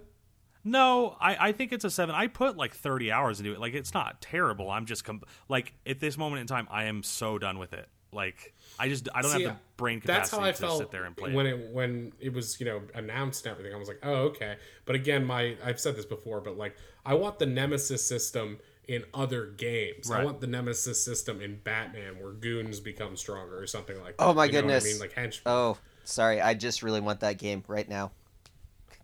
no, 0.64 1.18
I 1.20 1.50
I 1.50 1.52
think 1.52 1.74
it's 1.74 1.86
a 1.86 1.90
seven. 1.90 2.16
I 2.16 2.28
put 2.28 2.58
like 2.58 2.74
thirty 2.74 3.12
hours 3.12 3.40
into 3.40 3.54
it. 3.54 3.60
Like 3.60 3.74
it's 3.74 3.94
not 3.94 4.22
terrible. 4.22 4.72
I'm 4.72 4.86
just 4.86 5.04
com- 5.04 5.22
like 5.50 5.74
at 5.86 6.00
this 6.00 6.18
moment 6.18 6.42
in 6.42 6.48
time, 6.48 6.68
I 6.72 6.86
am 6.86 7.04
so 7.04 7.38
done 7.38 7.60
with 7.60 7.74
it. 7.74 7.88
Like 8.12 8.54
I 8.80 8.90
just 8.90 9.10
I 9.14 9.22
don't 9.22 9.32
See, 9.32 9.44
have 9.44 9.54
the 9.56 9.60
brain 9.78 10.02
That's 10.06 10.30
capacity 10.30 10.42
how 10.42 10.48
I 10.48 10.52
to 10.52 10.58
felt 10.58 10.78
sit 10.80 10.92
there 10.92 11.04
and 11.06 11.18
play. 11.18 11.32
It. 11.32 11.36
When 11.36 11.46
it. 11.48 11.60
it 11.60 11.74
when 11.74 12.14
it 12.20 12.34
was 12.34 12.60
you 12.60 12.66
know 12.66 12.82
announced 12.96 13.46
and 13.46 13.52
everything. 13.52 13.76
I 13.76 13.78
was 13.78 13.88
like, 13.88 14.00
oh 14.04 14.14
okay. 14.30 14.56
But 14.86 14.96
again, 14.96 15.26
my 15.26 15.56
I've 15.64 15.80
said 15.80 15.96
this 15.96 16.06
before, 16.06 16.40
but 16.42 16.58
like 16.58 16.76
I 17.06 17.16
want 17.16 17.40
the 17.40 17.46
Nemesis 17.46 18.08
system 18.08 18.60
in 18.88 19.04
other 19.14 19.46
games. 19.46 20.12
I 20.12 20.24
want 20.24 20.42
the 20.42 20.48
Nemesis 20.48 21.04
system 21.04 21.42
in 21.42 21.60
Batman 21.64 22.20
where 22.20 22.32
goons 22.32 22.80
become 22.80 23.16
stronger 23.16 23.58
or 23.58 23.68
something 23.68 24.00
like. 24.02 24.18
that. 24.18 24.24
Oh 24.24 24.34
my 24.34 24.46
You 24.46 24.52
know 24.54 24.58
what 24.60 24.62
goodness. 24.64 24.86
I 24.86 24.88
mean, 24.88 25.00
like 25.00 25.14
henchmen. 25.14 25.54
Oh, 25.54 25.78
sorry. 26.04 26.42
I 26.42 26.54
just 26.54 26.84
really 26.84 27.02
want 27.02 27.22
that 27.22 27.38
game 27.38 27.64
right 27.68 27.88
now. 27.88 28.12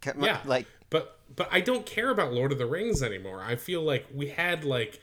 Come- 0.02 0.24
yeah 0.24 0.40
Like, 0.46 0.66
but 0.90 1.20
but 1.36 1.50
i 1.52 1.60
don't 1.60 1.86
care 1.86 2.10
about 2.10 2.32
lord 2.32 2.52
of 2.54 2.58
the 2.58 2.66
rings 2.66 3.04
anymore 3.04 3.42
i 3.44 3.56
feel 3.58 3.82
like 3.82 4.06
we 4.14 4.30
had 4.30 4.64
like 4.64 5.00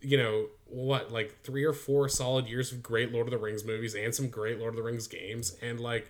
you 0.00 0.16
know 0.16 0.46
what 0.66 1.10
like 1.10 1.42
three 1.42 1.64
or 1.64 1.72
four 1.72 2.08
solid 2.08 2.46
years 2.46 2.70
of 2.70 2.80
great 2.82 3.12
lord 3.12 3.26
of 3.26 3.32
the 3.32 3.38
rings 3.38 3.64
movies 3.64 3.94
and 3.94 4.14
some 4.14 4.28
great 4.28 4.58
lord 4.58 4.70
of 4.74 4.76
the 4.76 4.82
rings 4.84 5.08
games 5.08 5.56
and 5.60 5.80
like 5.80 6.08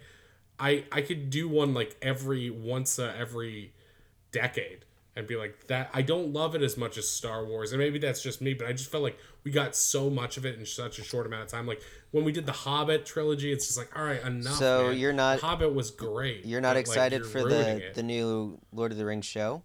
i 0.59 0.85
i 0.93 1.01
could 1.01 1.31
do 1.31 1.49
one 1.49 1.73
like 1.73 1.97
every 2.03 2.51
once 2.51 2.99
uh, 2.99 3.13
every 3.19 3.73
decade 4.33 4.85
and 5.17 5.27
be 5.27 5.37
like 5.37 5.67
that 5.67 5.91
i 5.93 6.01
don't 6.03 6.33
love 6.33 6.55
it 6.55 6.63
as 6.63 6.77
much 6.77 6.97
as 6.97 7.09
star 7.09 7.45
wars 7.45 7.73
and 7.73 7.81
maybe 7.81 7.99
that's 7.99 8.23
just 8.23 8.41
me 8.41 8.55
but 8.55 8.67
i 8.67 8.73
just 8.73 8.91
felt 8.91 9.03
like 9.03 9.19
we 9.45 9.51
got 9.51 9.75
so 9.75 10.09
much 10.09 10.37
of 10.37 10.47
it 10.47 10.59
in 10.59 10.65
such 10.65 10.99
a 10.99 11.03
short 11.05 11.27
amount 11.27 11.43
of 11.43 11.49
time 11.49 11.67
like 11.67 11.83
when 12.13 12.25
we 12.25 12.31
did 12.33 12.47
the 12.47 12.53
hobbit 12.53 13.05
trilogy 13.05 13.53
it's 13.53 13.67
just 13.67 13.77
like 13.79 13.91
all 13.99 14.05
right 14.05 14.23
enough 14.23 14.55
So 14.55 14.89
man. 14.89 14.99
you're 14.99 15.13
not- 15.13 15.41
hobbit 15.41 15.75
was 15.75 15.91
great 15.91 16.47
you're 16.47 16.61
not 16.61 16.71
but, 16.71 16.77
like, 16.77 16.87
excited 16.87 17.23
you're 17.23 17.29
for 17.29 17.43
the 17.49 17.77
it. 17.89 17.95
the 17.95 18.03
new 18.03 18.59
Lord 18.73 18.93
of 18.93 18.99
the 18.99 19.05
Rings 19.05 19.27
show? 19.27 19.63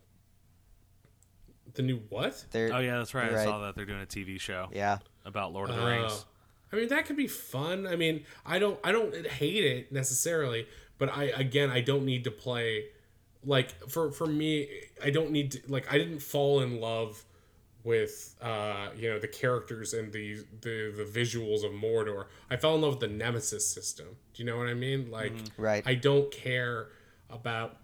the 1.74 1.82
new 1.84 1.98
what 2.10 2.46
They're, 2.52 2.74
Oh 2.74 2.80
yeah, 2.80 2.98
that's 3.00 3.14
right. 3.14 3.30
I 3.32 3.36
Right. 3.36 3.44
saw 3.44 3.60
that 3.66 3.76
they're 3.76 3.86
doing 3.86 4.02
a 4.02 4.06
TV 4.06 4.40
show 4.40 4.70
Yeah. 4.74 5.00
about 5.26 5.52
Lord 5.52 5.70
of 5.70 5.76
the 5.76 5.82
Oh. 5.82 5.88
Rings. 5.88 6.26
I 6.72 6.78
mean, 6.78 6.88
that 6.90 7.06
could 7.06 7.18
be 7.18 7.28
fun. 7.28 7.86
I 7.86 7.96
mean, 7.98 8.26
I 8.46 8.60
don't, 8.60 8.80
I 8.84 8.92
don't 8.94 9.28
hate 9.28 9.64
it 9.66 9.92
necessarily, 9.92 10.68
but 10.98 11.10
I, 11.10 11.26
again, 11.26 11.70
I 11.70 11.82
don't 11.82 12.06
need 12.06 12.24
to 12.26 12.32
play. 12.32 12.86
Like 13.46 13.90
for 13.90 14.12
for 14.12 14.26
me, 14.26 14.68
I 15.04 15.10
don't 15.10 15.32
need 15.32 15.52
to. 15.52 15.62
Like, 15.68 15.92
I 15.92 15.98
didn't 15.98 16.20
fall 16.20 16.62
in 16.62 16.80
love 16.82 17.24
with, 17.84 18.36
uh, 18.42 18.88
you 18.98 19.10
know, 19.10 19.20
the 19.20 19.28
characters 19.28 19.94
and 19.94 20.12
the 20.12 20.38
the 20.62 20.92
the 20.96 21.04
visuals 21.20 21.64
of 21.64 21.72
Mordor. 21.72 22.26
I 22.50 22.58
fell 22.58 22.76
in 22.76 22.82
love 22.82 22.94
with 22.94 23.00
the 23.02 23.16
Nemesis 23.16 23.68
system. 23.68 24.08
Do 24.34 24.44
you 24.44 24.50
know 24.50 24.58
what 24.58 24.68
I 24.68 24.74
mean? 24.74 25.12
Like, 25.12 25.34
Right. 25.58 25.84
I 25.86 25.96
don't 25.96 26.32
care 26.32 26.88
about. 27.30 27.78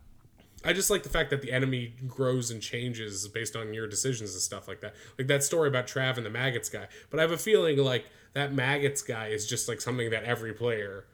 I 0.63 0.73
just 0.73 0.91
like 0.91 1.01
the 1.01 1.09
fact 1.09 1.31
that 1.31 1.41
the 1.41 1.51
enemy 1.51 1.95
grows 2.07 2.51
and 2.51 2.61
changes 2.61 3.27
based 3.27 3.55
on 3.55 3.73
your 3.73 3.87
decisions 3.87 4.33
and 4.33 4.41
stuff 4.41 4.67
like 4.67 4.81
that. 4.81 4.93
Like 5.17 5.27
that 5.27 5.43
story 5.43 5.67
about 5.67 5.87
Trav 5.87 6.17
and 6.17 6.25
the 6.25 6.29
maggots 6.29 6.69
guy. 6.69 6.87
But 7.09 7.19
I 7.19 7.23
have 7.23 7.31
a 7.31 7.37
feeling 7.37 7.77
like 7.77 8.05
that 8.33 8.53
maggots 8.53 9.01
guy 9.01 9.27
is 9.27 9.47
just 9.47 9.67
like 9.67 9.81
something 9.81 10.11
that 10.11 10.23
every 10.23 10.53
player, 10.53 11.05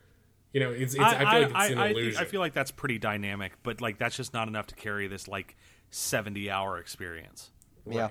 you 0.57 0.63
know, 0.63 0.71
it's. 0.71 0.95
it's 0.95 1.03
I, 1.03 1.17
feel 1.19 1.25
like 1.41 1.49
it's 1.51 1.71
an 1.71 1.77
I, 1.77 1.87
illusion. 1.89 2.11
think- 2.13 2.21
I 2.27 2.31
feel 2.31 2.39
like 2.39 2.53
that's 2.53 2.71
pretty 2.71 2.97
dynamic, 2.97 3.51
but 3.61 3.79
like 3.79 3.99
that's 3.99 4.17
just 4.17 4.33
not 4.33 4.47
enough 4.47 4.65
to 4.67 4.75
carry 4.75 5.07
this 5.07 5.27
like 5.27 5.55
seventy 5.91 6.49
hour 6.49 6.79
experience. 6.79 7.51
Yeah. 7.87 8.09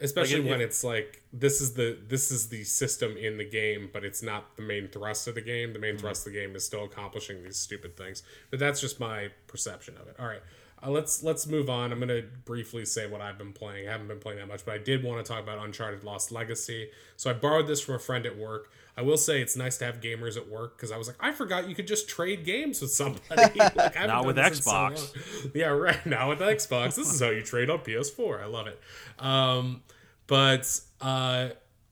especially 0.00 0.36
Like, 0.36 0.44
if- 0.44 0.50
when 0.50 0.60
it's 0.60 0.82
like 0.84 1.22
this 1.32 1.60
is 1.60 1.74
the 1.74 1.98
this 2.08 2.30
is 2.30 2.48
the 2.48 2.64
system 2.64 3.16
in 3.16 3.36
the 3.38 3.44
game 3.44 3.90
but 3.92 4.04
it's 4.04 4.22
not 4.22 4.56
the 4.56 4.62
main 4.62 4.88
thrust 4.88 5.28
of 5.28 5.34
the 5.34 5.40
game 5.40 5.72
the 5.72 5.78
main 5.78 5.92
Mm-hmm. 5.94 6.00
thrust 6.00 6.26
of 6.26 6.32
the 6.32 6.38
game 6.38 6.56
is 6.56 6.64
still 6.64 6.84
accomplishing 6.84 7.42
these 7.44 7.56
stupid 7.58 7.96
things 7.96 8.22
but 8.50 8.58
that's 8.58 8.80
just 8.80 8.98
my 9.00 9.28
perception 9.46 9.94
of 10.00 10.08
it 10.08 10.16
all 10.18 10.26
right 10.26 10.42
uh, 10.82 10.90
let's 10.90 11.22
let's 11.22 11.46
move 11.46 11.70
on 11.70 11.92
i'm 11.92 11.98
going 11.98 12.08
to 12.08 12.24
briefly 12.44 12.84
say 12.84 13.06
what 13.06 13.20
i've 13.22 13.38
been 13.38 13.52
playing 13.52 13.88
i 13.88 13.92
haven't 13.92 14.08
been 14.08 14.18
playing 14.18 14.38
that 14.38 14.48
much 14.48 14.64
but 14.66 14.74
i 14.74 14.78
did 14.78 15.02
want 15.02 15.24
to 15.24 15.32
talk 15.32 15.42
about 15.42 15.58
uncharted 15.64 16.02
lost 16.04 16.30
legacy 16.32 16.90
so 17.16 17.30
i 17.30 17.32
borrowed 17.32 17.66
this 17.66 17.80
from 17.80 17.94
a 17.94 17.98
friend 17.98 18.26
at 18.26 18.36
work 18.36 18.68
i 18.96 19.02
will 19.02 19.16
say 19.16 19.40
it's 19.42 19.56
nice 19.56 19.76
to 19.78 19.84
have 19.84 20.00
gamers 20.00 20.36
at 20.36 20.48
work 20.48 20.76
because 20.76 20.90
i 20.92 20.96
was 20.96 21.06
like 21.06 21.16
i 21.20 21.32
forgot 21.32 21.68
you 21.68 21.74
could 21.74 21.86
just 21.86 22.08
trade 22.08 22.44
games 22.44 22.80
with 22.80 22.90
somebody 22.90 23.24
like, 23.58 23.94
haven't 23.94 24.26
with 24.26 24.36
this 24.36 24.56
in 24.58 24.62
so 24.62 24.70
Xbox. 24.70 25.50
yeah 25.54 25.66
right 25.66 26.04
now 26.06 26.28
with 26.30 26.38
xbox 26.40 26.94
this 26.96 27.12
is 27.12 27.20
how 27.20 27.30
you 27.30 27.42
trade 27.42 27.68
on 27.70 27.78
ps4 27.80 28.40
i 28.42 28.46
love 28.46 28.66
it 28.66 28.80
um, 29.18 29.82
but 30.26 30.80
uh, 31.00 31.48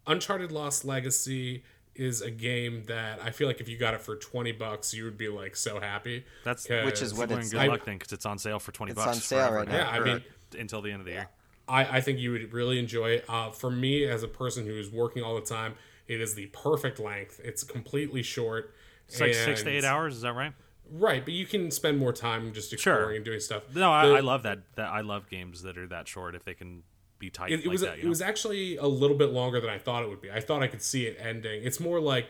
Uncharted 0.07 0.52
Lost 0.52 0.84
Legacy 0.84 1.62
is 1.94 2.20
a 2.20 2.30
game 2.30 2.82
that 2.88 3.20
I 3.22 3.30
feel 3.30 3.46
like 3.46 3.61
if 3.61 3.68
you 3.68 3.78
got 3.78 3.94
it 3.94 4.00
for 4.02 4.16
20 4.16 4.52
bucks, 4.52 4.92
you 4.92 5.05
would 5.05 5.16
be 5.16 5.28
like 5.28 5.55
so 5.57 5.80
happy. 5.80 6.24
That's 6.44 6.68
Which 6.68 7.00
is 7.00 7.14
what 7.14 7.30
it's- 7.30 7.50
good 7.50 7.61
I- 7.61 7.68
luck 7.68 7.84
then 7.84 7.96
because 7.96 8.12
it's 8.12 8.26
on 8.26 8.36
sale 8.38 8.59
for 8.59 8.72
twenty 8.72 8.90
It's 8.92 9.02
bucks. 9.02 9.16
on 9.16 9.22
sale 9.22 9.52
right 9.52 9.68
now, 9.68 9.76
Yeah, 9.76 9.88
I 9.88 10.00
mean- 10.00 10.22
until 10.59 10.82
the 10.82 10.90
end 10.90 11.00
of 11.00 11.07
the 11.07 11.12
year. 11.12 11.28
I, 11.66 11.84
I 11.98 12.00
think 12.02 12.18
you 12.18 12.32
would 12.32 12.52
really 12.52 12.78
enjoy 12.78 13.11
it. 13.12 13.24
Uh, 13.28 13.50
for 13.50 13.70
me, 13.70 14.05
as 14.05 14.22
a 14.22 14.28
person 14.28 14.66
who 14.66 14.74
is 14.74 14.90
working 14.90 15.22
all 15.22 15.34
the 15.36 15.40
time, 15.46 15.76
it 16.09 16.20
is 16.20 16.34
the 16.34 16.46
perfect 16.46 16.98
length. 16.98 17.40
It's 17.42 17.62
completely 17.62 18.22
short. 18.22 18.74
It's 19.09 19.20
like 19.20 19.34
six 19.34 19.62
to 19.62 19.70
eight 19.70 19.84
hours. 19.84 20.16
Is 20.16 20.22
that 20.22 20.34
right? 20.34 20.52
Right, 20.90 21.24
but 21.24 21.32
you 21.32 21.46
can 21.46 21.70
spend 21.70 21.98
more 21.98 22.12
time 22.12 22.52
just 22.52 22.72
exploring 22.72 23.00
Sure. 23.07 23.16
and 23.16 23.24
doing 23.24 23.40
stuff. 23.40 23.74
No, 23.74 23.90
I, 23.90 24.07
The- 24.07 24.14
I 24.16 24.20
love 24.20 24.42
that. 24.42 24.59
That 24.76 24.90
I 24.90 25.00
love 25.00 25.28
games 25.30 25.62
that 25.62 25.78
are 25.78 25.86
that 25.88 26.07
short 26.09 26.34
if 26.34 26.44
they 26.44 26.55
can 26.55 26.82
be 27.18 27.30
tight 27.30 27.50
it, 27.52 27.61
it 27.61 27.66
like 27.66 27.72
was 27.72 27.80
that. 27.82 27.98
It 27.98 28.05
know? 28.05 28.11
was 28.11 28.20
actually 28.20 28.76
a 28.76 28.86
little 28.86 29.16
bit 29.16 29.30
longer 29.30 29.61
than 29.61 29.70
I 29.70 29.78
thought 29.78 30.02
it 30.02 30.09
would 30.09 30.20
be. 30.20 30.30
I 30.30 30.40
thought 30.40 30.62
I 30.62 30.66
could 30.66 30.82
see 30.82 31.07
it 31.07 31.16
ending. 31.20 31.62
It's 31.64 31.80
more 31.80 32.00
like 32.00 32.28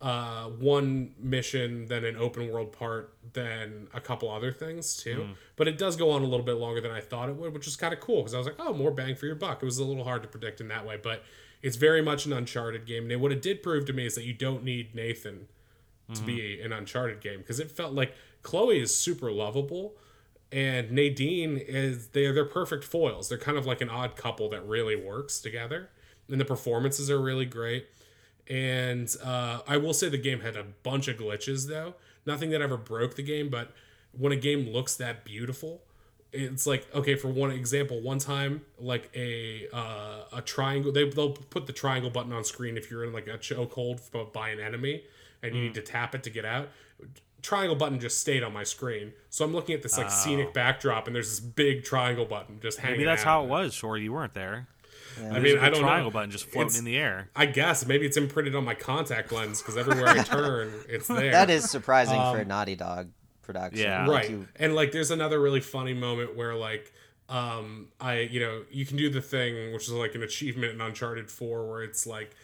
uh, 0.00 0.46
one 0.48 1.14
mission 1.18 1.86
than 1.86 2.04
an 2.04 2.16
open 2.16 2.50
world 2.50 2.72
part 2.72 3.14
than 3.34 3.88
a 3.94 4.00
couple 4.00 4.30
other 4.30 4.50
things 4.52 4.96
too. 4.96 5.22
Hmm. 5.24 5.32
But 5.56 5.68
it 5.68 5.78
does 5.78 5.96
go 5.96 6.10
on 6.10 6.22
a 6.22 6.26
little 6.26 6.44
bit 6.46 6.56
longer 6.56 6.80
than 6.80 6.90
I 6.90 7.00
thought 7.00 7.28
it 7.28 7.36
would, 7.36 7.52
which 7.52 7.66
is 7.68 7.76
kind 7.76 7.92
of 7.94 8.00
cool 8.00 8.16
because 8.22 8.34
I 8.34 8.38
was 8.38 8.46
like, 8.46 8.56
oh, 8.58 8.72
more 8.72 8.90
bang 8.90 9.14
for 9.14 9.26
your 9.26 9.34
buck. 9.36 9.62
It 9.62 9.64
was 9.64 9.78
a 9.78 9.84
little 9.84 10.04
hard 10.04 10.22
to 10.22 10.28
predict 10.28 10.60
in 10.60 10.68
that 10.68 10.84
way, 10.86 10.98
but 11.00 11.22
it's 11.62 11.76
very 11.76 12.02
much 12.02 12.26
an 12.26 12.32
Uncharted 12.32 12.86
game. 12.86 13.10
And 13.10 13.20
what 13.20 13.32
it 13.32 13.40
did 13.40 13.62
prove 13.62 13.86
to 13.86 13.92
me 13.92 14.06
is 14.06 14.14
that 14.16 14.24
you 14.24 14.34
don't 14.34 14.64
need 14.64 14.94
Nathan 14.94 15.48
to 16.14 16.22
be 16.22 16.60
an 16.60 16.72
Uncharted 16.72 17.20
game 17.22 17.38
because 17.38 17.58
it 17.58 17.70
felt 17.70 17.94
like 17.94 18.14
Chloe 18.42 18.80
is 18.80 18.94
super 18.94 19.30
lovable 19.32 19.96
and 20.52 20.92
Nadine 20.92 21.56
is 21.56 22.08
they're 22.08 22.32
they're 22.32 22.44
perfect 22.44 22.84
foils. 22.84 23.28
They're 23.28 23.38
kind 23.38 23.56
of 23.56 23.64
like 23.64 23.80
an 23.80 23.88
odd 23.88 24.14
couple 24.16 24.50
that 24.50 24.66
really 24.66 24.94
works 24.94 25.40
together, 25.40 25.88
and 26.28 26.38
the 26.38 26.44
performances 26.44 27.10
are 27.10 27.20
really 27.20 27.46
great. 27.46 27.86
And 28.48 29.14
uh, 29.24 29.60
I 29.66 29.78
will 29.78 29.94
say 29.94 30.08
the 30.08 30.18
game 30.18 30.40
had 30.40 30.56
a 30.56 30.64
bunch 30.82 31.08
of 31.08 31.16
glitches 31.16 31.68
though. 31.68 31.94
Nothing 32.26 32.50
that 32.50 32.60
ever 32.60 32.76
broke 32.76 33.16
the 33.16 33.22
game, 33.22 33.48
but 33.48 33.72
when 34.12 34.32
a 34.32 34.36
game 34.36 34.68
looks 34.68 34.94
that 34.96 35.24
beautiful, 35.24 35.82
it's 36.32 36.66
like 36.66 36.86
okay. 36.94 37.14
For 37.14 37.28
one 37.28 37.50
example, 37.50 38.00
one 38.00 38.18
time 38.18 38.62
like 38.78 39.10
a 39.14 39.68
uh, 39.72 40.24
a 40.32 40.42
triangle, 40.42 40.90
they 40.92 41.08
they'll 41.08 41.32
put 41.32 41.66
the 41.66 41.72
triangle 41.72 42.10
button 42.10 42.32
on 42.32 42.44
screen 42.44 42.76
if 42.76 42.90
you're 42.90 43.04
in 43.04 43.12
like 43.12 43.26
a 43.28 43.38
chokehold 43.38 44.00
f- 44.14 44.32
by 44.32 44.48
an 44.50 44.60
enemy 44.60 45.02
and 45.42 45.54
you 45.54 45.62
need 45.64 45.74
to 45.74 45.82
tap 45.82 46.14
it 46.14 46.22
to 46.22 46.30
get 46.30 46.44
out. 46.44 46.68
Triangle 47.42 47.74
button 47.74 47.98
just 47.98 48.20
stayed 48.20 48.44
on 48.44 48.52
my 48.52 48.62
screen, 48.62 49.12
so 49.28 49.44
I'm 49.44 49.52
looking 49.52 49.74
at 49.74 49.82
this 49.82 49.98
like 49.98 50.10
scenic 50.12 50.54
backdrop, 50.54 51.08
and 51.08 51.16
there's 51.16 51.28
this 51.28 51.40
big 51.40 51.82
triangle 51.82 52.24
button 52.24 52.60
just 52.62 52.78
hanging. 52.78 52.98
Maybe 52.98 53.04
that's 53.06 53.22
out. 53.22 53.26
how 53.26 53.44
it 53.44 53.48
was. 53.48 53.74
Sure, 53.74 53.96
you 53.96 54.12
weren't 54.12 54.32
there. 54.34 54.68
I 55.18 55.40
mean, 55.40 55.58
I 55.58 55.68
don't 55.68 55.72
know 55.72 55.86
triangle 55.88 56.04
know. 56.04 56.10
button 56.14 56.30
just 56.30 56.44
floating 56.46 56.68
It's- 56.68 56.78
in 56.78 56.84
the 56.84 56.96
air. 56.96 57.28
I 57.34 57.46
guess 57.46 57.84
maybe 57.84 58.06
it's 58.06 58.16
imprinted 58.16 58.54
on 58.54 58.64
my 58.64 58.74
contact 58.74 59.32
lens 59.32 59.60
because 59.60 59.76
everywhere 59.76 60.08
I 60.08 60.22
turn, 60.22 60.72
it's 60.88 61.06
there. 61.08 61.32
That 61.32 61.50
is 61.50 61.68
surprising 61.68 62.14
for 62.32 62.38
a 62.38 62.44
Naughty 62.44 62.76
Dog 62.76 63.10
production. 63.52 63.80
Yeah. 63.84 64.06
Like 64.06 64.22
right. 64.22 64.30
you- 64.30 64.48
And 64.56 64.74
like, 64.74 64.92
there's 64.92 65.10
another 65.10 65.40
really 65.40 65.60
funny 65.60 65.94
moment 65.94 66.36
where 66.36 66.54
like, 66.54 66.92
um, 67.28 67.88
I 68.00 68.20
you 68.20 68.40
know 68.40 68.62
you 68.70 68.84
can 68.84 68.96
do 68.96 69.08
the 69.08 69.22
thing 69.22 69.72
which 69.72 69.84
is 69.84 69.90
like 69.92 70.14
an 70.14 70.22
achievement 70.22 70.72
in 70.74 70.80
Uncharted 70.80 71.30
Four 71.30 71.68
where 71.68 71.82
it's 71.82 72.06
like. 72.06 72.34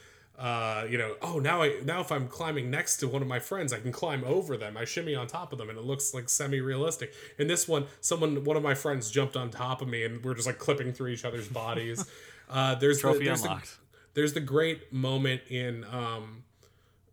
Uh, 0.41 0.87
you 0.89 0.97
know, 0.97 1.17
oh 1.21 1.41
now 1.41 1.63
I 1.63 1.81
now 1.85 2.01
if 2.01 2.13
I'm 2.13 2.29
climbing 2.29 2.71
next 2.71 2.99
to 2.99 3.09
one 3.09 3.23
of 3.23 3.27
my 3.27 3.41
friends, 3.41 3.73
I 3.73 3.81
can 3.81 3.91
climb 3.91 4.23
over 4.23 4.57
them. 4.57 4.77
I 4.77 4.85
shimmy 4.85 5.17
on 5.17 5.27
top 5.27 5.51
of 5.53 5.59
them, 5.59 5.69
and 5.69 5.77
it 5.77 5.85
looks 5.85 6.15
like 6.15 6.29
semi-realistic. 6.29 7.13
In 7.41 7.49
this 7.49 7.67
one, 7.67 7.87
someone 8.01 8.45
one 8.45 8.57
of 8.57 8.63
my 8.63 8.75
friends 8.75 9.11
jumped 9.11 9.37
on 9.37 9.51
top 9.51 9.83
of 9.83 9.89
me, 9.89 10.05
and 10.05 10.25
we're 10.25 10.35
just 10.35 10.47
like 10.47 10.61
clipping 10.61 10.93
through 10.93 11.09
each 11.09 11.25
other's 11.25 11.49
bodies. 11.49 12.09
Uh, 12.49 12.75
there's 12.77 13.01
Trophy 13.01 13.19
the, 13.19 13.25
there's 13.27 13.43
the- 13.43 13.49
unlocked. 13.49 13.77
there's 14.15 14.33
the 14.33 14.41
great 14.41 14.93
moment 14.93 15.43
in 15.51 15.85
um 15.91 16.45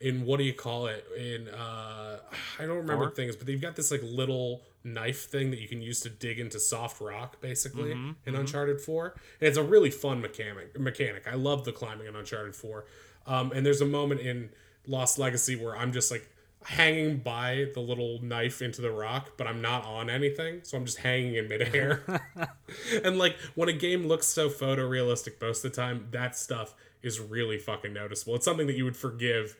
in 0.01 0.25
what 0.25 0.37
do 0.37 0.43
you 0.43 0.53
call 0.53 0.87
it? 0.87 1.05
In 1.17 1.47
uh 1.49 2.19
i 2.59 2.65
don't 2.65 2.77
remember 2.77 3.05
Four? 3.05 3.11
things 3.11 3.35
but 3.35 3.47
they've 3.47 3.61
got 3.61 3.75
this 3.75 3.91
like 3.91 4.01
little 4.03 4.61
knife 4.83 5.25
thing 5.29 5.49
that 5.51 5.59
you 5.59 5.67
can 5.67 5.81
use 5.81 6.01
to 6.01 6.09
dig 6.09 6.39
into 6.39 6.59
soft 6.59 7.01
rock 7.01 7.41
basically 7.41 7.93
Mm-hmm, 7.93 8.11
in 8.25 8.35
uncharted 8.35 8.79
4 8.81 9.05
and 9.39 9.47
it's 9.47 9.57
a 9.57 9.63
really 9.63 9.89
fun 9.89 10.21
mechanic 10.21 10.79
mechanic. 10.79 11.27
I 11.27 11.35
love 11.35 11.65
the 11.65 11.71
climbing 11.71 12.07
in 12.07 12.15
uncharted 12.15 12.55
4 12.55 12.85
um 13.27 13.51
and 13.51 13.65
there's 13.65 13.81
a 13.81 13.85
moment 13.85 14.21
in 14.21 14.49
lost 14.87 15.17
legacy 15.17 15.55
where 15.55 15.75
i'm 15.75 15.91
just 15.91 16.11
like 16.11 16.29
hanging 16.63 17.17
by 17.17 17.67
the 17.75 17.79
little 17.79 18.19
knife 18.23 18.61
into 18.61 18.81
the 18.81 18.89
rock 18.91 19.31
but 19.37 19.45
i'm 19.47 19.61
not 19.61 19.83
on 19.85 20.09
anything 20.09 20.59
so 20.63 20.77
i'm 20.77 20.85
just 20.85 20.97
hanging 20.99 21.35
in 21.35 21.47
midair. 21.47 22.03
And 23.03 23.17
like 23.17 23.37
when 23.55 23.69
a 23.69 23.73
game 23.73 24.07
looks 24.07 24.27
so 24.27 24.49
photorealistic 24.49 25.39
most 25.41 25.63
of 25.63 25.71
the 25.71 25.75
time, 25.75 26.07
that 26.11 26.35
stuff 26.37 26.73
is 27.03 27.19
really 27.19 27.57
fucking 27.57 27.93
noticeable. 27.93 28.35
It's 28.35 28.45
something 28.45 28.67
that 28.67 28.75
you 28.75 28.83
would 28.83 28.97
forgive 28.97 29.55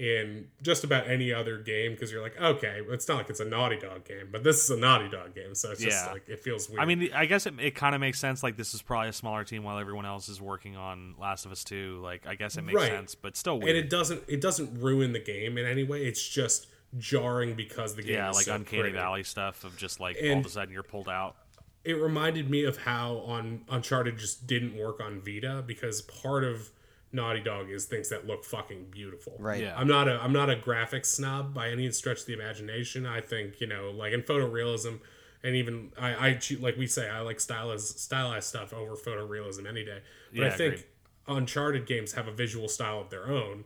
in 0.00 0.46
just 0.62 0.82
about 0.82 1.06
any 1.08 1.30
other 1.32 1.58
game 1.58 1.92
because 1.92 2.10
you're 2.10 2.22
like, 2.22 2.40
okay, 2.40 2.80
it's 2.88 3.06
not 3.06 3.18
like 3.18 3.28
it's 3.28 3.40
a 3.40 3.44
Naughty 3.44 3.78
Dog 3.78 4.04
game, 4.06 4.28
but 4.32 4.42
this 4.42 4.64
is 4.64 4.70
a 4.70 4.76
Naughty 4.78 5.08
Dog 5.10 5.34
game, 5.34 5.54
so 5.54 5.70
it's 5.72 5.82
just 5.82 6.06
like 6.10 6.26
it 6.26 6.40
feels 6.40 6.68
weird. 6.70 6.80
I 6.80 6.86
mean, 6.86 7.10
I 7.14 7.26
guess 7.26 7.44
it, 7.46 7.54
it 7.60 7.74
kind 7.74 7.94
of 7.94 8.00
makes 8.00 8.18
sense. 8.18 8.42
Like 8.42 8.56
this 8.56 8.72
is 8.72 8.80
probably 8.80 9.10
a 9.10 9.12
smaller 9.12 9.44
team 9.44 9.62
while 9.62 9.78
everyone 9.78 10.06
else 10.06 10.28
is 10.30 10.40
working 10.40 10.74
on 10.76 11.14
Last 11.20 11.44
of 11.44 11.52
Us 11.52 11.62
Two. 11.64 12.00
Like 12.02 12.26
I 12.26 12.34
guess 12.34 12.56
it 12.56 12.62
makes 12.62 12.76
Right. 12.76 12.88
sense, 12.90 13.14
but 13.14 13.36
still 13.36 13.56
and 13.56 13.68
it 13.68 13.90
doesn't 13.90 14.22
it 14.26 14.40
doesn't 14.40 14.80
ruin 14.80 15.12
the 15.12 15.20
game 15.20 15.58
in 15.58 15.66
any 15.66 15.84
way. 15.84 16.04
It's 16.06 16.26
just 16.26 16.68
jarring 16.98 17.54
because 17.54 17.94
the 17.94 18.02
game 18.02 18.14
yeah, 18.14 18.30
is 18.30 18.36
like 18.36 18.46
so 18.46 18.54
Uncanny 18.54 18.82
pretty. 18.82 18.96
Valley 18.96 19.22
stuff 19.22 19.64
of 19.64 19.76
just 19.76 20.00
like 20.00 20.16
all 20.24 20.38
of 20.38 20.46
a 20.46 20.48
sudden 20.48 20.72
you're 20.72 20.82
pulled 20.82 21.08
out. 21.08 21.36
it 21.84 21.94
reminded 21.94 22.50
me 22.50 22.64
of 22.64 22.78
how 22.78 23.18
on 23.26 23.60
Uncharted 23.68 24.18
just 24.18 24.46
didn't 24.46 24.76
work 24.76 25.00
on 25.00 25.20
Vita 25.20 25.62
because 25.66 26.02
part 26.02 26.42
of 26.44 26.70
Naughty 27.12 27.40
Dog 27.40 27.70
is 27.70 27.86
things 27.86 28.08
that 28.10 28.26
look 28.26 28.44
fucking 28.44 28.86
beautiful. 28.90 29.34
Right. 29.38 29.62
Yeah. 29.62 29.74
I'm 29.76 29.88
not 29.88 30.08
a 30.08 30.20
I'm 30.22 30.32
not 30.32 30.48
a 30.50 30.56
graphics 30.56 31.06
snob 31.06 31.52
by 31.52 31.70
any 31.70 31.90
stretch 31.90 32.20
of 32.20 32.26
the 32.26 32.34
imagination. 32.34 33.06
I 33.06 33.20
think 33.20 33.60
you 33.60 33.66
know, 33.66 33.90
like 33.90 34.12
in 34.12 34.22
photorealism, 34.22 35.00
and 35.42 35.56
even 35.56 35.92
I, 35.98 36.28
I 36.28 36.34
choo- 36.34 36.58
like 36.58 36.76
we 36.76 36.86
say, 36.86 37.08
I 37.08 37.20
like 37.20 37.40
stylized 37.40 37.98
stylized 37.98 38.48
stuff 38.48 38.72
over 38.72 38.94
photorealism 38.94 39.68
any 39.68 39.84
day. 39.84 40.00
But 40.34 40.44
I 40.44 40.50
think 40.50 40.74
agreed. 40.74 40.86
Uncharted 41.28 41.86
games 41.86 42.12
have 42.12 42.28
a 42.28 42.32
visual 42.32 42.68
style 42.68 43.00
of 43.00 43.10
their 43.10 43.28
own 43.28 43.64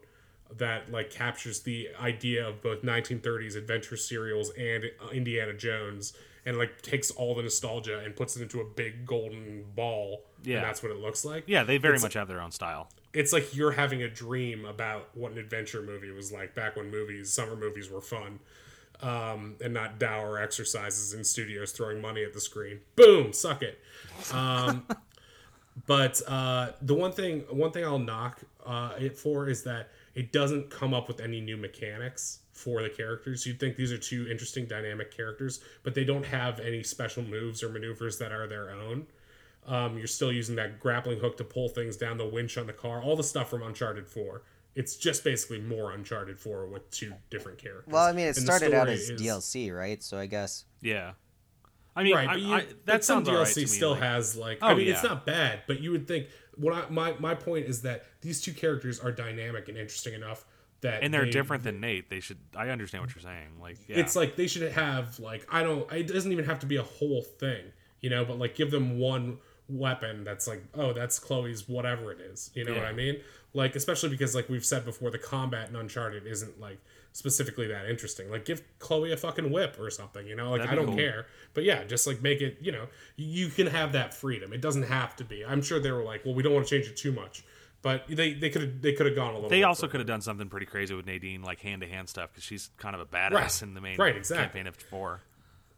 that 0.58 0.90
like 0.92 1.10
captures 1.10 1.60
the 1.60 1.88
idea 2.00 2.46
of 2.48 2.62
both 2.62 2.82
1930s 2.82 3.56
adventure 3.56 3.96
serials 3.96 4.50
and 4.58 4.84
Indiana 5.12 5.52
Jones 5.52 6.12
and 6.46 6.58
like 6.58 6.82
takes 6.82 7.10
all 7.10 7.34
the 7.34 7.42
nostalgia 7.42 7.98
and 8.00 8.14
puts 8.14 8.36
it 8.36 8.42
into 8.42 8.60
a 8.60 8.64
big 8.64 9.06
golden 9.06 9.64
ball. 9.74 10.22
Yeah. 10.44 10.56
and 10.56 10.64
that's 10.66 10.82
what 10.82 10.92
it 10.92 10.98
looks 10.98 11.24
like. 11.24 11.44
Yeah, 11.46 11.64
they 11.64 11.78
very 11.78 11.94
It's- 11.94 12.02
much 12.02 12.14
have 12.14 12.28
their 12.28 12.40
own 12.42 12.50
style. 12.52 12.88
it's 13.14 13.32
like 13.32 13.56
you're 13.56 13.70
having 13.72 14.02
a 14.02 14.08
dream 14.10 14.64
about 14.66 15.08
what 15.14 15.32
an 15.32 15.38
adventure 15.38 15.80
movie 15.82 16.10
was 16.10 16.30
like 16.32 16.54
back 16.54 16.76
when 16.76 16.90
movies 16.90 17.32
summer 17.32 17.56
movies 17.56 17.88
were 17.88 18.00
fun 18.02 18.40
um, 19.00 19.54
and 19.64 19.72
not 19.72 19.98
dour 19.98 20.38
exercises 20.38 21.14
in 21.14 21.24
studios 21.24 21.72
throwing 21.72 22.00
money 22.02 22.22
at 22.24 22.32
the 22.34 22.40
screen. 22.40 22.80
Boom! 22.96 23.32
Suck 23.32 23.62
it. 23.62 23.78
Um, 24.32 24.84
but 25.86 26.20
uh, 26.28 26.72
the 26.82 26.94
one 26.94 27.12
thing 27.12 27.40
one 27.50 27.70
thing 27.72 27.84
i'll 27.84 27.98
knock 27.98 28.40
uh, 28.66 28.92
it 28.98 29.16
for 29.16 29.48
is 29.48 29.62
that 29.64 29.88
it 30.14 30.32
doesn't 30.32 30.70
come 30.70 30.94
up 30.94 31.08
with 31.08 31.20
any 31.20 31.40
new 31.40 31.56
mechanics 31.56 32.40
for 32.52 32.82
the 32.82 32.88
characters 32.90 33.44
you'd 33.46 33.58
think 33.58 33.76
these 33.76 33.90
are 33.92 33.98
two 33.98 34.28
interesting 34.30 34.64
dynamic 34.66 35.14
characters 35.14 35.60
but 35.82 35.94
they 35.94 36.04
don't 36.04 36.24
have 36.26 36.60
any 36.60 36.82
special 36.82 37.22
moves 37.24 37.62
or 37.62 37.68
maneuvers 37.68 38.18
that 38.18 38.30
are 38.32 38.46
their 38.46 38.70
own 38.70 39.06
um, 39.66 39.96
you're 39.96 40.06
still 40.06 40.30
using 40.30 40.56
that 40.56 40.78
grappling 40.78 41.18
hook 41.20 41.36
to 41.38 41.44
pull 41.44 41.68
things 41.68 41.96
down 41.96 42.18
the 42.18 42.26
winch 42.26 42.58
on 42.58 42.66
the 42.66 42.72
car, 42.74 43.02
all 43.02 43.16
the 43.16 43.22
stuff 43.22 43.48
from 43.48 43.62
Uncharted 43.62 44.06
4. 44.06 44.42
It's 44.74 44.94
just 44.96 45.24
basically 45.24 45.58
more 45.58 45.92
Uncharted 45.92 46.38
4 46.38 46.66
with 46.66 46.90
two 46.90 47.14
different 47.30 47.56
characters. 47.56 47.90
Well, 47.90 48.04
I 48.04 48.12
mean, 48.12 48.26
it 48.26 48.36
And 48.36 48.44
started 48.44 48.74
out 48.74 48.90
as 48.90 49.08
is- 49.08 49.18
DLC, 49.22 49.74
right? 49.74 50.02
So 50.02 50.18
I 50.18 50.26
guess 50.26 50.66
Yeah. 50.82 51.12
I 51.96 52.02
mean, 52.02 52.14
Right, 52.14 52.28
I, 52.28 52.32
but 52.34 52.42
you, 52.42 52.52
I, 52.52 52.60
but 52.66 52.86
that 52.86 53.04
some 53.04 53.24
sounds 53.24 53.28
alright 53.30 53.46
DLC 53.46 53.54
to 53.54 53.60
me, 53.60 53.66
still 53.68 53.90
like- 53.92 54.00
has 54.02 54.36
like. 54.36 54.58
Oh, 54.60 54.66
I 54.66 54.74
mean, 54.74 54.88
it's 54.88 55.02
not 55.02 55.24
bad, 55.24 55.60
but 55.66 55.80
you 55.80 55.92
would 55.92 56.06
think 56.06 56.26
what 56.56 56.72
I, 56.72 56.88
my 56.90 57.14
my 57.18 57.34
point 57.34 57.66
is 57.66 57.82
that 57.82 58.04
these 58.20 58.40
two 58.40 58.52
characters 58.52 59.00
are 59.00 59.12
dynamic 59.12 59.68
and 59.68 59.76
interesting 59.78 60.14
enough 60.14 60.44
that 60.84 61.02
and 61.02 61.12
they're 61.12 61.24
they- 61.24 61.30
different 61.30 61.64
than 61.64 61.80
Nate. 61.80 62.10
They 62.10 62.20
should. 62.20 62.38
I 62.56 62.68
understand 62.68 63.02
what 63.02 63.14
you're 63.14 63.22
saying. 63.22 63.58
Like, 63.60 63.78
yeah. 63.88 63.98
It's 63.98 64.14
like 64.14 64.36
they 64.36 64.46
should 64.46 64.70
have 64.72 65.18
like 65.18 65.46
I 65.50 65.62
don't. 65.62 65.90
It 65.92 66.06
doesn't 66.06 66.30
even 66.30 66.44
have 66.44 66.60
to 66.60 66.66
be 66.66 66.76
a 66.76 66.82
whole 66.82 67.22
thing, 67.22 67.64
you 68.00 68.10
know. 68.10 68.24
But 68.24 68.38
like 68.38 68.54
give 68.54 68.70
them 68.70 68.98
one 68.98 69.38
weapon 69.68 70.24
that's 70.24 70.46
like, 70.46 70.62
oh, 70.74 70.92
that's 70.92 71.18
Chloe's 71.18 71.68
whatever 71.68 72.12
it 72.12 72.20
is. 72.20 72.50
You 72.54 72.64
know 72.64 72.74
what 72.74 72.84
I 72.84 72.92
mean? 72.92 73.16
Like 73.54 73.76
especially 73.76 74.10
because 74.10 74.34
like 74.34 74.48
we've 74.48 74.64
said 74.64 74.84
before, 74.84 75.10
the 75.10 75.18
combat 75.18 75.68
in 75.68 75.76
Uncharted 75.76 76.26
isn't 76.26 76.60
like 76.60 76.78
specifically 77.14 77.66
that 77.68 77.88
interesting. 77.88 78.30
Like 78.30 78.44
give 78.44 78.62
Chloe 78.80 79.12
a 79.12 79.16
fucking 79.16 79.50
whip 79.50 79.76
or 79.80 79.88
something. 79.88 80.26
You 80.26 80.36
know, 80.36 80.50
like 80.50 80.68
I 80.68 80.74
don't 80.74 80.86
cool. 80.88 80.96
care. 80.96 81.26
But 81.54 81.64
yeah, 81.64 81.84
just 81.84 82.06
like 82.06 82.20
make 82.20 82.42
it. 82.42 82.58
You 82.60 82.72
know, 82.72 82.88
you 83.16 83.48
can 83.48 83.68
have 83.68 83.92
that 83.92 84.12
freedom. 84.12 84.52
It 84.52 84.60
doesn't 84.60 84.82
have 84.82 85.16
to 85.16 85.24
be. 85.24 85.42
I'm 85.44 85.62
sure 85.62 85.80
they 85.80 85.90
were 85.92 86.04
like, 86.04 86.24
well, 86.26 86.34
we 86.34 86.42
don't 86.42 86.52
want 86.52 86.66
to 86.66 86.76
change 86.76 86.86
it 86.90 86.96
too 86.98 87.12
much. 87.12 87.42
But 87.80 88.04
they 88.08 88.32
they 88.34 88.50
could 88.50 88.62
have 88.62 88.82
they 88.82 88.92
could 88.94 89.06
have 89.06 89.14
gone 89.14 89.30
a 89.32 89.34
little. 89.34 89.50
they 89.50 89.62
also 89.62 89.86
could 89.88 90.00
have 90.00 90.06
done 90.06 90.20
something 90.22 90.48
pretty 90.48 90.66
crazy 90.66 90.94
with 90.94 91.06
Nadine, 91.06 91.42
like 91.42 91.60
hand 91.60 91.82
to 91.82 91.88
hand 91.88 92.08
stuff, 92.08 92.30
because 92.32 92.42
she's 92.44 92.70
kind 92.78 92.94
of 92.94 93.00
a 93.00 93.06
badass 93.06 93.32
Right. 93.32 93.62
in 93.62 93.74
the 93.74 93.80
main 93.80 93.96
Right, 93.98 94.16
exactly. 94.16 94.44
campaign 94.46 94.66
of 94.66 94.76
four. 94.76 95.20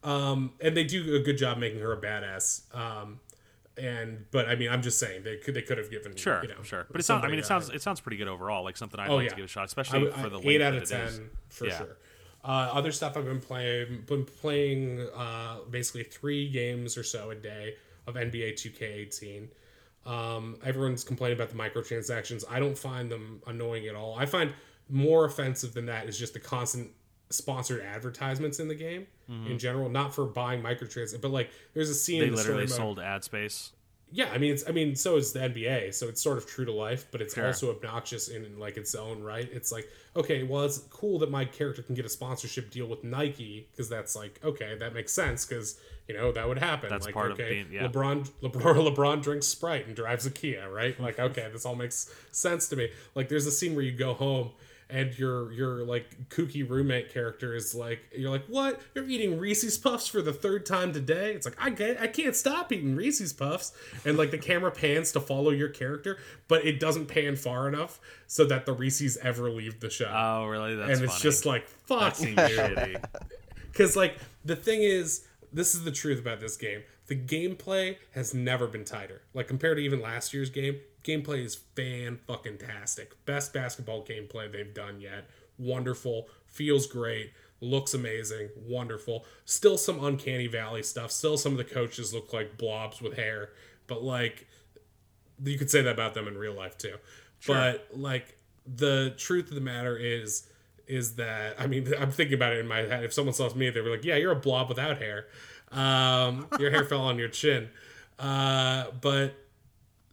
um, 0.03 0.53
and 0.61 0.75
they 0.77 0.85
do 0.85 1.15
a 1.15 1.19
good 1.19 1.37
job 1.37 1.57
making 1.57 1.79
her 1.81 1.91
a 1.91 1.97
badass. 2.01 2.73
Um, 2.75 3.19
and 3.77 4.25
but 4.31 4.47
I 4.47 4.55
mean, 4.55 4.69
I'm 4.69 4.81
just 4.81 4.99
saying 4.99 5.23
they 5.23 5.37
could 5.37 5.53
they 5.53 5.61
could 5.61 5.77
have 5.77 5.89
given 5.91 6.15
Sure, 6.15 6.41
you 6.41 6.49
know, 6.49 6.61
sure. 6.63 6.85
But 6.91 6.99
it 7.01 7.03
sounds. 7.03 7.23
I 7.23 7.27
mean, 7.29 7.39
it 7.39 7.45
sounds. 7.45 7.69
It 7.69 7.81
sounds 7.81 7.99
pretty 8.01 8.17
good 8.17 8.27
overall. 8.27 8.63
Like 8.63 8.77
something 8.77 8.99
I'd 8.99 9.09
Oh, 9.09 9.15
like 9.15 9.23
yeah. 9.25 9.29
to 9.29 9.35
give 9.35 9.45
a 9.45 9.47
shot, 9.47 9.61
I 9.61 9.65
especially 9.65 10.11
for 10.11 10.29
the 10.29 10.39
eight 10.49 10.61
out 10.61 10.73
of 10.75 10.87
ten 10.87 11.29
for 11.49 11.67
Yeah. 11.67 11.77
sure. 11.77 11.97
Uh, 12.43 12.69
other 12.73 12.91
stuff 12.93 13.17
I've 13.17 13.25
been 13.25 13.41
playing, 13.41 14.03
been 14.05 14.23
playing 14.23 15.05
uh, 15.15 15.57
basically 15.69 16.03
three 16.03 16.47
games 16.49 16.97
or 16.97 17.03
so 17.03 17.29
a 17.31 17.35
day 17.35 17.75
of 18.05 18.15
NBA 18.15 18.53
2K18. 18.53 19.49
Um, 20.05 20.57
everyone's 20.63 21.03
complaining 21.03 21.37
about 21.37 21.49
the 21.49 21.57
microtransactions. 21.57 22.45
I 22.49 22.59
don't 22.59 22.77
find 22.77 23.11
them 23.11 23.41
annoying 23.47 23.87
at 23.87 23.95
all. 23.95 24.15
I 24.17 24.25
find 24.25 24.53
more 24.89 25.25
offensive 25.25 25.73
than 25.73 25.87
that 25.87 26.07
is 26.07 26.17
just 26.17 26.33
the 26.33 26.39
constant 26.39 26.91
sponsored 27.29 27.81
advertisements 27.81 28.59
in 28.59 28.67
the 28.67 28.75
game 28.75 29.07
in 29.47 29.59
general. 29.59 29.89
Not 29.89 30.13
for 30.15 30.25
buying 30.25 30.61
microtransactions, 30.61 31.21
but 31.21 31.31
like 31.31 31.49
there's 31.73 31.89
a 31.89 31.95
scene 31.95 32.21
Mm-hmm. 32.21 32.21
They 32.21 32.27
in 32.27 32.31
the 32.31 32.37
literally 32.37 32.67
sold 32.67 32.99
ad 32.99 33.23
space. 33.23 33.71
yeah, 34.11 34.29
I 34.33 34.37
mean, 34.37 34.53
it's 34.53 34.63
I 34.67 34.71
mean, 34.71 34.95
so 34.95 35.17
is 35.17 35.33
the 35.33 35.39
NBA, 35.41 35.93
so 35.93 36.07
it's 36.07 36.21
sort 36.21 36.37
of 36.37 36.47
true 36.47 36.63
to 36.65 36.71
life, 36.71 37.07
but 37.11 37.21
it's 37.21 37.33
Sure. 37.35 37.47
also 37.47 37.69
obnoxious 37.71 38.29
in 38.29 38.57
like 38.57 38.77
its 38.77 38.95
own 38.95 39.21
right. 39.21 39.49
It's 39.51 39.71
like, 39.71 39.89
okay, 40.15 40.43
well, 40.43 40.63
it's 40.63 40.77
cool 40.89 41.19
that 41.19 41.29
my 41.29 41.43
character 41.43 41.81
can 41.81 41.93
get 41.95 42.05
a 42.05 42.09
sponsorship 42.09 42.71
deal 42.71 42.87
with 42.87 43.03
Nike 43.03 43.67
because 43.71 43.89
that's 43.89 44.15
like, 44.15 44.39
okay, 44.45 44.75
that 44.79 44.93
makes 44.93 45.11
sense 45.11 45.45
because 45.45 45.77
you 46.07 46.15
know 46.15 46.31
that 46.31 46.47
would 46.47 46.57
happen. 46.59 46.89
That's 46.89 47.05
like, 47.05 47.13
part 47.13 47.31
of 47.31 47.37
okay, 47.39 47.49
being- 47.49 47.67
yeah. 47.69 47.85
LeBron, 47.89 48.29
LeBron, 48.41 48.95
LeBron 48.95 49.21
drinks 49.21 49.47
Sprite 49.47 49.87
and 49.87 49.95
drives 49.97 50.25
a 50.25 50.31
Kia, 50.31 50.69
right? 50.69 50.97
Like, 50.97 51.19
okay, 51.19 51.49
this 51.51 51.65
all 51.65 51.75
makes 51.75 52.09
sense 52.31 52.69
to 52.69 52.77
me. 52.77 52.89
Like, 53.13 53.27
there's 53.27 53.45
a 53.45 53.51
scene 53.51 53.75
where 53.75 53.83
you 53.83 53.91
go 53.91 54.13
home. 54.13 54.51
And 54.89 55.17
your 55.19 55.51
your 55.51 55.83
like 55.83 56.29
kooky 56.29 56.67
roommate 56.67 57.13
character 57.13 57.53
is 57.53 57.75
like 57.75 57.99
you're 58.15 58.29
like 58.29 58.45
what? 58.47 58.79
You're 58.95 59.03
eating 59.09 59.37
Reese's 59.37 59.77
Puffs 59.77 60.07
for 60.07 60.21
the 60.21 60.31
third 60.31 60.65
time 60.65 60.93
today. 60.93 61.33
It's 61.33 61.45
like 61.45 61.57
I 61.59 61.71
can't 61.71 61.99
I 61.99 62.07
can't 62.07 62.33
stop 62.35 62.71
eating 62.71 62.95
Reese's 62.95 63.33
Puffs, 63.33 63.73
and 64.05 64.17
like 64.17 64.31
the 64.31 64.37
camera 64.37 64.71
pans 64.71 65.11
to 65.11 65.19
follow 65.19 65.51
your 65.51 65.67
character, 65.67 66.19
but 66.47 66.65
it 66.65 66.79
doesn't 66.79 67.07
pan 67.07 67.35
far 67.35 67.67
enough 67.67 67.99
so 68.27 68.45
that 68.45 68.65
the 68.65 68.71
Reese's 68.71 69.17
ever 69.17 69.49
leave 69.49 69.81
the 69.81 69.89
show, 69.89 70.09
Oh, 70.09 70.45
really? 70.45 70.75
That's 70.75 70.89
and 70.89 70.97
funny. 70.99 71.11
it's 71.11 71.21
just 71.21 71.45
like 71.45 71.67
fuck. 71.67 72.15
That 72.15 72.87
you, 72.87 72.97
because 73.71 73.97
like 73.97 74.17
the 74.45 74.55
thing 74.55 74.83
is 74.83 75.25
this 75.51 75.75
is 75.75 75.83
the 75.83 75.91
truth 75.91 76.19
about 76.19 76.39
this 76.39 76.55
game. 76.55 76.83
The 77.07 77.15
gameplay 77.15 77.97
has 78.13 78.33
never 78.33 78.67
been 78.67 78.83
tighter. 78.85 79.21
Like 79.33 79.47
compared 79.47 79.77
to 79.77 79.83
even 79.83 80.01
last 80.01 80.33
year's 80.33 80.49
game 80.49 80.79
gameplay 81.07 81.43
is 81.43 81.55
fan 81.75 82.19
fucking 82.27 82.57
tastic 82.57 83.25
best 83.25 83.53
basketball 83.53 84.03
gameplay 84.03 84.51
they've 84.51 84.73
done 84.73 84.99
yet. 84.99 85.29
Wonderful. 85.57 86.27
Feels 86.45 86.85
great. 86.85 87.31
Looks 87.61 87.93
amazing. 87.93 88.49
Wonderful. 88.67 89.25
Still 89.45 89.77
some 89.77 90.03
uncanny 90.03 90.47
valley 90.47 90.83
stuff. 90.83 91.11
Still 91.11 91.37
some 91.37 91.53
of 91.53 91.57
the 91.57 91.63
coaches 91.63 92.13
look 92.13 92.33
like 92.33 92.57
blobs 92.57 93.01
with 93.01 93.15
hair. 93.15 93.49
But 93.87 94.03
like 94.03 94.47
you 95.43 95.57
could 95.57 95.69
say 95.69 95.81
that 95.81 95.91
about 95.91 96.13
them 96.13 96.27
in 96.27 96.37
real 96.37 96.53
life 96.53 96.77
too. 96.77 96.95
But 97.45 97.87
like 97.93 98.37
the 98.65 99.13
truth 99.17 99.49
of 99.49 99.55
the 99.55 99.61
matter 99.61 99.95
is 99.95 100.49
is 100.87 101.15
that 101.15 101.55
i 101.59 101.67
mean 101.67 101.87
i'm 101.99 102.11
thinking 102.11 102.33
about 102.33 102.53
it 102.53 102.59
in 102.59 102.67
my 102.67 102.79
head. 102.79 103.03
If 103.03 103.13
someone 103.13 103.33
saw 103.33 103.53
me 103.53 103.69
they 103.69 103.81
were 103.81 103.91
like 103.91 104.03
yeah 104.03 104.15
you're 104.15 104.31
a 104.31 104.35
blob 104.35 104.69
without 104.69 104.97
hair. 104.97 105.27
Um, 105.71 106.47
your 106.59 106.71
hair 106.71 106.85
fell 106.89 107.01
on 107.01 107.17
your 107.17 107.29
chin. 107.29 107.69
Uh, 108.19 108.85
but 109.01 109.35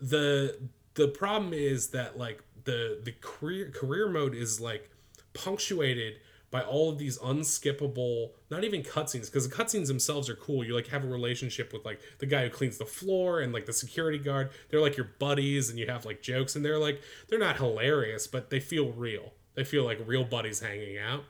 the 0.00 0.58
the 0.94 1.08
problem 1.08 1.52
is 1.52 1.88
that 1.88 2.18
like 2.18 2.42
the 2.64 3.00
the 3.04 3.12
career 3.20 3.70
career 3.70 4.08
mode 4.08 4.34
is 4.34 4.60
like 4.60 4.90
punctuated 5.34 6.14
by 6.50 6.62
all 6.62 6.88
of 6.88 6.98
these 6.98 7.18
unskippable 7.18 8.30
not 8.48 8.62
even 8.62 8.80
cutscenes 8.82 9.26
because 9.26 9.48
the 9.48 9.54
cutscenes 9.54 9.88
themselves 9.88 10.30
are 10.30 10.36
cool. 10.36 10.64
You 10.64 10.74
like 10.74 10.86
have 10.86 11.02
a 11.02 11.08
relationship 11.08 11.72
with 11.72 11.84
like 11.84 12.00
the 12.20 12.26
guy 12.26 12.44
who 12.44 12.50
cleans 12.50 12.78
the 12.78 12.86
floor 12.86 13.40
and 13.40 13.52
like 13.52 13.66
the 13.66 13.72
security 13.72 14.18
guard. 14.18 14.50
They're 14.68 14.80
like 14.80 14.96
your 14.96 15.10
buddies 15.18 15.68
and 15.68 15.78
you 15.78 15.88
have 15.88 16.04
like 16.04 16.22
jokes 16.22 16.54
and 16.54 16.64
they're 16.64 16.78
like 16.78 17.02
they're 17.28 17.40
not 17.40 17.56
hilarious 17.56 18.26
but 18.28 18.50
they 18.50 18.60
feel 18.60 18.92
real. 18.92 19.32
They 19.54 19.64
feel 19.64 19.84
like 19.84 19.98
real 20.06 20.24
buddies 20.24 20.60
hanging 20.60 20.96
out. 20.96 21.24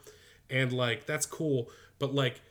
And 0.51 0.73
like 0.73 1.07
that's 1.07 1.25
cool 1.25 1.71
but 1.99 2.15
like 2.15 2.43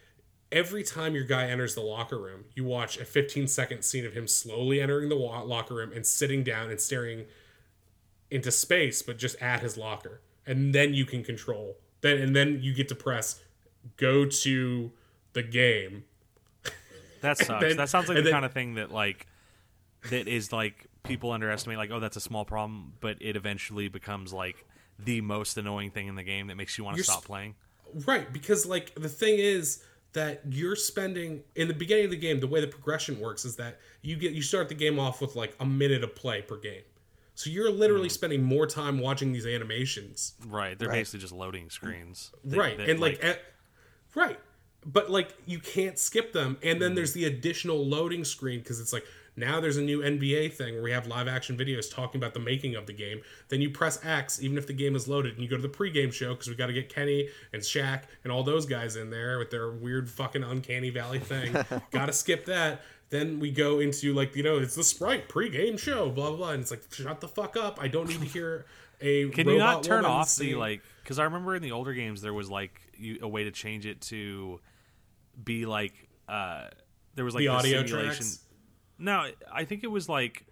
every 0.54 0.84
time 0.84 1.16
your 1.16 1.26
guy 1.26 1.48
enters 1.48 1.76
the 1.76 1.82
locker 1.82 2.18
room, 2.18 2.46
you 2.56 2.64
watch 2.64 2.98
a 2.98 3.04
15 3.06 3.48
second 3.48 3.84
scene 3.84 4.06
of 4.06 4.14
him 4.14 4.28
slowly 4.28 4.80
entering 4.80 5.10
the 5.10 5.16
locker 5.16 5.74
room 5.74 5.92
and 5.92 6.06
sitting 6.06 6.44
down 6.44 6.70
and 6.70 6.80
staring 6.80 7.26
into 8.32 8.52
space, 8.52 9.02
but 9.02 9.18
just 9.18 9.36
at 9.42 9.60
his 9.62 9.76
locker. 9.78 10.22
And 10.46 10.74
then 10.74 10.94
you 10.94 11.06
can 11.06 11.24
control. 11.24 11.78
Then 12.02 12.18
and 12.18 12.36
then 12.36 12.60
you 12.62 12.74
get 12.74 12.88
to 12.90 12.96
press 12.96 13.42
go 13.98 14.26
to 14.26 14.92
the 15.34 15.44
game. 15.44 16.06
That 17.22 17.38
sucks. 17.40 17.62
then- 17.62 17.78
that 17.78 17.90
sounds 17.90 18.08
like 18.08 18.18
the 18.18 18.24
then- 18.24 18.32
kind 18.34 18.46
of 18.46 18.54
thing 18.54 18.76
that 18.76 18.92
like 18.92 19.28
that 20.10 20.28
is 20.28 20.52
like 20.52 20.88
people 21.04 21.32
underestimate. 21.32 21.78
Like, 21.78 21.92
oh, 21.92 22.00
that's 22.00 22.18
a 22.18 22.22
small 22.22 22.46
problem, 22.46 22.94
but 23.00 23.18
it 23.22 23.36
eventually 23.36 23.88
becomes 23.88 24.34
like 24.34 24.66
the 25.00 25.22
most 25.22 25.58
annoying 25.58 25.92
thing 25.92 26.08
in 26.08 26.16
the 26.16 26.24
game 26.24 26.48
that 26.48 26.56
makes 26.56 26.78
you 26.78 26.84
want 26.84 26.98
to 26.98 27.04
stop 27.04 27.24
playing. 27.26 27.56
Right, 28.06 28.32
because 28.32 28.66
like 28.66 28.94
the 28.96 29.10
thing 29.10 29.38
is 29.38 29.82
that 30.14 30.42
you're 30.50 30.76
spending 30.76 31.44
in 31.56 31.68
the 31.68 31.74
beginning 31.74 32.06
of 32.06 32.12
the 32.12 32.18
game, 32.18 32.40
the 32.40 32.48
way 32.48 32.62
the 32.62 32.68
progression 32.68 33.20
works 33.20 33.46
is 33.46 33.56
that 33.58 33.80
you 34.02 34.16
get 34.16 34.32
you 34.34 34.42
start 34.42 34.70
the 34.70 34.76
game 34.76 35.00
off 35.00 35.22
with 35.22 35.36
like 35.36 35.56
a 35.60 35.66
minute 35.66 36.04
of 36.04 36.16
play 36.16 36.42
per 36.42 36.58
game. 36.58 36.84
So 37.36 37.50
you're 37.50 37.72
literally 37.72 38.10
spending 38.10 38.44
more 38.44 38.68
time 38.68 39.00
watching 39.00 39.34
these 39.34 39.48
animations 39.48 40.34
Right. 40.46 40.78
They're 40.78 40.88
Right. 40.90 41.00
basically 41.00 41.22
just 41.22 41.34
loading 41.34 41.70
screens. 41.72 42.32
that- 42.46 42.58
right 42.58 42.78
that, 42.78 42.90
and 42.90 43.00
like, 43.00 43.24
eh, 43.24 43.36
right 44.16 44.40
but 44.86 45.10
like 45.10 45.34
you 45.46 45.60
can't 45.60 45.98
skip 45.98 46.34
them 46.34 46.58
and 46.62 46.80
then 46.82 46.94
there's 46.94 47.14
the 47.14 47.26
additional 47.26 47.84
loading 47.86 48.24
screen 48.24 48.60
because 48.60 48.80
it's 48.80 48.92
like 48.94 49.06
now 49.36 49.60
there's 49.60 49.78
a 49.78 49.82
new 49.82 50.00
nba 50.02 50.52
thing 50.54 50.74
where 50.76 50.84
we 50.84 50.92
have 50.92 51.08
live 51.08 51.28
action 51.28 51.58
videos 51.58 51.94
talking 51.94 52.20
about 52.20 52.34
the 52.34 52.40
making 52.40 52.76
of 52.76 52.86
the 52.86 52.94
game 52.94 53.22
then 53.50 53.62
you 53.62 53.70
press 53.70 54.04
x 54.04 54.42
even 54.42 54.58
if 54.58 54.68
the 54.68 54.74
game 54.74 54.96
is 54.96 55.08
loaded 55.08 55.34
and 55.34 55.44
you 55.44 55.50
go 55.50 55.56
to 55.56 55.62
the 55.62 55.70
pregame 55.70 56.12
show 56.12 56.34
because 56.34 56.48
we 56.48 56.56
got 56.56 56.68
to 56.68 56.74
get 56.74 56.94
kenny 56.94 57.28
and 57.52 57.62
Shaq 57.62 58.04
and 58.24 58.32
all 58.32 58.44
those 58.44 58.66
guys 58.66 58.96
in 58.96 59.10
there 59.10 59.40
with 59.40 59.52
their 59.52 59.72
weird 59.72 60.10
fucking 60.10 60.44
uncanny 60.44 60.90
valley 60.90 61.20
thing 61.20 61.56
gotta 61.92 62.14
skip 62.14 62.46
that 62.46 62.82
then 63.10 63.40
we 63.40 63.52
go 63.52 63.80
into 63.80 64.14
like 64.14 64.36
you 64.36 64.44
know 64.44 64.58
it's 64.58 64.76
the 64.76 64.84
sprite 64.84 65.30
pregame 65.30 65.78
show 65.78 66.10
blah 66.10 66.30
blah 66.30 66.38
blah 66.38 66.50
and 66.52 66.62
it's 66.62 66.72
like 66.72 66.84
shut 66.92 67.22
the 67.22 67.28
fuck 67.28 67.56
up 67.58 67.80
i 67.82 67.88
don't 67.88 68.08
need 68.08 68.20
to 68.20 68.28
hear 68.28 68.66
a 69.04 69.30
Can 69.30 69.48
you 69.48 69.58
not 69.58 69.84
turn 69.84 70.04
woman 70.04 70.12
off 70.20 70.36
the 70.36 70.56
like? 70.56 70.82
Because 71.04 71.20
I 71.20 71.26
remember 71.26 71.56
in 71.56 71.62
the 71.62 71.74
older 71.74 71.94
games 71.94 72.22
there 72.22 72.34
was 72.34 72.50
like 72.50 72.82
you, 72.98 73.20
a 73.22 73.28
way 73.28 73.44
to 73.44 73.52
change 73.52 73.86
it 73.86 74.02
to 74.02 74.60
be 75.44 75.66
like 75.66 75.94
uh 76.28 76.68
there 77.16 77.26
was 77.26 77.36
like 77.36 77.42
the 77.42 77.48
audio 77.50 77.86
simulation. 77.86 78.16
tracks 78.16 78.40
No, 78.98 79.30
I 79.52 79.66
think 79.66 79.84
it 79.84 79.92
was 79.92 80.08
like 80.08 80.46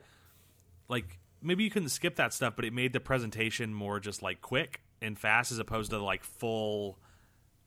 like 0.89 1.19
maybe 1.41 1.63
you 1.63 1.69
couldn't 1.69 1.89
skip 1.89 2.15
that 2.17 2.33
stuff, 2.33 2.55
but 2.55 2.65
it 2.65 2.73
made 2.73 2.93
the 2.93 2.99
presentation 2.99 3.73
more 3.73 3.99
just 3.99 4.21
like 4.21 4.41
quick 4.41 4.81
and 5.01 5.17
fast 5.17 5.51
as 5.51 5.59
opposed 5.59 5.91
to 5.91 5.99
like 6.03 6.23
full 6.23 6.99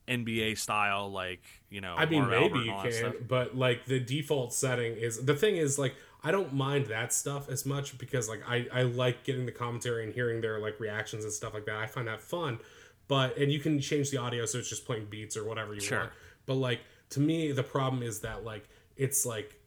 NBA 0.06 0.58
style, 0.58 1.10
like 1.10 1.42
you 1.70 1.80
know. 1.80 1.94
I 1.96 2.06
mean, 2.06 2.28
maybe 2.28 2.58
you 2.60 2.74
can, 2.82 2.92
stuff. 2.92 3.14
but 3.26 3.56
like 3.56 3.86
the 3.86 3.98
default 4.00 4.52
setting 4.52 4.96
is 4.96 5.24
the 5.24 5.34
thing 5.34 5.56
is 5.56 5.78
like 5.78 5.94
I 6.22 6.30
don't 6.30 6.52
mind 6.52 6.86
that 6.86 7.12
stuff 7.12 7.48
as 7.48 7.64
much 7.64 7.96
because 7.98 8.28
like 8.28 8.42
I 8.48 8.66
I 8.72 8.82
like 8.82 9.24
getting 9.24 9.46
the 9.46 9.52
commentary 9.52 10.04
and 10.04 10.12
hearing 10.12 10.40
their 10.40 10.58
like 10.58 10.78
reactions 10.80 11.24
and 11.24 11.32
stuff 11.32 11.54
like 11.54 11.64
that. 11.66 11.76
I 11.76 11.86
find 11.86 12.06
that 12.08 12.20
fun, 12.20 12.58
but 13.08 13.36
and 13.38 13.50
you 13.50 13.60
can 13.60 13.80
change 13.80 14.10
the 14.10 14.18
audio 14.18 14.44
so 14.44 14.58
it's 14.58 14.68
just 14.68 14.84
playing 14.84 15.06
beats 15.06 15.36
or 15.36 15.44
whatever 15.44 15.74
you 15.74 15.80
Sure. 15.80 15.98
want. 16.00 16.10
But 16.46 16.54
like 16.54 16.80
to 17.10 17.20
me, 17.20 17.52
the 17.52 17.62
problem 17.62 18.02
is 18.02 18.20
that 18.20 18.44
like 18.44 18.68
it's 18.96 19.24
like 19.24 19.58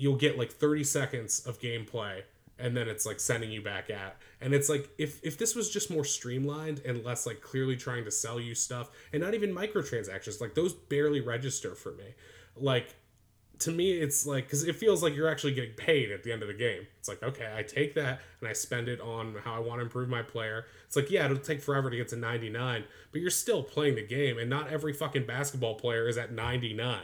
you'll 0.00 0.16
get 0.16 0.38
like 0.38 0.50
30 0.50 0.82
seconds 0.82 1.46
of 1.46 1.60
gameplay 1.60 2.22
and 2.58 2.74
then 2.74 2.88
it's 2.88 3.04
like 3.04 3.20
sending 3.20 3.50
you 3.50 3.60
back 3.60 3.90
at. 3.90 4.16
And 4.40 4.54
it's 4.54 4.70
like 4.70 4.88
if 4.96 5.22
if 5.22 5.36
this 5.36 5.54
was 5.54 5.70
just 5.70 5.90
more 5.90 6.04
streamlined 6.04 6.80
and 6.86 7.04
less 7.04 7.26
like 7.26 7.42
clearly 7.42 7.76
trying 7.76 8.04
to 8.04 8.10
sell 8.10 8.40
you 8.40 8.54
stuff 8.54 8.90
and 9.12 9.22
not 9.22 9.34
even 9.34 9.54
microtransactions 9.54 10.40
like 10.40 10.54
those 10.54 10.72
barely 10.72 11.20
register 11.20 11.74
for 11.74 11.92
me. 11.92 12.14
Like 12.56 12.94
to 13.60 13.70
me 13.70 13.92
it's 13.92 14.26
like 14.26 14.44
because 14.44 14.64
it 14.64 14.74
feels 14.74 15.02
like 15.02 15.14
you're 15.14 15.28
actually 15.28 15.52
getting 15.52 15.74
paid 15.74 16.10
at 16.10 16.22
the 16.22 16.32
end 16.32 16.40
of 16.40 16.48
the 16.48 16.54
game. 16.54 16.86
It's 16.98 17.08
like 17.08 17.22
okay 17.22 17.52
i 17.54 17.62
take 17.62 17.94
that 17.94 18.20
and 18.40 18.48
i 18.48 18.54
spend 18.54 18.88
it 18.88 19.02
on 19.02 19.36
how 19.44 19.54
i 19.54 19.58
want 19.58 19.80
to 19.80 19.82
improve 19.82 20.08
my 20.08 20.22
player. 20.22 20.64
It's 20.86 20.96
like 20.96 21.10
yeah 21.10 21.26
it'll 21.26 21.36
take 21.36 21.60
forever 21.60 21.90
to 21.90 21.96
get 21.96 22.08
to 22.08 22.16
99 22.16 22.84
but 23.12 23.20
you're 23.20 23.30
still 23.30 23.62
playing 23.62 23.96
the 23.96 24.06
game 24.06 24.38
and 24.38 24.48
not 24.48 24.68
every 24.68 24.94
fucking 24.94 25.26
basketball 25.26 25.74
player 25.74 26.08
is 26.08 26.16
at 26.16 26.32
99 26.32 27.00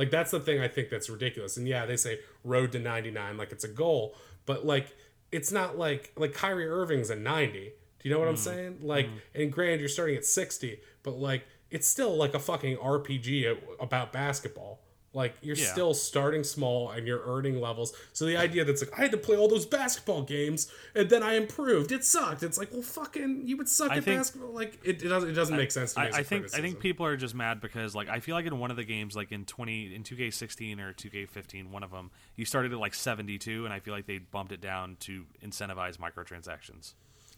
like 0.00 0.10
that's 0.10 0.30
the 0.30 0.40
thing 0.40 0.60
i 0.60 0.66
think 0.66 0.88
that's 0.88 1.10
ridiculous. 1.10 1.58
And 1.58 1.68
yeah 1.68 1.84
they 1.84 1.98
say 1.98 2.20
road 2.42 2.72
to 2.72 2.78
99 2.78 3.36
like 3.36 3.52
it's 3.52 3.64
a 3.64 3.68
goal 3.68 4.14
but 4.46 4.64
like 4.64 4.96
it's 5.30 5.52
not 5.52 5.76
like 5.76 6.10
like 6.16 6.32
Kyrie 6.32 6.66
Irving's 6.66 7.10
a 7.10 7.16
90 7.16 7.52
do 7.58 8.08
you 8.08 8.10
know 8.10 8.18
what 8.18 8.28
i'm 8.28 8.34
mm. 8.34 8.38
saying? 8.38 8.78
Like 8.80 9.08
mm. 9.08 9.20
and 9.34 9.52
granted 9.52 9.80
you're 9.80 9.90
starting 9.90 10.16
at 10.16 10.24
60 10.24 10.80
but 11.02 11.18
like 11.18 11.44
it's 11.70 11.86
still 11.86 12.16
like 12.16 12.32
a 12.32 12.38
fucking 12.38 12.78
rpg 12.78 13.58
about 13.78 14.10
basketball 14.10 14.80
Like 15.12 15.34
you're 15.42 15.56
Yeah. 15.56 15.66
still 15.72 15.92
starting 15.92 16.44
small 16.44 16.90
and 16.90 17.04
you're 17.04 17.22
earning 17.26 17.60
levels. 17.60 17.92
So 18.12 18.26
the 18.26 18.36
idea 18.36 18.64
that's 18.64 18.80
like 18.80 18.96
I 18.96 19.02
had 19.02 19.10
to 19.10 19.16
play 19.16 19.36
all 19.36 19.48
those 19.48 19.66
basketball 19.66 20.22
games 20.22 20.70
and 20.94 21.10
then 21.10 21.20
I 21.24 21.34
improved. 21.34 21.90
It 21.90 22.04
sucked. 22.04 22.44
It's 22.44 22.56
like 22.56 22.68
well, 22.72 22.82
fucking, 22.82 23.42
you 23.44 23.56
would 23.56 23.68
suck 23.68 23.90
I 23.90 23.96
at 23.96 24.04
think- 24.04 24.20
basketball. 24.20 24.52
Like 24.52 24.78
it, 24.84 25.02
it 25.02 25.08
doesn't. 25.08 25.30
It 25.30 25.32
doesn't 25.32 25.56
make 25.56 25.72
sense 25.72 25.94
to 25.94 26.00
me. 26.02 26.06
I, 26.12 26.18
I 26.18 26.22
think 26.22 26.54
I 26.54 26.60
think 26.60 26.78
people 26.78 27.04
are 27.06 27.16
just 27.16 27.34
mad 27.34 27.60
because 27.60 27.92
like 27.92 28.08
I 28.08 28.20
feel 28.20 28.36
like 28.36 28.46
in 28.46 28.56
one 28.60 28.70
of 28.70 28.76
the 28.76 28.84
games 28.84 29.16
like 29.16 29.32
in 29.32 29.44
twenty 29.46 29.92
in 29.92 30.04
two 30.04 30.14
K 30.14 30.30
sixteen 30.30 30.78
or 30.78 30.92
two 30.92 31.10
K 31.10 31.26
fifteen 31.26 31.72
one 31.72 31.82
of 31.82 31.90
them 31.90 32.12
you 32.36 32.44
started 32.44 32.72
at 32.72 32.78
like 32.78 32.94
seventy 32.94 33.36
two 33.36 33.64
and 33.64 33.74
I 33.74 33.80
feel 33.80 33.92
like 33.94 34.06
they 34.06 34.18
bumped 34.18 34.52
it 34.52 34.60
down 34.60 34.96
to 35.00 35.24
incentivize 35.44 35.96
microtransactions. 35.98 36.94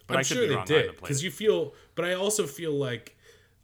But 0.06 0.14
I'm 0.16 0.20
I 0.20 0.22
sure 0.24 0.42
be 0.42 0.48
they 0.48 0.54
wrong. 0.56 0.66
Did 0.66 0.96
because 0.96 1.24
you 1.24 1.30
feel, 1.30 1.72
but 1.94 2.04
I 2.04 2.12
also 2.14 2.46
feel 2.46 2.72
like, 2.72 3.16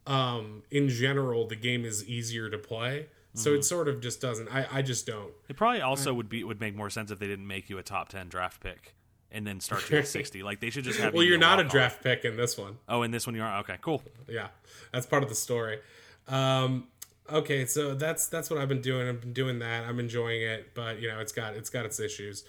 um, 0.07 0.63
in 0.71 0.89
general, 0.89 1.47
the 1.47 1.57
game 1.57 1.85
is 1.85 2.09
easier 2.09 2.49
to 2.49 2.57
play. 2.57 3.09
So 3.39 3.51
Mm-hmm. 3.51 3.59
it 3.61 3.63
sort 3.65 3.89
of 3.89 4.01
just 4.01 4.21
doesn't. 4.21 4.49
I, 4.49 4.67
I 4.71 4.83
just 4.83 5.07
don't. 5.07 5.31
It 5.49 5.57
probably 5.57 5.81
also 5.81 6.13
would 6.13 6.29
be 6.29 6.43
would 6.45 6.61
make 6.61 6.75
more 6.77 6.91
sense 6.91 7.11
if 7.11 7.19
they 7.19 7.27
didn't 7.27 7.47
make 7.47 7.71
you 7.71 7.79
a 7.79 7.83
top 7.83 8.09
ten 8.09 8.29
draft 8.29 8.61
pick 8.63 8.95
and 9.31 9.47
then 9.47 9.61
start 9.61 9.89
you 9.91 9.99
at 9.99 10.09
sixty. 10.19 10.43
Like 10.43 10.61
they 10.61 10.71
should 10.71 10.85
just 10.85 10.99
have. 11.01 11.15
Well, 11.15 11.23
you 11.23 11.31
you're 11.31 11.39
not 11.39 11.61
a 11.61 11.65
draft 11.65 12.03
pick 12.03 12.25
in 12.25 12.37
this 12.37 12.59
one. 12.59 12.79
Oh, 12.89 13.03
in 13.03 13.11
this 13.11 13.27
one 13.27 13.35
you 13.37 13.43
are 13.43 13.59
okay. 13.61 13.77
Cool. 13.81 14.03
Yeah, 14.29 14.49
that's 14.93 15.07
part 15.07 15.23
of 15.23 15.29
the 15.29 15.35
story. 15.35 15.79
Um, 16.27 16.89
okay, 17.33 17.65
so 17.67 17.95
that's 17.95 18.27
that's 18.29 18.51
what 18.51 18.59
I've 18.59 18.69
been 18.69 18.81
doing. 18.83 19.09
I've 19.09 19.21
been 19.21 19.33
doing 19.33 19.59
that. 19.61 19.85
I'm 19.85 19.99
enjoying 20.01 20.43
it, 20.43 20.75
but 20.75 21.01
you 21.01 21.09
know, 21.09 21.21
it's 21.21 21.33
got 21.33 21.55
it's 21.55 21.71
got 21.71 21.85
its 21.87 22.01
issues. 22.01 22.45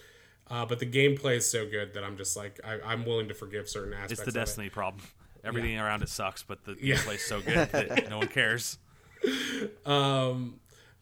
Uh, 0.51 0.65
but 0.65 0.79
the 0.79 0.85
gameplay 0.87 1.35
is 1.35 1.49
so 1.49 1.69
good 1.69 1.93
that 1.93 2.03
I'm 2.03 2.17
just 2.17 2.35
like 2.35 2.59
I, 2.65 2.79
I'm 2.83 3.05
willing 3.05 3.27
to 3.27 3.35
forgive 3.35 3.69
certain 3.69 3.93
aspects. 3.93 4.13
It's 4.13 4.21
the 4.23 4.29
of 4.29 4.35
it. 4.35 4.39
destiny 4.39 4.69
problem. 4.69 5.03
Everything 5.43 5.77
around 5.77 6.01
it 6.01 6.09
sucks, 6.09 6.41
but 6.43 6.65
the 6.65 6.75
Yeah. 6.81 6.95
gameplay's 6.95 7.23
so 7.23 7.39
good 7.39 7.69
that 7.71 8.09
no 8.09 8.17
one 8.17 8.27
cares. 8.27 8.77
Um, 9.85 10.59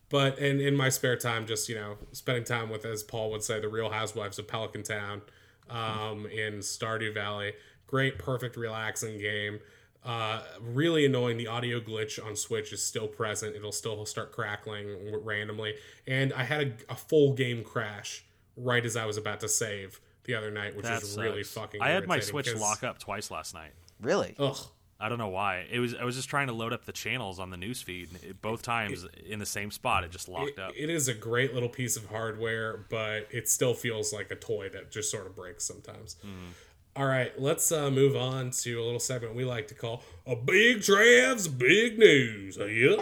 but 0.09 0.39
in 0.39 0.59
in 0.59 0.75
my 0.75 0.89
spare 0.89 1.15
time, 1.15 1.45
just 1.45 1.69
you 1.69 1.75
know, 1.75 1.97
spending 2.11 2.43
time 2.43 2.69
with, 2.69 2.85
as 2.85 3.03
Paul 3.03 3.31
would 3.31 3.43
say, 3.43 3.59
the 3.59 3.69
Real 3.69 3.89
Housewives 3.89 4.39
of 4.39 4.47
Pelican 4.47 4.83
Town, 4.83 5.21
um, 5.69 6.25
in 6.27 6.59
Stardew 6.59 7.13
Valley. 7.13 7.53
Great, 7.87 8.17
perfect, 8.19 8.57
relaxing 8.57 9.17
game. 9.17 9.59
Uh, 10.03 10.41
really 10.61 11.05
annoying. 11.05 11.37
The 11.37 11.47
audio 11.47 11.79
glitch 11.79 12.23
on 12.23 12.35
Switch 12.35 12.71
is 12.71 12.83
still 12.83 13.07
present. 13.07 13.55
It'll 13.55 13.71
still 13.71 14.05
start 14.05 14.31
crackling 14.31 15.13
randomly. 15.23 15.75
And 16.05 16.33
I 16.33 16.43
had 16.43 16.61
a, 16.89 16.93
a 16.93 16.95
full 16.95 17.33
game 17.33 17.63
crash 17.63 18.23
right 18.55 18.85
as 18.85 18.95
I 18.95 19.05
was 19.05 19.17
about 19.17 19.41
to 19.41 19.49
save 19.49 19.99
the 20.23 20.35
other 20.35 20.51
night, 20.51 20.75
which 20.75 20.85
That 20.85 21.03
is 21.03 21.17
really 21.17 21.43
fucking. 21.43 21.81
I 21.81 21.89
had 21.89 22.07
my 22.07 22.19
Switch 22.19 22.53
lock 22.55 22.83
up 22.83 22.99
twice 22.99 23.31
last 23.31 23.53
night. 23.53 23.71
Really? 24.01 24.35
Ugh. 24.39 24.57
I 24.99 25.09
don't 25.09 25.19
know 25.19 25.27
why. 25.27 25.65
It 25.71 25.79
was 25.79 25.93
I 25.93 26.03
was 26.05 26.15
just 26.15 26.27
trying 26.29 26.47
to 26.47 26.53
load 26.53 26.73
up 26.73 26.85
the 26.85 26.91
channels 26.91 27.39
on 27.39 27.49
the 27.51 27.57
news 27.57 27.81
feed. 27.81 28.09
It, 28.23 28.41
both 28.41 28.63
times 28.63 29.05
in 29.27 29.37
the 29.39 29.45
same 29.45 29.69
spot, 29.69 30.03
it 30.03 30.11
just 30.11 30.27
locked 30.27 30.51
It- 30.57 30.59
up. 30.59 30.71
it 30.75 30.89
is 30.89 31.07
a 31.07 31.13
great 31.13 31.53
little 31.53 31.69
piece 31.69 31.95
of 31.97 32.07
hardware, 32.07 32.77
but 32.89 33.27
it 33.31 33.47
still 33.47 33.73
feels 33.75 34.11
like 34.11 34.31
a 34.31 34.35
toy 34.35 34.69
that 34.69 34.91
just 34.91 35.11
sort 35.11 35.27
of 35.27 35.35
breaks 35.35 35.63
sometimes. 35.65 36.15
Mm-hmm. 36.25 36.51
All 36.95 37.05
right, 37.05 37.31
let's 37.39 37.71
uh, 37.71 37.91
move 37.91 38.15
on 38.15 38.49
to 38.49 38.81
a 38.81 38.83
little 38.83 38.99
segment 38.99 39.35
we 39.35 39.45
like 39.45 39.67
to 39.67 39.75
call 39.75 40.01
a 40.25 40.35
Big 40.35 40.79
Trav's 40.81 41.47
Big 41.47 41.99
News. 41.99 42.57
Uh, 42.57 42.65
yep. 42.65 42.99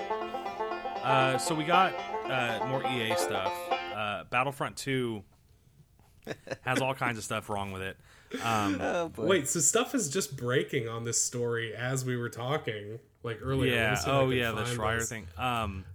Uh, 1.02 1.38
so 1.38 1.56
we 1.56 1.64
got 1.64 1.94
uh, 2.30 2.66
more 2.68 2.84
EA 2.92 3.16
stuff. 3.16 3.54
Uh, 3.72 4.26
Battlefront 4.30 4.76
Two 4.76 5.24
has 6.64 6.82
all 6.82 6.94
kinds 6.94 7.18
of 7.18 7.24
stuff 7.24 7.50
wrong 7.50 7.72
with 7.72 7.84
it. 7.84 7.96
Um, 8.44 8.80
Oh. 8.82 9.12
Wait, 9.18 9.48
so 9.48 9.60
stuff 9.60 9.94
is 9.96 10.10
just 10.10 10.36
breaking 10.38 10.88
on 10.90 11.04
this 11.04 11.24
story 11.24 11.76
as 11.76 12.04
we 12.06 12.18
were 12.18 12.30
talking, 12.30 13.00
like 13.24 13.40
earlier. 13.42 13.74
Yeah. 13.74 13.92
me 13.92 13.96
see 13.98 14.02
if 14.04 14.08
I 14.08 14.12
Oh 14.12 14.30
yeah, 14.30 14.52
the 14.52 14.66
find 14.66 14.80
Schreier 14.80 15.00
this. 15.00 15.10
thing. 15.10 15.28
Um, 15.38 15.86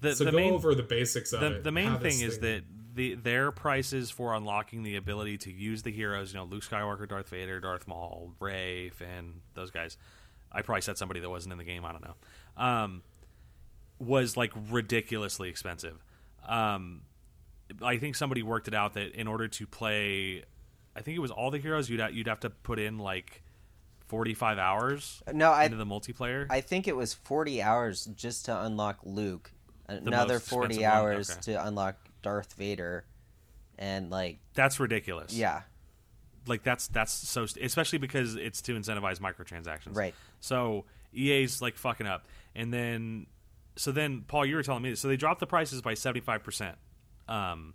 the 0.00 0.14
So 0.14 0.24
the 0.24 0.30
go 0.32 0.36
main 0.36 0.52
over 0.54 0.74
the 0.74 0.82
basics 0.82 1.32
of 1.32 1.40
the, 1.40 1.56
it. 1.56 1.64
the 1.64 1.72
main 1.72 1.88
how 1.88 1.98
thing 1.98 2.18
this 2.18 2.22
is 2.22 2.38
that 2.40 2.62
the 2.94 3.14
their 3.14 3.50
prices 3.52 4.10
for 4.10 4.34
unlocking 4.34 4.82
the 4.82 4.96
ability 4.96 5.38
to 5.38 5.52
use 5.52 5.82
the 5.82 5.92
heroes, 5.92 6.32
you 6.32 6.38
know, 6.38 6.44
Luke 6.44 6.62
Skywalker, 6.64 7.06
Darth 7.08 7.28
Vader, 7.28 7.60
Darth 7.60 7.86
Maul, 7.86 8.32
Rey, 8.40 8.90
Finn, 8.90 9.40
those 9.54 9.70
guys. 9.70 9.96
I 10.52 10.62
probably 10.62 10.80
said 10.82 10.96
somebody 10.96 11.20
that 11.20 11.28
wasn't 11.28 11.52
in 11.52 11.58
the 11.58 11.64
game. 11.64 11.84
I 11.84 11.92
don't 11.92 12.04
know. 12.04 12.14
Um, 12.56 13.02
was 13.98 14.36
like 14.36 14.52
ridiculously 14.70 15.48
expensive. 15.50 16.02
Um, 16.46 17.02
I 17.82 17.96
think 17.98 18.14
somebody 18.14 18.42
worked 18.42 18.68
it 18.68 18.74
out 18.74 18.94
that 18.94 19.12
in 19.12 19.26
order 19.26 19.48
to 19.48 19.66
play, 19.66 20.44
I 20.96 21.02
think 21.02 21.16
it 21.16 21.20
was 21.20 21.30
all 21.30 21.50
the 21.50 21.58
heroes, 21.58 21.88
you'd 21.90 22.00
ha- 22.00 22.08
you'd 22.08 22.26
have 22.28 22.40
to 22.40 22.50
put 22.50 22.78
in 22.78 22.98
like 22.98 23.42
forty 24.06 24.34
five 24.34 24.58
hours 24.58 25.22
No, 25.32 25.50
I 25.52 25.64
into 25.64 25.76
the 25.76 25.84
multiplayer. 25.86 26.46
I 26.50 26.60
think 26.62 26.88
it 26.88 26.96
was 26.96 27.12
40 27.14 27.60
hours 27.62 28.06
just 28.16 28.46
to 28.46 28.60
unlock 28.62 28.98
Luke. 29.04 29.52
Another 29.88 30.40
40 30.40 30.84
hours 30.84 31.30
Okay. 31.30 31.40
to 31.52 31.66
unlock 31.66 31.96
Darth 32.22 32.54
Vader. 32.54 33.04
And 33.78 34.10
like, 34.10 34.38
That's 34.54 34.80
ridiculous. 34.80 35.32
yeah, 35.34 35.62
like 36.46 36.62
that's 36.62 36.86
that's 36.88 37.12
so 37.12 37.44
st- 37.46 37.64
especially 37.66 37.98
because 37.98 38.36
it's 38.36 38.62
to 38.62 38.72
incentivize 38.74 39.18
microtransactions 39.18 39.96
Right. 39.96 40.14
so 40.40 40.84
ea's 41.12 41.60
like 41.60 41.76
fucking 41.76 42.06
up 42.06 42.24
and 42.54 42.72
then 42.72 43.26
so 43.74 43.90
then 43.90 44.22
paul 44.28 44.46
you 44.46 44.54
were 44.54 44.62
telling 44.62 44.82
me 44.82 44.94
so 44.94 45.08
they 45.08 45.16
dropped 45.16 45.40
the 45.40 45.46
prices 45.48 45.82
by 45.82 45.94
75% 45.94 46.74
um 47.28 47.74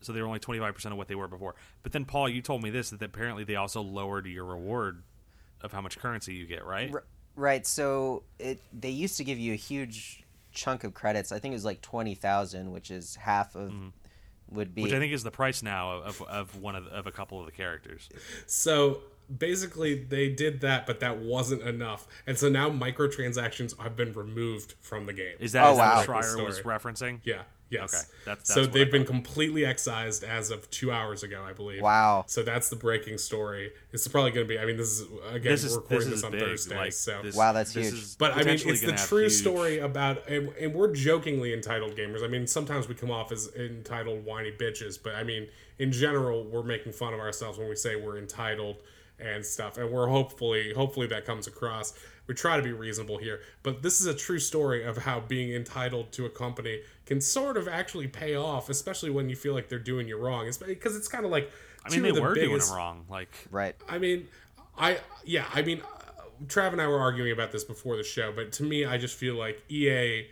so 0.00 0.12
they 0.12 0.20
were 0.20 0.26
only 0.26 0.38
25% 0.40 0.86
of 0.86 0.96
what 0.96 1.08
they 1.08 1.14
were 1.14 1.28
before 1.28 1.54
but 1.82 1.92
then 1.92 2.04
paul 2.04 2.28
you 2.28 2.40
told 2.42 2.62
me 2.62 2.70
this 2.70 2.90
that 2.90 3.02
apparently 3.02 3.44
they 3.44 3.56
also 3.56 3.80
lowered 3.82 4.26
your 4.26 4.44
reward 4.44 5.02
of 5.60 5.72
how 5.72 5.80
much 5.80 5.98
currency 5.98 6.34
you 6.34 6.46
get 6.46 6.64
right 6.64 6.92
R- 6.92 7.04
right. 7.36 7.66
So 7.66 8.22
it 8.38 8.60
they 8.72 8.90
used 8.90 9.16
to 9.18 9.24
give 9.24 9.38
you 9.38 9.52
a 9.52 9.56
huge 9.56 10.24
chunk 10.52 10.84
of 10.84 10.94
credits. 10.94 11.32
I 11.32 11.38
think 11.38 11.52
it 11.52 11.56
was 11.56 11.64
like 11.64 11.80
20,000, 11.80 12.72
which 12.72 12.90
is 12.90 13.14
half 13.16 13.54
of 13.54 13.72
would 14.48 14.74
be 14.74 14.80
Mm-hmm. 14.82 14.86
which 14.88 14.92
i 14.94 14.98
think 14.98 15.12
is 15.12 15.22
the 15.22 15.30
price 15.30 15.62
now 15.62 15.92
of, 16.02 16.20
of 16.22 16.56
one 16.60 16.74
of, 16.74 16.86
of 16.88 17.06
a 17.06 17.12
couple 17.12 17.38
of 17.38 17.46
the 17.46 17.52
characters 17.52 18.08
So 18.46 19.00
basically, 19.38 20.02
they 20.02 20.28
did 20.30 20.60
that, 20.62 20.86
but 20.86 20.98
that 21.00 21.18
wasn't 21.20 21.62
enough, 21.62 22.08
and 22.26 22.36
so 22.36 22.48
now 22.48 22.68
microtransactions 22.68 23.78
have 23.80 23.96
been 23.96 24.12
removed 24.12 24.74
from 24.80 25.06
the 25.06 25.12
game. 25.12 25.36
is 25.38 25.52
that, 25.52 25.64
Oh, 25.66 25.72
is 25.72 25.76
that 25.78 26.08
wow. 26.08 26.14
what 26.14 26.24
Schreier 26.24 26.44
was 26.44 26.60
referencing 26.60 27.20
Yeah. 27.24 27.42
Yes. 27.70 27.94
Okay, 27.94 28.10
that's- 28.24 28.48
so 28.48 28.54
that's 28.54 28.68
what 28.68 28.76
I 28.76 28.78
they've 28.84 28.92
been 28.92 29.04
completely 29.06 29.64
excised 29.64 30.24
as 30.24 30.50
of 30.50 30.68
two 30.70 30.90
hours 30.90 31.22
ago, 31.22 31.44
I 31.48 31.52
believe. 31.52 31.80
Wow. 31.82 32.24
So 32.26 32.42
that's 32.42 32.68
the 32.68 32.76
breaking 32.76 33.18
story. 33.18 33.72
It's 33.92 34.06
probably 34.08 34.32
going 34.32 34.46
to 34.46 34.48
be. 34.52 34.58
I 34.58 34.64
mean, 34.66 34.76
this 34.76 34.88
is 35.00 35.08
again 35.30 35.52
this 35.52 35.62
is 35.64 35.72
we're 35.74 35.80
recording 35.82 36.10
this 36.10 36.18
this, 36.18 36.24
on 36.24 36.32
big 36.32 36.40
Thursday, 36.40 36.76
like 36.76 36.92
so. 36.92 37.20
this, 37.22 37.36
Wow, 37.36 37.52
that's 37.52 37.72
this 37.72 37.90
huge. 37.90 37.94
is 38.02 38.16
but 38.16 38.32
I 38.32 38.38
mean, 38.42 38.48
it's 38.54 38.80
the 38.80 38.92
true 38.92 39.22
huge- 39.22 39.32
story 39.32 39.78
about, 39.78 40.28
and, 40.28 40.48
and 40.60 40.74
we're 40.74 40.92
jokingly 40.92 41.54
entitled 41.54 41.96
gamers. 41.96 42.24
I 42.24 42.26
mean, 42.28 42.46
sometimes 42.46 42.88
we 42.88 42.94
come 42.96 43.10
off 43.10 43.30
as 43.30 43.48
entitled 43.54 44.24
whiny 44.24 44.50
bitches, 44.52 44.98
but 45.02 45.14
I 45.14 45.22
mean, 45.22 45.46
in 45.78 45.92
general, 45.92 46.44
we're 46.44 46.62
making 46.64 46.92
fun 46.92 47.14
of 47.14 47.20
ourselves 47.20 47.56
when 47.58 47.68
we 47.68 47.76
say 47.76 47.94
we're 47.96 48.18
entitled 48.18 48.76
and 49.20 49.44
stuff, 49.44 49.76
and 49.78 49.90
we're 49.90 50.08
hopefully, 50.08 50.72
hopefully 50.74 51.06
that 51.06 51.24
comes 51.26 51.46
across. 51.46 51.92
We 52.26 52.34
try 52.34 52.56
to 52.56 52.62
be 52.62 52.72
reasonable 52.72 53.18
here, 53.18 53.40
but 53.62 53.82
this 53.82 54.00
is 54.00 54.06
a 54.06 54.14
true 54.14 54.38
story 54.38 54.84
of 54.84 54.96
how 54.98 55.20
being 55.20 55.52
entitled 55.52 56.12
to 56.12 56.26
a 56.26 56.30
company 56.30 56.80
can 57.10 57.20
sort 57.20 57.56
of 57.56 57.66
actually 57.66 58.06
pay 58.06 58.36
off, 58.36 58.70
especially 58.70 59.10
when 59.10 59.28
you 59.28 59.34
feel 59.34 59.52
like 59.52 59.68
they're 59.68 59.80
doing 59.80 60.06
you 60.06 60.16
wrong. 60.16 60.46
It's 60.46 60.58
because 60.58 60.96
it's 60.96 61.08
kind 61.08 61.24
of 61.24 61.32
like 61.32 61.50
I 61.84 61.90
mean, 61.90 62.02
they 62.02 62.12
the 62.12 62.22
were 62.22 62.34
doing 62.34 62.50
biggest- 62.50 62.68
them 62.68 62.76
wrong. 62.78 63.04
Like, 63.10 63.34
right. 63.50 63.74
I 63.88 63.98
mean, 63.98 64.28
I 64.78 64.98
yeah, 65.24 65.46
I 65.52 65.62
mean, 65.62 65.80
uh, 65.82 66.22
Trav 66.46 66.70
and 66.70 66.80
I 66.80 66.86
were 66.86 67.00
arguing 67.00 67.32
about 67.32 67.50
this 67.50 67.64
before 67.64 67.96
the 67.96 68.04
show, 68.04 68.32
but 68.32 68.52
to 68.52 68.62
me, 68.62 68.84
I 68.84 68.96
just 68.96 69.16
feel 69.16 69.34
like 69.34 69.60
EA 69.68 70.28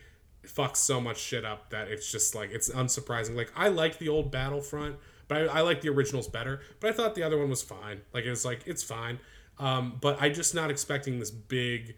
fucks 0.47 0.77
so 0.77 1.01
much 1.01 1.19
shit 1.19 1.45
up 1.45 1.71
that 1.71 1.89
it's 1.89 2.11
just 2.13 2.37
like 2.37 2.51
it's 2.53 2.71
unsurprising. 2.71 3.35
Like 3.35 3.53
I 3.57 3.69
like 3.69 3.99
the 3.99 4.09
old 4.09 4.31
Battlefront, 4.31 4.97
but 5.27 5.37
I, 5.51 5.59
I 5.59 5.61
like 5.63 5.81
the 5.81 5.89
originals 5.89 6.29
better. 6.29 6.61
But 6.79 6.91
I 6.91 6.93
thought 6.93 7.17
the 7.17 7.25
other 7.25 7.39
one 7.39 7.51
was 7.51 7.61
fine. 7.61 8.03
Like 8.15 8.25
it's 8.25 8.45
like 8.45 8.61
it's 8.67 8.85
fine, 8.85 9.19
um, 9.59 9.99
but 10.01 10.17
I'm 10.21 10.33
just 10.33 10.55
not 10.55 10.71
expecting 10.71 11.19
this 11.19 11.33
big. 11.33 11.97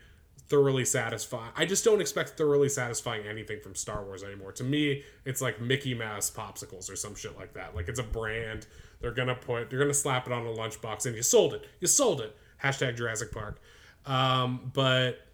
Thoroughly 0.50 0.84
satisfying. 0.84 1.52
I 1.56 1.64
just 1.64 1.84
don't 1.84 2.00
expect 2.00 2.36
thoroughly 2.36 2.68
satisfying 2.68 3.26
anything 3.26 3.60
from 3.60 3.74
Star 3.74 4.04
Wars 4.04 4.22
anymore. 4.22 4.52
To 4.52 4.64
me, 4.64 5.04
it's 5.24 5.40
like 5.40 5.60
Mickey 5.60 5.94
Mouse 5.94 6.30
popsicles 6.30 6.92
or 6.92 6.96
some 6.96 7.14
shit 7.14 7.38
like 7.38 7.54
that. 7.54 7.74
Like 7.74 7.88
it's 7.88 8.00
a 8.00 8.04
brand. 8.04 8.66
They're 9.00 9.12
gonna 9.12 9.36
put. 9.36 9.70
They're 9.70 9.78
gonna 9.78 9.94
slap 9.94 10.26
it 10.26 10.32
on 10.32 10.44
a 10.44 10.50
lunchbox, 10.50 11.06
and 11.06 11.16
you 11.16 11.22
sold 11.22 11.54
it. 11.54 11.66
You 11.80 11.86
sold 11.86 12.20
it. 12.20 12.36
Hashtag 12.62 12.96
Jurassic 12.96 13.32
Park. 13.32 13.60
Um, 14.06 14.70
but 14.74 15.26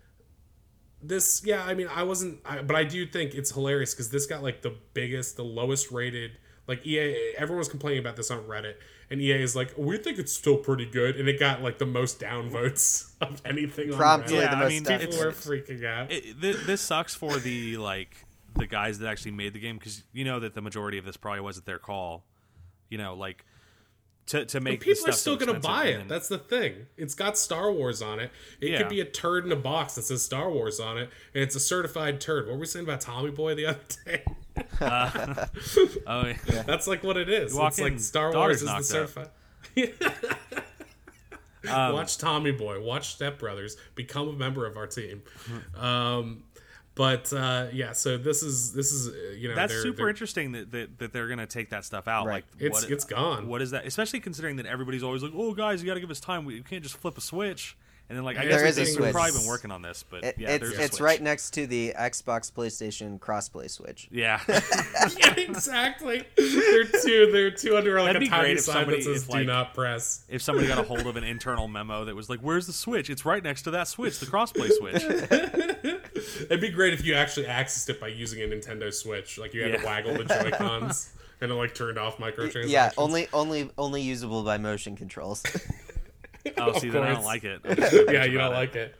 this, 1.02 1.42
yeah, 1.44 1.64
I 1.64 1.74
mean, 1.74 1.88
I 1.88 2.02
wasn't, 2.02 2.40
I, 2.44 2.62
but 2.62 2.76
I 2.76 2.84
do 2.84 3.06
think 3.06 3.34
it's 3.34 3.50
hilarious 3.50 3.94
because 3.94 4.10
this 4.10 4.26
got 4.26 4.42
like 4.42 4.62
the 4.62 4.74
biggest, 4.94 5.36
the 5.36 5.44
lowest 5.44 5.90
rated. 5.90 6.32
Like 6.66 6.86
EA, 6.86 7.34
everyone 7.36 7.58
was 7.58 7.68
complaining 7.68 8.00
about 8.00 8.16
this 8.16 8.30
on 8.30 8.40
Reddit, 8.40 8.74
and 9.10 9.20
EA 9.20 9.42
is 9.42 9.54
like, 9.54 9.72
we 9.76 9.96
think 9.98 10.18
it's 10.18 10.32
still 10.32 10.56
pretty 10.56 10.86
good, 10.86 11.16
and 11.16 11.28
it 11.28 11.38
got 11.38 11.62
like 11.62 11.78
the 11.78 11.86
most 11.86 12.20
downvotes 12.20 13.10
of 13.20 13.40
anything 13.44 13.92
on 13.92 13.96
Promptly 13.96 14.36
Reddit. 14.36 14.40
Yeah, 14.40 14.50
the 14.50 14.56
I 14.56 14.60
most 14.60 14.70
mean, 14.70 14.84
stuff. 14.84 15.00
People 15.00 15.18
were 15.18 15.32
freaking 15.32 15.84
out. 15.84 16.10
it, 16.10 16.40
this 16.40 16.80
sucks 16.80 17.14
for 17.14 17.38
the 17.38 17.76
like 17.76 18.16
the 18.56 18.66
guys 18.66 18.98
that 18.98 19.08
actually 19.08 19.32
made 19.32 19.52
the 19.52 19.60
game 19.60 19.76
because 19.76 20.02
you 20.12 20.24
know 20.24 20.40
that 20.40 20.54
the 20.54 20.62
majority 20.62 20.98
of 20.98 21.04
this 21.04 21.16
probably 21.16 21.40
wasn't 21.40 21.66
their 21.66 21.78
call. 21.78 22.24
You 22.88 22.98
know, 22.98 23.14
like 23.14 23.44
to 24.26 24.44
to 24.44 24.60
make 24.60 24.80
this 24.84 24.98
People 24.98 25.10
are 25.10 25.12
stuff 25.12 25.20
still 25.20 25.38
so 25.38 25.46
going 25.46 25.60
to 25.60 25.66
buy 25.68 25.84
it. 25.86 25.98
then- 25.98 26.08
That's 26.08 26.28
the 26.28 26.38
thing. 26.38 26.86
It's 26.96 27.14
got 27.14 27.38
Star 27.38 27.70
Wars 27.72 28.02
on 28.02 28.18
it. 28.20 28.30
It 28.60 28.70
Yeah. 28.72 28.78
could 28.78 28.88
be 28.88 29.00
a 29.00 29.04
turd 29.04 29.44
in 29.46 29.52
a 29.52 29.56
box 29.56 29.94
that 29.94 30.02
says 30.02 30.22
Star 30.24 30.50
Wars 30.50 30.80
on 30.80 30.98
it, 30.98 31.10
and 31.34 31.42
it's 31.42 31.54
a 31.54 31.60
certified 31.60 32.20
turd. 32.20 32.46
What 32.46 32.54
were 32.54 32.60
we 32.60 32.66
saying 32.66 32.84
about 32.86 33.00
Tommy 33.00 33.30
Boy 33.30 33.54
the 33.54 33.66
other 33.66 33.78
day? 34.04 34.24
Oh, 36.06 36.24
yeah. 36.50 36.62
That's 36.62 36.86
like 36.86 37.02
what 37.04 37.16
it 37.16 37.28
is. 37.28 37.52
walk 37.54 37.72
It's 37.72 37.80
like 37.80 37.98
Star 38.00 38.32
Wars 38.32 38.56
is 38.56 38.62
the 38.62 38.66
knocked 38.66 38.78
up. 38.80 39.30
certified. 39.74 40.32
watch 41.92 42.18
Tommy 42.18 42.52
Boy, 42.52 42.80
watch 42.80 43.08
Step 43.14 43.38
Brothers, 43.38 43.76
become 43.94 44.28
a 44.28 44.32
member 44.32 44.66
of 44.66 44.76
our 44.76 44.86
team. 44.86 45.22
Um, 45.76 46.42
but 46.96 47.32
uh, 47.32 47.66
yeah, 47.72 47.92
so 47.92 48.18
this 48.18 48.42
is 48.42 48.72
this 48.72 48.90
is 48.90 49.08
uh, 49.08 49.12
you 49.38 49.48
know 49.48 49.54
That's 49.54 49.72
they're- 49.72 49.82
super 49.82 49.96
they're- 49.98 50.08
interesting 50.08 50.52
that, 50.52 50.72
that, 50.72 50.98
that 50.98 51.12
they're 51.12 51.28
going 51.28 51.38
to 51.38 51.46
take 51.46 51.70
that 51.70 51.84
stuff 51.84 52.08
out. 52.08 52.26
Right. 52.26 52.34
Like, 52.34 52.44
It's 52.58 52.82
what- 52.82 52.90
it's 52.90 53.04
gone. 53.04 53.46
What 53.46 53.62
is 53.62 53.70
that? 53.70 53.86
Especially 53.86 54.18
considering 54.18 54.56
that 54.56 54.66
everybody's 54.66 55.02
always 55.04 55.22
like, 55.22 55.32
"Oh, 55.34 55.54
guys, 55.54 55.80
you 55.82 55.86
got 55.86 55.94
to 55.94 56.00
give 56.00 56.10
us 56.10 56.18
time. 56.20 56.44
We 56.44 56.60
can't 56.62 56.82
just 56.82 56.96
flip 56.96 57.16
a 57.16 57.20
switch." 57.20 57.76
And 58.08 58.16
then, 58.16 58.24
like, 58.24 58.36
I 58.36 58.46
There 58.46 58.60
guess 58.62 58.70
is 58.70 58.78
a 58.78 58.80
they've 58.84 58.94
switch. 58.94 59.12
probably 59.12 59.32
been 59.32 59.48
working 59.48 59.72
on 59.72 59.82
this, 59.82 60.04
but 60.08 60.22
It, 60.22 60.36
yeah, 60.38 60.50
it's 60.50 60.60
there's 60.62 60.78
it's 60.78 60.96
switch. 60.98 61.00
right 61.04 61.20
next 61.20 61.50
to 61.54 61.66
the 61.66 61.92
Xbox 61.98 62.52
PlayStation 62.52 63.18
crossplay 63.18 63.68
switch. 63.68 64.06
Yeah, 64.12 64.40
yeah, 64.48 65.34
exactly. 65.36 66.22
They're 66.36 66.84
two. 66.84 67.30
They're 67.32 67.50
two 67.50 67.76
under 67.76 67.96
like 68.00 68.06
That'd 68.12 68.22
a 68.22 68.24
be 68.24 68.28
tiny 68.28 68.42
great 68.54 68.60
sign 68.60 68.74
somebody- 68.76 68.96
that 68.98 69.02
says 69.12 69.22
if, 69.22 69.28
"Do 69.28 69.34
like- 69.38 69.46
not 69.48 69.74
press." 69.74 70.24
if 70.28 70.40
somebody 70.40 70.68
got 70.68 70.78
a 70.78 70.84
hold 70.84 71.00
of 71.08 71.16
an 71.16 71.24
internal 71.24 71.66
memo 71.66 72.04
that 72.04 72.14
was 72.14 72.30
like, 72.30 72.38
"Where's 72.40 72.68
the 72.68 72.72
switch? 72.72 73.10
It's 73.10 73.24
right 73.24 73.42
next 73.42 73.62
to 73.62 73.72
that 73.72 73.88
switch, 73.88 74.20
the 74.20 74.26
crossplay 74.26 74.70
switch." 74.70 75.02
It'd 76.48 76.60
be 76.60 76.70
great 76.70 76.94
if 76.94 77.04
you 77.04 77.14
actually 77.14 77.46
accessed 77.46 77.88
it 77.90 78.00
by 78.00 78.08
using 78.08 78.40
a 78.40 78.46
Nintendo 78.46 78.92
Switch. 78.94 79.36
Like 79.38 79.52
you 79.52 79.62
had 79.62 79.72
to 79.72 79.78
Yeah. 79.78 79.84
waggle 79.84 80.14
the 80.14 80.24
Joy 80.24 80.50
Cons 80.52 81.10
and 81.40 81.50
it 81.50 81.54
like 81.54 81.74
turned 81.74 81.98
off 81.98 82.18
microtransactions. 82.18 82.68
Yeah, 82.68 82.92
only 82.96 83.28
only 83.32 83.68
only 83.76 84.02
usable 84.02 84.42
by 84.44 84.58
motion 84.58 84.96
controls. 84.96 85.42
See, 86.74 86.88
then 86.88 87.02
I 87.02 87.12
don't 87.12 87.24
like 87.24 87.44
it. 87.44 87.60
yeah, 88.12 88.24
you 88.24 88.38
don't 88.38 88.52
like 88.52 88.74
it. 88.76 88.94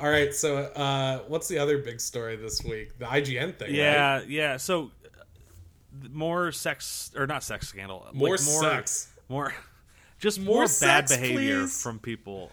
All 0.00 0.10
right, 0.10 0.34
so 0.34 0.56
uh, 0.56 1.20
what's 1.28 1.48
the 1.48 1.58
other 1.58 1.78
big 1.78 2.00
story 2.00 2.36
this 2.36 2.62
week? 2.64 2.98
The 2.98 3.04
IGN 3.04 3.56
thing. 3.56 3.68
right? 3.68 3.70
Yeah, 3.70 4.22
yeah. 4.26 4.56
So 4.56 4.90
uh, 5.04 6.08
more 6.10 6.52
sex 6.52 7.10
or 7.16 7.26
not 7.26 7.42
sex 7.42 7.68
scandal. 7.68 8.02
like, 8.06 8.14
More 8.14 8.36
sex. 8.36 9.12
More, 9.28 9.54
just 10.18 10.40
More 10.40 10.54
more, 10.54 10.64
bad 10.64 11.08
sex, 11.08 11.16
behavior 11.16 11.60
please. 11.62 11.82
from 11.82 11.98
people. 11.98 12.50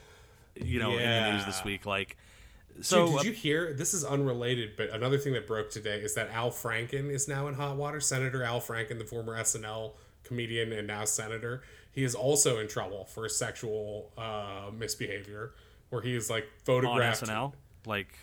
You 0.56 0.80
know, 0.80 0.92
in 0.92 0.98
the 0.98 1.32
news 1.32 1.46
this 1.46 1.64
week. 1.64 1.86
Like, 1.86 2.18
Dude, 2.76 2.86
so 2.86 3.08
did 3.08 3.18
uh, 3.18 3.22
you 3.24 3.32
hear? 3.32 3.74
This 3.74 3.94
is 3.94 4.04
unrelated, 4.04 4.72
but 4.76 4.90
another 4.90 5.18
thing 5.18 5.34
that 5.34 5.48
broke 5.48 5.70
today 5.70 6.00
is 6.00 6.16
that 6.16 6.30
Al 6.32 6.52
Franken 6.52 7.10
is 7.10 7.28
now 7.28 7.48
in 7.48 7.54
hot 7.54 7.78
water. 7.78 8.00
Senator 8.02 8.44
Al 8.44 8.60
Franken, 8.60 8.98
the 9.00 9.06
former 9.06 9.38
SNL 9.38 9.94
comedian 10.24 10.72
and 10.72 10.88
now 10.88 11.06
senator, 11.06 11.64
he 11.91 12.03
is 12.03 12.16
also 12.16 12.60
in 12.60 12.68
trouble 12.68 13.06
for 13.06 13.28
sexual 13.30 14.11
uh, 14.18 14.70
misbehavior, 14.78 15.53
where 15.90 16.02
he 16.02 16.16
is 16.16 16.30
like 16.30 16.48
photographed 16.64 17.24
on. 17.24 17.30
SNL, 17.30 17.53
like, 17.86 18.14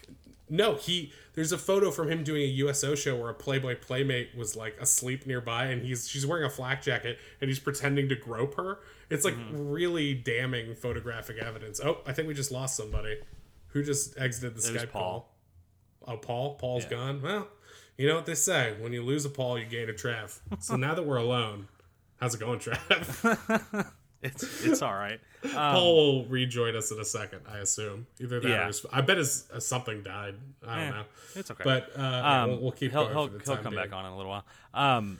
No, 0.49 0.75
he. 0.77 1.13
There's 1.35 1.53
a 1.53 1.59
photo 1.59 1.91
from 1.91 2.09
him 2.11 2.25
doing 2.25 2.43
a 2.43 2.47
USO 2.47 2.95
show 2.95 3.15
where 3.17 3.29
a 3.29 3.35
Playboy 3.35 3.77
playmate 3.77 4.31
was 4.37 4.57
like 4.57 4.77
asleep 4.81 5.27
nearby, 5.27 5.67
and 5.67 5.83
he's 5.83 6.09
she's 6.09 6.25
wearing 6.27 6.45
a 6.45 6.51
flak 6.51 6.83
jacket, 6.83 7.19
and 7.41 7.49
he's 7.51 7.59
pretending 7.59 8.09
to 8.09 8.15
grope 8.17 8.57
her. 8.57 8.79
It's 9.11 9.25
like 9.25 9.35
Mm-hmm. 9.35 9.69
really 9.71 10.15
damning 10.15 10.75
photographic 10.75 11.37
evidence. 11.39 11.81
Oh, 11.85 11.99
I 12.07 12.13
think 12.13 12.27
we 12.29 12.35
just 12.35 12.51
lost 12.51 12.77
somebody. 12.77 13.19
Who 13.69 13.83
just 13.83 14.17
exited 14.19 14.55
the 14.57 14.67
It 14.75 14.81
Skype 14.81 14.91
Paul. 14.93 15.29
call? 16.07 16.15
Oh, 16.15 16.17
Paul. 16.17 16.55
Paul's 16.55 16.85
Yeah. 16.85 16.91
gone. 16.91 17.21
Well, 17.23 17.49
you 17.99 18.09
know 18.09 18.15
what 18.15 18.27
they 18.27 18.35
say: 18.35 18.75
when 18.81 18.93
you 18.93 19.03
lose 19.03 19.25
a 19.25 19.29
Paul, 19.31 19.59
you 19.59 19.67
gain 19.67 19.91
a 19.91 19.93
Trav. 19.93 20.39
So 20.61 20.77
now 20.87 20.95
that 20.95 21.03
we're 21.05 21.17
alone, 21.19 21.69
how's 22.19 22.35
it 22.35 22.41
going, 22.41 22.59
Trav? 22.59 23.91
it's 24.23 24.65
it's 24.65 24.83
all 24.83 24.95
right. 24.95 25.21
Paul 25.53 25.95
will 26.23 26.25
rejoin 26.27 26.75
us 26.77 26.91
in 26.91 26.99
a 26.99 27.05
second, 27.05 27.41
I 27.49 27.59
assume. 27.59 28.07
Either 28.21 28.41
that 28.41 28.49
Yeah. 28.49 28.65
or 28.65 28.67
his, 28.67 28.85
I 28.93 29.01
bet 29.01 29.19
his 29.19 29.49
uh, 29.53 29.61
something 29.61 30.03
died. 30.03 30.35
I 30.67 30.75
don't 30.75 30.85
Eh, 30.85 30.91
know. 30.91 31.05
It's 31.37 31.51
okay. 31.51 31.65
But 31.65 31.91
uh, 31.97 32.03
Um, 32.03 32.51
we'll, 32.51 32.61
we'll 32.63 32.73
keep 32.73 32.93
he'll, 32.93 33.05
going. 33.09 33.31
he'll, 33.31 33.39
he'll 33.45 33.63
come 33.63 33.75
being. 33.75 33.85
back 33.85 33.93
on 33.93 34.05
in 34.07 34.13
a 34.13 34.17
little 34.17 34.31
while. 34.31 34.45
Um, 34.75 35.19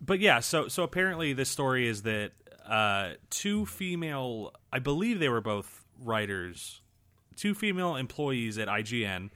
but 0.00 0.18
yeah, 0.20 0.40
so 0.40 0.68
so 0.68 0.82
apparently 0.82 1.32
this 1.34 1.50
story 1.50 1.86
is 1.86 2.02
that 2.02 2.32
uh, 2.66 3.10
two 3.28 3.66
female, 3.66 4.52
I 4.72 4.78
believe 4.78 5.18
they 5.18 5.28
were 5.28 5.40
both 5.42 5.84
writers, 6.00 6.80
two 7.36 7.54
female 7.54 7.96
employees 7.96 8.56
at 8.58 8.68
IGN 8.68 9.30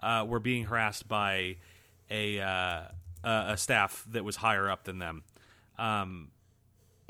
uh, 0.00 0.26
were 0.28 0.40
being 0.40 0.64
harassed 0.64 1.08
by 1.08 1.56
a 2.10 2.38
uh, 2.40 2.82
a 3.24 3.44
a 3.50 3.56
staff 3.56 4.04
that 4.10 4.24
was 4.24 4.36
higher 4.36 4.68
up 4.68 4.84
than 4.84 4.98
them. 4.98 5.22
Um, 5.78 6.28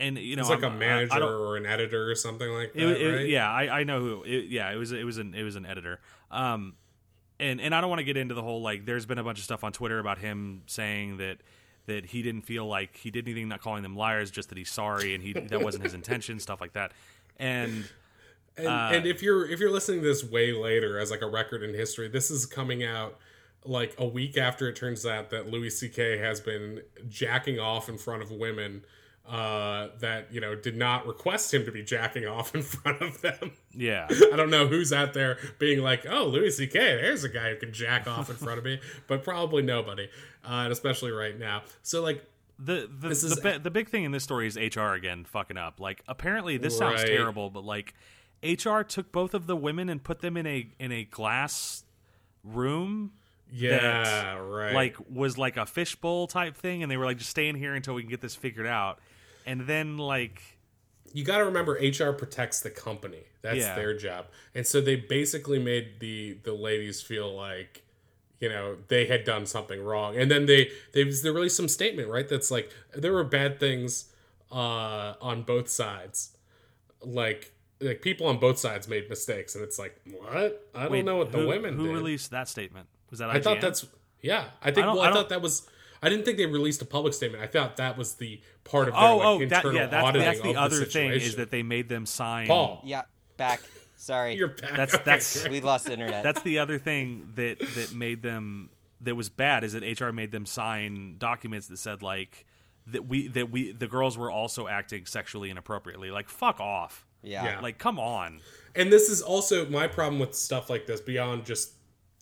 and 0.01 0.19
you 0.19 0.35
know, 0.37 0.41
It's 0.43 0.51
like 0.51 0.63
I'm- 0.65 0.75
a 0.75 0.79
manager 0.79 1.23
or 1.25 1.57
an 1.57 1.67
editor 1.67 2.11
or 2.11 2.15
something 2.15 2.49
like 2.51 2.73
that, 2.73 2.83
it, 2.83 3.01
it- 3.01 3.17
right? 3.17 3.29
Yeah, 3.29 3.51
I, 3.51 3.81
I 3.81 3.85
know 3.85 4.01
who. 4.01 4.23
It, 4.25 4.47
yeah, 4.47 4.71
it 4.73 4.77
was 4.77 4.91
it 4.93 5.05
was 5.05 5.19
an 5.19 5.35
it 5.35 5.43
was 5.45 5.57
an 5.57 5.67
editor. 5.67 6.01
Um, 6.31 6.75
and 7.39 7.61
and 7.61 7.75
I 7.75 7.81
don't 7.81 7.89
want 7.91 8.01
to 8.01 8.05
get 8.05 8.17
into 8.17 8.35
the 8.35 8.43
whole 8.43 8.61
like. 8.63 8.85
There's 8.87 9.07
been 9.07 9.19
a 9.19 9.25
bunch 9.25 9.39
of 9.39 9.45
stuff 9.45 9.63
on 9.65 9.73
Twitter 9.73 9.99
about 9.99 10.19
him 10.19 10.63
saying 10.67 11.19
that 11.19 11.39
that 11.87 12.07
he 12.07 12.23
didn't 12.23 12.43
feel 12.43 12.67
like 12.67 12.97
he 12.97 13.11
did 13.11 13.27
anything, 13.27 13.49
not 13.49 13.61
calling 13.63 13.83
them 13.83 13.97
liars, 13.97 14.31
just 14.31 14.49
that 14.51 14.59
he's 14.59 14.71
sorry 14.71 15.15
and 15.15 15.23
he 15.23 15.33
that 15.33 15.63
wasn't 15.63 15.83
his 15.85 15.95
intention, 15.95 16.39
stuff 16.41 16.61
like 16.61 16.73
that. 16.75 16.93
And 17.39 17.85
And, 18.57 18.67
Uh, 18.67 18.91
and 18.93 19.07
if 19.07 19.23
you're 19.23 19.47
if 19.49 19.61
you're 19.61 19.71
listening 19.73 20.01
to 20.03 20.07
this 20.07 20.23
way 20.25 20.53
later 20.53 20.99
as 20.99 21.11
like 21.11 21.23
a 21.23 21.27
record 21.29 21.63
in 21.63 21.75
history, 21.75 22.09
this 22.09 22.31
is 22.31 22.45
coming 22.47 22.85
out 22.85 23.17
like 23.65 23.95
a 23.99 24.07
week 24.07 24.37
after 24.37 24.69
it 24.69 24.77
turns 24.77 25.05
out 25.07 25.31
that 25.31 25.49
Louis 25.49 25.71
C.K. 25.71 26.19
has 26.19 26.41
been 26.41 26.81
jacking 27.09 27.59
off 27.59 27.89
in 27.89 27.97
front 27.99 28.23
of 28.23 28.31
women 28.31 28.83
uh, 29.31 29.89
that 30.01 30.27
you 30.32 30.40
know 30.40 30.57
did 30.57 30.77
not 30.77 31.07
request 31.07 31.55
him 31.55 31.65
to 31.65 31.70
be 31.70 31.82
jacking 31.82 32.27
off 32.27 32.55
in 32.55 32.62
front 32.74 33.01
of 33.01 33.20
them. 33.20 33.52
yeah, 33.73 34.07
I 34.11 34.36
don't 34.36 34.51
know 34.51 34.66
who's 34.66 34.93
out 34.93 35.12
there 35.15 35.39
being 35.59 35.81
like, 35.82 36.05
"Oh, 36.09 36.24
Louis 36.27 36.51
C.K. 36.51 36.78
There's 36.78 37.23
a 37.23 37.28
guy 37.28 37.51
who 37.51 37.57
can 37.57 37.73
jack 37.73 38.09
off 38.09 38.28
in 38.28 38.36
front 38.36 38.59
of 38.59 38.65
me," 38.65 38.81
but 39.07 39.23
probably 39.23 39.62
nobody, 39.62 40.09
uh, 40.44 40.48
and 40.65 40.73
especially 40.73 41.12
right 41.12 41.39
now. 41.39 41.62
So 41.82 42.02
like, 42.02 42.24
the 42.59 42.90
the 43.01 43.09
This 43.11 43.23
the, 43.23 43.27
is- 43.28 43.40
bi- 43.40 43.59
the 43.59 43.70
big 43.70 43.89
thing 43.89 44.05
in 44.05 44.11
this 44.12 44.24
story 44.24 44.47
is 44.48 44.57
HR 44.57 44.94
again 44.94 45.24
fucking 45.24 45.57
up. 45.57 45.78
Like 45.78 46.02
apparently 46.09 46.57
this 46.57 46.77
sounds 46.77 47.05
terrible, 47.05 47.51
but 47.51 47.65
like 47.65 47.94
HR 48.43 48.81
took 48.81 49.12
both 49.12 49.35
of 49.35 49.47
the 49.47 49.55
women 49.57 49.89
and 49.89 50.02
put 50.02 50.20
them 50.20 50.36
in 50.36 50.47
a 50.47 50.66
in 50.81 50.90
a 50.93 51.05
glass 51.05 51.85
room 52.43 53.12
yeah, 53.52 54.36
right, 54.39 54.73
like 54.73 54.97
was 55.12 55.36
like 55.36 55.57
a 55.57 55.66
fishbowl 55.66 56.28
type 56.28 56.57
thing 56.57 56.82
and 56.85 56.90
they 56.90 56.97
were 56.97 57.05
like 57.05 57.19
just 57.19 57.31
stay 57.31 57.48
in 57.48 57.57
here 57.57 57.74
until 57.74 57.94
we 57.94 58.02
can 58.02 58.09
get 58.11 58.20
this 58.20 58.36
figured 58.36 58.66
out 58.66 59.01
and 59.47 59.62
then 59.67 59.99
like 59.99 60.43
you 61.12 61.25
got 61.25 61.39
to 61.39 61.45
remember 61.45 61.73
HR 61.73 62.12
protects 62.12 62.61
the 62.61 62.71
company. 62.71 63.25
That's 63.43 63.59
Yeah. 63.59 63.75
their 63.75 63.97
job. 63.97 64.27
And 64.55 64.67
so 64.67 64.81
they 64.81 64.97
basically 64.97 65.59
made 65.59 66.01
the 66.01 66.39
the 66.43 66.53
ladies 66.53 67.01
feel 67.03 67.35
like 67.35 67.83
you 68.41 68.49
know 68.49 68.77
they 68.89 69.07
had 69.07 69.25
done 69.25 69.47
something 69.47 69.83
wrong. 69.83 70.17
And 70.17 70.31
then 70.31 70.47
they 70.47 70.71
they 70.93 71.05
they 71.05 71.31
released 71.31 71.57
some 71.57 71.69
statement, 71.69 72.09
right? 72.09 72.29
That's 72.29 72.51
like 72.51 72.71
there 72.95 73.12
were 73.12 73.25
bad 73.25 73.59
things 73.59 74.12
uh 74.53 75.15
on 75.21 75.43
both 75.43 75.69
sides. 75.69 76.37
Like 77.03 77.53
like 77.81 78.03
people 78.03 78.27
on 78.27 78.39
both 78.39 78.59
sides 78.59 78.87
made 78.89 79.09
mistakes 79.09 79.55
and 79.55 79.65
it's 79.65 79.79
like, 79.79 79.99
"What? 80.11 80.69
I 80.75 80.83
don't 80.83 80.93
wait, 80.93 81.05
know 81.05 81.17
what 81.17 81.33
the 81.33 81.47
women 81.47 81.77
who 81.77 81.87
did." 81.87 81.95
released 81.95 82.31
that 82.31 82.47
statement 82.49 82.89
was 83.09 83.21
that 83.21 83.31
I 83.31 83.41
thought 83.41 83.61
that's 83.61 83.87
yeah. 84.21 84.45
I 84.62 84.71
think 84.71 84.87
I 84.87 84.93
well, 84.93 85.01
I 85.01 85.11
I, 85.11 85.12
thought 85.12 85.31
that 85.31 85.41
was. 85.43 85.67
I 86.03 86.09
didn't 86.09 86.25
think 86.25 86.39
they 86.39 86.47
released 86.47 86.81
a 86.83 86.87
public 86.87 87.13
statement. 87.15 87.43
I 87.43 87.47
thought 87.47 87.77
that 87.77 87.97
was 87.99 88.15
the 88.15 88.41
part 88.65 88.89
of 88.89 88.95
their 88.95 89.03
oh 89.03 89.17
like, 89.19 89.27
oh 89.27 89.39
that, 89.39 89.43
internal 89.45 89.75
yeah 89.75 89.87
that's, 89.87 90.05
auditing 90.05 90.27
that's 90.27 90.41
the 90.41 90.57
other 90.57 90.79
the 90.81 90.87
thing 90.87 91.11
is 91.13 91.37
that 91.37 91.51
they 91.51 91.63
made 91.63 91.89
them 91.89 92.07
sign 92.07 92.47
Paul, 92.47 92.83
yeah, 92.85 93.03
back. 93.37 93.61
Sorry, 93.97 94.35
you're 94.35 94.49
back. 94.49 94.71
That's- 94.71 94.95
Okay, 94.95 95.03
that's- 95.05 95.43
great. 95.43 95.53
we 95.53 95.61
lost 95.61 95.89
internet. 95.89 96.23
that's 96.23 96.43
the 96.43 96.59
other 96.61 96.79
thing 96.79 97.33
that 97.35 97.59
that 97.59 97.93
made 97.95 98.23
them 98.23 98.71
that 99.03 99.15
was 99.15 99.29
bad 99.29 99.65
is 99.65 99.73
that 99.75 99.83
HR 99.83 100.11
made 100.13 100.33
them 100.33 100.47
sign 100.47 101.17
documents 101.19 101.67
that 101.69 101.79
said 101.79 102.03
like 102.03 102.47
that 102.87 103.07
we 103.07 103.29
that 103.29 103.51
we 103.51 103.73
the 103.73 103.87
girls 103.87 104.17
were 104.17 104.31
also 104.31 104.69
acting 104.69 105.05
sexually 105.07 105.51
inappropriately 105.51 106.11
like 106.11 106.29
fuck 106.29 106.61
off 106.61 107.07
yeah. 107.23 107.45
Yeah. 107.45 107.61
like 107.61 107.79
come 107.79 107.99
on 108.01 108.41
And 108.75 108.91
this 108.91 109.11
is 109.11 109.21
also 109.21 109.69
my 109.69 109.87
problem 109.87 110.19
with 110.19 110.35
stuff 110.35 110.71
like 110.71 110.87
this 110.87 111.01
beyond 111.01 111.45
just 111.45 111.73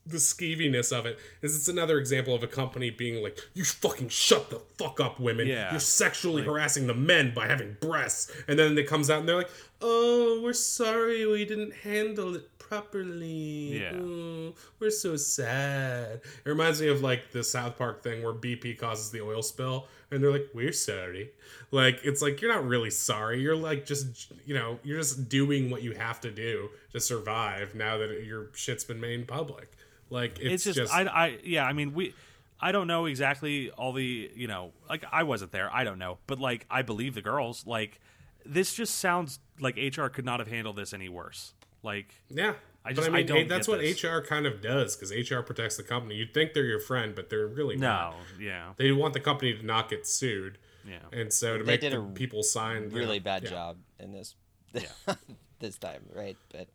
the 0.08 0.16
skeeviness 0.16 0.96
of 0.96 1.06
it. 1.06 1.18
Is 1.42 1.56
it's 1.56 1.68
another 1.68 1.98
example 1.98 2.34
of 2.34 2.42
a 2.42 2.46
company 2.46 2.90
being 2.90 3.22
like 3.22 3.38
you 3.54 3.64
fucking 3.64 4.08
shut 4.08 4.50
the 4.50 4.60
fuck 4.78 5.00
up 5.00 5.20
women. 5.20 5.46
Yeah. 5.46 5.70
you're 5.70 5.80
sexually 5.80 6.42
harassing 6.42 6.86
the 6.86 6.94
men 6.94 7.32
by 7.34 7.46
having 7.46 7.76
breasts. 7.80 8.32
And 8.48 8.58
then 8.58 8.76
it 8.78 8.86
comes 8.86 9.10
out 9.10 9.20
and 9.20 9.28
they're 9.28 9.36
like 9.36 9.50
oh 9.80 10.40
we're 10.42 10.52
sorry 10.52 11.26
we 11.26 11.44
didn't 11.44 11.72
handle 11.72 12.34
it 12.34 12.58
properly. 12.58 13.80
Yeah. 13.80 13.92
Oh, 13.94 14.54
we're 14.78 14.90
so 14.90 15.16
sad. 15.16 16.20
It 16.44 16.48
reminds 16.48 16.80
me 16.80 16.88
of 16.88 17.02
like 17.02 17.30
the 17.32 17.42
south 17.44 17.78
park 17.78 18.02
thing 18.02 18.22
where 18.22 18.34
bp 18.34 18.78
causes 18.78 19.10
the 19.10 19.20
oil 19.20 19.42
spill 19.42 19.86
and 20.10 20.22
they're 20.22 20.32
like 20.32 20.48
we're 20.54 20.72
sorry. 20.72 21.30
Like 21.70 22.00
it's 22.04 22.22
like 22.22 22.40
you're 22.40 22.52
not 22.52 22.66
really 22.66 22.90
sorry. 22.90 23.40
You're 23.40 23.56
like 23.56 23.86
just 23.86 24.32
you 24.46 24.54
know 24.54 24.78
you're 24.82 24.98
just 24.98 25.28
doing 25.28 25.70
what 25.70 25.82
you 25.82 25.92
have 25.92 26.20
to 26.22 26.30
do 26.30 26.70
to 26.92 27.00
survive 27.00 27.74
now 27.74 27.98
that 27.98 28.24
your 28.24 28.48
shit's 28.54 28.84
been 28.84 29.00
made 29.00 29.28
public 29.28 29.70
like 30.10 30.38
it's, 30.40 30.66
it's 30.66 30.76
just, 30.76 30.92
I, 30.94 31.02
I 31.04 31.38
yeah 31.44 31.64
i 31.64 31.72
mean 31.72 31.94
we 31.94 32.14
i 32.60 32.72
don't 32.72 32.86
know 32.86 33.06
exactly 33.06 33.70
all 33.70 33.92
the 33.92 34.30
you 34.34 34.46
know 34.48 34.72
like 34.88 35.04
i 35.12 35.22
wasn't 35.22 35.52
there 35.52 35.72
i 35.74 35.84
don't 35.84 35.98
know 35.98 36.18
but 36.26 36.38
like 36.40 36.66
i 36.70 36.82
believe 36.82 37.14
the 37.14 37.22
girls 37.22 37.66
like 37.66 38.00
this 38.46 38.74
just 38.74 38.96
sounds 38.96 39.38
like 39.60 39.76
hr 39.76 40.06
could 40.06 40.24
not 40.24 40.40
have 40.40 40.48
handled 40.48 40.76
this 40.76 40.92
any 40.92 41.08
worse 41.08 41.54
like 41.82 42.14
yeah 42.28 42.54
I 42.84 42.90
But 42.90 42.96
just 42.96 43.08
I 43.08 43.12
mean, 43.12 43.26
don't. 43.26 43.48
that's 43.48 43.68
what 43.68 43.80
this. 43.80 44.02
HR 44.02 44.20
kind 44.20 44.46
of 44.46 44.62
does 44.62 44.96
because 44.96 45.10
HR 45.12 45.40
protects 45.40 45.76
the 45.76 45.82
company. 45.82 46.14
You'd 46.14 46.32
think 46.32 46.54
they're 46.54 46.64
your 46.64 46.80
friend, 46.80 47.14
but 47.14 47.28
they're 47.28 47.46
really 47.46 47.76
not. 47.76 48.12
No, 48.12 48.44
yeah, 48.46 48.72
They 48.78 48.92
want 48.92 49.12
the 49.12 49.20
company 49.20 49.52
to 49.52 49.66
not 49.66 49.90
get 49.90 50.06
sued, 50.06 50.56
yeah. 50.88 50.98
and 51.12 51.30
so 51.30 51.58
to 51.58 51.64
They 51.64 51.72
make 51.72 51.80
did 51.82 51.92
the 51.92 52.00
a 52.00 52.04
people 52.06 52.42
sign 52.42 52.84
you 52.84 52.96
really 52.96 53.18
know, 53.18 53.24
bad 53.24 53.42
yeah. 53.42 53.50
job 53.50 53.76
in 53.98 54.12
this 54.12 54.36
this 55.58 55.76
time, 55.76 56.02
right? 56.14 56.36
But 56.50 56.68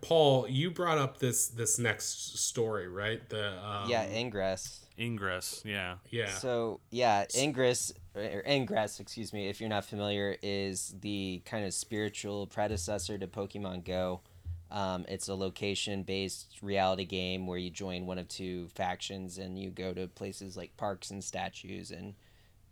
Paul, 0.00 0.48
you 0.48 0.70
brought 0.70 0.98
up 0.98 1.18
this 1.18 1.48
this 1.48 1.78
next 1.78 2.38
story, 2.38 2.88
right? 2.88 3.26
The 3.28 3.52
um, 3.64 3.88
yeah, 3.88 4.06
Ingress. 4.06 4.80
Ingress, 4.98 5.62
yeah. 5.64 5.96
yeah. 6.10 6.30
So 6.30 6.80
yeah, 6.90 7.24
Ingress 7.36 7.92
or 8.16 8.42
Ingress, 8.46 8.98
excuse 8.98 9.32
me, 9.32 9.48
if 9.48 9.60
you're 9.60 9.70
not 9.70 9.84
familiar, 9.84 10.36
is 10.42 10.94
the 11.00 11.40
kind 11.44 11.64
of 11.64 11.72
spiritual 11.72 12.48
predecessor 12.48 13.16
to 13.18 13.26
Pokemon 13.28 13.84
Go. 13.84 14.20
Um, 14.70 15.06
it's 15.08 15.28
a 15.28 15.34
location-based 15.34 16.58
reality 16.60 17.06
game 17.06 17.46
where 17.46 17.56
you 17.56 17.70
join 17.70 18.04
one 18.04 18.18
of 18.18 18.28
two 18.28 18.68
factions 18.68 19.38
and 19.38 19.58
you 19.58 19.70
go 19.70 19.94
to 19.94 20.08
places 20.08 20.58
like 20.58 20.76
parks 20.76 21.10
and 21.10 21.24
statues 21.24 21.90
and 21.90 22.12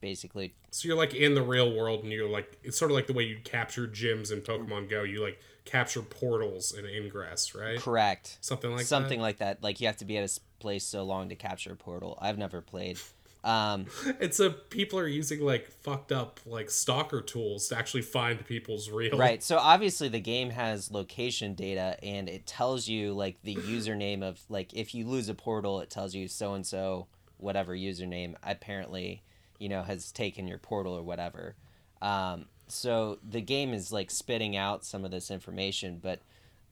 basically 0.03 0.55
So 0.71 0.89
you're 0.89 0.97
like 0.97 1.15
in 1.15 1.35
the 1.35 1.43
real 1.43 1.75
world, 1.75 2.03
and 2.03 2.13
you're 2.13 2.29
like 2.29 2.59
it's 2.63 2.79
sort 2.79 2.91
of 2.91 2.97
like 2.97 3.07
the 3.07 3.13
way 3.13 3.23
you 3.23 3.39
capture 3.45 3.87
gyms 3.87 4.33
in 4.33 4.41
Pokemon 4.41 4.91
Go. 4.91 5.05
You 5.05 5.23
like 5.23 5.41
capture 5.67 6.03
portals 6.03 6.73
in 6.73 6.87
Ingress, 6.87 7.55
right? 7.55 7.79
correct 7.79 8.39
Something 8.41 8.73
like 8.73 8.87
something 8.87 9.21
like 9.21 9.39
that. 9.39 9.63
Like 9.63 9.81
you 9.81 9.87
have 9.87 9.99
to 9.99 10.05
be 10.05 10.17
at 10.17 10.25
a 10.25 10.41
place 10.61 10.85
so 10.85 11.05
long 11.05 11.29
to 11.29 11.37
capture 11.37 11.73
a 11.73 11.77
portal. 11.77 12.19
I've 12.21 12.39
never 12.39 12.61
played. 12.61 12.99
Um, 13.47 13.87
that. 14.05 14.17
It's 14.21 14.41
a 14.41 14.51
people 14.51 14.99
are 14.99 15.07
using 15.07 15.41
like 15.41 15.69
fucked 15.69 16.11
up 16.11 16.41
like 16.47 16.69
stalker 16.69 17.21
tools 17.21 17.69
to 17.69 17.79
actually 17.79 18.03
find 18.03 18.45
people's 18.45 18.91
real. 18.91 19.17
Right. 19.17 19.43
So 19.43 19.59
obviously 19.59 20.09
the 20.09 20.21
game 20.21 20.51
has 20.51 20.91
location 20.91 21.55
data 21.55 21.97
and 22.03 22.29
it 22.29 22.47
tells 22.47 22.89
you 22.89 23.13
like 23.13 23.41
the 23.43 23.55
username 23.55 24.23
of 24.23 24.41
like 24.49 24.75
if 24.75 24.95
you 24.95 25.07
lose 25.07 25.29
a 25.29 25.35
portal 25.35 25.81
it 25.81 25.91
tells 25.91 26.15
you 26.15 26.27
so 26.27 26.55
and 26.55 26.67
so 26.67 27.07
whatever 27.37 27.73
username 27.73 28.35
apparently, 28.43 29.23
you 29.61 29.69
know, 29.69 29.83
has 29.83 30.11
taken 30.11 30.49
your 30.49 30.59
portal 30.59 30.95
or 30.95 31.05
whatever. 31.05 31.55
Um 32.03 32.47
so 32.69 33.19
the 33.29 33.41
game 33.41 33.73
is 33.73 33.93
like 33.93 34.11
spitting 34.11 34.57
out 34.57 34.85
some 34.85 35.05
of 35.05 35.11
this 35.11 35.31
information, 35.31 35.99
but 36.03 36.21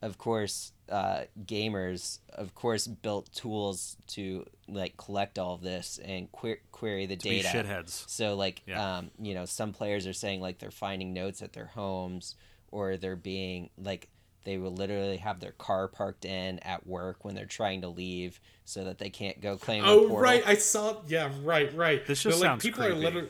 of 0.02 0.18
course 0.18 0.72
uh, 0.90 1.22
gamers 1.46 2.18
of 2.34 2.54
course 2.54 2.86
built 2.86 3.32
tools 3.32 3.96
to 4.06 4.44
like 4.68 4.96
collect 4.98 5.38
all 5.38 5.54
of 5.54 5.62
this 5.62 5.98
and 6.04 6.28
que- 6.32 6.58
query 6.72 7.06
the 7.06 7.16
Be 7.16 7.40
data 7.42 7.48
shitheads. 7.48 8.06
so 8.08 8.34
like 8.34 8.62
Yeah. 8.66 8.98
um, 8.98 9.10
you 9.18 9.32
know, 9.34 9.46
some 9.46 9.72
players 9.72 10.06
are 10.06 10.12
saying 10.12 10.40
like 10.42 10.58
they're 10.58 10.70
finding 10.70 11.14
notes 11.14 11.40
at 11.42 11.52
their 11.54 11.66
homes 11.66 12.34
or 12.70 12.96
they're 12.98 13.16
being 13.16 13.70
like 13.82 14.08
they 14.44 14.58
will 14.58 14.74
literally 14.74 15.16
have 15.16 15.40
their 15.40 15.52
car 15.52 15.88
parked 15.88 16.26
in 16.26 16.58
at 16.58 16.86
work 16.86 17.24
when 17.24 17.34
they're 17.34 17.46
trying 17.46 17.80
to 17.80 17.88
leave 17.88 18.40
so 18.66 18.84
that 18.84 18.98
they 18.98 19.08
can't 19.08 19.40
go 19.40 19.56
claim 19.56 19.82
Oh 19.86 20.00
portal. 20.00 20.18
right, 20.18 20.42
I 20.46 20.56
saw. 20.56 20.96
Yeah, 21.06 21.30
right, 21.44 21.74
right. 21.74 22.04
This 22.06 22.22
just 22.22 22.40
They're, 22.40 22.48
sounds 22.50 22.62
people 22.62 22.82
creepy. 22.84 22.94
are 22.94 23.00
literally 23.00 23.28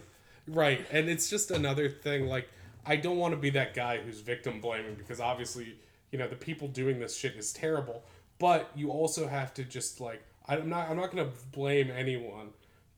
right, 0.49 0.85
and 0.91 1.09
it's 1.09 1.29
just 1.29 1.51
another 1.51 1.89
thing. 1.89 2.27
Like, 2.27 2.49
I 2.87 2.97
don't 2.97 3.17
want 3.17 3.33
to 3.33 3.39
be 3.39 3.51
that 3.51 3.75
guy 3.75 3.99
who's 3.99 4.21
victim 4.21 4.61
blaming 4.61 4.95
because 4.95 5.21
obviously, 5.21 5.77
you 6.11 6.19
know, 6.19 6.29
the 6.29 6.37
people 6.37 6.69
doing 6.69 6.99
this 7.01 7.17
shit 7.17 7.37
is 7.37 7.53
terrible. 7.53 8.05
But 8.39 8.71
you 8.75 8.91
also 8.91 9.27
have 9.29 9.55
to 9.55 9.65
just 9.65 10.01
like, 10.01 10.23
I'm 10.49 10.69
not, 10.69 10.91
I'm 10.91 10.97
not 10.97 11.11
gonna 11.11 11.31
blame 11.53 11.91
anyone, 11.91 12.49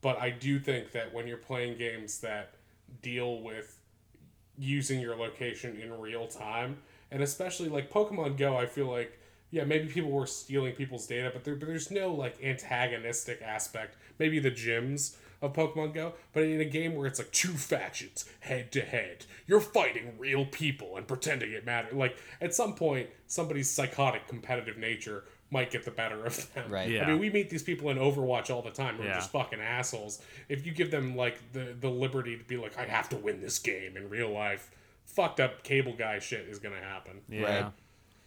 but 0.01 0.19
I 0.19 0.31
do 0.31 0.59
think 0.59 0.93
that 0.93 1.13
when 1.13 1.27
you're 1.27 1.37
playing 1.37 1.79
games 1.79 2.21
that 2.21 2.55
deal 3.03 3.41
with 3.43 3.81
using 4.59 5.01
your 5.01 5.17
location 5.17 5.79
in 5.81 6.01
real 6.01 6.27
time, 6.27 6.79
and 7.11 7.23
especially 7.23 7.69
like 7.69 7.91
Pokemon 7.91 8.37
Go, 8.37 8.57
I 8.57 8.67
feel 8.67 8.91
like 8.91 9.19
yeah, 9.51 9.65
maybe 9.65 9.89
people 9.89 10.11
were 10.11 10.27
stealing 10.27 10.75
people's 10.75 11.07
data, 11.07 11.31
but, 11.33 11.45
there, 11.45 11.55
but 11.55 11.69
there's 11.69 11.91
no 11.91 12.13
like 12.13 12.37
antagonistic 12.43 13.41
aspect. 13.43 13.97
Maybe 14.19 14.39
the 14.39 14.51
gyms 14.51 15.17
of 15.47 15.53
Pokemon 15.55 15.95
Go, 15.95 16.13
but 16.33 16.43
in 16.43 16.61
a 16.61 16.65
game 16.65 16.95
where 16.95 17.07
it's 17.07 17.19
like 17.19 17.33
two 17.33 17.53
factions 17.53 18.25
head 18.41 18.71
to 18.73 18.81
head, 18.81 19.25
you're 19.47 19.61
fighting 19.61 20.15
real 20.19 20.45
people 20.45 20.97
and 20.97 21.07
pretending 21.07 21.53
it 21.53 21.65
matters. 21.65 21.95
Like 21.95 22.17
at 22.41 22.55
some 22.55 22.75
point, 22.75 23.09
somebody's 23.27 23.71
psychotic 23.71 24.29
competitive 24.29 24.77
nature 24.77 25.25
might 25.51 25.71
get 25.71 25.85
the 25.85 25.91
better 25.91 26.25
of 26.25 26.53
them. 26.55 26.71
Right. 26.71 26.91
Yeah. 26.91 27.05
I 27.05 27.07
mean, 27.11 27.19
we 27.19 27.31
meet 27.31 27.51
these 27.51 27.63
people 27.63 27.91
in 27.91 27.99
Overwatch 27.99 28.51
all 28.51 28.63
the 28.63 28.71
time 28.71 28.97
who 28.97 29.05
are 29.05 29.15
just 29.15 29.31
fucking 29.31 29.61
assholes. 29.61 30.21
If 30.49 30.67
you 30.67 30.73
give 30.73 30.91
them 30.91 31.17
like 31.17 31.39
the 31.53 31.75
the 31.79 31.91
liberty 31.91 32.37
to 32.37 32.45
be 32.45 32.57
like, 32.57 32.79
I 32.79 32.85
have 32.85 33.09
to 33.11 33.17
win 33.17 33.41
this 33.41 33.59
game 33.59 33.97
in 33.97 34.09
real 34.09 34.31
life, 34.31 34.71
fucked 35.05 35.41
up 35.41 35.63
cable 35.63 35.95
guy 35.97 36.19
shit 36.19 36.47
is 36.49 36.59
gonna 36.59 36.81
happen. 36.81 37.21
Yeah. 37.29 37.43
Right. 37.43 37.73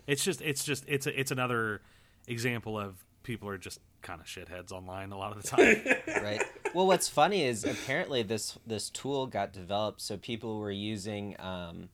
It's 0.08 0.24
just 0.24 0.42
it's 0.42 0.64
just 0.64 0.86
it's 0.88 1.06
a, 1.08 1.20
it's 1.20 1.32
another 1.32 1.82
example 2.28 2.80
of 2.80 3.04
people 3.24 3.50
are 3.50 3.58
just 3.58 3.80
kind 4.02 4.22
of 4.22 4.28
shitheads 4.28 4.72
online 4.72 5.12
a 5.12 5.18
lot 5.18 5.36
of 5.36 5.42
the 5.42 5.48
time. 5.48 5.84
right? 6.24 6.44
Well, 6.74 6.88
what's 6.88 7.08
funny 7.10 7.44
is 7.44 7.64
apparently 7.66 8.24
this 8.24 8.58
this 8.66 8.90
tool 8.90 9.28
got 9.28 9.52
developed 9.54 10.02
so 10.02 10.18
people 10.18 10.60
were 10.60 10.72
using 10.72 11.36
um, 11.40 11.90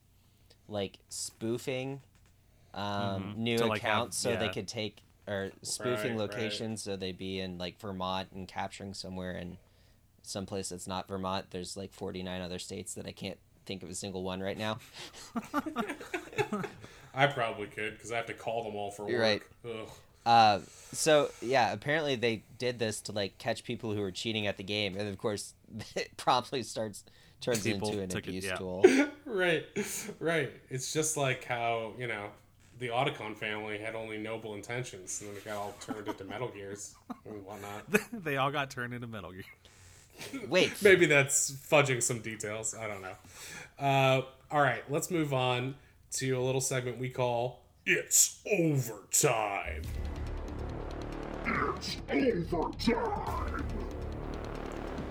like 0.68 0.98
spoofing 1.08 2.00
um, 2.74 3.34
new 3.36 3.58
To, 3.58 3.66
like, 3.66 3.80
have- 3.82 3.90
accounts 3.90 4.18
so 4.18 4.36
they 4.36 4.48
could 4.48 4.68
take 4.68 5.02
or 5.28 5.50
spoofing 5.62 6.16
Right, 6.16 6.28
right. 6.28 6.36
locations 6.38 6.82
so 6.82 6.96
they'd 6.96 7.18
be 7.18 7.40
in 7.40 7.58
like 7.58 7.80
Vermont 7.80 8.28
and 8.32 8.46
capturing 8.46 8.94
somewhere 8.94 9.32
in 9.32 9.56
someplace 10.22 10.68
that's 10.68 10.86
not 10.86 11.08
Vermont. 11.08 11.46
There's 11.50 11.76
like 11.76 11.92
49 11.92 12.40
other 12.40 12.58
states 12.58 12.94
that 12.94 13.06
I 13.06 13.12
can't 13.12 13.38
think 13.64 13.82
of 13.82 13.90
a 13.90 13.94
single 13.94 14.22
one 14.22 14.40
right 14.40 14.56
now. 14.58 14.78
I 17.14 17.26
probably 17.26 17.66
could 17.68 17.94
because 17.94 18.12
I 18.12 18.16
have 18.16 18.26
to 18.26 18.34
call 18.34 18.62
them 18.64 18.74
all 18.76 18.90
for 18.90 19.02
work. 19.04 19.12
You're 19.12 19.20
right. 19.20 19.42
Ugh. 19.64 19.88
Uh, 20.26 20.58
so 20.92 21.30
yeah, 21.40 21.72
apparently 21.72 22.16
they 22.16 22.42
did 22.58 22.78
this 22.78 23.00
to 23.02 23.12
like 23.12 23.38
catch 23.38 23.64
people 23.64 23.94
who 23.94 24.00
were 24.00 24.10
cheating 24.10 24.46
at 24.46 24.56
the 24.58 24.64
game, 24.64 24.96
and 24.98 25.08
of 25.08 25.16
course, 25.16 25.54
it 25.96 26.16
promptly 26.16 26.62
starts 26.62 27.04
turns 27.40 27.62
People 27.62 27.88
into 27.90 28.02
an 28.02 28.08
took 28.08 28.26
it- 28.26 28.30
abuse 28.30 28.44
yeah. 28.44 28.56
tool. 28.56 28.84
Right, 29.28 29.66
right. 30.20 30.50
It's 30.70 30.92
just 30.94 31.16
like 31.18 31.44
how 31.44 31.92
you 31.98 32.06
know 32.06 32.28
the 32.78 32.88
Otacon 32.88 33.36
family 33.36 33.76
had 33.76 33.94
only 33.94 34.16
noble 34.16 34.54
intentions, 34.54 35.20
and 35.20 35.28
then 35.28 35.36
it 35.36 35.44
got 35.44 35.56
all 35.56 35.74
turned 35.80 36.08
into 36.08 36.24
Metal 36.24 36.48
Gears 36.48 36.94
and 37.26 37.44
whatnot. 37.44 37.82
they 38.24 38.36
all 38.38 38.50
got 38.50 38.70
turned 38.70 38.94
into 38.94 39.06
Metal 39.06 39.32
Gear. 39.32 39.44
Wait, 40.48 40.72
Maybe 40.80 41.04
that's 41.06 41.50
fudging 41.50 42.02
some 42.02 42.20
details. 42.20 42.74
I 42.74 42.86
don't 42.86 43.02
know. 43.02 43.16
Uh, 43.78 44.22
all 44.50 44.60
right, 44.62 44.82
let's 44.90 45.10
move 45.10 45.34
on 45.34 45.74
to 46.12 46.30
a 46.32 46.40
little 46.40 46.60
segment 46.62 46.98
we 46.98 47.10
call 47.10 47.65
"It's 47.86 48.40
Overtime." 48.46 49.82
It's 52.08 52.52
overtime! 52.52 53.64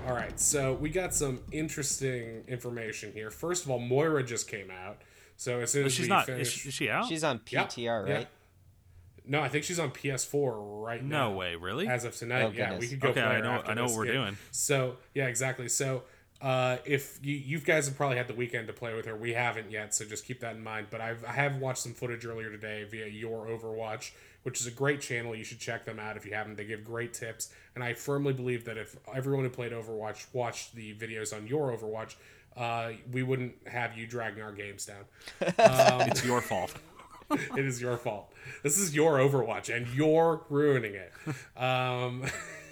All 0.05 0.13
right, 0.13 0.37
so 0.39 0.73
we 0.73 0.89
got 0.89 1.13
some 1.13 1.39
interesting 1.51 2.43
information 2.47 3.11
here. 3.13 3.31
First 3.31 3.63
of 3.65 3.71
all, 3.71 3.79
Moira 3.79 4.23
just 4.23 4.47
came 4.49 4.69
out, 4.69 4.97
so 5.37 5.61
as 5.61 5.71
soon 5.71 5.83
oh, 5.83 5.85
as 5.87 5.93
She's 5.93 6.03
we 6.03 6.09
not. 6.09 6.27
Is 6.29 6.51
she, 6.51 6.67
is 6.69 6.73
she 6.75 6.89
out? 6.89 7.07
she's 7.07 7.23
on 7.23 7.39
PTR, 7.39 8.07
yeah. 8.07 8.13
right? 8.13 8.27
No, 9.27 9.41
I 9.41 9.47
think 9.49 9.63
she's 9.63 9.79
on 9.79 9.89
PS4 9.91 10.83
right 10.83 11.03
now. 11.03 11.29
no 11.29 11.35
way, 11.35 11.55
really? 11.55 11.87
As 11.87 12.03
of 12.03 12.15
tonight, 12.15 12.43
Oh, 12.43 12.51
yeah, 12.53 12.77
we 12.77 12.87
could 12.87 12.99
go. 12.99 13.07
Okay, 13.09 13.21
play 13.21 13.29
I 13.37 13.41
know- 13.41 13.63
I 13.65 13.73
know 13.73 13.85
what 13.85 13.95
we're 13.95 14.05
game. 14.05 14.13
doing. 14.13 14.37
So 14.51 14.97
yeah, 15.15 15.25
exactly. 15.27 15.67
So 15.69 16.03
uh, 16.45 16.77
if 16.85 17.17
you 17.23 17.33
you 17.33 17.59
guys 17.59 17.87
have 17.87 17.97
probably 17.97 18.17
had 18.17 18.27
the 18.27 18.33
weekend 18.35 18.67
to 18.67 18.73
play 18.73 18.93
with 18.93 19.07
her, 19.07 19.15
we 19.15 19.33
haven't 19.33 19.71
yet. 19.71 19.95
So 19.95 20.05
just 20.05 20.27
keep 20.27 20.41
that 20.41 20.55
in 20.55 20.63
mind. 20.63 20.87
But 20.91 21.01
I've 21.01 21.25
I 21.25 21.31
have 21.31 21.57
watched 21.57 21.79
some 21.79 21.93
footage 21.93 22.23
earlier 22.23 22.51
today 22.51 22.83
via 22.83 23.07
Your 23.07 23.47
Overwatch, 23.47 24.11
which 24.43 24.61
is 24.61 24.67
a 24.67 24.71
great 24.71 25.01
channel. 25.01 25.35
You 25.35 25.43
should 25.43 25.59
check 25.59 25.85
them 25.85 25.99
out 25.99 26.17
if 26.17 26.25
you 26.25 26.35
haven't. 26.35 26.57
They 26.57 26.65
give 26.65 26.85
great 26.85 27.15
tips, 27.15 27.51
and 27.73 27.83
I 27.83 27.95
firmly 27.95 28.31
believe 28.31 28.63
that 28.65 28.77
if 28.77 28.95
everyone 29.11 29.43
who 29.43 29.49
played 29.49 29.71
Overwatch 29.71 30.27
watched 30.33 30.75
the 30.75 30.93
videos 30.93 31.35
on 31.35 31.47
Your 31.47 31.75
Overwatch. 31.75 32.13
Uh, 32.55 32.93
we 33.11 33.21
wouldn't 33.21 33.53
have 33.67 33.97
you 33.97 34.07
dragging 34.07 34.41
our 34.41 34.53
games 34.53 34.85
down. 34.85 35.03
it's 36.07 36.23
your 36.23 36.39
fault. 36.39 36.73
it 37.31 37.65
is 37.65 37.81
your 37.81 37.97
fault. 37.97 38.31
This 38.63 38.77
is 38.77 38.95
your 38.95 39.17
Overwatch, 39.17 39.75
and 39.75 39.87
you're 39.95 40.41
ruining 40.49 40.93
it. 40.95 41.11
Um, 41.59 42.23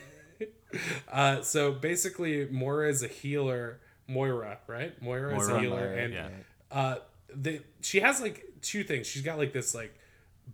uh, 1.11 1.41
so 1.41 1.71
basically, 1.71 2.47
Moira 2.49 2.89
is 2.89 3.03
a 3.03 3.07
healer. 3.07 3.79
Moira, 4.07 4.59
right? 4.67 4.99
Moira, 5.01 5.39
is 5.39 5.47
a 5.47 5.59
healer, 5.59 5.77
Moira, 5.79 5.97
and 5.97 6.13
yeah. 6.13 6.27
uh, 6.71 6.95
the 7.33 7.61
she 7.81 7.99
has 8.01 8.21
like 8.21 8.45
two 8.61 8.83
things. 8.83 9.07
She's 9.07 9.21
got 9.21 9.37
like 9.37 9.53
this 9.53 9.73
like 9.73 9.97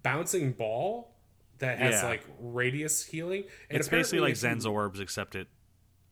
bouncing 0.04 0.52
ball 0.52 1.16
that 1.60 1.80
has 1.80 2.02
Yeah. 2.02 2.10
like 2.10 2.24
radius 2.40 3.06
healing. 3.06 3.44
And 3.70 3.80
It's 3.80 3.90
basically 3.90 4.20
like 4.20 4.34
if 4.34 4.38
Zen's 4.38 4.66
orbs, 4.66 5.00
except 5.00 5.36
it 5.36 5.48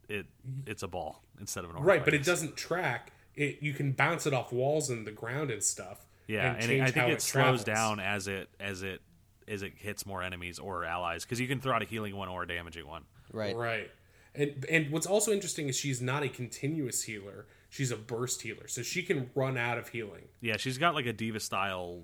it 0.10 0.26
it's 0.66 0.84
a 0.84 0.88
ball 0.88 1.24
instead 1.40 1.64
of 1.64 1.70
an 1.72 1.78
orb. 1.78 1.86
right? 1.86 2.04
But 2.04 2.14
it 2.14 2.24
doesn't 2.24 2.56
track. 2.58 3.12
It 3.36 3.62
you 3.62 3.74
can 3.74 3.92
bounce 3.92 4.26
it 4.26 4.34
off 4.34 4.52
walls 4.52 4.90
and 4.90 5.06
the 5.06 5.12
ground 5.12 5.52
and 5.52 5.64
stuff. 5.64 6.06
Yeah, 6.28 6.54
and, 6.54 6.64
it, 6.64 6.68
change 6.68 6.82
I 6.82 6.86
think 6.86 7.06
how 7.06 7.12
it, 7.12 7.22
slows 7.22 7.64
travels. 7.64 7.64
down 7.64 8.00
as 8.00 8.28
it 8.28 8.50
as 8.60 8.84
it 8.84 9.02
as 9.48 9.62
it 9.62 9.74
hits 9.78 10.06
more 10.06 10.22
enemies 10.22 10.60
or 10.60 10.84
allies 10.84 11.24
because 11.24 11.40
you 11.40 11.48
can 11.48 11.62
throw 11.62 11.74
out 11.74 11.82
a 11.82 11.86
healing 11.86 12.16
one 12.16 12.28
or 12.28 12.44
a 12.44 12.48
damaging 12.48 12.86
one. 12.88 13.04
Right. 13.32 13.56
Right. 13.56 13.92
And 14.38 14.66
and 14.70 14.92
what's 14.92 15.08
also 15.08 15.32
interesting 15.32 15.68
is 15.68 15.76
she's 15.76 16.02
not 16.02 16.24
a 16.24 16.30
continuous 16.30 17.04
healer. 17.04 17.48
She's 17.70 17.92
a 17.92 17.98
burst 17.98 18.44
healer. 18.44 18.68
So 18.68 18.82
she 18.84 19.04
can 19.04 19.30
run 19.36 19.58
out 19.58 19.78
of 19.78 19.90
healing. 19.90 20.30
Yeah, 20.40 20.58
she's 20.58 20.78
got 20.78 20.94
like 20.96 21.06
a 21.06 21.14
D.Va 21.14 21.40
style 21.40 22.04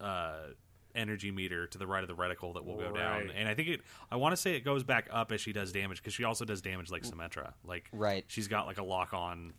uh, 0.00 0.48
energy 0.94 1.30
meter 1.30 1.66
to 1.68 1.78
the 1.78 1.86
right 1.86 2.02
of 2.02 2.08
the 2.08 2.14
reticle 2.16 2.52
that 2.54 2.64
will 2.64 2.76
go 2.76 2.92
down. 2.92 3.30
And 3.34 3.48
I 3.48 3.54
think 3.54 3.68
it. 3.68 3.80
I 4.10 4.16
want 4.16 4.32
to 4.32 4.36
say 4.36 4.54
it 4.54 4.64
goes 4.64 4.82
back 4.82 5.08
up 5.10 5.32
as 5.32 5.40
she 5.40 5.52
does 5.52 5.72
damage 5.72 5.98
because 5.98 6.12
she 6.14 6.24
also 6.24 6.44
does 6.44 6.60
damage 6.60 6.90
like 6.90 7.02
Symmetra. 7.04 7.52
Like 7.64 7.88
Right. 7.92 8.24
she's 8.28 8.48
got 8.48 8.66
like 8.66 8.78
a 8.78 8.84
lock 8.84 9.14
on 9.14 9.54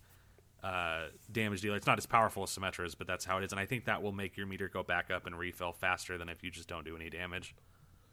uh, 0.63 1.05
damage 1.31 1.61
dealer. 1.61 1.77
It's 1.77 1.87
not 1.87 1.97
as 1.97 2.05
powerful 2.05 2.43
as 2.43 2.49
Symmetra's, 2.49 2.95
but 2.95 3.07
that's 3.07 3.23
how 3.25 3.37
it 3.37 3.43
is. 3.45 3.51
And 3.51 3.59
I 3.59 3.65
think 3.65 3.85
that 3.85 4.03
will 4.03 4.11
make 4.11 4.35
your 4.35 4.45
meter 4.45 4.67
go 4.67 4.83
back 4.83 5.09
up 5.09 5.25
and 5.25 5.37
refill 5.37 5.71
faster 5.71 6.17
than 6.17 6.27
if 6.29 6.43
you 6.43 6.51
just 6.51 6.67
don't 6.67 6.83
do 6.83 6.95
any 6.95 7.09
damage. 7.09 7.55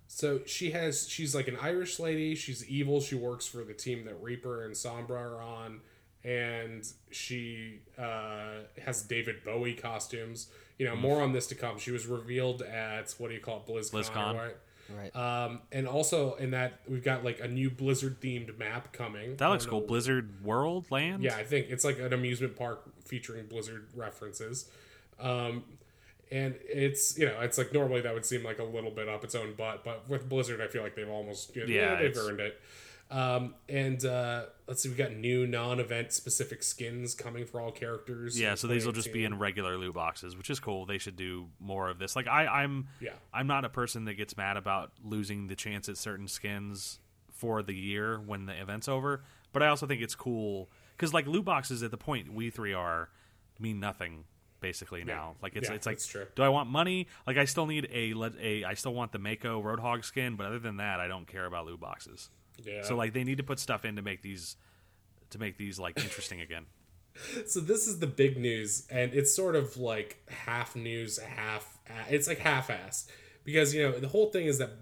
So 0.09 0.41
she 0.47 0.71
has 0.71 1.09
she's 1.09 1.35
like 1.35 1.49
an 1.49 1.57
Irish 1.61 1.99
lady. 1.99 2.35
She's 2.35 2.67
evil. 2.69 3.01
She 3.01 3.15
works 3.15 3.47
for 3.47 3.65
the 3.65 3.75
team 3.75 4.05
that 4.05 4.21
Reaper 4.23 4.65
and 4.65 4.75
Sombra 4.75 5.11
are 5.19 5.43
on, 5.43 5.81
and 6.25 6.87
she 7.11 7.81
uh, 7.99 8.61
has 8.85 9.03
David 9.03 9.45
Bowie 9.45 9.75
costumes. 9.75 10.49
You 10.79 10.87
know, 10.87 10.95
more 10.97 11.23
on 11.23 11.33
this 11.33 11.47
to 11.49 11.55
come. 11.55 11.79
She 11.79 11.91
was 11.91 12.07
revealed 12.07 12.63
at 12.63 13.15
what 13.19 13.29
do 13.29 13.35
you 13.35 13.41
call 13.41 13.65
it, 13.67 13.71
BlizzCon, 13.71 13.91
BlizzCon. 14.05 14.35
right? 14.37 14.57
Right. 14.97 15.17
Um, 15.17 15.63
and 15.73 15.89
also 15.89 16.35
in 16.35 16.53
that 16.53 16.75
we've 16.89 17.03
got 17.03 17.25
like 17.25 17.41
a 17.41 17.49
new 17.49 17.71
Blizzard 17.71 18.21
themed 18.21 18.57
map 18.59 18.93
coming. 18.93 19.37
That 19.37 19.49
looks 19.49 19.67
cool. 19.67 19.81
know- 19.81 19.87
Blizzard 19.87 20.45
World 20.45 20.87
Land. 20.91 21.23
Yeah, 21.25 21.35
I 21.37 21.43
think 21.43 21.67
it's 21.71 21.85
like 21.85 21.99
an 21.99 22.13
amusement 22.13 22.57
park 22.57 22.83
featuring 23.05 23.47
Blizzard 23.47 23.89
references. 23.95 24.71
Um, 25.19 25.65
and 26.31 26.55
it's 26.63 27.17
you 27.19 27.27
know 27.27 27.41
it's 27.41 27.59
like 27.59 27.73
normally 27.73 28.01
that 28.01 28.15
would 28.15 28.25
seem 28.25 28.43
like 28.43 28.59
a 28.59 28.65
little 28.65 28.91
bit 28.91 29.09
up 29.09 29.25
its 29.25 29.35
own 29.35 29.55
butt, 29.55 29.85
but 29.85 30.09
with 30.09 30.29
Blizzard, 30.29 30.61
I 30.61 30.67
feel 30.67 30.83
like 30.83 30.95
they've 30.97 31.09
almost 31.09 31.55
you 31.55 31.67
know, 31.67 31.73
Yeah, 31.73 31.97
they've 31.97 32.17
earned 32.17 32.41
it. 32.41 32.61
Um, 33.09 33.55
and 33.69 34.05
uh, 34.05 34.47
let's 34.67 34.83
see, 34.83 34.89
we 34.89 34.97
got 34.97 35.13
new 35.13 35.47
non-event 35.47 36.13
specific 36.13 36.65
skins 36.65 37.15
coming 37.15 37.47
for 37.47 37.61
all 37.61 37.71
characters. 37.71 38.39
Yeah, 38.39 38.57
so 38.57 38.67
these 38.67 38.85
will 38.85 38.93
just 38.93 39.13
be 39.13 39.25
in 39.25 39.39
regular 39.39 39.79
loot 39.79 39.95
boxes, 39.95 40.37
which 40.37 40.51
is 40.51 40.59
cool. 40.59 40.87
They 40.87 40.99
should 40.99 41.15
do 41.15 41.47
more 41.61 41.89
of 41.89 42.01
this. 42.01 42.17
Like 42.17 42.27
I, 42.27 42.47
I'm, 42.47 42.89
Yeah. 43.01 43.13
I'm 43.33 43.47
not 43.47 43.65
a 43.65 43.69
person 43.69 44.07
that 44.07 44.15
gets 44.15 44.37
mad 44.37 44.57
about 44.57 44.91
losing 45.05 45.47
the 45.47 45.55
chance 45.55 45.89
at 45.89 45.97
certain 45.97 46.27
skins 46.27 46.99
for 47.31 47.63
the 47.63 47.75
year 47.75 48.19
when 48.19 48.47
the 48.47 48.61
event's 48.61 48.89
over. 48.89 49.23
But 49.53 49.63
I 49.63 49.69
also 49.69 49.87
think 49.87 50.03
it's 50.03 50.17
cool 50.17 50.69
because 50.97 51.15
like 51.15 51.29
loot 51.29 51.45
boxes 51.45 51.85
at 51.85 51.93
the 51.93 51.97
point 51.97 52.33
we 52.35 52.51
three 52.51 52.75
are 52.75 53.11
mean 53.61 53.79
nothing 53.79 54.25
basically 54.61 55.05
now. 55.05 55.37
Like 55.43 55.57
it's 55.57 55.69
Yeah, 55.69 55.75
it's 55.75 55.87
like, 55.87 56.03
true. 56.03 56.27
do 56.35 56.43
I 56.43 56.49
want 56.49 56.69
money? 56.71 57.09
Like 57.27 57.37
I 57.37 57.45
still 57.45 57.67
need 57.67 57.89
a 57.93 58.15
a 58.41 58.65
I 58.65 58.75
still 58.75 58.95
want 58.95 59.13
the 59.13 59.19
Mako 59.19 59.63
Roadhog 59.63 60.05
skin, 60.05 60.37
but 60.37 60.47
other 60.47 60.59
than 60.59 60.79
that, 60.79 61.01
I 61.01 61.09
don't 61.09 61.27
care 61.27 61.47
about 61.47 61.67
loot 61.67 61.81
boxes. 61.81 62.31
Yeah. 62.63 62.83
So 62.83 62.97
like 62.97 63.13
they 63.13 63.25
need 63.25 63.39
to 63.39 63.45
put 63.45 63.59
stuff 63.59 63.85
in 63.85 63.97
to 63.97 64.03
make 64.03 64.23
these 64.23 64.57
to 65.31 65.39
make 65.39 65.59
these 65.59 65.79
like 65.79 65.99
interesting 65.99 66.41
again. 66.41 66.67
So 67.47 67.61
this 67.61 67.87
is 67.87 67.99
the 67.99 68.07
big 68.07 68.37
news, 68.37 68.87
and 68.91 69.15
it's 69.15 69.35
sort 69.35 69.57
of 69.57 69.79
like 69.79 70.23
half 70.29 70.77
news, 70.77 71.19
half 71.19 71.79
it's 72.11 72.29
like 72.29 72.39
half-assed 72.39 73.07
because 73.43 73.75
you 73.75 73.83
know 73.83 73.99
the 73.99 74.09
whole 74.09 74.31
thing 74.31 74.45
is 74.45 74.59
that 74.59 74.73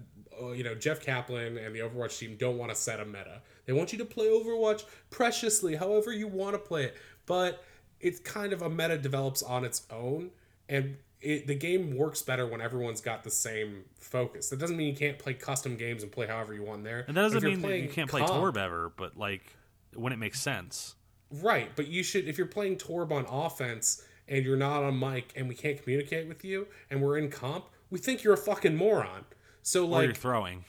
uh, 0.41 0.51
you 0.51 0.63
know 0.63 0.75
Jeff 0.75 0.99
Kaplan 1.01 1.57
and 1.57 1.73
the 1.73 1.79
Overwatch 1.79 2.19
team 2.19 2.35
don't 2.37 2.57
want 2.57 2.71
to 2.71 2.75
set 2.75 2.99
a 2.99 3.05
meta. 3.05 3.41
They 3.65 3.71
want 3.71 3.93
you 3.93 3.99
to 3.99 4.05
play 4.05 4.27
Overwatch 4.27 4.83
preciously, 5.11 5.75
however 5.75 6.11
you 6.11 6.27
want 6.27 6.55
to 6.55 6.59
play 6.59 6.83
it, 6.83 6.97
but 7.25 7.63
it's 8.05 8.19
kind 8.19 8.53
of 8.53 8.61
a 8.61 8.69
meta 8.69 8.97
develops 8.97 9.41
on 9.43 9.65
its 9.65 9.85
own, 9.91 10.29
and 10.69 10.97
it, 11.21 11.47
the 11.47 11.55
game 11.55 11.95
works 11.97 12.21
better 12.21 12.45
when 12.45 12.61
everyone's 12.61 13.01
got 13.01 13.23
the 13.23 13.31
same 13.31 13.85
focus. 13.99 14.49
That 14.49 14.59
doesn't 14.59 14.77
mean 14.77 14.89
you 14.89 14.95
can't 14.95 15.17
play 15.17 15.33
custom 15.33 15.75
games 15.75 16.03
and 16.03 16.11
play 16.11 16.27
however 16.27 16.53
you 16.53 16.63
want 16.63 16.83
there. 16.83 17.05
And 17.07 17.17
that 17.17 17.23
doesn't 17.23 17.43
mean 17.43 17.61
that 17.61 17.79
you 17.79 17.89
can't 17.89 18.09
play 18.09 18.21
comp- 18.21 18.33
Torb 18.33 18.57
ever, 18.57 18.91
but 18.95 19.17
like 19.17 19.55
when 19.95 20.13
it 20.13 20.17
makes 20.19 20.39
sense. 20.39 20.95
Right, 21.31 21.71
but 21.75 21.87
you 21.87 22.03
should 22.03 22.27
if 22.27 22.37
you're 22.37 22.47
playing 22.47 22.77
Torb 22.77 23.11
on 23.11 23.25
offense 23.27 24.03
and 24.27 24.45
you're 24.45 24.57
not 24.57 24.83
on 24.83 24.99
mic 24.99 25.33
and 25.35 25.47
we 25.49 25.55
can't 25.55 25.81
communicate 25.81 26.27
with 26.27 26.45
you 26.45 26.67
and 26.89 27.01
we're 27.01 27.17
in 27.17 27.29
comp, 27.31 27.65
we 27.89 27.97
think 27.97 28.23
you're 28.23 28.33
a 28.33 28.37
fucking 28.37 28.75
moron. 28.75 29.25
So 29.63 29.83
Or 29.85 29.89
like 29.89 30.05
you're 30.05 30.13
throwing. 30.13 30.63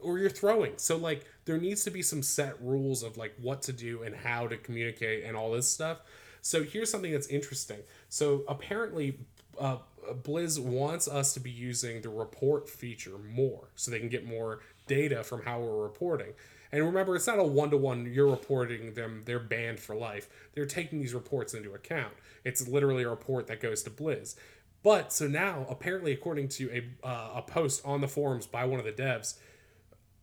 or 0.00 0.18
you're 0.18 0.30
throwing. 0.30 0.72
So 0.76 0.96
like 0.96 1.26
there 1.44 1.58
needs 1.58 1.84
to 1.84 1.90
be 1.90 2.02
some 2.02 2.22
set 2.22 2.60
rules 2.62 3.02
of 3.02 3.16
like 3.18 3.34
what 3.40 3.60
to 3.62 3.72
do 3.72 4.02
and 4.04 4.14
how 4.16 4.46
to 4.46 4.56
communicate 4.56 5.24
and 5.24 5.36
all 5.36 5.52
this 5.52 5.68
stuff. 5.68 5.98
So 6.40 6.62
here's 6.62 6.90
something 6.90 7.12
that's 7.12 7.28
interesting. 7.28 7.80
So 8.08 8.44
apparently 8.48 9.18
uh, 9.60 9.78
Blizz 10.22 10.58
wants 10.60 11.08
us 11.08 11.34
to 11.34 11.40
be 11.40 11.50
using 11.50 12.02
the 12.02 12.08
report 12.08 12.68
feature 12.68 13.18
more 13.18 13.68
so 13.74 13.90
they 13.90 13.98
can 13.98 14.08
get 14.08 14.26
more 14.26 14.60
data 14.86 15.22
from 15.22 15.42
how 15.42 15.60
we're 15.60 15.82
reporting. 15.82 16.32
And 16.70 16.84
remember, 16.84 17.16
it's 17.16 17.26
not 17.26 17.38
a 17.38 17.44
one 17.44 17.70
to 17.70 17.76
one, 17.76 18.06
you're 18.12 18.30
reporting 18.30 18.94
them, 18.94 19.22
they're 19.24 19.38
banned 19.38 19.80
for 19.80 19.94
life. 19.94 20.28
They're 20.54 20.66
taking 20.66 21.00
these 21.00 21.14
reports 21.14 21.54
into 21.54 21.72
account. 21.72 22.12
It's 22.44 22.68
literally 22.68 23.04
a 23.04 23.08
report 23.08 23.46
that 23.46 23.60
goes 23.60 23.82
to 23.84 23.90
Blizz. 23.90 24.36
But 24.82 25.12
so 25.12 25.26
now, 25.26 25.66
apparently, 25.68 26.12
according 26.12 26.48
to 26.48 26.70
a, 26.70 27.06
uh, 27.06 27.30
a 27.36 27.42
post 27.42 27.82
on 27.84 28.00
the 28.00 28.08
forums 28.08 28.46
by 28.46 28.64
one 28.64 28.78
of 28.78 28.86
the 28.86 28.92
devs, 28.92 29.38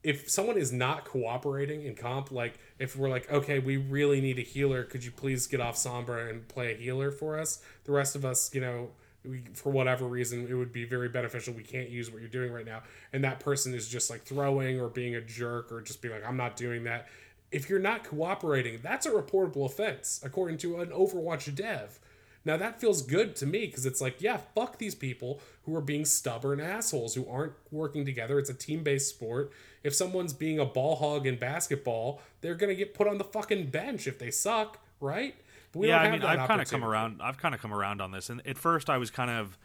if 0.06 0.30
someone 0.30 0.56
is 0.56 0.72
not 0.72 1.04
cooperating 1.04 1.82
in 1.82 1.96
comp, 1.96 2.32
like 2.32 2.60
if 2.78 2.96
we're 2.96 3.10
like, 3.10 3.30
okay, 3.32 3.58
we 3.58 3.76
really 3.76 4.22
need 4.22 4.38
a 4.38 4.44
healer, 4.44 4.84
could 4.84 5.04
you 5.04 5.10
please 5.10 5.48
get 5.48 5.60
off 5.60 5.76
Sombra 5.76 6.30
and 6.30 6.48
play 6.48 6.74
a 6.74 6.78
healer 6.78 7.12
for 7.12 7.40
us? 7.40 7.60
The 7.86 7.92
rest 7.92 8.16
of 8.16 8.24
us, 8.24 8.54
you 8.54 8.62
know, 8.62 8.90
we, 9.28 9.42
for 9.54 9.72
whatever 9.72 10.06
reason, 10.06 10.48
it 10.48 10.54
would 10.54 10.72
be 10.72 10.86
very 10.86 11.10
beneficial. 11.10 11.56
We 11.56 11.64
can't 11.64 11.90
use 11.90 12.12
what 12.12 12.22
you're 12.22 12.30
doing 12.30 12.52
right 12.54 12.68
now. 12.68 12.84
And 13.14 13.24
that 13.24 13.40
person 13.40 13.74
is 13.74 13.88
just 13.88 14.12
like 14.12 14.24
throwing 14.24 14.80
or 14.80 14.90
being 14.90 15.16
a 15.16 15.22
jerk 15.22 15.72
or 15.72 15.82
just 15.82 16.04
being 16.04 16.14
like, 16.14 16.24
I'm 16.24 16.38
not 16.38 16.56
doing 16.56 16.84
that. 16.84 17.08
If 17.52 17.68
you're 17.68 17.80
not 17.80 18.04
cooperating, 18.04 18.82
that's 18.84 19.08
a 19.08 19.12
reportable 19.12 19.66
offense, 19.66 20.22
according 20.24 20.60
to 20.60 20.82
an 20.82 20.90
Overwatch 20.90 21.54
dev. 21.56 22.00
Now 22.46 22.58
that 22.58 22.80
feels 22.80 23.02
good 23.02 23.36
to 23.38 23.48
me 23.48 23.66
because 23.66 23.88
it's 23.88 24.00
like, 24.00 24.22
yeah, 24.22 24.38
fuck 24.54 24.78
these 24.78 24.94
people 24.94 25.42
who 25.64 25.76
are 25.76 25.82
being 25.82 26.06
stubborn 26.06 26.62
assholes 26.62 27.16
who 27.16 27.28
aren't 27.28 27.54
working 27.72 28.06
together. 28.06 28.38
It's 28.38 28.52
a 28.52 28.54
team 28.54 28.84
based 28.84 29.10
sport. 29.10 29.52
If 29.86 29.94
someone's 29.96 30.34
being 30.34 30.60
a 30.60 30.66
ball 30.66 30.96
hog 30.98 31.26
in 31.28 31.38
basketball, 31.38 32.22
they're 32.42 32.56
gonna 32.56 32.76
get 32.76 32.94
put 32.94 33.08
on 33.08 33.18
the 33.18 33.24
fucking 33.24 33.68
bench 33.68 34.08
if 34.08 34.20
they 34.20 34.32
suck, 34.32 34.80
right? 35.00 35.36
But 35.72 35.80
we 35.80 35.88
yeah, 35.88 35.98
don't 35.98 36.02
I 36.02 36.10
have 36.12 36.20
mean, 36.22 36.30
I've 36.42 36.48
kind 36.48 36.62
of 36.62 36.70
come 36.70 36.84
around. 36.84 37.22
I've 37.22 37.38
kind 37.38 37.54
of 37.56 37.62
come 37.62 37.74
around 37.74 38.02
on 38.02 38.12
this, 38.12 38.30
and 38.30 38.46
at 38.48 38.58
first 38.58 38.90
I 38.90 38.98
was 38.98 39.12
kind 39.12 39.30
of, 39.32 39.58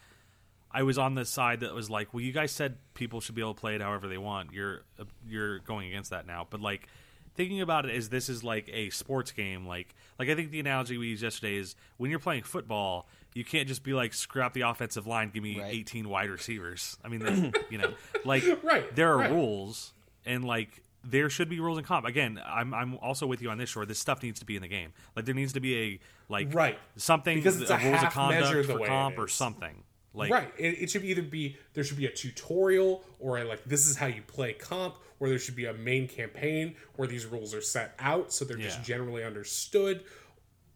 I 0.70 0.82
was 0.82 0.98
on 0.98 1.14
the 1.14 1.24
side 1.24 1.60
that 1.60 1.74
was 1.74 1.88
like, 1.88 2.12
well, 2.12 2.20
you 2.20 2.32
guys 2.32 2.52
said 2.52 2.76
people 2.94 3.20
should 3.20 3.34
be 3.34 3.40
able 3.40 3.55
to 3.55 3.60
play 3.60 3.74
it 3.74 3.80
however 3.80 4.09
they 4.09 4.18
want. 4.18 4.52
You're 4.52 4.82
you're 5.26 5.60
going 5.60 5.88
against 5.88 6.10
that 6.10 6.26
now, 6.26 6.47
but 6.51 6.60
like 6.60 6.86
thinking 7.34 7.60
about 7.60 7.86
it, 7.86 7.94
is 7.94 8.09
this 8.10 8.28
is 8.28 8.44
like 8.44 8.68
a 8.72 8.90
sports 8.90 9.32
game. 9.32 9.66
Like 9.66 9.94
like 10.18 10.28
I 10.28 10.34
think 10.34 10.51
the 10.51 10.60
analogy 10.60 10.98
we 10.98 11.06
used 11.09 11.22
yesterday 11.22 11.56
is 11.56 11.76
when 11.97 12.10
you're 12.10 12.18
playing 12.20 12.42
football, 12.42 13.09
you 13.32 13.44
can't 13.44 13.68
just 13.68 13.82
be 13.84 13.92
like 13.94 14.12
scrap 14.12 14.52
the 14.52 14.62
offensive 14.62 15.06
line, 15.06 15.30
give 15.30 15.42
me 15.42 15.60
Right. 15.60 15.72
18 15.72 16.09
wide 16.09 16.28
receivers. 16.30 16.98
I 17.05 17.09
mean, 17.09 17.52
you 17.70 17.78
know, 17.78 17.94
like 18.24 18.44
Right, 18.62 18.94
there 18.94 19.12
are 19.12 19.18
right. 19.18 19.30
rules 19.30 19.92
and 20.24 20.44
like 20.44 20.82
there 21.05 21.30
should 21.30 21.48
be 21.48 21.60
rules 21.60 21.78
in 21.78 21.84
comp. 21.84 22.06
Again, 22.06 22.40
I'm 22.44 22.74
I'm 22.74 22.98
also 22.98 23.26
with 23.26 23.40
you 23.40 23.51
on 23.51 23.59
this 23.59 23.70
shore. 23.70 23.86
This 23.86 23.98
stuff 23.98 24.22
needs 24.22 24.38
to 24.40 24.47
be 24.47 24.56
in 24.56 24.62
the 24.62 24.68
game. 24.68 24.92
Like 25.16 25.24
there 25.24 25.34
needs 25.34 25.52
to 25.55 25.60
be 25.60 25.78
a 25.78 26.01
like 26.28 26.55
Right. 26.55 26.78
something 26.97 27.36
Because 27.36 27.60
it's 27.60 27.70
a 27.70 27.78
rules 27.78 28.02
of 28.02 28.10
conduct 28.10 28.42
measure 28.42 28.62
the 28.62 28.78
for 28.78 28.86
comp 28.86 29.18
or 29.18 29.28
something. 29.28 29.82
Like 30.12 30.30
right. 30.30 30.52
It, 30.59 30.82
it 30.82 30.90
should 30.90 31.05
either 31.05 31.22
be 31.22 31.56
there 31.74 31.84
should 31.84 31.97
be 31.97 32.06
a 32.06 32.12
tutorial 32.12 33.05
or 33.18 33.38
a, 33.38 33.44
like 33.44 33.64
this 33.64 33.86
is 33.86 33.97
how 33.97 34.06
you 34.06 34.22
play 34.22 34.52
comp, 34.52 34.97
or 35.20 35.28
there 35.28 35.38
should 35.38 35.56
be 35.56 35.66
a 35.66 35.74
main 35.74 36.09
campaign 36.09 36.74
where 36.97 37.06
these 37.06 37.26
rules 37.26 37.55
are 37.55 37.62
set 37.62 37.94
out 37.98 38.32
so 38.32 38.44
they're 38.44 38.56
just 38.56 38.82
generally 38.82 39.24
understood. 39.24 40.05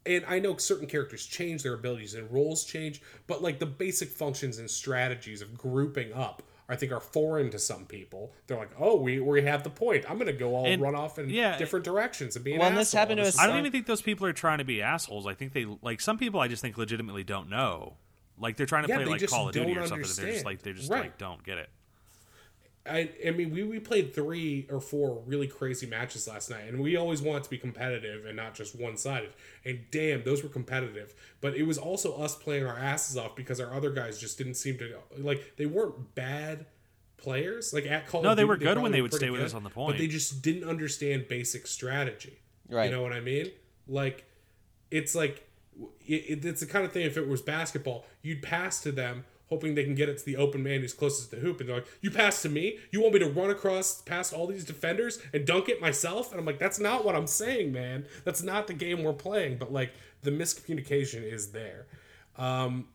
And 0.06 0.24
I 0.28 0.38
know 0.38 0.56
certain 0.58 0.86
characters 0.86 1.24
change, 1.26 1.62
their 1.62 1.74
abilities 1.74 2.14
and 2.14 2.30
roles 2.30 2.64
change, 2.64 3.00
but 3.26 3.42
like 3.42 3.58
the 3.58 3.66
basic 3.66 4.10
functions 4.10 4.58
and 4.58 4.70
strategies 4.70 5.40
of 5.40 5.56
grouping 5.56 6.12
up, 6.12 6.42
I 6.68 6.76
think 6.76 6.92
are 6.92 7.00
foreign 7.00 7.50
to 7.50 7.58
some 7.58 7.84
people. 7.84 8.32
They're 8.46 8.56
like, 8.56 8.70
oh, 8.78 8.96
we 8.96 9.20
we 9.20 9.42
have 9.42 9.62
the 9.64 9.70
point. 9.70 10.04
I'm 10.08 10.18
gonna 10.18 10.32
go 10.32 10.54
all 10.54 10.64
And- 10.66 10.80
run 10.80 10.94
off 10.94 11.18
in 11.18 11.28
yeah, 11.28 11.58
different 11.58 11.84
directions 11.84 12.36
and 12.36 12.44
be 12.44 12.54
an 12.54 12.60
Well, 12.60 12.68
and 12.68 12.76
this 12.78 12.92
happened 12.92 13.18
to 13.18 13.24
This 13.24 13.34
us- 13.36 13.40
I 13.40 13.46
don't 13.46 13.58
even 13.58 13.70
think 13.72 13.86
those 13.86 14.02
people 14.02 14.26
are 14.26 14.32
trying 14.32 14.58
to 14.58 14.64
be 14.64 14.80
assholes. 14.80 15.26
I 15.26 15.34
think 15.34 15.52
they 15.52 15.66
like 15.82 16.00
some 16.00 16.16
people. 16.18 16.40
I 16.40 16.48
just 16.48 16.62
think 16.62 16.78
legitimately 16.78 17.24
don't 17.24 17.50
know. 17.50 17.94
Like 18.38 18.56
they're 18.56 18.66
trying 18.66 18.84
to 18.84 18.88
Yeah, 18.88 18.96
play 18.96 19.04
like 19.04 19.26
Call 19.28 19.48
of 19.48 19.54
Duty 19.54 19.72
or 19.76 19.86
something. 19.86 20.04
and 20.04 20.16
They're 20.16 20.32
just 20.32 20.44
like 20.44 20.62
they 20.62 20.72
just 20.72 20.90
Right. 20.90 21.02
like 21.02 21.18
don't 21.18 21.44
get 21.44 21.58
it. 21.58 21.68
I, 22.86 23.10
I 23.26 23.30
mean, 23.30 23.50
we, 23.50 23.62
we 23.62 23.78
played 23.80 24.14
three 24.14 24.66
or 24.70 24.78
four 24.78 25.22
really 25.26 25.46
crazy 25.46 25.86
matches 25.86 26.28
last 26.28 26.50
night, 26.50 26.64
and 26.68 26.80
we 26.80 26.96
always 26.96 27.22
want 27.22 27.42
to 27.44 27.50
be 27.50 27.56
competitive 27.56 28.26
and 28.26 28.36
not 28.36 28.54
just 28.54 28.78
one 28.78 28.98
sided. 28.98 29.32
And 29.64 29.80
damn, 29.90 30.22
those 30.22 30.42
were 30.42 30.50
competitive. 30.50 31.14
But 31.40 31.56
it 31.56 31.62
was 31.62 31.78
also 31.78 32.14
us 32.16 32.36
playing 32.36 32.66
our 32.66 32.76
asses 32.76 33.16
off 33.16 33.36
because 33.36 33.58
our 33.58 33.72
other 33.72 33.90
guys 33.90 34.18
just 34.18 34.36
didn't 34.36 34.54
seem 34.54 34.76
to 34.78 34.96
like 35.16 35.56
they 35.56 35.64
weren't 35.64 36.14
bad 36.14 36.66
players. 37.16 37.72
Like 37.72 37.86
at 37.86 38.06
Call 38.06 38.22
No, 38.22 38.34
they 38.34 38.42
Duty, 38.42 38.48
were 38.48 38.56
good 38.58 38.78
when 38.78 38.92
they 38.92 39.00
would 39.00 39.14
stay 39.14 39.30
with 39.30 39.40
good, 39.40 39.46
us 39.46 39.54
on 39.54 39.64
the 39.64 39.70
point, 39.70 39.92
but 39.92 39.98
they 39.98 40.06
just 40.06 40.42
didn't 40.42 40.68
understand 40.68 41.26
basic 41.26 41.66
strategy. 41.66 42.38
Right. 42.68 42.86
You 42.86 42.90
know 42.90 43.02
what 43.02 43.12
I 43.12 43.20
mean? 43.20 43.50
Like, 43.88 44.24
it's 44.90 45.14
like 45.14 45.48
it, 46.06 46.44
it's 46.44 46.60
the 46.60 46.66
kind 46.66 46.84
of 46.84 46.92
thing. 46.92 47.06
If 47.06 47.16
it 47.16 47.26
was 47.26 47.40
basketball, 47.40 48.04
you'd 48.22 48.42
pass 48.42 48.80
to 48.82 48.92
them, 48.92 49.24
hoping 49.54 49.74
they 49.74 49.84
can 49.84 49.94
get 49.94 50.08
it 50.08 50.18
to 50.18 50.24
the 50.24 50.36
open 50.36 50.62
man 50.62 50.80
who's 50.80 50.92
closest 50.92 51.30
to 51.30 51.36
the 51.36 51.42
hoop, 51.42 51.60
and 51.60 51.68
they're 51.68 51.76
like, 51.76 51.86
"You 52.00 52.10
pass 52.10 52.42
to 52.42 52.48
me? 52.48 52.78
You 52.90 53.00
want 53.00 53.14
me 53.14 53.20
to 53.20 53.28
run 53.28 53.50
across 53.50 54.02
past 54.02 54.32
all 54.32 54.48
these 54.48 54.64
defenders 54.64 55.20
and 55.32 55.46
dunk 55.46 55.68
it 55.68 55.80
myself?" 55.80 56.32
And 56.32 56.40
I'm 56.40 56.46
like, 56.46 56.58
"That's 56.58 56.80
not 56.80 57.04
what 57.04 57.14
I'm 57.14 57.28
saying, 57.28 57.72
man. 57.72 58.06
That's 58.24 58.42
not 58.42 58.66
the 58.66 58.74
game 58.74 59.02
we're 59.04 59.12
playing." 59.12 59.58
But 59.58 59.72
like, 59.72 59.92
the 60.22 60.30
miscommunication 60.30 61.22
is 61.22 61.52
there. 61.52 61.86
Um, 62.36 62.88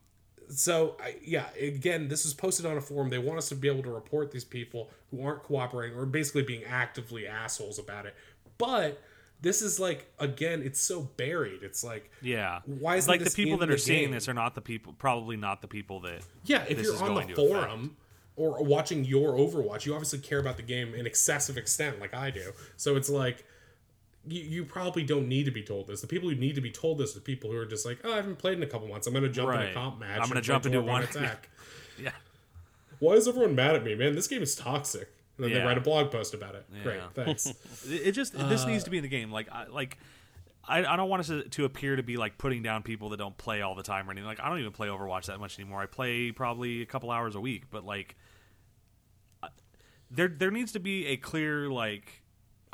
so 0.49 0.97
I, 0.99 1.15
yeah, 1.23 1.45
again, 1.59 2.07
this 2.07 2.25
is 2.25 2.33
posted 2.33 2.65
on 2.65 2.75
a 2.75 2.81
forum. 2.81 3.09
They 3.09 3.19
want 3.19 3.37
us 3.37 3.49
to 3.49 3.55
be 3.55 3.69
able 3.69 3.83
to 3.83 3.91
report 3.91 4.31
these 4.31 4.43
people 4.43 4.89
who 5.11 5.23
aren't 5.23 5.43
cooperating 5.43 5.97
or 5.97 6.05
basically 6.05 6.43
being 6.43 6.63
actively 6.63 7.27
assholes 7.27 7.79
about 7.79 8.05
it. 8.05 8.15
But 8.57 9.01
this 9.41 9.61
is 9.61 9.79
like 9.79 10.11
again, 10.19 10.61
it's 10.61 10.79
so 10.81 11.01
buried. 11.17 11.63
It's 11.63 11.83
like 11.83 12.11
Yeah. 12.21 12.59
Why 12.65 12.97
isn't 12.97 13.09
like 13.09 13.23
the 13.23 13.31
people 13.31 13.57
that 13.59 13.69
are 13.69 13.77
seeing 13.77 14.05
game? 14.05 14.11
this 14.11 14.27
are 14.27 14.33
not 14.33 14.55
the 14.55 14.61
people 14.61 14.93
probably 14.97 15.37
not 15.37 15.61
the 15.61 15.67
people 15.67 15.99
that 16.01 16.25
yeah, 16.45 16.63
if 16.67 16.77
this 16.77 16.85
you're 16.87 16.95
is 16.95 17.01
on 17.01 17.09
the 17.09 17.13
going 17.15 17.27
to 17.29 17.35
forum 17.35 17.97
or 18.35 18.63
watching 18.63 19.03
your 19.03 19.33
Overwatch, 19.33 19.85
you 19.85 19.93
obviously 19.93 20.19
care 20.19 20.39
about 20.39 20.57
the 20.57 20.63
game 20.63 20.93
in 20.93 21.05
excessive 21.05 21.57
extent, 21.57 21.99
like 21.99 22.13
I 22.13 22.31
do. 22.31 22.51
So 22.77 22.95
it's 22.95 23.09
like. 23.09 23.45
You, 24.27 24.43
you 24.43 24.65
probably 24.65 25.03
don't 25.03 25.29
need 25.29 25.45
to 25.45 25.51
be 25.51 25.63
told 25.63 25.87
this. 25.87 26.01
The 26.01 26.07
people 26.07 26.29
who 26.29 26.35
need 26.35 26.53
to 26.55 26.61
be 26.61 26.69
told 26.69 26.97
this 26.97 27.15
are 27.15 27.19
the 27.19 27.23
people 27.23 27.49
who 27.49 27.57
are 27.57 27.65
just 27.65 27.85
like, 27.85 27.99
oh, 28.03 28.11
I 28.11 28.17
haven't 28.17 28.37
played 28.37 28.57
in 28.57 28.63
a 28.63 28.67
couple 28.67 28.85
months. 28.89 29.07
I'm 29.07 29.13
going 29.13 29.23
to 29.23 29.29
jump 29.29 29.49
in 29.53 29.61
a 29.61 29.73
comp 29.73 29.97
match. 29.97 30.19
I'm 30.21 30.27
gonna 30.27 30.41
jump 30.41 30.65
into 30.65 30.81
one- 30.81 31.03
attack. 31.03 31.49
Yeah. 31.97 32.11
Why 32.99 33.13
is 33.13 33.27
everyone 33.29 33.55
mad 33.55 33.75
at 33.75 33.83
me, 33.83 33.95
man? 33.95 34.15
This 34.15 34.27
game 34.27 34.43
is 34.43 34.55
toxic. 34.55 35.09
And 35.45 35.45
then 35.45 35.53
they 35.61 35.65
write 35.65 35.77
a 35.77 35.81
blog 35.81 36.11
post 36.11 36.33
about 36.33 36.55
it. 36.55 36.65
Great, 36.83 36.99
thanks. 37.13 37.53
It 37.89 38.11
just 38.11 38.33
this 38.33 38.65
needs 38.65 38.83
to 38.83 38.89
be 38.89 38.97
in 38.97 39.03
the 39.03 39.09
game. 39.09 39.31
Like 39.31 39.49
I 39.51 39.65
like 39.67 39.97
I, 40.67 40.85
I 40.85 40.95
don't 40.97 41.09
want 41.09 41.21
us 41.21 41.27
to, 41.27 41.43
to 41.43 41.65
appear 41.65 41.95
to 41.95 42.03
be 42.03 42.17
like 42.17 42.37
putting 42.37 42.61
down 42.61 42.83
people 42.83 43.09
that 43.09 43.17
don't 43.17 43.35
play 43.37 43.61
all 43.61 43.73
the 43.73 43.81
time 43.83 44.07
or 44.07 44.11
anything. 44.11 44.27
Like 44.27 44.39
I 44.39 44.49
don't 44.49 44.59
even 44.59 44.71
play 44.73 44.87
Overwatch 44.87 45.25
that 45.27 45.39
much 45.39 45.57
anymore. 45.57 45.81
I 45.81 45.85
play 45.87 46.31
probably 46.31 46.81
a 46.81 46.85
couple 46.85 47.09
hours 47.09 47.35
a 47.35 47.39
week, 47.39 47.63
but 47.71 47.83
like 47.85 48.15
I- 49.41 49.47
there 50.11 50.27
there 50.27 50.51
needs 50.51 50.71
to 50.73 50.79
be 50.79 51.07
a 51.07 51.17
clear 51.17 51.69
like 51.69 52.21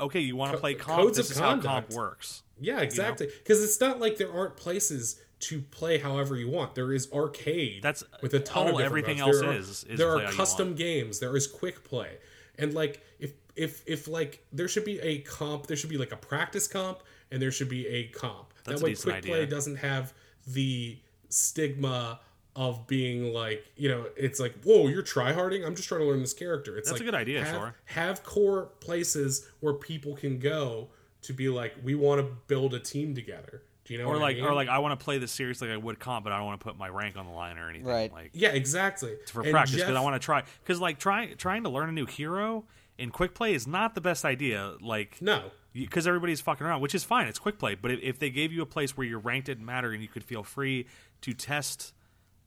okay, 0.00 0.20
you 0.20 0.36
want 0.36 0.50
to 0.52 0.56
Co- 0.56 0.60
play 0.60 0.74
comp. 0.74 1.02
codes 1.02 1.16
This 1.16 1.30
of 1.30 1.36
is 1.36 1.38
how 1.38 1.50
comp 1.52 1.62
conduct. 1.62 1.92
works. 1.94 2.42
Yeah, 2.60 2.80
exactly. 2.80 3.28
Because 3.38 3.62
it's 3.62 3.80
not 3.80 3.98
like 4.00 4.16
there 4.18 4.32
aren't 4.32 4.56
places 4.56 5.20
to 5.38 5.60
play 5.60 5.98
however 5.98 6.36
you 6.36 6.48
want. 6.50 6.74
There 6.74 6.92
is 6.92 7.10
arcade. 7.12 7.82
That's 7.82 8.02
with 8.22 8.34
a 8.34 8.40
ton 8.40 8.68
all 8.68 8.78
of 8.78 8.84
everything 8.84 9.18
modes. 9.18 9.36
else 9.36 9.40
There 9.40 9.50
are, 9.50 9.54
is- 9.56 9.84
is 9.84 9.98
there 9.98 10.10
are 10.16 10.32
custom 10.32 10.74
games. 10.74 11.18
There 11.20 11.36
is 11.36 11.46
quick 11.46 11.84
play, 11.84 12.18
and 12.58 12.74
like 12.74 13.02
if 13.18 13.32
if 13.54 13.82
if 13.86 14.08
like 14.08 14.44
there 14.52 14.68
should 14.68 14.84
be 14.84 15.00
a 15.00 15.18
comp. 15.20 15.66
There 15.66 15.76
should 15.76 15.90
be 15.90 15.98
like 15.98 16.12
a 16.12 16.16
practice 16.16 16.68
comp, 16.68 17.00
and 17.30 17.40
there 17.40 17.50
should 17.50 17.68
be 17.68 17.86
a 17.86 18.08
comp. 18.08 18.52
That's 18.64 18.80
that 18.80 18.84
way, 18.84 18.94
quick 18.94 19.24
play 19.24 19.46
doesn't 19.46 19.76
have 19.76 20.12
the 20.46 20.98
stigma 21.28 22.20
of 22.56 22.86
being 22.86 23.34
like 23.34 23.66
you 23.76 23.88
know 23.88 24.06
it's 24.16 24.40
like 24.40 24.54
whoa 24.64 24.88
you're 24.88 25.02
tryharding 25.02 25.66
i'm 25.66 25.74
just 25.74 25.86
trying 25.86 26.00
to 26.00 26.06
learn 26.06 26.20
this 26.20 26.32
character 26.32 26.78
it's 26.78 26.88
That's 26.88 27.02
a 27.02 27.04
good 27.04 27.14
idea, 27.14 27.44
have, 27.44 27.54
sure. 27.54 27.74
have 27.84 28.22
core 28.24 28.70
places 28.80 29.46
where 29.60 29.74
people 29.74 30.16
can 30.16 30.38
go 30.38 30.88
to 31.22 31.34
be 31.34 31.50
like 31.50 31.74
we 31.84 31.94
want 31.94 32.20
to 32.20 32.26
build 32.46 32.72
a 32.72 32.80
team 32.80 33.14
together 33.14 33.62
do 33.86 33.94
you 33.94 33.98
know 34.00 34.06
Or 34.06 34.12
what 34.14 34.20
like 34.22 34.36
I 34.36 34.40
mean? 34.40 34.48
or 34.48 34.54
like 34.54 34.68
I 34.68 34.78
want 34.78 34.98
to 34.98 35.02
play 35.04 35.18
this 35.18 35.32
serious 35.32 35.60
like 35.60 35.70
I 35.70 35.76
would 35.76 35.98
comp, 35.98 36.24
but 36.24 36.32
I 36.32 36.36
don't 36.38 36.46
want 36.46 36.60
to 36.60 36.64
put 36.64 36.76
my 36.76 36.88
rank 36.88 37.16
on 37.16 37.24
the 37.26 37.32
line 37.32 37.56
or 37.58 37.68
anything. 37.70 37.86
Right. 37.86 38.12
Like 38.12 38.30
yeah 38.34 38.50
exactly 38.50 39.14
for 39.30 39.42
And 39.42 39.50
practice 39.52 39.76
because 39.76 39.88
Jeff- 39.88 39.96
I 39.96 40.00
want 40.02 40.14
to 40.20 40.24
try. 40.24 40.42
Because 40.62 40.80
like 40.80 40.98
trying 40.98 41.36
trying 41.36 41.62
to 41.62 41.68
learn 41.70 41.88
a 41.88 41.92
new 41.92 42.06
hero 42.06 42.64
in 42.98 43.10
quick 43.10 43.34
play 43.34 43.54
is 43.54 43.66
not 43.66 43.94
the 43.94 44.00
best 44.00 44.24
idea. 44.24 44.74
Like 44.80 45.20
no 45.22 45.50
because 45.72 46.06
everybody's 46.06 46.40
fucking 46.40 46.66
around, 46.66 46.80
which 46.80 46.94
is 46.94 47.04
fine. 47.04 47.26
It's 47.26 47.38
quick 47.38 47.58
play, 47.58 47.74
but 47.74 47.90
if, 47.90 48.00
if 48.02 48.18
they 48.18 48.30
gave 48.30 48.50
you 48.52 48.62
a 48.62 48.66
place 48.66 48.96
where 48.96 49.06
your 49.06 49.18
rank 49.18 49.44
didn't 49.44 49.66
matter 49.66 49.92
and 49.92 50.00
you 50.02 50.08
could 50.08 50.24
feel 50.24 50.42
free 50.42 50.86
to 51.20 51.34
test 51.34 51.92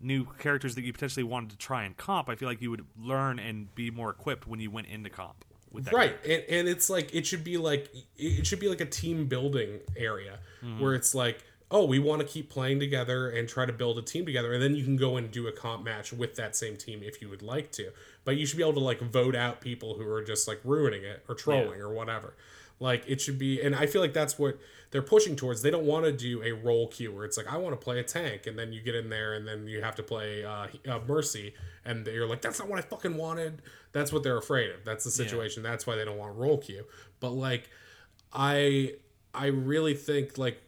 new 0.02 0.26
characters 0.40 0.74
that 0.76 0.84
you 0.84 0.91
potentially 0.94 1.24
wanted 1.24 1.52
to 1.52 1.57
try 1.57 1.84
in 1.86 1.94
comp, 1.94 2.28
I 2.30 2.36
feel 2.36 2.48
like 2.49 2.60
you 2.61 2.72
would 2.72 2.86
learn 2.98 3.38
and 3.38 3.74
be 3.76 3.91
more 3.91 4.10
equipped 4.10 4.48
when 4.48 4.60
you 4.60 4.72
went 4.72 4.88
into 4.88 5.10
comp. 5.11 5.45
With 5.72 5.91
right 5.94 6.16
and, 6.26 6.44
and 6.50 6.68
it's 6.68 6.90
like 6.90 7.14
it 7.14 7.26
should 7.28 7.44
be 7.44 7.58
like 7.58 7.94
it 8.18 8.46
should 8.48 8.60
be 8.60 8.68
like 8.70 8.82
a 8.82 8.86
team 8.86 9.28
building 9.28 9.80
area 9.96 10.40
Mm-hmm. 10.64 10.82
where 10.82 10.94
it's 10.94 11.16
like 11.16 11.44
oh 11.72 11.86
we 11.86 12.00
want 12.00 12.20
to 12.22 12.28
keep 12.28 12.50
playing 12.50 12.80
together 12.82 13.30
and 13.30 13.48
try 13.48 13.66
to 13.66 13.72
build 13.72 13.98
a 13.98 14.02
team 14.02 14.26
together 14.26 14.52
and 14.54 14.62
then 14.62 14.76
you 14.76 14.84
can 14.84 14.98
go 14.98 15.16
and 15.16 15.32
do 15.32 15.48
a 15.48 15.52
comp 15.54 15.86
match 15.86 16.12
with 16.12 16.36
that 16.36 16.54
same 16.56 16.76
team 16.76 17.02
if 17.02 17.22
you 17.22 17.30
would 17.30 17.41
like 17.41 17.72
to. 17.72 17.91
But 18.26 18.36
you 18.36 18.46
should 18.46 18.58
be 18.58 18.64
able 18.64 18.74
to 18.74 18.80
like 18.82 19.00
vote 19.00 19.36
out 19.36 19.62
people 19.62 19.94
who 19.96 20.06
are 20.12 20.22
just 20.24 20.48
like 20.50 20.60
ruining 20.66 21.04
it 21.04 21.24
or 21.30 21.36
trolling 21.36 21.80
or 21.80 21.94
whatever. 21.94 22.34
Like 22.82 23.04
it 23.08 23.22
should 23.22 23.38
be 23.40 23.62
and 23.62 23.74
i 23.76 23.86
feel 23.86 24.02
like 24.02 24.14
that's 24.14 24.38
what 24.40 24.58
they're 24.91 25.02
pushing 25.02 25.36
towards 25.36 25.61
they 25.61 25.70
don't 25.70 25.86
want 25.86 26.03
to 26.06 26.11
do 26.11 26.41
a 26.44 26.52
role 26.52 26.88
queue 26.88 27.11
where 27.11 27.26
it's 27.26 27.38
like 27.38 27.48
i 27.52 27.57
want 27.57 27.80
to 27.80 27.84
play 27.84 27.99
a 27.99 28.03
tank 28.03 28.48
and 28.48 28.57
then 28.57 28.74
you 28.74 28.82
get 28.82 28.95
in 28.95 29.10
there 29.10 29.34
and 29.34 29.48
then 29.48 29.68
you 29.68 29.82
have 29.82 29.95
to 29.95 30.03
play 30.03 30.44
uh, 30.44 30.68
uh, 30.88 30.99
mercy 31.07 31.53
and 31.86 32.07
you're 32.07 32.28
like 32.28 32.41
that's 32.41 32.60
not 32.60 32.68
what 32.68 32.80
i 32.80 32.82
fucking 32.82 33.16
wanted. 33.18 33.61
That's 33.91 34.11
what 34.14 34.24
they're 34.24 34.38
afraid 34.38 34.70
of. 34.72 34.86
That's 34.86 35.03
the 35.03 35.11
situation. 35.11 35.64
That's 35.64 35.88
why 35.88 35.95
they 35.95 36.06
don't 36.06 36.18
want 36.18 36.36
role 36.36 36.57
queue. 36.57 36.86
But 37.20 37.32
like 37.32 37.70
i 38.32 38.94
i 39.34 39.48
really 39.48 39.95
think 39.95 40.38
like 40.38 40.61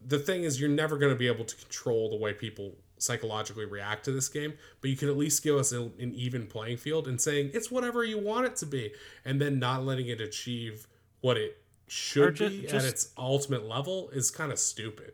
the 0.00 0.18
thing 0.18 0.44
is 0.44 0.58
you're 0.58 0.70
never 0.70 0.96
going 0.96 1.12
to 1.12 1.18
be 1.18 1.26
able 1.26 1.44
to 1.44 1.56
control 1.56 2.08
the 2.08 2.16
way 2.16 2.32
people 2.32 2.72
psychologically 2.96 3.66
react 3.66 4.06
to 4.06 4.12
this 4.12 4.28
game 4.28 4.54
but 4.80 4.88
you 4.88 4.96
can 4.96 5.08
at 5.08 5.16
least 5.16 5.42
give 5.42 5.56
us 5.56 5.72
an 5.72 5.92
even 5.98 6.46
playing 6.46 6.78
field 6.78 7.08
and 7.08 7.20
saying 7.20 7.50
it's 7.52 7.70
whatever 7.70 8.04
you 8.04 8.18
want 8.18 8.46
it 8.46 8.56
to 8.56 8.64
be 8.64 8.92
and 9.24 9.40
then 9.40 9.58
not 9.58 9.84
letting 9.84 10.06
it 10.06 10.20
achieve 10.20 10.86
what 11.20 11.36
it 11.36 11.59
should 11.90 12.36
ju- 12.36 12.48
be 12.48 12.68
at 12.68 12.84
its 12.84 13.12
ultimate 13.18 13.66
level 13.66 14.10
is 14.10 14.30
kind 14.30 14.52
of 14.52 14.58
stupid 14.58 15.12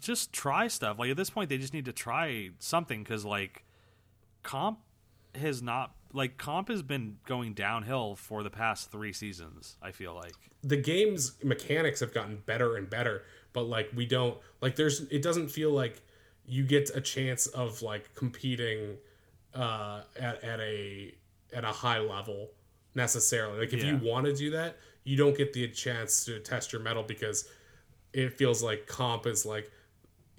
just 0.00 0.32
try 0.32 0.66
stuff. 0.66 0.98
Like 0.98 1.10
at 1.10 1.16
this 1.16 1.30
point, 1.30 1.48
they 1.48 1.56
just 1.56 1.72
need 1.72 1.84
to 1.84 1.92
try 1.92 2.50
something 2.58 3.04
because 3.04 3.24
like 3.24 3.64
comp 4.42 4.80
has 5.36 5.62
not 5.62 5.94
like 6.12 6.36
comp 6.36 6.68
has 6.68 6.82
been 6.82 7.18
going 7.26 7.54
downhill 7.54 8.16
for 8.16 8.42
the 8.42 8.50
past 8.50 8.90
three 8.90 9.12
seasons. 9.12 9.76
I 9.80 9.92
feel 9.92 10.14
like 10.14 10.34
the 10.62 10.76
game's 10.76 11.32
mechanics 11.42 12.00
have 12.00 12.12
gotten 12.12 12.42
better 12.46 12.76
and 12.76 12.88
better 12.88 13.22
but 13.52 13.62
like 13.62 13.90
we 13.94 14.06
don't 14.06 14.38
like 14.60 14.76
there's 14.76 15.00
it 15.02 15.22
doesn't 15.22 15.48
feel 15.48 15.70
like 15.70 16.00
you 16.46 16.64
get 16.64 16.90
a 16.94 17.00
chance 17.00 17.46
of 17.48 17.82
like 17.82 18.14
competing 18.14 18.96
uh 19.54 20.02
at, 20.18 20.42
at 20.44 20.60
a 20.60 21.14
at 21.52 21.64
a 21.64 21.72
high 21.72 21.98
level 21.98 22.48
necessarily 22.94 23.58
like 23.58 23.72
if 23.72 23.82
you 23.82 23.96
want 23.98 24.26
to 24.26 24.34
do 24.34 24.50
that 24.50 24.76
you 25.04 25.16
don't 25.16 25.36
get 25.36 25.52
the 25.52 25.68
chance 25.68 26.24
to 26.24 26.38
test 26.40 26.72
your 26.72 26.82
mettle 26.82 27.02
because 27.02 27.48
it 28.12 28.36
feels 28.36 28.62
like 28.62 28.86
comp 28.86 29.26
is 29.26 29.44
like 29.44 29.70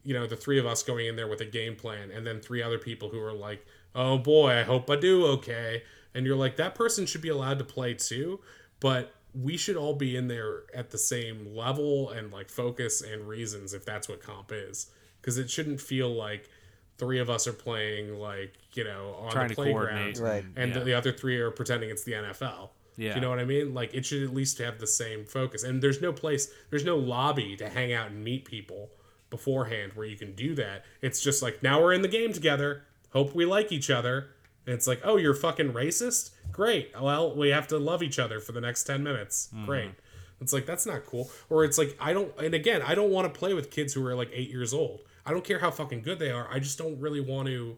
you 0.03 0.13
know 0.13 0.27
the 0.27 0.35
three 0.35 0.59
of 0.59 0.65
us 0.65 0.83
going 0.83 1.07
in 1.07 1.15
there 1.15 1.27
with 1.27 1.41
a 1.41 1.45
game 1.45 1.75
plan 1.75 2.11
and 2.11 2.25
then 2.25 2.39
three 2.39 2.61
other 2.61 2.77
people 2.77 3.09
who 3.09 3.19
are 3.21 3.33
like 3.33 3.65
oh 3.95 4.17
boy 4.17 4.51
i 4.51 4.63
hope 4.63 4.89
i 4.89 4.95
do 4.95 5.25
okay 5.25 5.83
and 6.13 6.25
you're 6.25 6.35
like 6.35 6.55
that 6.57 6.75
person 6.75 7.05
should 7.05 7.21
be 7.21 7.29
allowed 7.29 7.57
to 7.57 7.65
play 7.65 7.93
too 7.93 8.39
but 8.79 9.13
we 9.33 9.57
should 9.57 9.75
all 9.75 9.95
be 9.95 10.15
in 10.15 10.27
there 10.27 10.63
at 10.75 10.91
the 10.91 10.97
same 10.97 11.55
level 11.55 12.09
and 12.11 12.31
like 12.31 12.49
focus 12.49 13.01
and 13.01 13.27
reasons 13.27 13.73
if 13.73 13.83
that's 13.85 14.07
what 14.07 14.21
comp 14.21 14.51
is 14.53 14.91
because 15.21 15.37
it 15.37 15.49
shouldn't 15.49 15.81
feel 15.81 16.13
like 16.13 16.49
three 16.97 17.19
of 17.19 17.29
us 17.29 17.47
are 17.47 17.53
playing 17.53 18.19
like 18.19 18.53
you 18.73 18.83
know 18.83 19.15
on 19.19 19.31
trying 19.31 19.47
the 19.47 19.55
playground 19.55 20.17
Right. 20.19 20.45
and 20.55 20.71
yeah. 20.73 20.79
the, 20.79 20.85
the 20.85 20.93
other 20.93 21.11
three 21.11 21.37
are 21.37 21.49
pretending 21.51 21.89
it's 21.89 22.03
the 22.03 22.11
NFL. 22.13 22.69
Do 22.95 23.03
you 23.03 23.21
know 23.21 23.29
what 23.29 23.39
I 23.39 23.45
mean? 23.45 23.73
Like 23.73 23.93
it 23.93 24.05
should 24.05 24.23
at 24.23 24.33
least 24.33 24.57
have 24.59 24.79
the 24.79 24.87
same 24.87 25.25
focus. 25.25 25.63
And 25.63 25.81
there's 25.81 26.01
no 26.01 26.13
place, 26.13 26.51
there's 26.69 26.85
no 26.85 26.97
lobby 26.97 27.55
to 27.57 27.69
hang 27.69 27.93
out 27.93 28.11
and 28.11 28.23
meet 28.23 28.45
people 28.45 28.89
beforehand 29.29 29.93
where 29.95 30.05
you 30.05 30.15
can 30.15 30.33
do 30.35 30.55
that. 30.55 30.85
It's 31.01 31.21
just 31.21 31.41
like 31.41 31.63
now 31.63 31.81
we're 31.81 31.93
in 31.93 32.01
the 32.01 32.07
game 32.07 32.33
together. 32.33 32.83
Hope 33.11 33.33
we 33.35 33.45
like 33.45 33.71
each 33.71 33.89
other. 33.89 34.29
And 34.65 34.73
it's 34.73 34.87
like, 34.87 35.01
oh, 35.03 35.17
you're 35.17 35.33
fucking 35.33 35.73
racist. 35.73 36.31
Great. 36.51 36.91
Well, 36.99 37.35
we 37.35 37.49
have 37.49 37.67
to 37.69 37.77
love 37.77 38.01
each 38.01 38.19
other 38.19 38.39
for 38.39 38.51
the 38.51 38.61
next 38.61 38.83
ten 38.83 39.03
minutes. 39.03 39.49
Mm-hmm. 39.53 39.65
Great. 39.65 39.91
It's 40.39 40.53
like 40.53 40.65
that's 40.65 40.85
not 40.85 41.05
cool. 41.05 41.29
Or 41.49 41.63
it's 41.63 41.77
like 41.77 41.97
I 41.99 42.13
don't. 42.13 42.31
And 42.37 42.53
again, 42.53 42.81
I 42.81 42.95
don't 42.95 43.11
want 43.11 43.31
to 43.31 43.37
play 43.37 43.53
with 43.53 43.71
kids 43.71 43.93
who 43.93 44.05
are 44.05 44.15
like 44.15 44.29
eight 44.33 44.49
years 44.49 44.73
old. 44.73 45.01
I 45.25 45.31
don't 45.31 45.43
care 45.43 45.59
how 45.59 45.71
fucking 45.71 46.01
good 46.01 46.19
they 46.19 46.31
are. 46.31 46.47
I 46.51 46.59
just 46.59 46.77
don't 46.77 46.99
really 46.99 47.21
want 47.21 47.47
to 47.47 47.77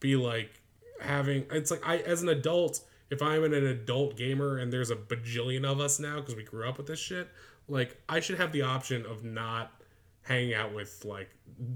be 0.00 0.16
like 0.16 0.60
having 1.00 1.46
it's 1.50 1.70
like 1.70 1.86
I 1.86 1.98
as 1.98 2.22
an 2.22 2.28
adult 2.28 2.80
if 3.10 3.20
I'm 3.22 3.44
an 3.44 3.52
adult 3.54 4.16
gamer 4.16 4.58
and 4.58 4.72
there's 4.72 4.90
a 4.90 4.96
bajillion 4.96 5.64
of 5.64 5.80
us 5.80 5.98
now 5.98 6.16
because 6.20 6.34
we 6.36 6.42
grew 6.44 6.68
up 6.68 6.78
with 6.78 6.86
this 6.86 6.98
shit 7.00 7.28
like 7.68 8.00
I 8.08 8.20
should 8.20 8.38
have 8.38 8.52
the 8.52 8.62
option 8.62 9.04
of 9.06 9.24
not 9.24 9.72
hanging 10.22 10.54
out 10.54 10.74
with 10.74 11.04
like 11.04 11.30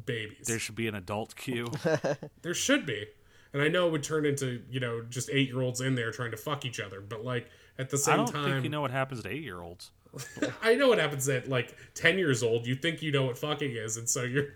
babies 0.06 0.47
there 0.47 0.59
should 0.59 0.74
be 0.77 0.86
an 0.89 0.94
adult 0.94 1.35
queue. 1.36 1.66
there 2.43 2.55
should 2.55 2.86
be 2.86 3.06
and 3.52 3.62
I 3.62 3.69
know 3.69 3.86
it 3.86 3.93
would 3.93 4.02
turn 4.02 4.27
into 4.27 4.62
you 4.70 4.81
know 4.81 5.02
just 5.09 5.28
eight 5.32 5.48
year 5.48 5.61
olds 5.61 5.81
in 5.81 5.94
there 5.94 6.11
trying 6.12 6.31
to 6.32 6.36
fuck 6.36 6.65
each 6.65 6.81
other 6.81 7.01
but 7.01 7.24
like 7.24 7.48
at 7.78 7.90
the 7.90 7.97
I 7.97 8.01
same 8.01 8.16
don't 8.19 8.27
time 8.28 8.44
think 8.52 8.65
you 8.65 8.70
know 8.70 8.81
what 8.81 8.90
happens 8.90 9.23
to 9.23 9.28
eight 9.28 9.43
year 9.43 9.61
olds. 9.61 9.90
I 10.62 10.77
know 10.77 10.89
what 10.89 10.98
happens 10.98 11.28
at 11.28 11.48
like 11.48 11.74
10 11.94 12.19
years 12.19 12.43
old 12.44 12.66
you 12.69 12.77
think 12.77 13.02
you 13.02 13.11
know 13.11 13.24
what 13.24 13.36
fucking 13.36 13.73
is 13.73 13.97
and 13.97 14.09
so 14.09 14.23
you're 14.23 14.47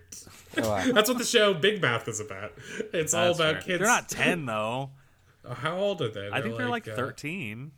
Oh, 0.57 0.69
wow. 0.69 0.83
that's 0.93 1.09
what 1.09 1.17
the 1.17 1.25
show 1.25 1.53
Big 1.53 1.81
Mouth 1.81 2.07
is 2.07 2.19
about 2.21 2.53
it's 2.93 3.13
all 3.13 3.31
about 3.35 3.63
kids 3.65 3.79
They're 3.79 3.87
not 3.87 4.07
ten 4.09 4.45
though. 4.45 4.91
Uh, 5.45 5.53
how 5.55 5.77
old 5.77 6.01
are 6.01 6.09
they 6.09 6.29
I 6.31 6.41
think 6.41 6.57
they're 6.57 6.69
like 6.69 6.87
uh, 6.87 6.95
thirteen. 6.95 7.71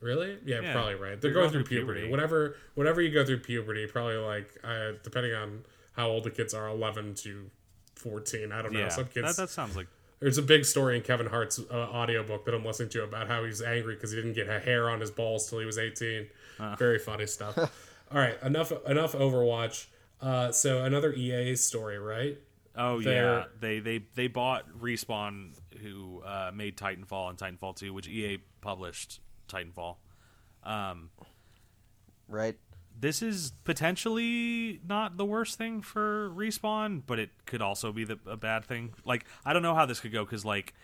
Really? 0.00 0.38
Yeah, 0.44 0.60
Yeah. 0.60 0.72
probably 0.72 0.94
right. 0.96 1.18
They're, 1.20 1.30
They're 1.30 1.32
going, 1.32 1.52
going 1.52 1.64
through 1.64 1.76
puberty. 1.78 2.00
puberty. 2.00 2.10
Whenever, 2.12 2.56
whenever 2.74 3.00
you 3.00 3.10
go 3.10 3.24
through 3.24 3.38
puberty, 3.38 3.86
probably 3.86 4.16
like 4.16 4.54
uh, 4.62 4.92
depending 5.02 5.32
on 5.34 5.64
how 5.92 6.08
old 6.08 6.24
the 6.24 6.30
kids 6.30 6.52
are, 6.52 6.68
eleven 6.68 7.14
to 7.16 7.50
fourteen. 7.94 8.52
I 8.52 8.60
don't 8.62 8.72
know. 8.72 8.80
Yeah, 8.80 8.88
Some 8.88 9.06
kids. 9.06 9.36
that, 9.36 9.42
that 9.42 9.50
sounds 9.50 9.76
like 9.76 9.86
There's 10.20 10.36
a 10.38 10.42
big 10.42 10.64
story 10.64 10.96
in 10.96 11.02
Kevin 11.02 11.26
Hart's 11.26 11.58
uh, 11.58 11.72
audiobook 11.74 12.44
that 12.44 12.54
I'm 12.54 12.64
listening 12.64 12.90
to 12.90 13.04
about 13.04 13.28
how 13.28 13.44
he's 13.44 13.62
angry 13.62 13.94
because 13.94 14.10
he 14.10 14.16
didn't 14.16 14.34
get 14.34 14.48
a 14.48 14.60
hair 14.60 14.90
on 14.90 15.00
his 15.00 15.10
balls 15.10 15.48
till 15.48 15.58
he 15.60 15.64
was 15.66 15.78
18. 15.78 16.26
Very 16.78 16.98
funny 16.98 17.26
stuff. 17.26 17.56
All 18.12 18.18
right, 18.18 18.36
enough 18.42 18.72
enough 18.86 19.12
Overwatch. 19.12 19.86
Uh, 20.20 20.52
so 20.52 20.84
another 20.84 21.12
EA 21.12 21.56
story, 21.56 21.98
right? 21.98 22.38
Oh 22.76 23.00
They're- 23.00 23.14
yeah, 23.38 23.44
they 23.60 23.78
they 23.80 24.04
they 24.14 24.26
bought 24.26 24.68
Respawn, 24.80 25.52
who 25.82 26.22
uh, 26.24 26.50
made 26.54 26.76
Titanfall 26.76 27.30
and 27.30 27.38
Titanfall 27.38 27.76
2, 27.76 27.92
which 27.92 28.08
EA 28.08 28.38
published 28.60 29.20
Titanfall. 29.48 29.96
Um, 30.62 31.10
right? 32.28 32.56
this 32.98 33.22
is 33.22 33.52
potentially 33.64 34.80
not 34.86 35.16
the 35.16 35.24
worst 35.24 35.58
thing 35.58 35.82
for 35.82 36.30
Respawn, 36.30 37.02
but 37.04 37.18
it 37.18 37.30
could 37.44 37.60
also 37.60 37.92
be 37.92 38.04
the, 38.04 38.18
a 38.26 38.36
bad 38.36 38.64
thing. 38.64 38.94
Like 39.04 39.24
I 39.44 39.52
don't 39.52 39.62
know 39.62 39.74
how 39.74 39.84
this 39.84 39.98
could 40.00 40.12
go 40.12 40.24
because 40.24 40.44
like 40.44 40.74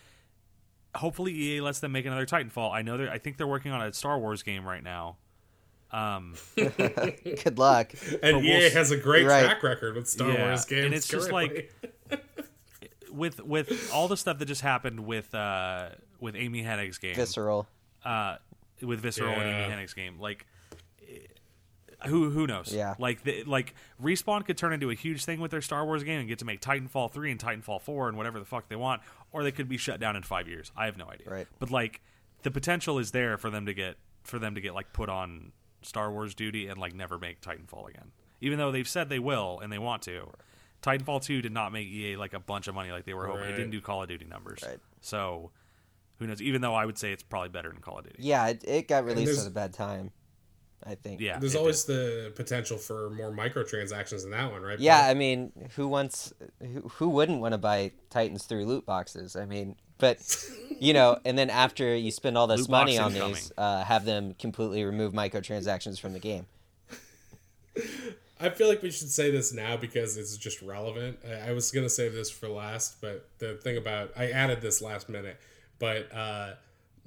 hopefully 0.95 1.33
EA 1.33 1.61
lets 1.61 1.79
them 1.79 1.93
make 1.93 2.07
another 2.07 2.27
Titanfall. 2.27 2.73
I 2.73 2.83
know 2.83 2.97
they 2.97 3.09
I 3.09 3.19
think 3.19 3.37
they're 3.37 3.47
working 3.47 3.71
on 3.73 3.81
a 3.81 3.93
Star 3.93 4.19
Wars 4.19 4.43
game 4.43 4.65
right 4.65 4.83
now. 4.83 5.19
Um, 5.93 6.35
Good 6.57 7.59
luck. 7.59 7.93
And 8.11 8.21
But 8.21 8.35
we'll 8.43 8.45
EA 8.45 8.71
has 8.71 8.91
a 8.91 8.97
great 8.97 9.27
Right. 9.27 9.45
track 9.45 9.63
record 9.63 9.95
with 9.97 10.09
Star 10.09 10.31
Yeah, 10.33 10.47
Wars 10.49 10.65
games. 10.65 10.85
and 10.87 10.95
it's 10.95 11.07
just 11.09 11.31
currently. 11.31 11.69
with 13.11 13.41
with 13.41 13.91
all 13.93 14.09
the 14.09 14.17
stuff 14.17 14.39
that 14.39 14.47
just 14.47 14.63
happened 14.63 15.01
with 15.01 15.35
uh 15.35 15.91
with 16.21 16.37
Amy 16.37 16.63
Hennig's 16.63 16.99
game, 16.99 17.15
Visceral. 17.15 17.67
uh, 18.05 18.37
with 18.83 19.01
Visceral 19.01 19.33
and 19.33 19.43
Amy 19.43 19.75
Hennig's 19.75 19.95
game. 19.95 20.19
Like, 20.21 20.47
eh, 21.09 21.17
who 22.07 22.31
who 22.31 22.47
knows? 22.47 22.73
Yeah. 22.75 22.95
Like 22.99 23.23
the, 23.25 23.45
like 23.45 23.75
Respawn 24.03 24.45
could 24.45 24.57
turn 24.59 24.73
into 24.73 24.91
a 24.91 24.95
huge 24.95 25.25
thing 25.25 25.41
with 25.41 25.51
their 25.51 25.61
Star 25.63 25.85
Wars 25.85 26.03
game 26.05 26.21
and 26.21 26.29
get 26.29 26.39
to 26.41 26.45
make 26.45 26.61
Titanfall 26.61 27.13
three 27.13 27.31
and 27.31 27.41
Titanfall 27.41 27.83
four 27.83 28.09
and 28.09 28.17
whatever 28.17 28.39
the 28.39 28.45
fuck 28.45 28.69
they 28.69 28.77
want, 28.77 29.03
or 29.33 29.43
they 29.43 29.53
could 29.53 29.69
be 29.69 29.77
shut 29.77 30.01
down 30.01 30.17
in 30.17 30.23
five 30.23 30.49
years. 30.49 30.73
I 30.77 30.87
have 30.87 30.97
no 30.97 31.07
idea. 31.11 31.29
Right. 31.31 31.47
But 31.59 31.71
like, 31.71 32.01
the 32.43 32.51
potential 32.51 32.99
is 32.99 33.11
there 33.11 33.37
for 33.37 33.51
them 33.51 33.67
to 33.67 33.75
get 33.75 33.97
for 34.25 34.39
them 34.39 34.55
to 34.55 34.61
get 34.61 34.75
like 34.75 34.93
put 34.93 35.09
on 35.09 35.53
Star 35.83 36.11
Wars 36.13 36.35
duty 36.35 36.69
and 36.69 36.79
like 36.79 36.95
never 36.95 37.19
make 37.19 37.41
Titanfall 37.41 37.89
again, 37.89 38.13
even 38.41 38.59
though 38.59 38.71
they've 38.71 38.89
said 38.89 39.09
they 39.09 39.19
will 39.19 39.59
and 39.61 39.73
they 39.73 39.79
want 39.79 40.03
to. 40.03 40.31
Titanfall 40.83 41.23
2 41.23 41.43
did 41.43 41.53
not 41.53 41.73
make 41.73 41.87
EA 41.89 42.17
like 42.17 42.33
a 42.33 42.41
bunch 42.41 42.69
of 42.69 42.75
money 42.75 42.91
like 42.91 43.05
they 43.05 43.15
were 43.15 43.27
hoping. 43.27 43.45
It 43.45 43.57
didn't 43.57 43.71
do 43.71 43.81
Call 43.81 44.03
of 44.03 44.09
Duty 44.09 44.25
numbers. 44.25 44.63
Right. 44.67 44.79
So, 45.01 45.51
who 46.19 46.27
knows? 46.27 46.41
Even 46.41 46.61
though 46.63 46.75
I 46.75 46.87
would 46.87 46.99
say 46.99 47.13
it's 47.13 47.23
probably 47.23 47.51
better 47.51 47.69
than 47.71 47.81
Call 47.81 47.99
of 47.99 48.05
Duty. 48.05 48.17
Yeah, 48.21 48.49
it, 48.49 48.65
it 48.67 48.89
got 48.89 49.05
released 49.05 49.27
there's- 49.27 49.45
at 49.47 49.51
a 49.51 49.55
bad 49.55 49.73
time. 49.73 50.13
I 50.83 50.95
think. 50.95 51.21
Yeah. 51.21 51.39
There's 51.39 51.55
it 51.55 51.59
always 51.59 51.85
the 51.85 52.33
potential 52.37 52.79
for 52.79 53.11
more 53.11 53.31
microtransactions 53.31 54.25
in 54.25 54.31
that 54.31 54.51
one, 54.51 54.63
right? 54.63 54.79
Yeah, 54.79 55.03
Paul? 55.03 55.11
I 55.11 55.15
mean, 55.15 55.53
who 55.77 55.87
wants, 55.87 56.33
who, 56.59 56.89
who 56.95 57.11
wouldn't 57.11 57.41
want 57.43 57.53
to 57.53 57.59
buy 57.59 57.93
Titans 58.09 58.45
through 58.45 58.65
loot 58.65 58.87
boxes? 58.87 59.37
I 59.37 59.45
mean, 59.45 59.77
but 59.99 60.19
you 60.81 60.95
know, 60.95 61.19
and 61.25 61.37
then 61.37 61.51
after 61.51 61.95
you 61.95 62.11
spend 62.11 62.39
all 62.39 62.47
this 62.47 62.61
Loot 62.61 62.71
money 62.71 62.99
on 62.99 63.13
these, 63.13 63.53
uh, 63.59 63.85
have 63.85 64.07
them 64.07 64.35
completely 64.39 64.83
remove 64.85 65.13
microtransactions 65.13 66.01
from 66.01 66.15
the 66.15 66.19
game. 66.19 66.47
I 68.41 68.49
feel 68.49 68.69
like 68.69 68.83
we 68.83 68.91
should 68.91 69.11
say 69.11 69.31
this 69.31 69.53
now 69.53 69.77
because 69.77 70.17
it's 70.17 70.37
just 70.37 70.63
relevant. 70.63 71.19
I, 71.27 71.51
I 71.51 71.53
was 71.53 71.71
gonna 71.71 71.91
save 71.91 72.15
this 72.15 72.31
for 72.31 72.49
last, 72.49 73.01
but 73.01 73.29
the 73.39 73.55
thing 73.57 73.77
about 73.77 74.13
I 74.17 74.31
added 74.31 74.61
this 74.61 74.81
last 74.81 75.09
minute, 75.09 75.39
but 75.79 76.13
uh, 76.13 76.55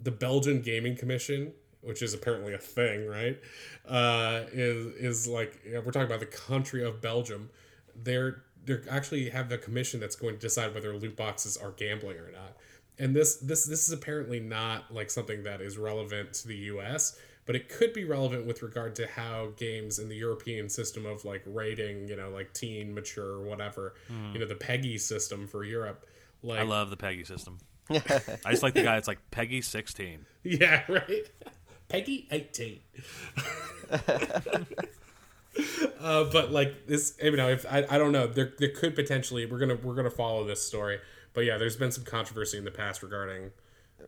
the 0.01 0.11
Belgian 0.11 0.61
Gaming 0.61 0.95
Commission, 0.95 1.53
which 1.81 2.01
is 2.01 2.13
apparently 2.13 2.53
a 2.53 2.59
thing, 2.59 3.07
right? 3.07 3.39
Uh, 3.87 4.43
is 4.51 4.95
is 4.95 5.27
like 5.27 5.59
we're 5.65 5.91
talking 5.91 6.03
about 6.03 6.19
the 6.19 6.25
country 6.25 6.83
of 6.83 7.01
Belgium. 7.01 7.49
They're 7.95 8.43
they 8.65 8.77
actually 8.89 9.29
have 9.29 9.51
a 9.51 9.57
commission 9.57 9.99
that's 9.99 10.15
going 10.15 10.35
to 10.35 10.39
decide 10.39 10.73
whether 10.73 10.95
loot 10.95 11.17
boxes 11.17 11.57
are 11.57 11.71
gambling 11.71 12.17
or 12.17 12.31
not. 12.31 12.57
And 12.99 13.15
this 13.15 13.37
this 13.37 13.65
this 13.65 13.87
is 13.87 13.91
apparently 13.91 14.39
not 14.39 14.93
like 14.93 15.09
something 15.09 15.43
that 15.43 15.61
is 15.61 15.79
relevant 15.79 16.33
to 16.33 16.47
the 16.47 16.55
U.S 16.55 17.17
but 17.45 17.55
it 17.55 17.69
could 17.69 17.93
be 17.93 18.05
relevant 18.05 18.45
with 18.45 18.61
regard 18.61 18.95
to 18.95 19.07
how 19.07 19.49
games 19.57 19.99
in 19.99 20.09
the 20.09 20.15
European 20.15 20.69
system 20.69 21.05
of 21.05 21.25
like 21.25 21.41
rating, 21.45 22.07
you 22.07 22.15
know, 22.15 22.29
like 22.29 22.53
teen, 22.53 22.93
mature, 22.93 23.41
whatever, 23.41 23.95
you 24.31 24.39
know, 24.39 24.45
the 24.45 24.55
PEGI 24.55 24.99
system 24.99 25.47
for 25.47 25.63
Europe. 25.63 26.05
Like, 26.41 26.59
I 26.59 26.63
love 26.63 26.89
the 26.89 26.97
PEGI 26.97 27.27
system. 27.27 27.59
I 27.89 28.51
just 28.51 28.63
like 28.63 28.73
the 28.73 28.83
guy 28.83 28.95
that's 28.95 29.07
like 29.07 29.19
PEGI 29.31 29.63
16. 29.63 30.25
yeah, 30.43 30.83
right. 30.87 31.29
PEGI 31.89 32.25
eighteen. 32.31 32.79
uh, 35.99 36.23
but 36.31 36.51
like 36.51 36.87
this, 36.87 37.15
you 37.21 37.35
know, 37.35 37.49
if 37.49 37.65
I, 37.71 37.85
I 37.89 37.97
don't 37.97 38.11
know, 38.11 38.25
there 38.25 38.53
there 38.57 38.69
could 38.69 38.95
potentially 38.95 39.45
we're 39.45 39.59
gonna 39.59 39.75
we're 39.75 39.95
gonna 39.95 40.09
follow 40.09 40.45
this 40.45 40.65
story, 40.65 40.99
but 41.33 41.41
yeah, 41.41 41.57
there's 41.57 41.75
been 41.75 41.91
some 41.91 42.03
controversy 42.03 42.57
in 42.57 42.63
the 42.63 42.71
past 42.71 43.03
regarding. 43.03 43.51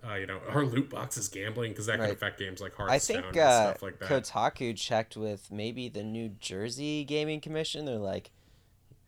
Uh, 0.04 0.16
you 0.16 0.26
know, 0.28 0.40
are 0.50 0.64
loot 0.66 0.90
boxes 0.90 1.28
gambling? 1.30 1.72
Because 1.72 1.86
that 1.86 2.00
could 2.00 2.10
affect 2.10 2.40
games 2.40 2.62
like 2.62 2.74
I 2.80 2.84
Hearthstone 2.84 3.16
think 3.24 3.28
and 3.36 3.38
uh, 3.38 3.70
stuff 3.72 3.82
like 3.84 4.00
that. 4.00 4.10
Kotaku 4.10 4.76
checked 4.76 5.16
with 5.18 5.52
maybe 5.52 5.90
the 5.90 6.04
New 6.04 6.30
Jersey 6.40 7.04
Gaming 7.04 7.42
Commission. 7.42 7.86
They're 7.86 7.98
like, 7.98 8.32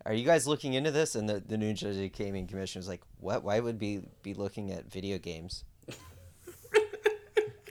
"Are 0.05 0.13
you 0.13 0.25
guys 0.25 0.47
looking 0.47 0.73
into 0.73 0.91
this?" 0.91 1.15
And 1.15 1.27
the, 1.29 1.39
the 1.39 1.57
New 1.57 1.73
Jersey 1.73 2.09
Gaming 2.09 2.47
Commission 2.47 2.79
was 2.79 2.87
like, 2.87 3.01
"What? 3.19 3.43
Why 3.43 3.59
would 3.59 3.79
we 3.81 4.01
be 4.23 4.33
looking 4.33 4.71
at 4.71 4.91
video 4.91 5.17
games?" 5.17 5.63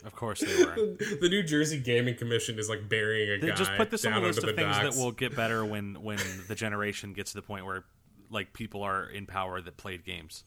Of 0.05 0.15
course 0.15 0.39
they 0.41 0.65
were. 0.65 0.75
the 1.21 1.29
New 1.29 1.43
Jersey 1.43 1.81
Gaming 1.81 2.15
Commission 2.15 2.61
is 2.61 2.69
like 2.69 2.89
burying 2.89 3.29
a 3.29 3.41
They 3.41 3.49
guy. 3.49 3.55
just 3.57 3.73
put 3.73 3.91
this 3.91 4.05
on 4.07 4.13
down 4.13 4.21
the 4.23 4.29
list 4.29 4.39
of 4.39 4.47
the 4.47 4.53
things 4.53 4.77
docks. 4.77 4.95
that 4.97 5.03
will 5.03 5.11
get 5.11 5.35
better 5.37 5.65
when 5.65 6.01
when 6.01 6.19
the 6.47 6.55
generation 6.55 7.13
gets 7.13 7.33
to 7.33 7.39
the 7.39 7.43
point 7.43 7.67
where 7.67 7.85
like 8.31 8.53
people 8.53 8.83
are 8.83 9.07
in 9.09 9.27
power 9.27 9.61
that 9.61 9.77
played 9.77 10.05
games, 10.05 10.45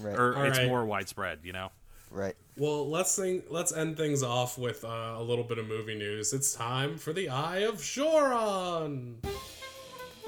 Right. 0.00 0.18
or 0.18 0.34
All 0.36 0.44
it's 0.44 0.58
right. 0.58 0.66
more 0.66 0.86
widespread. 0.86 1.40
You 1.42 1.52
know. 1.52 1.70
Right. 2.12 2.34
Well, 2.56 2.88
let's 2.88 3.16
think. 3.16 3.44
Let's 3.50 3.72
end 3.72 3.96
things 3.96 4.22
off 4.22 4.58
with 4.58 4.84
uh, 4.84 5.14
a 5.16 5.22
little 5.22 5.44
bit 5.44 5.58
of 5.58 5.66
movie 5.66 5.96
news. 5.96 6.32
It's 6.32 6.54
time 6.54 6.98
for 6.98 7.12
the 7.12 7.28
Eye 7.28 7.60
of 7.60 7.82
Shoron. 7.82 9.18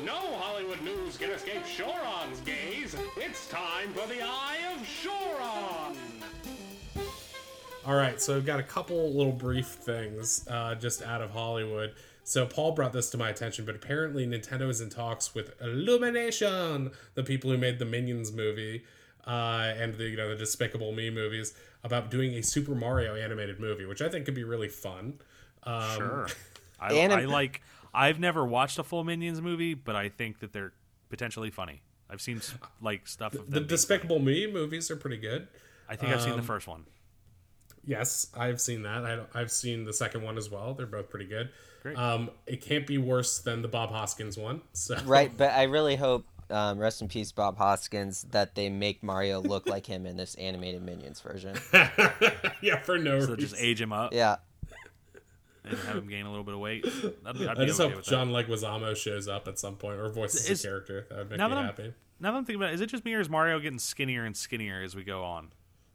No 0.03 0.15
Hollywood 0.15 0.83
news 0.83 1.17
can 1.17 1.31
escape 1.31 1.65
Shoron's 1.67 2.41
gaze. 2.41 2.97
It's 3.17 3.49
time 3.49 3.93
for 3.93 4.09
the 4.09 4.23
Eye 4.23 4.59
of 4.75 4.87
Shoron. 4.87 5.97
All 7.87 7.95
right, 7.95 8.21
so 8.21 8.37
I've 8.37 8.47
got 8.47 8.59
a 8.59 8.65
couple 8.65 9.13
little 9.15 9.33
brief 9.33 9.67
things 9.67 10.47
uh, 10.49 10.75
just 10.75 11.03
out 11.03 11.21
of 11.21 11.31
Hollywood. 11.31 11.95
So 12.25 12.47
Paul 12.47 12.73
brought 12.73 12.95
this 12.95 13.11
to 13.11 13.19
my 13.19 13.29
attention, 13.29 13.67
but 13.67 13.77
apparently 13.77 14.27
Nintendo 14.27 14.71
is 14.71 14.81
in 14.81 14.89
talks 14.89 15.35
with 15.35 15.61
Illumination, 15.61 16.93
the 17.15 17.23
people 17.23 17.51
who 17.51 17.59
made 17.59 17.79
the 17.79 17.85
Minions 17.85 18.33
movie 18.33 18.85
uh, 19.27 19.73
and 19.77 19.95
the 19.95 20.05
you 20.05 20.17
know 20.17 20.29
the 20.31 20.37
Despicable 20.37 20.93
Me 20.93 21.11
movies, 21.11 21.55
about 21.85 22.11
doing 22.11 22.35
a 22.35 22.43
Super 22.43 22.75
Mario 22.75 23.15
animated 23.15 23.61
movie, 23.61 23.85
which 23.87 24.03
I 24.03 24.09
think 24.09 24.25
could 24.25 24.35
be 24.35 24.45
really 24.45 24.69
fun. 24.69 25.21
Um, 25.63 25.97
Sure. 25.97 26.27
I, 26.81 26.93
And- 26.95 27.13
I 27.13 27.27
like. 27.27 27.63
I've 27.97 28.19
never 28.19 28.45
watched 28.45 28.79
a 28.81 28.83
full 28.83 29.05
Minions 29.05 29.41
movie, 29.41 29.75
but 29.75 29.95
I 29.95 30.09
think 30.09 30.41
that 30.41 30.53
they're 30.53 30.73
potentially 31.11 31.51
funny. 31.51 31.83
I've 32.11 32.21
seen 32.21 32.41
like 32.83 33.07
stuff 33.07 33.35
of. 33.35 33.47
The 33.47 33.61
being 33.61 33.67
Despicable 33.69 34.19
Me 34.19 34.51
movies 34.51 34.91
are 34.91 34.97
pretty 34.97 35.17
good. 35.19 35.47
I 35.89 35.95
think 35.95 36.13
I've 36.13 36.21
seen 36.21 36.33
the 36.33 36.39
um, 36.39 36.45
first 36.45 36.67
one. 36.67 36.87
Yes, 37.87 38.29
I've 38.37 38.61
seen 38.61 38.83
that. 38.83 39.05
I, 39.05 39.21
I've 39.39 39.51
seen 39.53 39.85
the 39.85 39.93
second 39.93 40.23
one 40.23 40.39
as 40.39 40.51
well. 40.51 40.75
They're 40.75 40.87
both 40.87 41.11
pretty 41.11 41.27
good. 41.27 41.51
Great. 41.83 41.99
Um, 41.99 42.31
it 42.47 42.63
can't 42.63 42.87
be 42.87 42.97
worse 42.99 43.41
than 43.41 43.63
the 43.63 43.69
Bob 43.69 43.91
Hoskins 43.91 44.39
one. 44.39 44.63
So 44.73 44.97
Right, 45.05 45.31
but 45.37 45.53
I 45.53 45.65
really 45.65 45.97
hope, 45.97 46.25
um, 46.55 46.79
rest 46.79 47.03
in 47.03 47.09
peace, 47.09 47.33
Bob 47.33 47.59
Hoskins, 47.59 48.23
that 48.31 48.55
they 48.55 48.69
make 48.71 49.03
Mario 49.03 49.41
look 49.41 49.67
like 49.69 49.87
him 49.87 50.07
in 50.07 50.17
this 50.17 50.35
animated 50.37 50.83
Minions 50.83 51.21
version. 51.21 51.57
yeah, 52.63 52.79
for 52.83 52.97
no 52.99 53.21
So 53.21 53.27
reason. 53.35 53.41
just 53.41 53.57
age 53.59 53.81
him 53.81 53.93
up 53.93 54.13
Yeah, 54.15 54.37
and 55.65 55.77
have 55.81 55.97
him 55.97 56.09
gain 56.09 56.27
a 56.27 56.31
little 56.31 56.45
bit 56.45 56.55
of 56.55 56.61
weight. 56.61 56.85
That'd 57.25 57.41
be, 57.41 57.49
I'd 57.49 57.59
I 57.59 57.65
just 57.67 57.81
okay 57.81 57.89
hope 57.91 57.97
with 57.99 58.07
John 58.07 58.31
Leguizamo 58.31 58.95
shows 58.97 59.29
up 59.29 59.49
at 59.49 59.59
some 59.59 59.77
point 59.77 59.99
or 59.99 60.09
voices 60.11 60.49
Is- 60.49 60.65
a 60.65 60.69
character. 60.69 61.07
That 61.11 61.19
would 61.19 61.31
make 61.31 61.39
Now 61.39 61.49
me 61.49 61.55
that 61.55 61.59
I'm- 61.59 61.67
happy. 61.67 61.95
Now 62.21 62.31
that 62.31 62.39
I'm 62.39 62.45
thinking 62.45 62.63
about 62.63 62.71
it, 62.71 62.75
is 62.75 62.81
it 62.81 62.87
just 62.87 63.05
me 63.05 63.13
or 63.15 63.21
is 63.21 63.29
Mario 63.29 63.59
getting 63.59 63.79
skinnier 63.81 64.25
and 64.25 64.37
skinnier 64.37 64.81
as 64.83 64.95
we 64.95 65.03
go 65.03 65.25
on? 65.25 65.49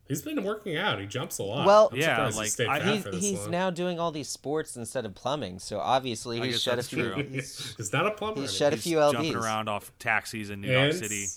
He's 0.10 0.22
been 0.23 0.44
working 0.44 0.76
out. 0.76 0.99
He 0.99 1.06
jumps 1.06 1.38
a 1.38 1.44
lot. 1.44 1.65
Well- 1.65 1.90
I'm 1.94 1.99
Yeah, 1.99 2.30
surprised 2.30 2.57
he 2.60 2.65
like, 2.65 2.81
I- 2.84 2.95
he's, 2.95 3.06
he's 3.30 3.48
now 3.48 3.69
doing 3.69 3.99
all 3.99 4.11
these 4.11 4.27
sports 4.27 4.76
instead 4.76 5.06
of 5.06 5.15
plumbing, 5.15 5.60
so 5.60 5.80
obviously 5.80 6.41
I 6.41 6.45
he's 6.48 6.56
guess 6.56 6.61
shed 6.64 6.80
a 6.80 6.84
few. 6.84 7.14
true. 7.14 7.23
He's, 7.31 7.76
He's 7.77 7.94
not 7.94 8.06
a 8.07 8.11
plumber. 8.11 8.41
he's 8.41 8.49
anymore. 8.49 8.57
shed 8.57 8.73
a 8.73 8.76
He's 8.76 8.84
few 8.84 8.95
jumping 8.98 9.36
around 9.36 9.69
off 9.69 9.91
taxis 9.99 10.49
in 10.49 10.60
New 10.61 10.72
York 10.72 10.91
City. 10.94 11.27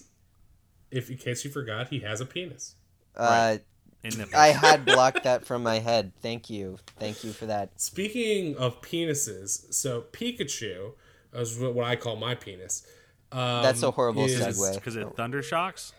if 0.91 1.09
in 1.11 1.17
case 1.19 1.45
you 1.45 1.51
forgot, 1.51 1.89
he 1.89 2.01
has 2.01 2.21
a 2.21 2.27
penis. 2.27 2.75
Uh, 3.17 3.59
In. 4.03 4.25
I 4.35 4.49
had 4.49 4.85
blocked 4.87 5.23
that 5.25 5.45
from 5.45 5.63
my 5.63 5.79
head. 5.79 6.13
Thank 6.23 6.49
you, 6.51 6.79
thank 6.99 7.23
you 7.23 7.33
for 7.33 7.47
that. 7.47 7.79
Speaking 7.81 8.57
of 8.57 8.81
penises, 8.83 9.73
so 9.73 10.05
Pikachu 10.13 10.93
is 11.35 11.59
what 11.59 11.75
what 11.75 11.85
I 11.87 11.95
call 11.97 12.17
my 12.17 12.35
penis. 12.35 12.87
Um, 13.31 13.63
That's 13.63 13.83
a 13.83 13.91
horrible 13.91 14.25
is- 14.25 14.41
segue. 14.41 14.75
because 14.77 14.97
it 14.97 15.07
thunder 15.15 15.43
shocks. 15.43 15.93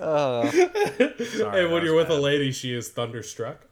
Oh, 0.00 0.48
Sorry, 0.50 0.64
Hey, 0.98 1.62
that 1.62 1.70
when 1.70 1.84
you're 1.84 1.96
with 1.96 2.10
a 2.10 2.18
lady, 2.18 2.52
she 2.52 2.72
is 2.74 2.88
thunderstruck. 2.90 3.66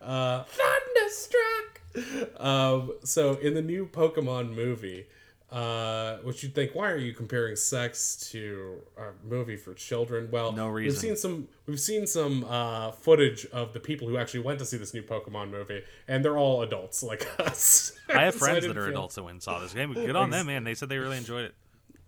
Uh, 0.00 0.44
thunderstruck. 0.44 2.40
Um, 2.40 2.92
so 3.04 3.34
in 3.34 3.54
the 3.54 3.62
new 3.62 3.86
Pokemon 3.86 4.54
movie, 4.54 5.06
uh, 5.50 6.18
which 6.18 6.42
you'd 6.42 6.54
think, 6.54 6.74
why 6.74 6.90
are 6.90 6.96
you 6.98 7.12
comparing 7.14 7.56
sex 7.56 8.28
to 8.30 8.82
a 8.98 9.26
movie 9.26 9.56
for 9.56 9.72
children? 9.74 10.28
Well, 10.30 10.52
No 10.52 10.68
reason. 10.68 10.94
We've 10.94 11.00
seen 11.00 11.16
some. 11.16 11.48
We've 11.66 11.80
seen 11.80 12.06
some 12.06 12.44
uh, 12.44 12.92
footage 12.92 13.46
of 13.46 13.72
the 13.72 13.80
people 13.80 14.06
who 14.08 14.18
actually 14.18 14.40
went 14.40 14.58
to 14.58 14.66
see 14.66 14.76
this 14.76 14.92
new 14.94 15.02
Pokemon 15.02 15.50
movie, 15.50 15.82
and 16.06 16.22
they're 16.24 16.36
all 16.38 16.62
adults 16.62 17.02
like 17.02 17.26
us. 17.40 17.92
I 18.14 18.24
have 18.24 18.34
friends 18.34 18.60
didn't 18.60 18.76
that 18.76 18.80
are 18.80 18.84
feel- 18.84 18.92
adults 18.94 19.14
that 19.16 19.22
went 19.22 19.34
and 19.36 19.42
saw 19.42 19.58
this 19.58 19.72
game. 19.72 19.94
Good 19.94 20.16
on 20.16 20.30
them, 20.30 20.46
man. 20.46 20.64
They 20.64 20.74
said 20.74 20.88
they 20.90 20.98
really 20.98 21.16
enjoyed 21.16 21.46
it. 21.46 21.54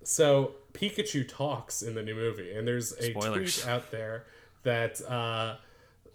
So 0.02 0.52
Pikachu 0.72 1.28
talks 1.28 1.82
in 1.82 1.94
the 1.94 2.02
new 2.02 2.14
movie, 2.14 2.52
and 2.54 2.66
there's 2.66 2.92
a 2.92 3.10
Spoilers. 3.10 3.60
tweet 3.62 3.68
out 3.68 3.90
there 3.90 4.24
that 4.62 5.00
uh, 5.08 5.56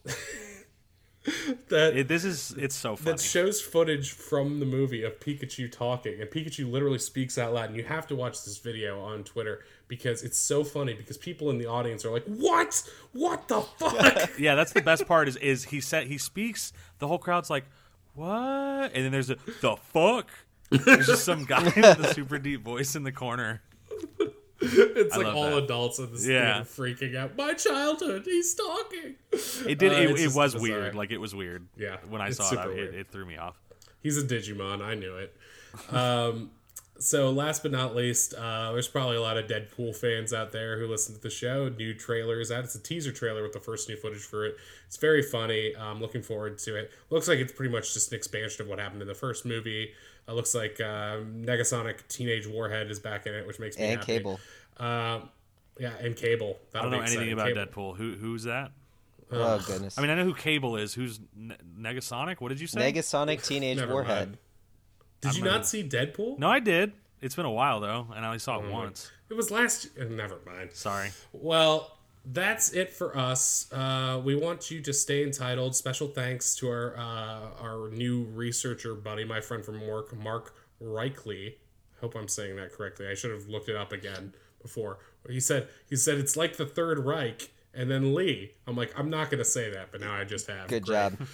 that 1.70 1.98
It, 1.98 2.08
this 2.08 2.24
is 2.24 2.52
it's 2.58 2.76
so 2.76 2.96
funny. 2.96 3.12
that 3.18 3.22
shows 3.22 3.60
footage 3.62 4.12
from 4.12 4.60
the 4.60 4.66
movie 4.66 5.04
of 5.04 5.20
Pikachu 5.20 5.72
talking, 5.72 6.22
and 6.22 6.30
Pikachu 6.30 6.70
literally 6.72 7.00
speaks 7.00 7.38
out 7.38 7.54
loud. 7.54 7.70
And 7.70 7.76
you 7.78 7.84
have 7.84 8.08
to 8.08 8.16
watch 8.16 8.44
this 8.46 8.58
video 8.58 9.02
on 9.02 9.24
Twitter 9.24 9.64
because 9.88 10.24
it's 10.24 10.38
so 10.38 10.64
funny. 10.64 10.94
Because 10.94 11.18
people 11.18 11.50
in 11.50 11.58
the 11.58 11.66
audience 11.66 12.06
are 12.06 12.12
like, 12.12 12.26
"What? 12.26 12.84
What 13.14 13.48
the 13.48 13.62
fuck?" 13.62 14.32
yeah, 14.40 14.56
that's 14.56 14.74
the 14.74 14.82
best 14.82 15.08
part. 15.08 15.28
Is 15.28 15.36
is 15.38 15.66
he 15.66 15.82
said 15.82 16.08
he 16.08 16.18
speaks, 16.18 16.72
the 17.00 17.08
whole 17.08 17.20
crowd's 17.20 17.50
like, 17.50 17.66
"What?" 18.14 18.92
And 18.94 19.06
then 19.06 19.12
there's 19.12 19.30
a 19.32 19.38
the 19.62 19.76
fuck. 19.78 20.30
There's 20.70 21.08
just 21.08 21.26
some 21.26 21.46
guy 21.46 21.64
with 21.76 21.78
a 22.00 22.14
super 22.14 22.38
deep 22.40 22.64
voice 22.64 22.96
in 22.96 23.04
the 23.04 23.12
corner. 23.12 23.62
it's 24.96 25.16
like 25.18 25.28
all 25.28 25.52
that. 25.52 25.64
adults 25.64 26.00
in 26.00 26.12
the 26.12 26.20
Yeah. 26.20 26.64
theater 26.64 26.96
freaking 26.96 27.16
out. 27.16 27.36
My 27.38 27.54
childhood, 27.54 28.24
he's 28.26 28.54
talking. 28.56 29.16
It 29.68 29.78
did. 29.80 29.92
Uh, 29.92 29.96
it 29.96 30.20
it 30.20 30.32
was 30.34 30.54
bizarre. 30.54 30.62
weird. 30.62 30.96
Like 30.96 31.12
it 31.12 31.18
was 31.20 31.34
weird. 31.36 31.68
Yeah, 31.78 31.98
When 32.10 32.22
I 32.22 32.30
saw 32.32 32.52
it, 32.54 32.60
I- 32.60 32.70
it, 32.72 32.94
it 32.96 33.08
threw 33.12 33.26
me 33.26 33.38
off. 33.38 33.56
He's 34.02 34.18
a 34.18 34.24
Digimon. 34.24 34.82
I 34.82 34.94
knew 34.94 35.16
it. 35.18 35.36
Um, 35.92 36.52
so 37.00 37.30
last 37.32 37.64
but 37.64 37.72
not 37.72 37.96
least, 37.96 38.34
uh, 38.36 38.72
there's 38.72 38.88
probably 38.88 39.18
a 39.18 39.22
lot 39.22 39.38
of 39.38 39.48
Deadpool 39.48 39.96
fans 39.96 40.32
out 40.32 40.52
there 40.52 40.80
who 40.80 40.88
listen 40.88 41.16
to 41.16 41.22
the 41.22 41.30
show. 41.30 41.70
New 41.70 41.94
trailer 41.94 42.40
is 42.40 42.52
out. 42.52 42.64
It's 42.64 42.76
a 42.76 42.82
teaser 42.82 43.12
trailer 43.12 43.42
with 43.44 43.54
the 43.54 43.60
first 43.60 43.90
new 43.90 43.98
footage 43.98 44.22
for 44.22 44.46
it. 44.46 44.56
It's 44.88 44.98
very 44.98 45.22
funny. 45.24 45.76
I'm 45.76 46.00
looking 46.00 46.22
forward 46.22 46.58
to 46.60 46.76
it. 46.78 46.92
Looks 47.10 47.28
like 47.28 47.40
it's 47.40 47.52
pretty 47.52 47.72
much 47.74 47.94
just 47.94 48.12
an 48.12 48.18
expansion 48.18 48.62
of 48.62 48.68
what 48.70 48.80
happened 48.80 49.02
in 49.02 49.08
the 49.08 49.16
first 49.16 49.46
movie. 49.46 49.92
It 50.28 50.32
looks 50.32 50.56
like 50.56 50.80
uh, 50.82 51.18
Negasonic 51.22 52.08
Teenage 52.08 52.48
Warhead 52.48 52.90
is 52.90 53.00
back 53.00 53.28
in 53.28 53.34
it, 53.36 53.46
which 53.46 53.60
makes 53.60 53.78
me 53.78 53.84
And 53.86 54.00
happy. 54.00 54.14
Cable. 54.14 54.40
Um, 54.78 55.30
yeah, 55.80 55.92
and 56.02 56.16
Cable. 56.16 56.58
I 56.74 56.82
don't 56.82 56.92
know 56.92 57.02
anything 57.02 57.32
about 57.32 57.50
Deadpool. 57.50 57.98
Who 57.98 58.14
who's 58.16 58.44
that? 58.44 58.72
Oh 59.32 59.64
goodness. 59.66 59.98
I 59.98 60.02
mean, 60.02 60.10
I 60.12 60.16
know 60.16 60.24
who 60.24 60.34
Cable 60.34 60.78
is. 60.78 60.94
Who's 60.94 61.20
ne- 61.36 61.56
Negasonic? 61.80 62.40
What 62.42 62.50
did 62.50 62.60
you 62.60 62.68
say? 62.68 62.92
Negasonic 62.92 63.46
Teenage 63.46 63.84
Warhead. 63.86 64.28
mind. 64.30 64.38
Did 65.22 65.38
you 65.38 65.44
not 65.44 65.66
see 65.66 65.84
Deadpool? 65.88 66.38
no, 66.40 66.50
I 66.50 66.60
did. 66.60 66.94
It's 67.22 67.36
been 67.36 67.46
a 67.46 67.52
while 67.52 67.80
though, 67.80 68.08
and 68.16 68.24
I 68.24 68.28
only 68.28 68.40
saw 68.40 68.60
it 68.64 68.70
once. 68.72 69.12
It 69.30 69.34
was 69.34 69.50
last. 69.50 69.90
uh, 70.00 70.04
Never 70.06 70.38
mind. 70.46 70.72
Sorry. 70.74 71.10
Well, 71.34 71.95
that's 72.26 72.72
it 72.74 72.92
for 72.92 73.18
us. 73.18 73.72
Uh, 73.72 74.22
we 74.24 74.36
want 74.36 74.72
you 74.72 74.82
to 74.82 74.94
stay 74.94 75.24
entitled. 75.24 75.76
Special 75.76 76.08
thanks 76.08 76.56
to 76.58 76.70
our 76.70 76.98
uh, 76.98 77.62
our 77.62 77.90
new 77.90 78.24
researcher 78.24 78.96
buddy, 78.96 79.24
my 79.24 79.42
friend 79.42 79.64
from 79.64 79.86
work, 79.86 80.16
Mark 80.18 80.56
Reichley. 80.82 81.54
I 81.54 82.02
Hope 82.02 82.16
I'm 82.16 82.28
saying 82.28 82.56
that 82.58 82.72
correctly. 82.74 83.08
I 83.08 83.14
should 83.14 83.32
have 83.32 83.48
looked 83.48 83.70
it 83.70 83.76
up 83.76 83.92
again 83.92 84.34
before. 84.62 85.00
He 85.30 85.40
said 85.40 85.68
he 85.90 85.96
said 85.96 86.18
it's 86.18 86.36
like 86.36 86.58
the 86.58 86.66
Third 86.66 87.00
Reich 87.00 87.50
and 87.74 87.90
then 87.92 88.16
Lee. 88.16 88.52
I'm 88.68 88.76
like 88.76 88.98
I'm 88.98 89.10
not 89.10 89.30
gonna 89.30 89.46
say 89.46 89.70
that, 89.72 89.92
but 89.92 90.02
now 90.02 90.14
I 90.14 90.24
just 90.24 90.48
have. 90.48 90.68
Good 90.68 90.86
Great. 90.86 91.18
job. 91.18 91.18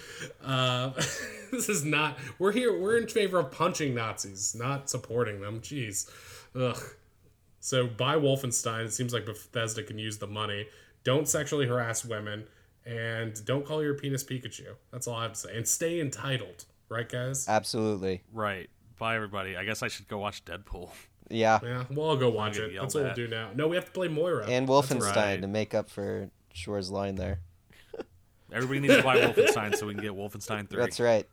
Uh, 0.44 0.90
this 1.52 1.68
is 1.68 1.84
not. 1.84 2.18
We're 2.38 2.52
here. 2.52 2.76
We're 2.78 2.96
in 2.96 3.06
favor 3.06 3.38
of 3.38 3.52
punching 3.52 3.94
Nazis, 3.94 4.54
not 4.54 4.90
supporting 4.90 5.40
them. 5.40 5.60
Jeez. 5.60 6.10
Ugh. 6.54 6.76
So 7.60 7.86
buy 7.86 8.16
Wolfenstein. 8.16 8.86
It 8.86 8.92
seems 8.92 9.12
like 9.14 9.24
Bethesda 9.24 9.84
can 9.84 9.98
use 9.98 10.18
the 10.18 10.26
money. 10.26 10.66
Don't 11.04 11.28
sexually 11.28 11.66
harass 11.66 12.04
women, 12.04 12.44
and 12.86 13.44
don't 13.44 13.64
call 13.66 13.82
your 13.82 13.94
penis 13.94 14.24
Pikachu. 14.24 14.74
That's 14.90 15.06
all 15.06 15.16
I 15.16 15.24
have 15.24 15.32
to 15.32 15.38
say. 15.38 15.56
And 15.56 15.66
stay 15.66 16.00
entitled, 16.00 16.64
right, 16.88 17.08
guys? 17.08 17.48
Absolutely. 17.48 18.22
Right. 18.32 18.70
Bye, 18.98 19.16
everybody. 19.16 19.56
I 19.56 19.64
guess 19.64 19.82
I 19.82 19.88
should 19.88 20.08
go 20.08 20.18
watch 20.18 20.44
Deadpool. 20.44 20.90
Yeah. 21.28 21.58
Yeah, 21.62 21.84
we'll 21.90 22.06
all 22.06 22.16
go 22.16 22.28
watch 22.28 22.58
it. 22.58 22.72
yelled 22.72 22.84
That's 22.84 22.94
what 22.94 23.06
at. 23.06 23.16
we'll 23.16 23.26
do 23.26 23.28
now. 23.28 23.50
No, 23.54 23.68
we 23.68 23.76
have 23.76 23.86
to 23.86 23.90
play 23.90 24.08
Moira 24.08 24.46
And 24.46 24.68
Wolfenstein 24.68 25.16
right. 25.16 25.40
to 25.40 25.48
make 25.48 25.74
up 25.74 25.88
for 25.88 26.30
Shore's 26.52 26.90
line 26.90 27.14
there. 27.14 27.40
Everybody 28.52 28.80
needs 28.80 28.96
to 28.96 29.02
buy 29.02 29.16
Wolfenstein 29.20 29.74
so 29.74 29.86
we 29.86 29.94
can 29.94 30.02
get 30.02 30.12
Wolfenstein 30.12 30.68
3. 30.68 30.78
That's 30.78 31.00
right. 31.00 31.26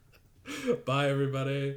Bye, 0.84 1.08
everybody. 1.08 1.76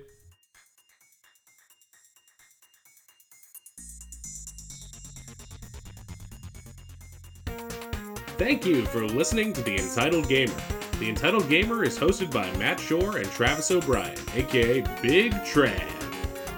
Thank 8.37 8.65
you 8.65 8.83
for 8.87 9.05
listening 9.05 9.53
to 9.53 9.61
The 9.61 9.77
Entitled 9.77 10.27
Gamer. 10.27 10.55
The 10.97 11.07
Entitled 11.07 11.47
Gamer 11.49 11.83
is 11.83 11.99
hosted 11.99 12.31
by 12.31 12.49
Matt 12.57 12.79
Shore 12.79 13.17
and 13.17 13.29
Travis 13.29 13.69
O'Brien, 13.69 14.17
aka 14.33 14.81
Big 15.03 15.33
Trav. 15.43 15.87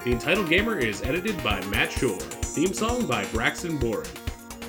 The 0.05 0.13
Entitled 0.13 0.47
Gamer 0.47 0.79
is 0.79 1.01
edited 1.01 1.43
by 1.43 1.61
Matt 1.65 1.91
Shore. 1.91 2.19
Theme 2.19 2.73
song 2.73 3.05
by 3.05 3.25
Braxton 3.25 3.77
Boren. 3.77 4.07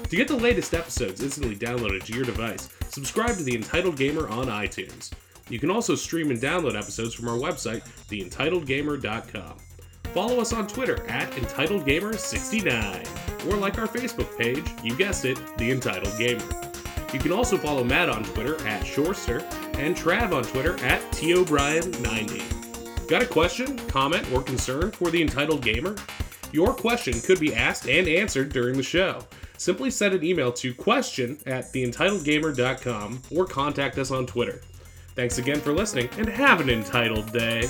To 0.08 0.16
get 0.16 0.26
the 0.26 0.36
latest 0.36 0.74
episodes 0.74 1.22
instantly 1.22 1.54
downloaded 1.54 2.02
to 2.06 2.12
your 2.12 2.24
device, 2.24 2.68
subscribe 2.88 3.36
to 3.36 3.44
The 3.44 3.54
Entitled 3.54 3.96
Gamer 3.96 4.28
on 4.28 4.46
iTunes. 4.46 5.12
You 5.48 5.60
can 5.60 5.70
also 5.70 5.94
stream 5.94 6.32
and 6.32 6.40
download 6.40 6.76
episodes 6.76 7.14
from 7.14 7.28
our 7.28 7.38
website, 7.38 7.84
theentitledgamer.com. 8.08 9.58
Follow 10.12 10.40
us 10.40 10.52
on 10.52 10.66
Twitter 10.66 11.08
at 11.08 11.30
EntitledGamer69, 11.30 13.46
or 13.46 13.56
like 13.58 13.78
our 13.78 13.86
Facebook 13.86 14.36
page, 14.36 14.64
you 14.82 14.96
guessed 14.96 15.24
it, 15.24 15.38
The 15.56 15.70
Entitled 15.70 16.18
Gamer. 16.18 16.72
You 17.16 17.22
can 17.22 17.32
also 17.32 17.56
follow 17.56 17.82
Matt 17.82 18.10
on 18.10 18.24
Twitter 18.24 18.56
at 18.66 18.82
Shorester 18.82 19.40
and 19.78 19.96
Trav 19.96 20.34
on 20.34 20.42
Twitter 20.44 20.74
at 20.84 21.00
TOBrien90. 21.12 23.08
Got 23.08 23.22
a 23.22 23.26
question, 23.26 23.78
comment, 23.88 24.30
or 24.34 24.42
concern 24.42 24.90
for 24.90 25.10
The 25.10 25.22
Entitled 25.22 25.62
Gamer? 25.62 25.96
Your 26.52 26.74
question 26.74 27.18
could 27.22 27.40
be 27.40 27.54
asked 27.54 27.88
and 27.88 28.06
answered 28.06 28.52
during 28.52 28.76
the 28.76 28.82
show. 28.82 29.20
Simply 29.56 29.90
send 29.90 30.12
an 30.12 30.22
email 30.22 30.52
to 30.52 30.74
question 30.74 31.38
at 31.46 31.72
theentitledgamer.com 31.72 33.22
or 33.34 33.46
contact 33.46 33.96
us 33.96 34.10
on 34.10 34.26
Twitter. 34.26 34.60
Thanks 35.14 35.38
again 35.38 35.62
for 35.62 35.72
listening 35.72 36.10
and 36.18 36.28
have 36.28 36.60
an 36.60 36.68
entitled 36.68 37.32
day. 37.32 37.66